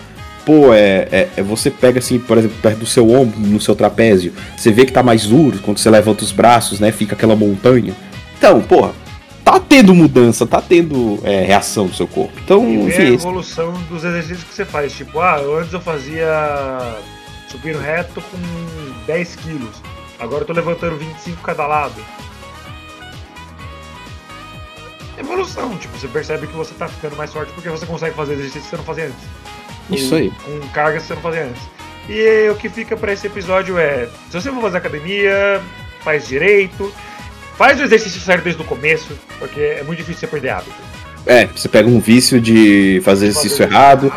Pô, 0.46 0.72
é, 0.72 1.08
é, 1.10 1.28
é 1.38 1.42
você 1.42 1.70
pega 1.70 1.98
assim, 1.98 2.18
por 2.20 2.38
exemplo, 2.38 2.56
perto 2.62 2.78
do 2.78 2.86
seu 2.86 3.10
ombro, 3.10 3.38
no 3.40 3.60
seu 3.60 3.74
trapézio, 3.74 4.32
você 4.56 4.70
vê 4.70 4.86
que 4.86 4.92
tá 4.92 5.02
mais 5.02 5.26
duro, 5.26 5.58
quando 5.58 5.78
você 5.78 5.90
levanta 5.90 6.22
os 6.22 6.30
braços, 6.30 6.78
né? 6.78 6.92
Fica 6.92 7.14
aquela 7.16 7.34
montanha. 7.34 7.92
Então, 8.38 8.62
porra, 8.62 8.92
tá 9.44 9.58
tendo 9.58 9.92
mudança, 9.92 10.46
tá 10.46 10.60
tendo 10.62 11.18
é, 11.24 11.42
reação 11.44 11.86
no 11.86 11.94
seu 11.94 12.06
corpo. 12.06 12.32
Então, 12.44 12.62
E 12.64 12.76
ver 12.76 12.82
a 12.82 12.86
enfim, 12.86 13.02
esse- 13.14 13.26
evolução 13.26 13.72
dos 13.90 14.04
exercícios 14.04 14.44
que 14.44 14.54
você 14.54 14.64
faz. 14.64 14.92
Tipo, 14.92 15.18
ah, 15.18 15.36
antes 15.58 15.72
eu 15.72 15.80
fazia 15.80 16.28
supino 17.48 17.80
reto 17.80 18.20
com 18.20 18.38
10 19.04 19.34
quilos. 19.36 19.74
Agora 20.20 20.42
eu 20.42 20.46
tô 20.46 20.52
levantando 20.52 20.96
25 20.96 21.42
cada 21.42 21.66
lado. 21.66 21.94
Evolução, 25.18 25.76
tipo, 25.78 25.96
você 25.98 26.06
percebe 26.08 26.46
que 26.46 26.54
você 26.54 26.72
tá 26.74 26.86
ficando 26.88 27.16
mais 27.16 27.32
forte 27.32 27.50
porque 27.52 27.68
você 27.70 27.84
consegue 27.86 28.14
fazer 28.14 28.34
exercícios 28.34 28.64
que 28.64 28.70
você 28.70 28.76
não 28.76 28.84
fazia 28.84 29.06
antes. 29.06 29.24
Isso 29.90 30.14
aí. 30.14 30.30
Com 30.44 30.58
cargas 30.68 31.02
que 31.02 31.08
você 31.08 31.14
não 31.14 31.22
fazia 31.22 31.44
antes. 31.44 31.62
E 32.08 32.48
o 32.50 32.54
que 32.54 32.68
fica 32.68 32.96
pra 32.96 33.12
esse 33.12 33.26
episódio 33.26 33.78
é: 33.78 34.08
se 34.30 34.40
você 34.40 34.50
for 34.50 34.60
fazer 34.60 34.78
academia, 34.78 35.60
faz 36.02 36.28
direito, 36.28 36.92
faz 37.56 37.80
o 37.80 37.82
exercício 37.82 38.20
certo 38.20 38.44
desde 38.44 38.62
o 38.62 38.64
começo, 38.64 39.08
porque 39.38 39.60
é 39.60 39.82
muito 39.82 39.98
difícil 39.98 40.20
você 40.20 40.26
perder 40.26 40.50
hábito. 40.50 40.76
é, 41.26 41.46
você 41.46 41.68
pega 41.68 41.88
um 41.88 41.98
vício 41.98 42.40
de 42.40 43.00
fazer 43.04 43.26
exercício 43.26 43.58
Fazer 43.58 43.70
errado, 43.72 44.12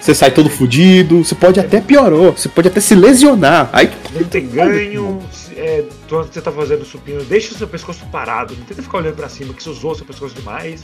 você 0.00 0.14
sai 0.14 0.30
todo 0.30 0.48
fudido, 0.48 1.24
você 1.24 1.34
pode 1.34 1.58
até 1.58 1.80
piorou, 1.80 2.32
você 2.32 2.48
pode 2.48 2.68
até 2.68 2.80
se 2.80 2.94
lesionar. 2.94 3.68
Aí 3.72 3.90
Não 4.12 4.24
tem 4.24 4.48
ganho. 4.48 5.20
É, 5.56 5.84
quando 6.08 6.32
você 6.32 6.40
tá 6.40 6.50
fazendo 6.50 6.84
supino, 6.84 7.22
deixa 7.24 7.54
o 7.54 7.58
seu 7.58 7.68
pescoço 7.68 8.04
parado. 8.10 8.54
Não 8.56 8.64
tenta 8.64 8.82
ficar 8.82 8.98
olhando 8.98 9.14
pra 9.16 9.28
cima, 9.28 9.52
que 9.54 9.62
você 9.62 9.70
usou 9.70 9.92
o 9.92 9.94
seu 9.94 10.04
pescoço 10.04 10.34
demais. 10.34 10.82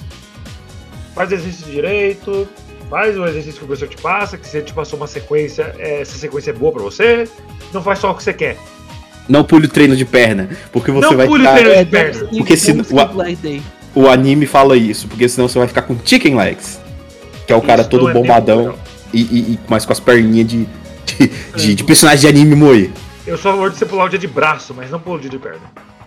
Faz 1.15 1.31
o 1.31 1.35
exercício 1.35 1.71
direito. 1.73 2.49
Faz 2.89 3.19
o 3.19 3.27
exercício 3.27 3.59
que 3.59 3.65
o 3.65 3.67
professor 3.67 3.89
te 3.89 4.01
passa, 4.01 4.39
que 4.39 4.47
você 4.47 4.63
te 4.63 4.73
passou 4.73 4.99
uma 4.99 5.07
sequência. 5.07 5.75
é, 5.79 6.01
essa 6.01 6.17
sequência 6.17 6.51
é 6.51 6.55
boa 6.55 6.73
pra 6.73 6.83
você. 6.83 7.29
Não 7.73 7.83
faz 7.83 7.99
só 7.99 8.11
o 8.11 8.15
que 8.15 8.23
você 8.23 8.33
quer. 8.33 8.57
não 9.29 9.45
pule 9.45 9.67
o 9.67 9.69
treino 9.69 9.95
de 9.95 10.07
perna, 10.07 10.49
porque 10.73 10.91
você 10.91 11.07
Não 11.11 11.17
vai 11.17 11.27
pule 11.27 11.47
o 11.47 11.51
treino 11.53 11.71
de 11.71 11.77
É, 11.77 11.85
perna. 11.85 12.29
Porque 12.39 12.57
se- 12.57 12.73
o- 12.73 14.01
o 14.03 14.09
anime 14.09 14.47
fala 14.47 14.75
isso, 14.75 15.07
porque 15.07 15.29
senão 15.29 15.47
você 15.49 15.59
vai 15.59 15.69
ficar 15.69 15.83
com 15.83 15.95
chicken 16.03 16.35
legs. 16.35 16.81
Que 17.47 17.53
é 17.53 17.57
o 17.57 17.61
cara 17.61 17.83
Isso 17.83 17.91
todo 17.91 18.09
é 18.09 18.13
bombadão 18.15 18.75
e, 19.13 19.21
e, 19.21 19.39
e 19.53 19.59
mais 19.69 19.85
com 19.85 19.93
as 19.93 20.01
perninhas 20.01 20.47
de, 20.49 20.67
de, 21.05 21.31
de, 21.57 21.75
de 21.75 21.85
personagem 21.85 22.21
de 22.21 22.27
anime 22.29 22.55
moe. 22.57 22.93
Eu 23.27 23.37
sou 23.37 23.51
a 23.51 23.55
favor 23.55 23.71
de 23.71 23.77
você 23.77 23.85
pular 23.85 24.05
o 24.05 24.09
dia 24.09 24.19
de 24.19 24.27
braço, 24.27 24.73
mas 24.75 24.91
não 24.91 24.99
pula 24.99 25.17
o 25.17 25.21
dia 25.21 25.31
de 25.31 25.39
perna. 25.39 25.61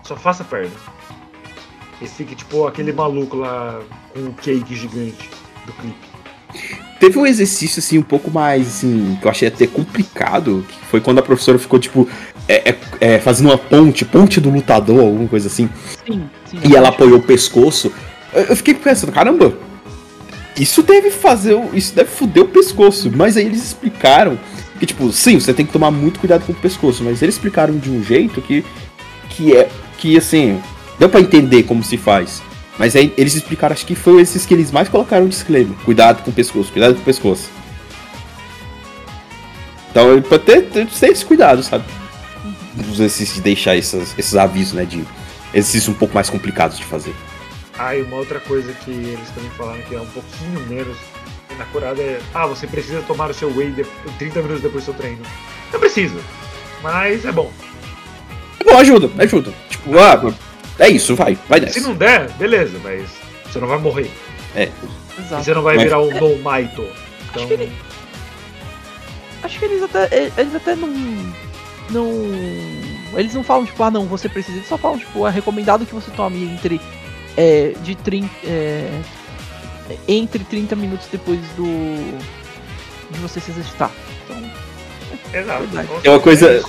Só 0.04 0.16
faça 0.16 0.44
perna. 0.44 0.72
E 2.02 2.08
fique 2.08 2.34
tipo 2.36 2.66
aquele 2.66 2.92
maluco 2.92 3.38
lá 3.38 3.80
com 4.14 4.20
o 4.22 4.34
cake 4.34 4.76
gigante 4.76 5.30
do 5.68 5.74
clipe. 5.74 6.11
Teve 7.00 7.18
um 7.18 7.26
exercício 7.26 7.80
assim 7.80 7.98
um 7.98 8.04
pouco 8.04 8.30
mais 8.30 8.68
assim, 8.68 9.18
que 9.20 9.26
eu 9.28 9.32
achei 9.32 9.48
até 9.48 9.66
complicado, 9.66 10.64
que 10.68 10.86
foi 10.88 11.02
quando 11.02 11.18
a 11.18 11.24
professora 11.24 11.58
ficou 11.58 11.80
tipo 11.80 12.08
é, 12.48 12.70
é, 12.72 12.78
é, 13.00 13.20
fazendo 13.20 13.48
uma 13.50 13.58
ponte, 13.58 14.06
ponte 14.06 14.40
do 14.40 14.50
lutador, 14.52 15.00
alguma 15.00 15.28
coisa 15.28 15.48
assim, 15.48 15.68
Sim, 16.06 16.24
sim. 16.46 16.60
e 16.64 16.76
ela 16.76 16.90
apoiou 16.90 17.18
o 17.18 17.22
pescoço. 17.22 17.92
Eu, 18.34 18.56
fiquei 18.56 18.74
pensando, 18.76 19.12
caramba, 19.12 19.54
isso 20.58 20.84
deve 20.84 21.10
fazer, 21.12 21.54
o- 21.56 21.70
isso 21.74 21.96
deve 21.96 22.10
foder 22.10 22.44
o 22.44 22.48
pescoço, 22.48 23.12
mas 23.16 23.36
aí 23.36 23.46
eles 23.46 23.64
explicaram 23.64 24.38
que 24.80 24.86
tipo, 24.86 25.12
sim, 25.12 25.40
você 25.40 25.54
tem 25.54 25.66
que 25.66 25.72
tomar 25.74 25.92
muito 25.92 26.20
cuidado 26.20 26.46
com 26.46 26.52
o 26.52 26.56
pescoço, 26.56 27.04
mas 27.04 27.22
eles 27.22 27.36
explicaram 27.36 27.78
de 27.78 27.90
um 27.90 28.04
jeito 28.04 28.42
que 28.42 28.64
que 29.30 29.56
é 29.56 29.70
que 29.98 30.18
assim, 30.18 30.60
deu 31.00 31.08
pra 31.10 31.20
entender 31.22 31.64
como 31.64 31.84
se 31.84 31.98
faz. 31.98 32.42
Mas 32.80 32.96
aí 32.96 33.14
eles 33.18 33.36
explicaram, 33.36 33.74
acho 33.74 33.86
que 33.86 33.96
foi 33.96 34.22
esses 34.22 34.46
que 34.46 34.54
eles 34.54 34.72
mais 34.72 34.88
colocaram 34.90 35.28
disclaimer. 35.28 35.76
Cuidado 35.86 36.24
com 36.24 36.32
o 36.32 36.34
pescoço, 36.34 36.72
cuidado 36.72 36.96
com 36.96 37.02
o 37.02 37.04
pescoço. 37.06 37.50
Então 39.90 40.22
pode 40.22 40.44
ter, 40.44 40.62
ter, 40.64 40.88
ter 40.88 41.08
esse 41.10 41.26
cuidado, 41.26 41.62
sabe? 41.64 41.84
Exercícios 42.80 43.36
de 43.36 43.42
deixar 43.42 43.76
esses, 43.76 44.18
esses 44.18 44.36
avisos, 44.36 44.74
né? 44.74 44.86
De 44.86 45.04
exercícios 45.54 45.90
um 45.90 45.98
pouco 45.98 46.14
mais 46.16 46.30
complicados 46.30 46.78
de 46.78 46.86
fazer. 46.86 47.14
Ah, 47.78 47.96
e 47.96 48.02
uma 48.04 48.18
outra 48.18 48.40
coisa 48.40 48.72
que 48.74 48.92
eles 48.92 49.30
também 49.36 49.50
falaram 49.58 49.82
que 49.82 49.94
é 49.96 50.00
um 50.00 50.06
pouquinho 50.08 50.66
menos 50.68 50.98
na 51.58 51.66
curada 51.66 52.02
é: 52.02 52.22
ah, 52.34 52.48
você 52.48 52.66
precisa 52.66 53.02
tomar 53.02 53.30
o 53.30 53.34
seu 53.34 53.54
whey 53.56 53.72
de- 53.72 53.86
30 54.18 54.42
minutos 54.42 54.62
depois 54.62 54.84
do 54.84 54.86
seu 54.86 54.94
treino. 54.94 55.22
Não 55.74 55.80
precisa, 55.80 56.18
mas 56.82 57.26
é 57.26 57.32
bom. 57.32 57.52
É 58.60 58.64
bom, 58.64 58.78
ajuda, 58.78 59.10
ajuda. 59.22 59.54
Tipo, 59.70 59.98
ah, 60.00 60.34
é 60.82 60.90
isso, 60.90 61.16
vai, 61.16 61.38
vai 61.48 61.60
Se 61.62 61.66
nessa. 61.66 61.80
não 61.82 61.96
der, 61.96 62.30
beleza, 62.32 62.80
mas 62.84 63.10
você 63.46 63.60
não 63.60 63.68
vai 63.68 63.78
morrer. 63.78 64.12
É, 64.56 64.64
E 65.18 65.22
Exato. 65.22 65.44
você 65.44 65.54
não 65.54 65.62
vai 65.62 65.76
Mas- 65.76 65.84
virar 65.86 66.02
um 66.02 66.12
no 66.20 66.38
maito. 66.42 66.82
Então, 67.30 67.44
Acho 67.44 67.48
que 67.48 67.54
ele- 67.54 67.72
Acho 69.44 69.60
que 69.60 69.66
eles 69.66 69.84
até. 69.84 70.04
eh, 70.12 70.32
Eles 70.38 70.56
até 70.56 70.76
não. 70.76 70.90
Não. 71.90 72.10
Eles 73.20 73.34
não 73.34 73.44
falam, 73.44 73.66
tipo, 73.66 73.82
ah 73.84 73.92
não, 73.92 74.06
você 74.06 74.30
precisa. 74.30 74.58
Eles 74.58 74.68
só 74.70 74.78
falam, 74.78 74.98
tipo, 75.00 75.26
é 75.28 75.32
recomendado 75.32 75.86
que 75.86 75.94
você 75.94 76.12
tome 76.12 76.44
entre. 76.44 76.80
É, 77.38 77.74
de 77.82 77.96
30. 77.96 78.30
É, 78.46 79.02
entre 80.08 80.44
30 80.44 80.76
minutos 80.76 81.08
depois 81.12 81.40
do. 81.58 81.66
De 83.10 83.20
você 83.20 83.40
se 83.40 83.52
exercitar. 83.52 83.92
Exato. 85.34 85.68
Tem 86.02 86.12
uma 86.12 86.20
coisa-. 86.20 86.64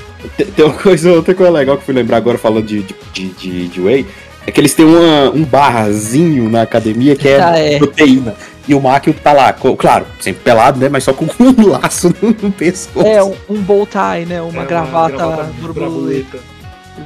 Tem, 0.54 0.64
uma 0.64 0.74
coisa, 0.74 1.12
outra 1.12 1.34
coisa 1.34 1.52
legal 1.52 1.76
que 1.76 1.82
eu 1.82 1.86
fui 1.86 1.94
lembrar 1.94 2.16
agora 2.18 2.38
falando 2.38 2.66
de, 2.66 2.82
de, 3.12 3.28
de, 3.30 3.68
de, 3.68 3.80
whey. 3.80 4.06
É 4.46 4.50
que 4.50 4.60
eles 4.60 4.74
têm 4.74 4.84
uma, 4.84 5.30
um 5.30 5.44
barzinho 5.44 6.48
na 6.48 6.62
academia 6.62 7.14
que 7.16 7.28
é 7.28 7.40
Ah, 7.42 7.58
é. 7.58 7.78
proteína. 7.78 8.34
E 8.66 8.74
o 8.74 8.80
Máquio 8.80 9.12
tá 9.12 9.32
lá, 9.32 9.52
claro, 9.52 10.06
sempre 10.20 10.42
pelado, 10.44 10.78
né? 10.78 10.88
Mas 10.88 11.04
só 11.04 11.12
com 11.12 11.26
um 11.40 11.66
laço 11.66 12.14
no, 12.22 12.28
no 12.30 12.52
pescoço. 12.52 13.06
É, 13.06 13.22
um, 13.22 13.34
um 13.48 13.60
bow 13.60 13.86
tie, 13.86 14.24
né? 14.24 14.40
Uma 14.40 14.62
É 14.62 14.66
gravata, 14.66 15.16
gravata 15.16 15.52
borboleta. 15.60 16.38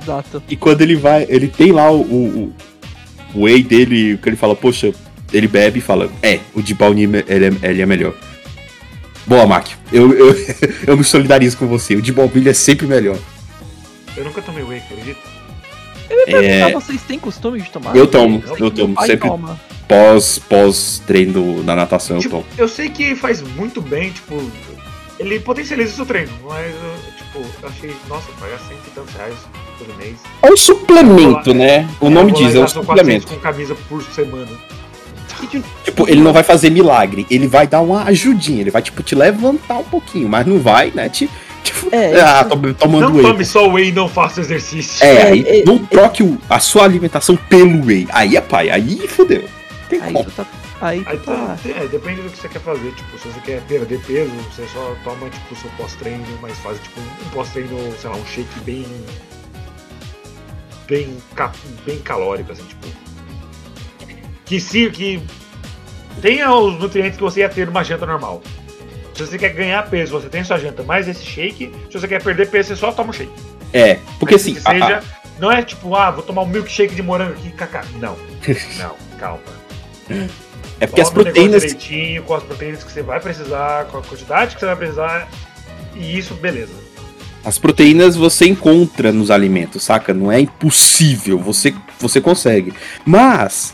Exato. 0.02 0.42
E 0.48 0.56
quando 0.56 0.82
ele 0.82 0.96
vai, 0.96 1.26
ele 1.28 1.48
tem 1.48 1.72
lá 1.72 1.90
o, 1.90 2.00
o, 2.00 2.52
o 3.34 3.42
whey 3.44 3.62
dele, 3.62 4.18
que 4.18 4.28
ele 4.28 4.36
fala, 4.36 4.54
poxa, 4.54 4.92
ele 5.32 5.48
bebe 5.48 5.78
e 5.78 5.82
fala, 5.82 6.10
é, 6.22 6.40
o 6.54 6.60
de 6.62 6.74
baunilha 6.74 7.24
ele 7.26 7.46
é, 7.46 7.70
ele 7.70 7.82
é 7.82 7.86
melhor. 7.86 8.14
Boa, 9.26 9.46
Máquio. 9.46 9.76
Eu, 9.92 10.12
eu, 10.12 10.34
eu 10.86 10.96
me 10.96 11.04
solidarizo 11.04 11.56
com 11.56 11.66
você. 11.66 11.94
O 11.94 12.02
de 12.02 12.12
baunilha 12.12 12.50
é 12.50 12.54
sempre 12.54 12.86
melhor. 12.86 13.18
Eu 14.16 14.24
nunca 14.24 14.40
tomei 14.40 14.62
whey, 14.64 14.78
acredita? 14.78 15.18
É, 16.28 16.62
Ah, 16.62 16.68
vocês 16.70 17.02
têm 17.02 17.18
costume 17.18 17.60
de 17.60 17.68
tomar? 17.70 17.94
eu 17.96 18.06
tomo, 18.06 18.42
eu 18.46 18.56
Meu 18.58 18.70
tomo. 18.70 18.94
Sempre 19.04 19.28
toma. 19.28 19.60
pós, 19.88 20.38
pós 20.38 21.02
treino 21.06 21.62
na 21.64 21.74
natação 21.74 22.16
eu 22.16 22.22
Tipo, 22.22 22.36
tomo. 22.38 22.46
eu 22.56 22.68
sei 22.68 22.88
que 22.88 23.14
faz 23.16 23.42
muito 23.42 23.82
bem, 23.82 24.10
tipo, 24.12 24.50
ele 25.18 25.40
potencializa 25.40 25.92
o 25.92 25.96
seu 25.96 26.06
treino, 26.06 26.30
mas, 26.48 26.66
eu, 26.74 27.12
tipo, 27.18 27.38
eu 27.62 27.68
achei, 27.68 27.94
nossa, 28.08 28.30
pagar 28.38 28.58
cento 28.60 28.78
e 28.86 28.90
tantos 28.90 29.14
reais 29.14 29.34
por 29.78 29.96
mês. 29.98 30.16
É 30.42 30.48
um 30.50 30.56
suplemento, 30.56 31.50
É, 31.50 31.54
né? 31.54 31.88
O 32.00 32.06
Eu 32.06 32.10
nome 32.10 32.30
lá 32.32 32.38
diz, 32.38 32.54
é 32.54 32.58
um 32.58 32.62
gasto 32.62 32.82
400 32.84 32.84
suplemento. 32.84 33.26
com 33.26 33.36
camisa 33.40 33.74
por 33.88 34.02
semana. 34.04 34.48
Tipo, 35.96 36.10
ele 36.10 36.20
não 36.20 36.30
vai 36.30 36.42
fazer 36.42 36.68
milagre, 36.68 37.26
ele 37.30 37.46
vai 37.48 37.66
dar 37.66 37.80
uma 37.80 38.02
ajudinha, 38.04 38.60
ele 38.60 38.70
vai, 38.70 38.82
tipo, 38.82 39.02
te 39.02 39.14
levantar 39.14 39.78
um 39.78 39.84
pouquinho, 39.84 40.28
mas 40.28 40.46
não 40.46 40.58
vai, 40.58 40.90
né? 40.94 41.08
Te, 41.08 41.26
tipo, 41.64 41.88
É, 41.90 42.20
ah, 42.20 42.40
isso- 42.42 42.50
tô 42.50 42.74
tomando 42.74 43.08
Não 43.08 43.14
whey. 43.16 43.22
tome 43.22 43.44
só 43.46 43.66
whey 43.66 43.88
e 43.88 43.92
não 43.92 44.06
faça 44.06 44.40
exercício. 44.42 45.02
É, 45.02 45.14
É, 45.14 45.22
aí 45.28 45.44
é, 45.46 45.64
não 45.64 45.78
troque 45.78 46.22
o- 46.22 46.36
a 46.50 46.60
sua 46.60 46.84
alimentação 46.84 47.34
pelo 47.34 47.82
whey. 47.86 48.06
Aí 48.10 48.36
é 48.36 48.42
pai, 48.42 48.68
aí 48.68 49.08
fodeu. 49.08 49.44
Tem 49.88 49.98
Aí 50.02 50.12
como. 50.12 50.30
tá. 50.32 50.44
Aí 50.82 51.02
Aí 51.06 51.16
tá, 51.16 51.56
tá. 51.56 51.68
é, 51.70 51.86
depende 51.86 52.20
do 52.20 52.28
que 52.28 52.36
você 52.42 52.48
quer 52.50 52.60
fazer. 52.60 52.92
Tipo, 52.92 53.18
se 53.18 53.28
você 53.28 53.40
quer 53.40 53.62
perder 53.62 53.98
peso, 54.00 54.30
você 54.54 54.66
só 54.70 54.94
toma 55.02 55.30
tipo 55.30 55.54
o 55.54 55.56
seu 55.56 55.70
pós-treino, 55.78 56.22
mas 56.42 56.58
faz 56.58 56.78
tipo 56.82 57.00
um 57.00 57.30
pós-treino, 57.30 57.78
sei 57.98 58.10
lá, 58.10 58.16
um 58.16 58.26
shake 58.26 58.60
bem. 58.66 58.84
bem, 60.86 61.16
bem 61.86 61.98
calórico, 62.00 62.52
assim, 62.52 62.64
tipo. 62.64 62.86
Que 64.44 64.60
se 64.60 64.90
que 64.90 65.20
tenha 66.20 66.52
os 66.54 66.78
nutrientes 66.78 67.16
que 67.16 67.22
você 67.22 67.40
ia 67.40 67.48
ter 67.48 67.66
numa 67.66 67.82
janta 67.84 68.06
normal. 68.06 68.42
Se 69.14 69.24
você 69.26 69.38
quer 69.38 69.50
ganhar 69.50 69.82
peso, 69.88 70.12
você 70.12 70.28
tem 70.28 70.44
sua 70.44 70.58
janta 70.58 70.82
mais 70.82 71.08
esse 71.08 71.24
shake. 71.24 71.72
Se 71.90 71.98
você 71.98 72.06
quer 72.06 72.22
perder 72.22 72.48
peso, 72.50 72.68
você 72.68 72.76
só 72.76 72.92
toma 72.92 73.10
o 73.10 73.12
shake. 73.14 73.32
É, 73.72 73.98
porque 74.18 74.34
assim. 74.34 74.54
Que 74.54 74.60
a- 74.64 74.70
seja, 74.72 74.98
a- 74.98 75.02
não 75.40 75.50
é 75.52 75.62
tipo, 75.62 75.94
ah, 75.94 76.10
vou 76.10 76.22
tomar 76.22 76.42
um 76.42 76.46
milkshake 76.46 76.94
de 76.94 77.02
morango 77.02 77.32
aqui, 77.32 77.50
kaká. 77.50 77.84
Não. 78.00 78.16
Não, 78.78 78.94
calma. 79.18 79.40
é 80.80 80.86
porque 80.86 81.00
as 81.00 81.08
o 81.08 81.12
negócio 81.12 81.14
proteínas. 81.32 81.62
direitinho, 81.62 82.22
com 82.22 82.34
as 82.34 82.42
proteínas 82.42 82.84
que 82.84 82.92
você 82.92 83.02
vai 83.02 83.20
precisar, 83.20 83.86
com 83.86 83.98
a 83.98 84.02
quantidade 84.02 84.54
que 84.54 84.60
você 84.60 84.66
vai 84.66 84.76
precisar. 84.76 85.28
E 85.94 86.18
isso, 86.18 86.34
beleza. 86.34 86.72
As 87.44 87.58
proteínas 87.58 88.16
você 88.16 88.46
encontra 88.46 89.12
nos 89.12 89.30
alimentos, 89.30 89.82
saca? 89.84 90.12
Não 90.12 90.30
é 90.32 90.40
impossível, 90.40 91.38
você, 91.38 91.74
você 91.98 92.20
consegue. 92.20 92.74
Mas, 93.04 93.72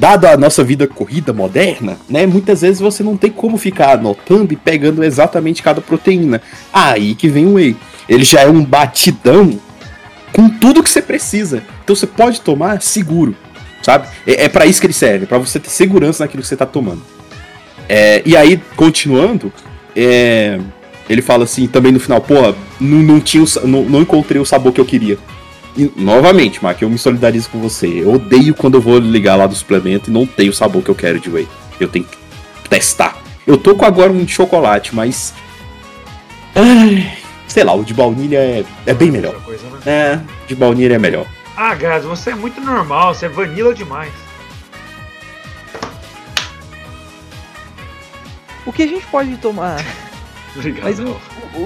dado 0.00 0.24
a 0.24 0.34
nossa 0.34 0.64
vida 0.64 0.88
corrida 0.88 1.30
moderna, 1.30 1.98
né? 2.08 2.24
Muitas 2.24 2.62
vezes 2.62 2.80
você 2.80 3.02
não 3.02 3.18
tem 3.18 3.30
como 3.30 3.58
ficar 3.58 3.98
anotando 3.98 4.50
e 4.54 4.56
pegando 4.56 5.04
exatamente 5.04 5.62
cada 5.62 5.82
proteína. 5.82 6.40
Aí 6.72 7.14
que 7.14 7.28
vem 7.28 7.44
o 7.44 7.52
whey. 7.52 7.76
Ele 8.08 8.24
já 8.24 8.40
é 8.40 8.48
um 8.48 8.64
batidão 8.64 9.60
com 10.32 10.48
tudo 10.48 10.82
que 10.82 10.88
você 10.88 11.02
precisa. 11.02 11.62
Então 11.84 11.94
você 11.94 12.06
pode 12.06 12.40
tomar 12.40 12.80
seguro, 12.80 13.36
sabe? 13.82 14.08
É, 14.26 14.44
é 14.44 14.48
para 14.48 14.64
isso 14.64 14.80
que 14.80 14.86
ele 14.86 14.94
serve, 14.94 15.26
para 15.26 15.36
você 15.36 15.60
ter 15.60 15.68
segurança 15.68 16.24
naquilo 16.24 16.42
que 16.42 16.48
você 16.48 16.56
tá 16.56 16.64
tomando. 16.64 17.02
É, 17.86 18.22
e 18.24 18.34
aí, 18.34 18.58
continuando, 18.76 19.52
é, 19.94 20.58
ele 21.10 21.20
fala 21.20 21.44
assim 21.44 21.66
também 21.66 21.92
no 21.92 22.00
final, 22.00 22.22
pô, 22.22 22.54
não, 22.80 22.98
não, 23.02 23.20
tinha 23.20 23.44
o 23.44 23.66
não, 23.66 23.84
não 23.84 24.00
encontrei 24.00 24.40
o 24.40 24.46
sabor 24.46 24.72
que 24.72 24.80
eu 24.80 24.84
queria. 24.86 25.18
E, 25.76 25.90
novamente, 25.96 26.62
Mark, 26.62 26.80
eu 26.82 26.90
me 26.90 26.98
solidarizo 26.98 27.48
com 27.50 27.60
você. 27.60 27.86
Eu 28.02 28.14
odeio 28.14 28.54
quando 28.54 28.74
eu 28.74 28.80
vou 28.80 28.98
ligar 28.98 29.36
lá 29.36 29.46
do 29.46 29.54
suplemento 29.54 30.10
e 30.10 30.12
não 30.12 30.26
tem 30.26 30.48
o 30.48 30.52
sabor 30.52 30.82
que 30.82 30.90
eu 30.90 30.94
quero 30.94 31.20
de 31.20 31.30
whey. 31.30 31.48
Eu 31.78 31.88
tenho 31.88 32.04
que 32.04 32.18
testar. 32.68 33.16
Eu 33.46 33.56
tô 33.56 33.74
com 33.74 33.84
agora 33.84 34.12
um 34.12 34.24
de 34.24 34.32
chocolate, 34.32 34.94
mas. 34.94 35.34
Ai, 36.54 37.16
sei 37.46 37.64
lá, 37.64 37.74
o 37.74 37.84
de 37.84 37.94
baunilha 37.94 38.38
é, 38.38 38.64
é 38.86 38.94
bem 38.94 39.10
melhor. 39.10 39.34
Coisa, 39.42 39.64
né? 39.68 39.80
É, 39.86 40.20
de 40.46 40.54
baunilha 40.54 40.94
é 40.94 40.98
melhor. 40.98 41.26
Ah, 41.56 41.74
Gás, 41.74 42.04
você 42.04 42.30
é 42.30 42.34
muito 42.34 42.60
normal, 42.60 43.14
você 43.14 43.26
é 43.26 43.28
vanilla 43.28 43.74
demais. 43.74 44.12
O 48.66 48.72
que 48.72 48.82
a 48.82 48.86
gente 48.86 49.06
pode 49.06 49.36
tomar? 49.38 49.84
Obrigado. 50.56 50.84
Mas 50.84 50.98
o, 50.98 51.16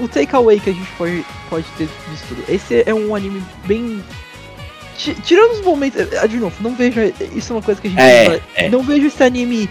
o 0.03 0.07
takeaway 0.07 0.59
que 0.59 0.69
a 0.69 0.73
gente 0.73 0.89
pode, 0.97 1.25
pode 1.49 1.65
ter 1.77 1.85
disso 2.09 2.23
tudo. 2.29 2.43
Esse 2.47 2.83
é 2.85 2.93
um 2.93 3.15
anime 3.15 3.41
bem. 3.65 4.03
Ti- 4.97 5.15
Tirando 5.23 5.51
os 5.53 5.61
momentos. 5.61 6.01
ah, 6.21 6.27
De 6.27 6.37
novo, 6.37 6.55
não 6.61 6.75
vejo. 6.75 6.99
Isso 7.35 7.51
é 7.53 7.55
uma 7.55 7.61
coisa 7.61 7.81
que 7.81 7.87
a 7.87 7.89
gente. 7.89 7.99
É, 8.01 8.25
fala, 8.25 8.41
é. 8.55 8.69
Não 8.69 8.81
vejo 8.83 9.07
esse 9.07 9.23
anime 9.23 9.69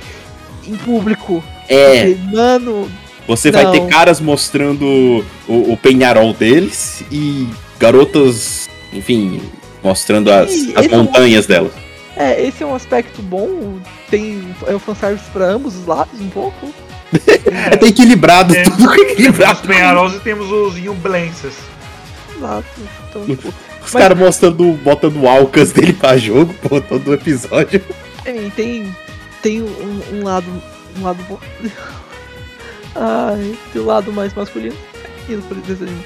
em 0.67 0.77
público. 0.77 1.43
É, 1.69 2.07
Porque, 2.15 2.37
Mano, 2.37 2.91
você 3.27 3.51
vai 3.51 3.65
Não. 3.65 3.73
ter 3.73 3.87
caras 3.89 4.21
mostrando 4.21 5.25
o, 5.49 5.73
o 5.73 5.77
penharol 5.79 6.33
deles 6.35 7.03
e 7.11 7.49
garotas, 7.79 8.69
enfim, 8.93 9.41
mostrando 9.83 10.31
as, 10.31 10.51
as 10.51 10.53
esse 10.85 10.93
é 10.93 10.97
um- 10.97 11.05
montanhas 11.05 11.47
delas. 11.47 11.73
é, 12.17 12.45
esse 12.47 12.63
é 12.63 12.67
um 12.67 12.75
aspecto 12.75 13.23
bom. 13.23 13.79
Tem. 14.11 14.43
É 14.67 14.75
o 14.75 14.79
fanservice 14.79 15.25
pra 15.33 15.47
ambos 15.47 15.75
os 15.77 15.87
lados, 15.87 16.21
um 16.21 16.29
pouco. 16.29 16.73
É, 17.71 17.77
tá 17.77 17.87
equilibrado, 17.87 18.55
É. 18.55 18.63
tudo 18.63 18.77
Temos 18.77 18.99
equilibrado. 19.11 19.61
os 19.61 19.67
Penharols 19.67 20.15
e 20.15 20.21
temos 20.21 20.51
os 20.51 20.77
Inhublenses. 20.77 21.55
Exato. 22.37 22.65
Então, 23.09 23.25
tipo. 23.27 23.49
Os 23.49 23.93
Mas- 23.93 24.03
caras 24.03 24.19
mostrando, 24.19 24.73
botando 24.83 25.17
o 25.21 25.29
Alcas 25.29 25.71
dele 25.73 25.93
pra 25.93 26.17
jogo, 26.17 26.55
pô, 26.55 26.81
todo 26.81 27.13
episódio. 27.15 27.83
Tem, 28.25 28.51
tem, 28.51 28.97
tem 29.43 29.63
um, 29.63 30.01
um 30.13 30.25
lado. 30.25 30.47
Um 30.99 31.03
lado 31.05 31.23
bom. 31.29 31.39
Ai, 32.95 33.55
tem 33.73 33.83
o 33.83 33.85
lado 33.85 34.13
mais 34.13 34.33
masculino. 34.35 34.77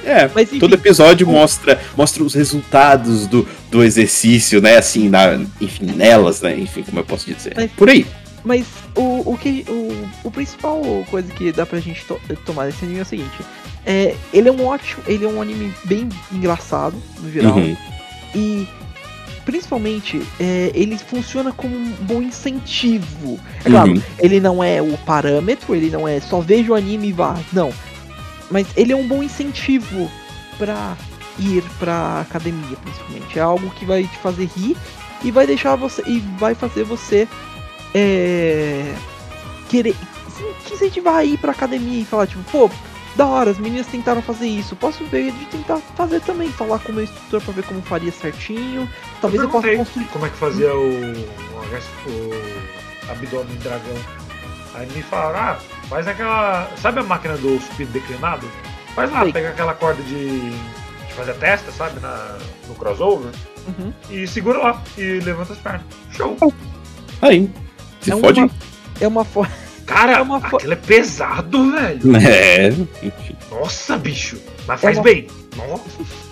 É, 0.04 0.30
Mas 0.32 0.48
todo 0.60 0.74
episódio 0.74 1.26
mostra, 1.26 1.80
mostra 1.96 2.22
os 2.22 2.34
resultados 2.34 3.26
do, 3.26 3.48
do 3.68 3.82
exercício, 3.82 4.60
né? 4.60 4.76
Assim, 4.78 5.08
na, 5.08 5.40
enfim, 5.60 5.86
nelas, 5.86 6.40
né? 6.40 6.56
Enfim, 6.56 6.84
como 6.84 7.00
eu 7.00 7.04
posso 7.04 7.26
dizer. 7.32 7.52
Mas- 7.56 7.70
Por 7.72 7.88
aí. 7.90 8.06
Mas 8.44 8.66
o, 8.96 9.32
o 9.32 9.36
que. 9.38 9.64
O, 9.68 10.28
o 10.28 10.30
principal 10.30 10.80
coisa 11.10 11.30
que 11.32 11.50
dá 11.52 11.66
pra 11.66 11.80
gente 11.80 12.04
to- 12.04 12.20
tomar 12.46 12.66
desse 12.66 12.84
anime 12.84 13.00
é 13.00 13.02
o 13.02 13.06
seguinte. 13.06 13.36
É, 13.84 14.14
ele 14.32 14.48
é 14.48 14.52
um 14.52 14.64
ótimo. 14.66 15.02
Ele 15.06 15.24
é 15.24 15.28
um 15.28 15.40
anime 15.42 15.72
bem 15.84 16.08
engraçado, 16.32 16.96
no 17.20 17.30
geral. 17.30 17.56
Uhum. 17.56 17.76
E 18.34 18.68
principalmente 19.44 20.22
é, 20.38 20.70
ele 20.74 20.98
funciona 20.98 21.52
como 21.52 21.74
um 21.74 21.92
bom 22.02 22.20
incentivo. 22.22 23.38
É 23.64 23.70
claro, 23.70 23.92
Uhum. 23.92 24.02
ele 24.18 24.40
não 24.40 24.62
é 24.62 24.80
o 24.82 24.96
parâmetro, 24.98 25.74
ele 25.74 25.90
não 25.90 26.06
é 26.06 26.20
só 26.20 26.40
veja 26.40 26.72
o 26.72 26.74
anime 26.74 27.08
e 27.08 27.12
vá. 27.12 27.38
Não. 27.52 27.72
Mas 28.50 28.66
ele 28.76 28.92
é 28.92 28.96
um 28.96 29.06
bom 29.06 29.22
incentivo 29.22 30.10
pra 30.58 30.96
ir 31.38 31.62
pra 31.78 32.20
academia, 32.20 32.76
principalmente. 32.82 33.38
É 33.38 33.42
algo 33.42 33.68
que 33.70 33.84
vai 33.84 34.04
te 34.04 34.16
fazer 34.18 34.48
rir 34.56 34.76
e 35.22 35.30
vai 35.30 35.46
deixar 35.46 35.76
você. 35.76 36.02
E 36.06 36.18
vai 36.38 36.54
fazer 36.54 36.84
você 36.84 37.26
é, 37.94 38.94
querer 39.68 39.94
se 40.66 40.74
incentivar 40.74 41.16
a 41.16 41.24
ir 41.24 41.38
pra 41.38 41.52
academia 41.52 42.00
e 42.00 42.04
falar, 42.04 42.26
tipo, 42.26 42.42
pô, 42.50 42.70
da 43.16 43.26
hora, 43.26 43.50
as 43.50 43.58
meninas 43.58 43.86
tentaram 43.88 44.22
fazer 44.22 44.46
isso. 44.46 44.76
Posso 44.76 45.04
ver 45.06 45.32
de 45.32 45.44
tentar 45.46 45.78
fazer 45.96 46.20
também, 46.20 46.50
falar 46.52 46.78
com 46.78 46.92
o 46.92 46.94
meu 46.94 47.04
instrutor 47.04 47.40
pra 47.42 47.52
ver 47.52 47.64
como 47.64 47.82
faria 47.82 48.12
certinho. 48.12 48.88
Talvez 49.20 49.42
eu, 49.42 49.48
possa 49.48 49.66
perguntei 49.66 49.76
construir. 49.76 50.06
como 50.12 50.26
é 50.26 50.30
que 50.30 50.36
fazia 50.36 50.74
o, 50.74 50.88
o, 50.88 51.58
o 51.58 53.10
abdômen 53.10 53.56
dragão. 53.56 53.96
Aí 54.74 54.88
me 54.94 55.02
falaram, 55.02 55.38
ah, 55.38 55.58
faz 55.88 56.06
aquela. 56.06 56.70
Sabe 56.76 57.00
a 57.00 57.02
máquina 57.02 57.36
do 57.36 57.58
supino 57.60 57.90
declinado? 57.90 58.46
Faz 58.94 59.10
lá, 59.10 59.22
Sei. 59.22 59.32
pega 59.32 59.48
aquela 59.48 59.74
corda 59.74 60.02
de, 60.04 60.50
de 60.50 61.14
fazer 61.14 61.32
a 61.32 61.34
testa, 61.34 61.72
sabe? 61.72 61.98
Na, 61.98 62.38
no 62.68 62.74
crossover. 62.76 63.32
Uhum. 63.66 63.92
E 64.08 64.26
segura 64.28 64.58
lá 64.58 64.82
e 64.96 65.18
levanta 65.20 65.54
as 65.54 65.58
pernas. 65.58 65.82
Show! 66.12 66.36
Aí. 67.20 67.50
Se 68.00 68.10
É 68.10 68.14
uma- 68.14 68.20
fode. 68.34 68.50
É 69.00 69.08
uma 69.08 69.24
forma. 69.24 69.52
Cara, 69.86 70.12
É 70.18 70.22
uma 70.22 70.40
fo- 70.40 70.56
aquilo 70.56 70.72
é 70.72 70.76
pesado, 70.76 71.72
velho. 71.72 72.16
É. 72.16 72.70
Nossa, 73.50 73.96
bicho. 73.96 74.38
Mas 74.66 74.80
faz 74.80 74.96
uma- 74.98 75.04
bem. 75.04 75.26
Nossa. 75.56 75.82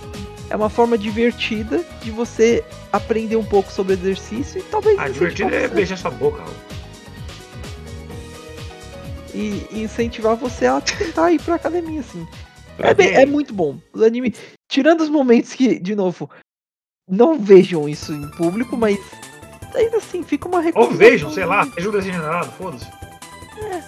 É 0.49 0.55
uma 0.55 0.71
forma 0.71 0.97
divertida 0.97 1.85
de 2.05 2.13
você 2.13 2.63
aprender 2.93 3.35
um 3.35 3.45
pouco 3.45 3.73
sobre 3.73 3.95
exercício 3.95 4.61
e 4.61 4.63
talvez 4.63 4.97
Ah, 4.97 5.09
divertido 5.09 5.53
é 5.53 5.67
beijar 5.67 5.99
sua 5.99 6.11
boca. 6.13 6.41
ó. 6.41 6.77
e, 9.35 9.67
e 9.73 9.83
incentivar 9.83 10.37
você 10.37 10.67
a 10.67 10.81
tentar 10.81 11.33
ir 11.33 11.41
pra 11.43 11.57
academia, 11.57 12.01
assim. 12.01 12.27
É, 12.79 12.95
bem- 12.95 13.09
mim- 13.11 13.15
é 13.15 13.27
muito 13.27 13.53
bom. 13.53 13.77
O 13.93 14.05
anime, 14.05 14.35
tirando 14.71 15.01
os 15.03 15.09
momentos 15.09 15.53
que, 15.53 15.79
de 15.79 15.95
novo, 15.95 16.31
não 17.09 17.39
vejam 17.39 17.89
isso 17.89 18.13
em 18.13 18.31
público, 18.31 18.77
mas 18.77 18.97
ainda 19.77 19.99
assim 19.99 20.23
fica 20.23 20.49
uma 20.49 20.63
Ou 20.75 20.91
vejam, 20.91 21.31
sei 21.31 21.45
lá, 21.45 21.67
ajuda 21.77 21.99
regenerado, 22.01 22.51
foda-se. 22.59 22.87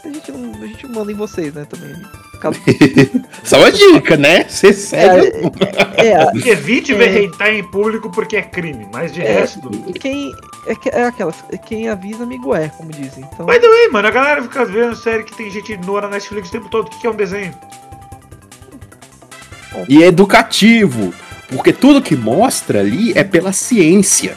A 0.04 0.08
gente, 0.08 0.32
não, 0.32 0.62
a 0.62 0.66
gente 0.66 0.86
manda 0.86 1.12
em 1.12 1.14
vocês, 1.14 1.52
né, 1.52 1.66
também. 1.68 1.94
Caso- 2.40 2.58
Só 3.44 3.58
uma 3.58 3.70
dica, 3.70 4.16
né? 4.16 4.44
Você 4.48 4.72
segue. 4.72 5.26
É, 5.96 6.06
é, 6.08 6.30
Evite 6.50 6.94
É. 6.94 6.96
ver 6.96 7.22
hentai 7.24 7.58
em 7.58 7.64
público 7.64 8.10
porque 8.10 8.36
é 8.36 8.42
crime, 8.42 8.86
mas 8.92 9.12
de 9.12 9.20
É. 9.20 9.40
resto. 9.40 9.68
quem. 10.00 10.32
É, 10.66 10.98
é 11.00 11.04
aquelas. 11.04 11.36
Quem 11.66 11.88
avisa, 11.88 12.22
amigo 12.22 12.54
é, 12.54 12.68
como 12.68 12.90
dizem. 12.92 13.24
Então. 13.30 13.44
By 13.44 13.58
the 13.60 13.68
way, 13.68 13.88
mano, 13.88 14.08
a 14.08 14.10
galera 14.10 14.42
fica 14.42 14.64
vendo 14.64 14.96
série 14.96 15.24
que 15.24 15.36
tem 15.36 15.50
gente 15.50 15.76
nua 15.78 16.00
na 16.02 16.08
Netflix 16.08 16.48
o 16.48 16.52
tempo 16.52 16.68
todo. 16.70 16.86
O 16.86 16.90
que 16.90 17.00
que 17.00 17.06
é 17.06 17.10
um 17.10 17.16
desenho? 17.16 17.52
E 19.88 20.02
é 20.02 20.06
educativo. 20.06 21.12
Porque 21.48 21.72
tudo 21.72 22.00
que 22.02 22.16
mostra 22.16 22.80
ali 22.80 23.12
é 23.16 23.24
pela 23.24 23.52
ciência. 23.52 24.36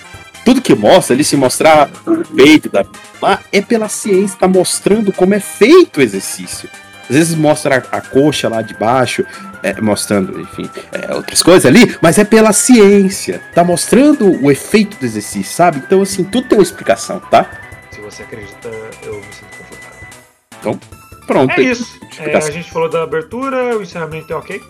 Tudo 0.51 0.61
que 0.61 0.75
mostra 0.75 1.15
ali, 1.15 1.23
se 1.23 1.37
mostrar 1.37 1.89
o 2.05 2.25
peito 2.35 2.69
da 2.69 2.85
lá, 3.21 3.39
é 3.53 3.61
pela 3.61 3.87
ciência, 3.87 4.37
tá 4.37 4.49
mostrando 4.49 5.13
como 5.13 5.33
é 5.33 5.39
feito 5.39 6.01
o 6.01 6.01
exercício. 6.01 6.69
Às 7.09 7.15
vezes 7.15 7.35
mostra 7.35 7.77
a, 7.89 7.97
a 7.97 8.01
coxa 8.01 8.49
lá 8.49 8.61
de 8.61 8.73
baixo, 8.73 9.25
é, 9.63 9.79
mostrando, 9.79 10.41
enfim, 10.41 10.69
é, 10.91 11.15
outras 11.15 11.41
coisas 11.41 11.65
ali, 11.65 11.95
mas 12.01 12.17
é 12.17 12.25
pela 12.25 12.51
ciência. 12.51 13.41
Tá 13.55 13.63
mostrando 13.63 14.43
o 14.43 14.51
efeito 14.51 14.97
do 14.97 15.05
exercício, 15.05 15.53
sabe? 15.53 15.77
Então, 15.77 16.01
assim, 16.01 16.25
tudo 16.25 16.49
tem 16.49 16.57
uma 16.57 16.63
explicação, 16.63 17.21
tá? 17.31 17.49
Se 17.89 18.01
você 18.01 18.23
acredita, 18.23 18.67
eu 19.03 19.15
me 19.15 19.23
sinto 19.31 19.57
confortável. 19.57 20.79
Pronto. 21.25 21.51
É 21.51 21.61
isso. 21.61 21.97
É, 22.19 22.35
a 22.35 22.51
gente 22.51 22.69
falou 22.69 22.89
da 22.89 23.03
abertura, 23.03 23.77
o 23.77 23.81
encerramento 23.81 24.33
é 24.33 24.35
ok. 24.35 24.61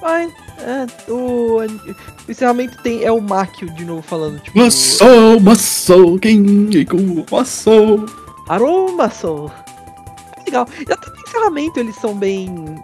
Mas, 0.00 0.32
é, 0.58 1.10
o, 1.10 1.58
o 1.58 2.30
encerramento 2.30 2.80
tem. 2.82 3.02
É 3.04 3.10
o 3.10 3.20
Makio 3.20 3.68
de 3.70 3.84
novo 3.84 4.02
falando, 4.02 4.38
tipo. 4.40 4.56
Maçou, 4.58 5.40
maçou, 5.40 6.18
quem 6.18 6.40
maçou. 7.30 8.06
Aroma, 8.48 9.10
sou. 9.10 9.50
Legal. 10.46 10.66
E 10.88 10.92
até 10.92 11.10
no 11.10 11.16
encerramento 11.20 11.80
eles 11.80 11.96
são 11.96 12.14
bem. 12.14 12.76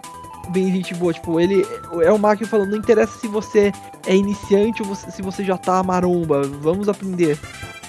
Bem 0.49 0.71
gente 0.71 0.93
boa. 0.93 1.13
Tipo, 1.13 1.39
ele. 1.39 1.65
É 2.01 2.11
o 2.11 2.19
Makio 2.19 2.45
falando, 2.47 2.71
não 2.71 2.77
interessa 2.77 3.17
se 3.17 3.27
você 3.27 3.71
é 4.05 4.15
iniciante 4.15 4.81
ou 4.83 4.87
você- 4.89 5.09
se 5.09 5.21
você 5.21 5.43
já 5.43 5.57
tá 5.57 5.81
maromba. 5.81 6.43
Vamos 6.61 6.87
aprender. 6.89 7.39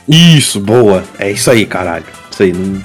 Isso, 0.09 0.61
boa. 0.61 1.03
É 1.19 1.31
isso 1.33 1.51
aí, 1.51 1.67
caralho. 1.67 2.07
Isso 2.31 2.43
aí, 2.45 2.53
não. 2.53 2.83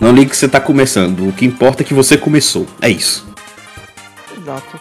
Não 0.00 0.12
liga 0.12 0.30
que 0.30 0.36
você 0.36 0.48
tá 0.48 0.60
começando. 0.60 1.28
O 1.28 1.32
que 1.32 1.44
importa 1.46 1.82
é 1.82 1.86
que 1.86 1.94
você 1.94 2.18
começou. 2.18 2.66
É 2.82 2.90
isso. 2.90 3.26
Exato. 4.36 4.80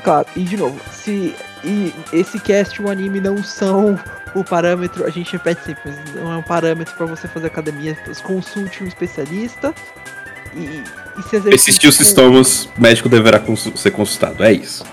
É 0.00 0.02
claro, 0.02 0.26
e 0.34 0.44
de 0.44 0.56
novo, 0.56 0.80
se 0.90 1.36
e 1.62 1.92
esse 2.10 2.40
cast 2.40 2.80
e 2.80 2.84
o 2.84 2.88
anime 2.88 3.20
não 3.20 3.44
são 3.44 4.00
o 4.34 4.42
parâmetro, 4.42 5.04
a 5.04 5.10
gente 5.10 5.32
repete 5.32 5.62
sempre, 5.62 5.82
mas 5.84 6.14
não 6.14 6.32
é 6.32 6.36
um 6.38 6.42
parâmetro 6.42 6.94
para 6.96 7.04
você 7.04 7.28
fazer 7.28 7.48
academia, 7.48 7.94
consulte 8.24 8.82
um 8.82 8.86
especialista 8.86 9.74
e, 10.54 10.82
e 11.18 11.22
se 11.22 11.36
exercite 11.36 11.50
Persistir 11.50 11.90
os 11.90 11.96
sintomas, 11.96 12.66
médico 12.78 13.10
deverá 13.10 13.42
ser 13.76 13.90
consultado. 13.90 14.42
É 14.42 14.54
isso. 14.54 14.86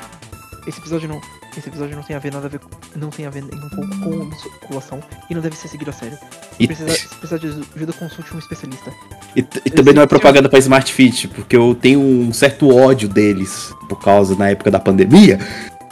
Esse 0.67 0.79
episódio 0.79 1.07
não. 1.07 1.36
Esse 1.57 1.69
episódio 1.69 1.95
não 1.95 2.03
tem 2.03 2.15
a 2.15 2.19
ver 2.19 2.31
nada 2.31 2.45
a 2.45 2.49
ver 2.49 2.59
com. 2.59 2.69
Não 2.95 3.09
tem 3.09 3.25
a 3.25 3.29
ver 3.31 3.43
nem 3.43 3.59
um 3.59 3.69
pouco 3.69 3.99
com 3.99 4.25
musculação 4.25 4.99
e 5.29 5.34
não 5.34 5.41
deve 5.41 5.55
ser 5.55 5.67
seguido 5.67 5.89
a 5.89 5.93
sério. 5.93 6.15
Se 6.17 6.63
E, 6.63 6.67
precisar, 6.67 6.91
se 6.91 7.07
precisar 7.15 7.38
de 7.39 7.47
ajuda, 7.47 7.93
consulte 7.93 8.35
um 8.35 8.39
especialista. 8.39 8.91
e 9.35 9.39
e 9.65 9.69
também 9.71 9.93
não 9.93 10.03
é 10.03 10.07
propaganda 10.07 10.47
pra 10.49 10.59
Smart 10.59 10.93
Fit, 10.93 11.27
porque 11.29 11.55
eu 11.57 11.73
tenho 11.73 11.99
um 11.99 12.31
certo 12.31 12.69
ódio 12.75 13.09
deles 13.09 13.73
por 13.89 13.99
causa 13.99 14.35
na 14.35 14.49
época 14.49 14.69
da 14.69 14.79
pandemia. 14.79 15.39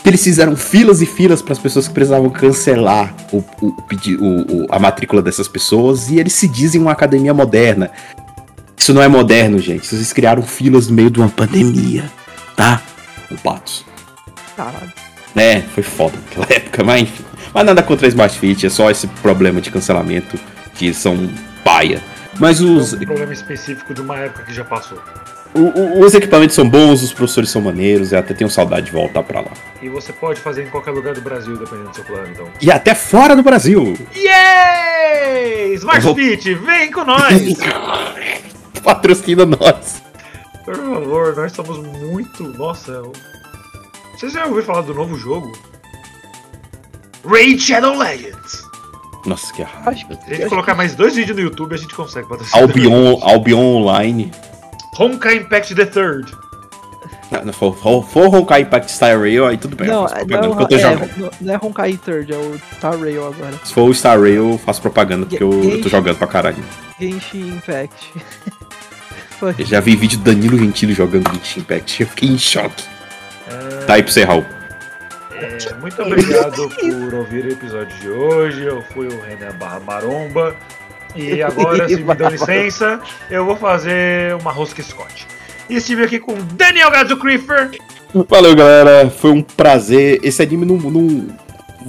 que 0.03 0.09
Eles 0.09 0.23
fizeram 0.23 0.55
filas 0.55 1.01
e 1.01 1.05
filas 1.07 1.41
para 1.41 1.53
as 1.53 1.57
pessoas 1.59 1.87
que 1.87 1.93
precisavam 1.95 2.29
cancelar 2.29 3.11
o, 3.33 3.37
o- 3.61 3.75
o- 4.21 4.67
a 4.69 4.77
matrícula 4.77 5.19
dessas 5.19 5.47
pessoas 5.47 6.09
e 6.11 6.19
eles 6.19 6.33
se 6.33 6.47
dizem 6.47 6.79
uma 6.79 6.91
academia 6.91 7.33
moderna. 7.33 7.89
Isso 8.77 8.93
não 8.93 9.01
é 9.01 9.07
moderno, 9.07 9.57
gente. 9.57 9.87
Vocês 9.87 10.13
criaram 10.13 10.43
filas 10.43 10.87
no 10.89 10.93
meio 10.93 11.09
de 11.09 11.19
uma 11.19 11.27
pandemia, 11.29 12.03
tá? 12.55 12.83
O 13.31 13.35
Patos. 13.39 13.83
Caralho. 14.55 14.93
É, 15.35 15.61
foi 15.61 15.83
foda 15.83 16.17
naquela 16.23 16.47
época, 16.53 16.83
mas 16.83 17.01
enfim. 17.03 17.25
Mas 17.53 17.65
nada 17.65 17.81
contra 17.83 18.07
a 18.07 18.09
Smart 18.09 18.37
Fit, 18.37 18.65
é 18.65 18.69
só 18.69 18.89
esse 18.91 19.07
problema 19.07 19.61
de 19.61 19.71
cancelamento 19.71 20.37
que 20.75 20.93
são 20.93 21.29
paia. 21.63 22.01
Mas 22.39 22.59
os, 22.59 22.93
É 22.93 22.97
um 22.97 22.99
problema 22.99 23.31
específico 23.33 23.93
de 23.93 24.01
uma 24.01 24.17
época 24.19 24.43
que 24.43 24.53
já 24.53 24.63
passou. 24.65 24.97
o- 25.53 25.59
o- 25.79 25.99
os 26.01 26.13
equipamentos 26.13 26.53
são 26.53 26.67
bons, 26.67 27.01
os 27.01 27.13
professores 27.13 27.49
são 27.49 27.61
maneiros, 27.61 28.11
eu 28.11 28.19
até 28.19 28.33
tenho 28.33 28.49
saudade 28.49 28.87
de 28.87 28.91
voltar 28.91 29.23
pra 29.23 29.39
lá. 29.39 29.51
E 29.81 29.87
você 29.87 30.11
pode 30.11 30.41
fazer 30.41 30.63
em 30.63 30.69
qualquer 30.69 30.91
lugar 30.91 31.13
do 31.13 31.21
Brasil, 31.21 31.55
dependendo 31.55 31.89
do 31.91 31.95
seu 31.95 32.03
plano, 32.03 32.27
então. 32.29 32.45
E 32.61 32.69
até 32.69 32.93
fora 32.93 33.37
do 33.37 33.41
Brasil! 33.43 33.97
Yay! 34.13 35.73
Smart 35.75 36.01
vou- 36.01 36.13
Fit, 36.15 36.53
vem 36.55 36.91
com 36.91 37.05
nós! 37.05 37.41
Patrocina 38.83 39.45
nós! 39.45 40.03
Por 40.65 40.75
favor, 40.75 41.35
nós 41.35 41.51
somos 41.53 41.77
muito. 41.99 42.43
Nossa. 42.57 43.01
Vocês 44.15 44.33
já 44.33 44.45
ouviram 44.45 44.65
falar 44.65 44.81
do 44.81 44.93
novo 44.93 45.17
jogo? 45.17 45.51
Raid 47.27 47.59
Shadow 47.59 47.97
Legends! 47.97 48.63
Nossa, 49.25 49.51
que 49.53 49.63
raiva. 49.63 49.93
Se 50.25 50.31
a 50.31 50.35
gente 50.35 50.49
colocar 50.49 50.75
mais 50.75 50.93
dois 50.95 51.15
vídeos 51.15 51.35
no 51.35 51.43
YouTube, 51.43 51.73
a 51.73 51.77
gente 51.77 51.93
consegue 51.95 52.27
patrocinar. 52.29 52.61
Albion, 52.61 53.19
Albion 53.21 53.59
Online. 53.77 54.31
Honkai 54.97 55.37
Impact 55.37 55.75
the 55.75 55.85
Third. 55.85 56.31
Não, 57.31 57.45
não, 57.45 57.53
for, 57.53 57.75
for, 57.75 58.07
for 58.07 58.27
Honkai 58.33 58.61
Impact 58.61 58.91
Star 58.91 59.19
Rail, 59.19 59.47
aí 59.47 59.57
tudo 59.57 59.75
bem. 59.75 59.87
Não, 59.87 60.03
faço 60.07 60.15
é- 60.15 60.19
não, 60.19 60.27
propaganda, 60.27 60.45
é, 60.45 60.49
porque 60.49 60.63
eu 60.63 60.67
tô 60.67 60.77
jogando. 60.77 61.17
não, 61.17 61.31
não 61.41 61.53
é 61.53 61.57
Honkai 61.57 61.97
Third, 61.97 62.33
é 62.33 62.37
o 62.37 62.59
Star 62.75 62.99
Rail 62.99 63.27
agora. 63.27 63.59
Se 63.63 63.73
for 63.73 63.89
o 63.89 63.93
Star 63.93 64.21
Rail, 64.21 64.51
eu 64.51 64.57
faço 64.59 64.81
propaganda, 64.81 65.25
porque 65.25 65.43
eu, 65.43 65.63
eu 65.63 65.81
tô 65.81 65.89
jogando 65.89 66.17
pra 66.17 66.27
caralho. 66.27 66.63
Genshin 66.99 67.55
Impact. 67.55 68.13
Eu 69.59 69.65
já 69.65 69.81
vi 69.81 69.97
vídeo 69.97 70.17
do 70.17 70.23
Danilo 70.23 70.57
Gentili 70.57 70.93
jogando 70.93 71.29
Genshin 71.33 71.59
Impact, 71.59 72.01
eu 72.01 72.07
fiquei 72.07 72.29
em 72.29 72.37
choque. 72.37 72.85
Tá 73.85 73.93
aí 73.95 74.03
pra 74.03 74.11
você, 74.11 74.23
Raul. 74.23 74.45
É, 75.31 75.73
muito 75.75 76.01
obrigado 76.01 76.69
por 76.79 77.13
ouvir 77.13 77.45
o 77.45 77.51
episódio 77.51 77.97
de 77.99 78.09
hoje. 78.09 78.63
Eu 78.63 78.81
fui 78.93 79.07
o 79.07 79.21
Renan 79.21 79.53
Barra 79.57 79.79
Maromba. 79.79 80.55
E 81.15 81.41
agora, 81.41 81.87
se 81.89 81.97
me 81.97 82.15
dão 82.15 82.29
licença, 82.29 82.99
eu 83.29 83.45
vou 83.45 83.55
fazer 83.55 84.35
uma 84.35 84.51
rosca 84.51 84.81
Scott. 84.81 85.27
E 85.69 85.75
estive 85.75 86.03
aqui 86.03 86.19
com 86.19 86.35
Daniel 86.53 86.91
Gadzo 86.91 87.17
Creeper. 87.17 87.71
Valeu, 88.29 88.55
galera. 88.55 89.09
Foi 89.09 89.31
um 89.31 89.41
prazer. 89.41 90.19
Esse 90.23 90.41
anime 90.41 90.65
não, 90.65 90.77
não. 90.77 91.27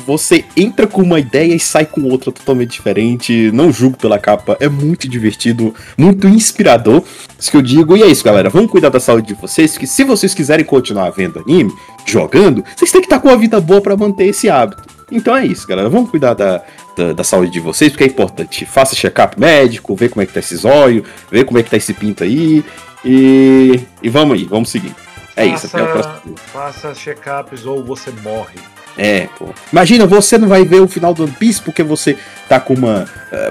Você 0.04 0.44
entra 0.56 0.86
com 0.86 1.00
uma 1.00 1.18
ideia 1.18 1.54
e 1.54 1.58
sai 1.60 1.86
com 1.86 2.02
outra 2.02 2.30
totalmente 2.30 2.72
diferente. 2.72 3.50
Não 3.52 3.72
julgo 3.72 3.96
pela 3.96 4.18
capa. 4.18 4.56
É 4.60 4.68
muito 4.68 5.08
divertido, 5.08 5.74
muito 5.96 6.28
inspirador. 6.28 7.02
Isso 7.38 7.50
que 7.50 7.56
eu 7.56 7.62
digo. 7.62 7.96
E 7.96 8.02
é 8.02 8.06
isso, 8.06 8.22
galera. 8.22 8.50
Vamos 8.50 8.70
cuidar 8.70 8.90
da 8.90 9.00
saúde 9.00 9.28
de 9.28 9.34
vocês. 9.34 9.72
Porque 9.72 9.86
se 9.86 10.04
vocês 10.04 10.34
quiserem 10.34 10.64
continuar 10.64 11.10
vendo 11.10 11.38
anime, 11.38 11.72
jogando, 12.04 12.62
vocês 12.76 12.92
têm 12.92 13.00
que 13.00 13.06
estar 13.06 13.20
com 13.20 13.28
uma 13.28 13.38
vida 13.38 13.60
boa 13.60 13.80
pra 13.80 13.96
manter 13.96 14.26
esse 14.26 14.50
hábito. 14.50 14.82
Então 15.10 15.34
é 15.36 15.46
isso, 15.46 15.66
galera. 15.66 15.88
Vamos 15.88 16.10
cuidar 16.10 16.34
da, 16.34 16.62
da, 16.96 17.12
da 17.12 17.24
saúde 17.24 17.52
de 17.52 17.60
vocês, 17.60 17.90
porque 17.90 18.04
é 18.04 18.08
importante. 18.08 18.66
Faça 18.66 18.94
check-up 18.94 19.38
médico, 19.40 19.94
vê 19.96 20.08
como 20.08 20.22
é 20.22 20.26
que 20.26 20.32
tá 20.32 20.40
esse 20.40 20.56
zóio, 20.56 21.04
vê 21.30 21.44
como 21.44 21.58
é 21.58 21.62
que 21.62 21.70
tá 21.70 21.76
esse 21.76 21.94
pinto 21.94 22.22
aí. 22.22 22.64
E, 23.04 23.80
e 24.02 24.08
vamos 24.08 24.36
aí, 24.36 24.44
vamos 24.44 24.68
seguir. 24.68 24.94
É 25.36 25.46
isso, 25.46 25.66
até 25.66 25.82
o 25.82 25.86
Faça, 25.86 26.08
próximo. 26.08 26.34
faça 26.52 26.94
check-ups 26.94 27.66
ou 27.66 27.84
você 27.84 28.10
morre. 28.22 28.58
É, 28.98 29.28
pô. 29.38 29.52
Imagina, 29.72 30.06
você 30.06 30.38
não 30.38 30.48
vai 30.48 30.64
ver 30.64 30.80
o 30.80 30.88
final 30.88 31.12
do 31.12 31.24
One 31.24 31.32
Piece 31.32 31.60
porque 31.60 31.82
você 31.82 32.16
tá 32.48 32.58
com 32.58 32.74
uma. 32.74 33.06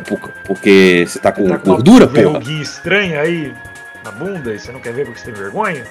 por- 0.08 0.32
porque 0.46 1.06
você 1.08 1.20
tá 1.20 1.32
com 1.32 1.48
Tá 1.48 1.58
com 1.60 1.70
gordura, 1.72 2.08
porra. 2.08 2.20
verruguinha 2.22 2.62
estranha 2.64 3.22
aí 3.22 3.54
na 4.04 4.12
bunda 4.12 4.54
e 4.54 4.60
você 4.60 4.72
não 4.72 4.80
quer 4.80 4.94
ver 4.94 5.06
porque 5.06 5.20
você 5.20 5.26
tem 5.26 5.34
vergonha? 5.36 5.84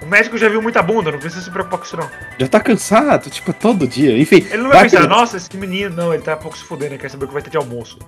O 0.00 0.06
médico 0.06 0.36
já 0.36 0.48
viu 0.48 0.60
muita 0.60 0.82
bunda, 0.82 1.12
não 1.12 1.18
precisa 1.18 1.42
se 1.44 1.50
preocupar 1.50 1.78
com 1.78 1.84
isso 1.86 1.96
não. 1.96 2.08
Já 2.38 2.48
tá 2.48 2.58
cansado, 2.60 3.30
tipo, 3.30 3.52
todo 3.52 3.86
dia. 3.86 4.16
Enfim, 4.18 4.44
Ele 4.50 4.56
não 4.58 4.64
vai, 4.70 4.72
vai, 4.72 4.82
pensar, 4.84 4.98
cuidar- 5.02 5.14
nossa, 5.16 5.36
esse 5.36 5.56
menino, 5.56 5.94
não, 5.94 6.12
ele 6.12 6.22
tá 6.22 6.36
pouco 6.36 6.56
se 6.58 6.64
fudendo, 6.64 6.92
ele 6.94 6.98
quer 6.98 7.08
saber 7.08 7.24
o 7.24 7.28
que 7.28 7.34
vai 7.34 7.42
ter 7.42 7.50
de 7.50 7.56
almoço. 7.56 7.98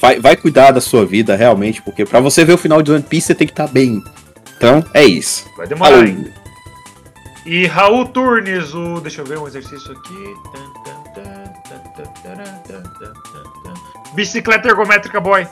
vai, 0.00 0.18
vai 0.20 0.36
cuidar 0.36 0.70
da 0.70 0.80
sua 0.80 1.04
vida, 1.04 1.34
realmente, 1.36 1.82
porque 1.82 2.04
pra 2.06 2.20
você 2.20 2.44
ver 2.44 2.52
o 2.54 2.58
final 2.58 2.80
de 2.82 2.92
One 2.92 3.02
Piece 3.02 3.26
você 3.28 3.34
tem 3.34 3.46
que 3.46 3.52
estar 3.52 3.66
bem. 3.68 4.02
Então, 4.56 4.82
é 4.94 5.04
isso. 5.04 5.46
Vai 5.56 5.66
demorar 5.66 5.90
Falou. 5.90 6.04
ainda. 6.06 6.30
E 7.48 7.66
Raul 7.66 8.04
Turnes, 8.04 8.74
o. 8.74 9.00
Deixa 9.00 9.22
eu 9.22 9.24
ver 9.24 9.38
um 9.38 9.46
exercício 9.46 9.92
aqui. 9.92 10.36
Bicicleta 14.12 14.68
ergométrica 14.68 15.18
boy. 15.18 15.48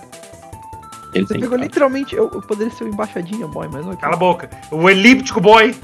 Ele 1.14 1.26
Você 1.26 1.38
pegou 1.38 1.56
literalmente. 1.56 2.14
Eu, 2.14 2.30
eu 2.34 2.42
poderia 2.42 2.70
ser 2.70 2.84
o 2.84 2.88
embaixadinha 2.88 3.48
boy, 3.48 3.66
mas 3.72 3.86
ok. 3.86 3.96
Cala 3.96 4.12
a 4.12 4.18
boca. 4.18 4.50
O 4.70 4.90
elíptico 4.90 5.40
boy. 5.40 5.74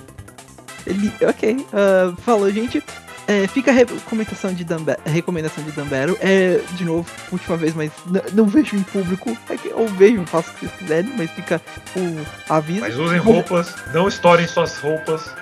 Ele, 0.86 1.10
ok. 1.26 1.66
ah, 1.72 2.12
falou, 2.18 2.50
gente. 2.50 2.84
É, 3.26 3.46
fica 3.46 3.70
a 3.70 3.74
recomendação 3.74 4.52
de 4.52 4.64
Dumbe 4.64 4.94
recomendação 5.06 5.64
de 5.64 5.70
Dumbero. 5.72 6.18
É, 6.20 6.60
de 6.74 6.84
novo, 6.84 7.08
última 7.30 7.56
vez, 7.56 7.72
mas 7.74 7.90
não 8.34 8.44
vejo 8.44 8.76
em 8.76 8.82
público. 8.82 9.34
É 9.48 9.56
que 9.56 9.68
eu 9.68 9.86
vejo, 9.86 10.26
faço 10.26 10.50
o 10.50 10.54
que 10.54 10.66
vocês 10.66 10.72
quiserem, 10.72 11.10
mas 11.16 11.30
fica 11.30 11.58
o 11.96 12.52
aviso. 12.52 12.80
Mas 12.80 12.98
usem 12.98 13.18
roupas, 13.18 13.74
não 13.94 14.08
estourem 14.08 14.46
suas 14.46 14.76
roupas. 14.76 15.32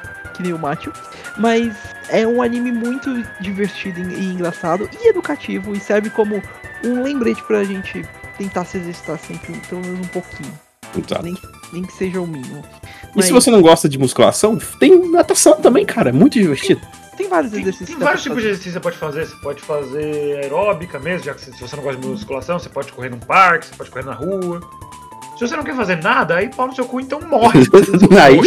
Que 0.41 0.43
nem 0.43 0.53
o 0.53 0.59
Macho. 0.59 0.93
Mas 1.37 1.75
é 2.09 2.27
um 2.27 2.43
anime 2.43 2.73
muito 2.73 3.23
divertido 3.41 4.01
e 4.01 4.25
engraçado 4.25 4.89
e 5.01 5.09
educativo 5.09 5.75
e 5.75 5.81
serve 5.81 6.11
como 6.11 6.43
um 6.85 7.03
lembrete 7.03 7.43
pra 7.45 7.63
gente 7.63 8.03
tentar 8.39 8.65
se 8.65 8.79
exercitar 8.79 9.19
sempre, 9.19 9.53
pelo 9.69 9.83
menos 9.83 10.01
um 10.01 10.09
pouquinho. 10.09 10.53
Exato. 10.97 11.23
Nem, 11.23 11.37
nem 11.73 11.83
que 11.83 11.93
seja 11.93 12.21
o 12.21 12.27
mínimo. 12.27 12.65
E 13.15 13.23
se 13.23 13.33
você 13.33 13.51
não 13.51 13.63
gosta 13.63 13.89
de 13.89 13.99
musculação, 13.99 14.59
tem 14.79 15.11
natação 15.11 15.61
também, 15.61 15.85
cara. 15.85 16.09
É 16.09 16.13
muito 16.13 16.33
divertido. 16.39 16.81
Tem 17.17 17.29
vários 17.29 17.53
Tem, 17.53 17.61
exercícios 17.61 17.91
tem 17.91 17.99
vários 17.99 18.23
tipos 18.23 18.39
de 18.39 18.43
fazer. 18.43 18.55
exercício 18.55 18.73
que 18.73 18.79
você 18.79 18.81
pode 18.81 18.97
fazer. 18.97 19.27
Você 19.27 19.37
pode 19.43 19.63
fazer 19.63 20.39
aeróbica 20.43 20.99
mesmo, 20.99 21.27
já 21.27 21.35
que 21.35 21.43
se 21.43 21.61
você 21.61 21.77
não 21.77 21.83
gosta 21.83 22.01
de 22.01 22.09
musculação, 22.09 22.59
você 22.59 22.69
pode 22.71 22.91
correr 22.93 23.11
num 23.11 23.19
parque, 23.19 23.67
você 23.67 23.75
pode 23.75 23.91
correr 23.91 24.07
na 24.07 24.15
rua. 24.15 24.61
Se 25.37 25.47
você 25.47 25.55
não 25.57 25.63
quer 25.63 25.77
fazer 25.77 26.03
nada, 26.03 26.37
aí 26.37 26.49
pau 26.49 26.67
no 26.67 26.75
seu 26.75 26.87
cu, 26.87 27.01
então 27.01 27.21
morre. 27.21 27.61
Aí. 28.21 28.39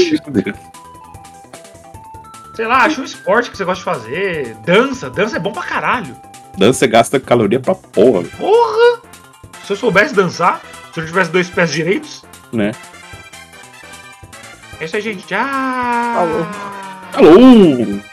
Sei 2.54 2.68
lá, 2.68 2.84
acha 2.86 3.02
um 3.02 3.04
esporte 3.04 3.50
que 3.50 3.58
você 3.58 3.66
gosta 3.66 3.80
de 3.80 4.00
fazer. 4.00 4.56
Dança, 4.66 5.10
dança 5.10 5.38
é 5.38 5.40
bom 5.40 5.52
pra 5.52 5.64
caralho. 5.64 6.16
dança 6.58 6.86
gasta 6.86 7.20
caloria 7.20 7.60
pra 7.60 7.74
porra, 7.74 8.24
Porra! 8.38 9.02
Se 9.66 9.74
eu 9.74 9.78
soubesse 9.78 10.14
dançar, 10.14 10.62
se 10.94 11.00
eu 11.00 11.04
não 11.04 11.08
tivesse 11.08 11.32
dois 11.32 11.50
pés 11.50 11.72
direitos, 11.72 12.24
né? 12.52 12.72
é 14.80 14.86
isso 14.86 14.96
aí, 14.96 15.02
gente. 15.02 15.26
Tchau! 15.26 15.40
Falou. 16.14 16.48
Alô! 17.14 18.13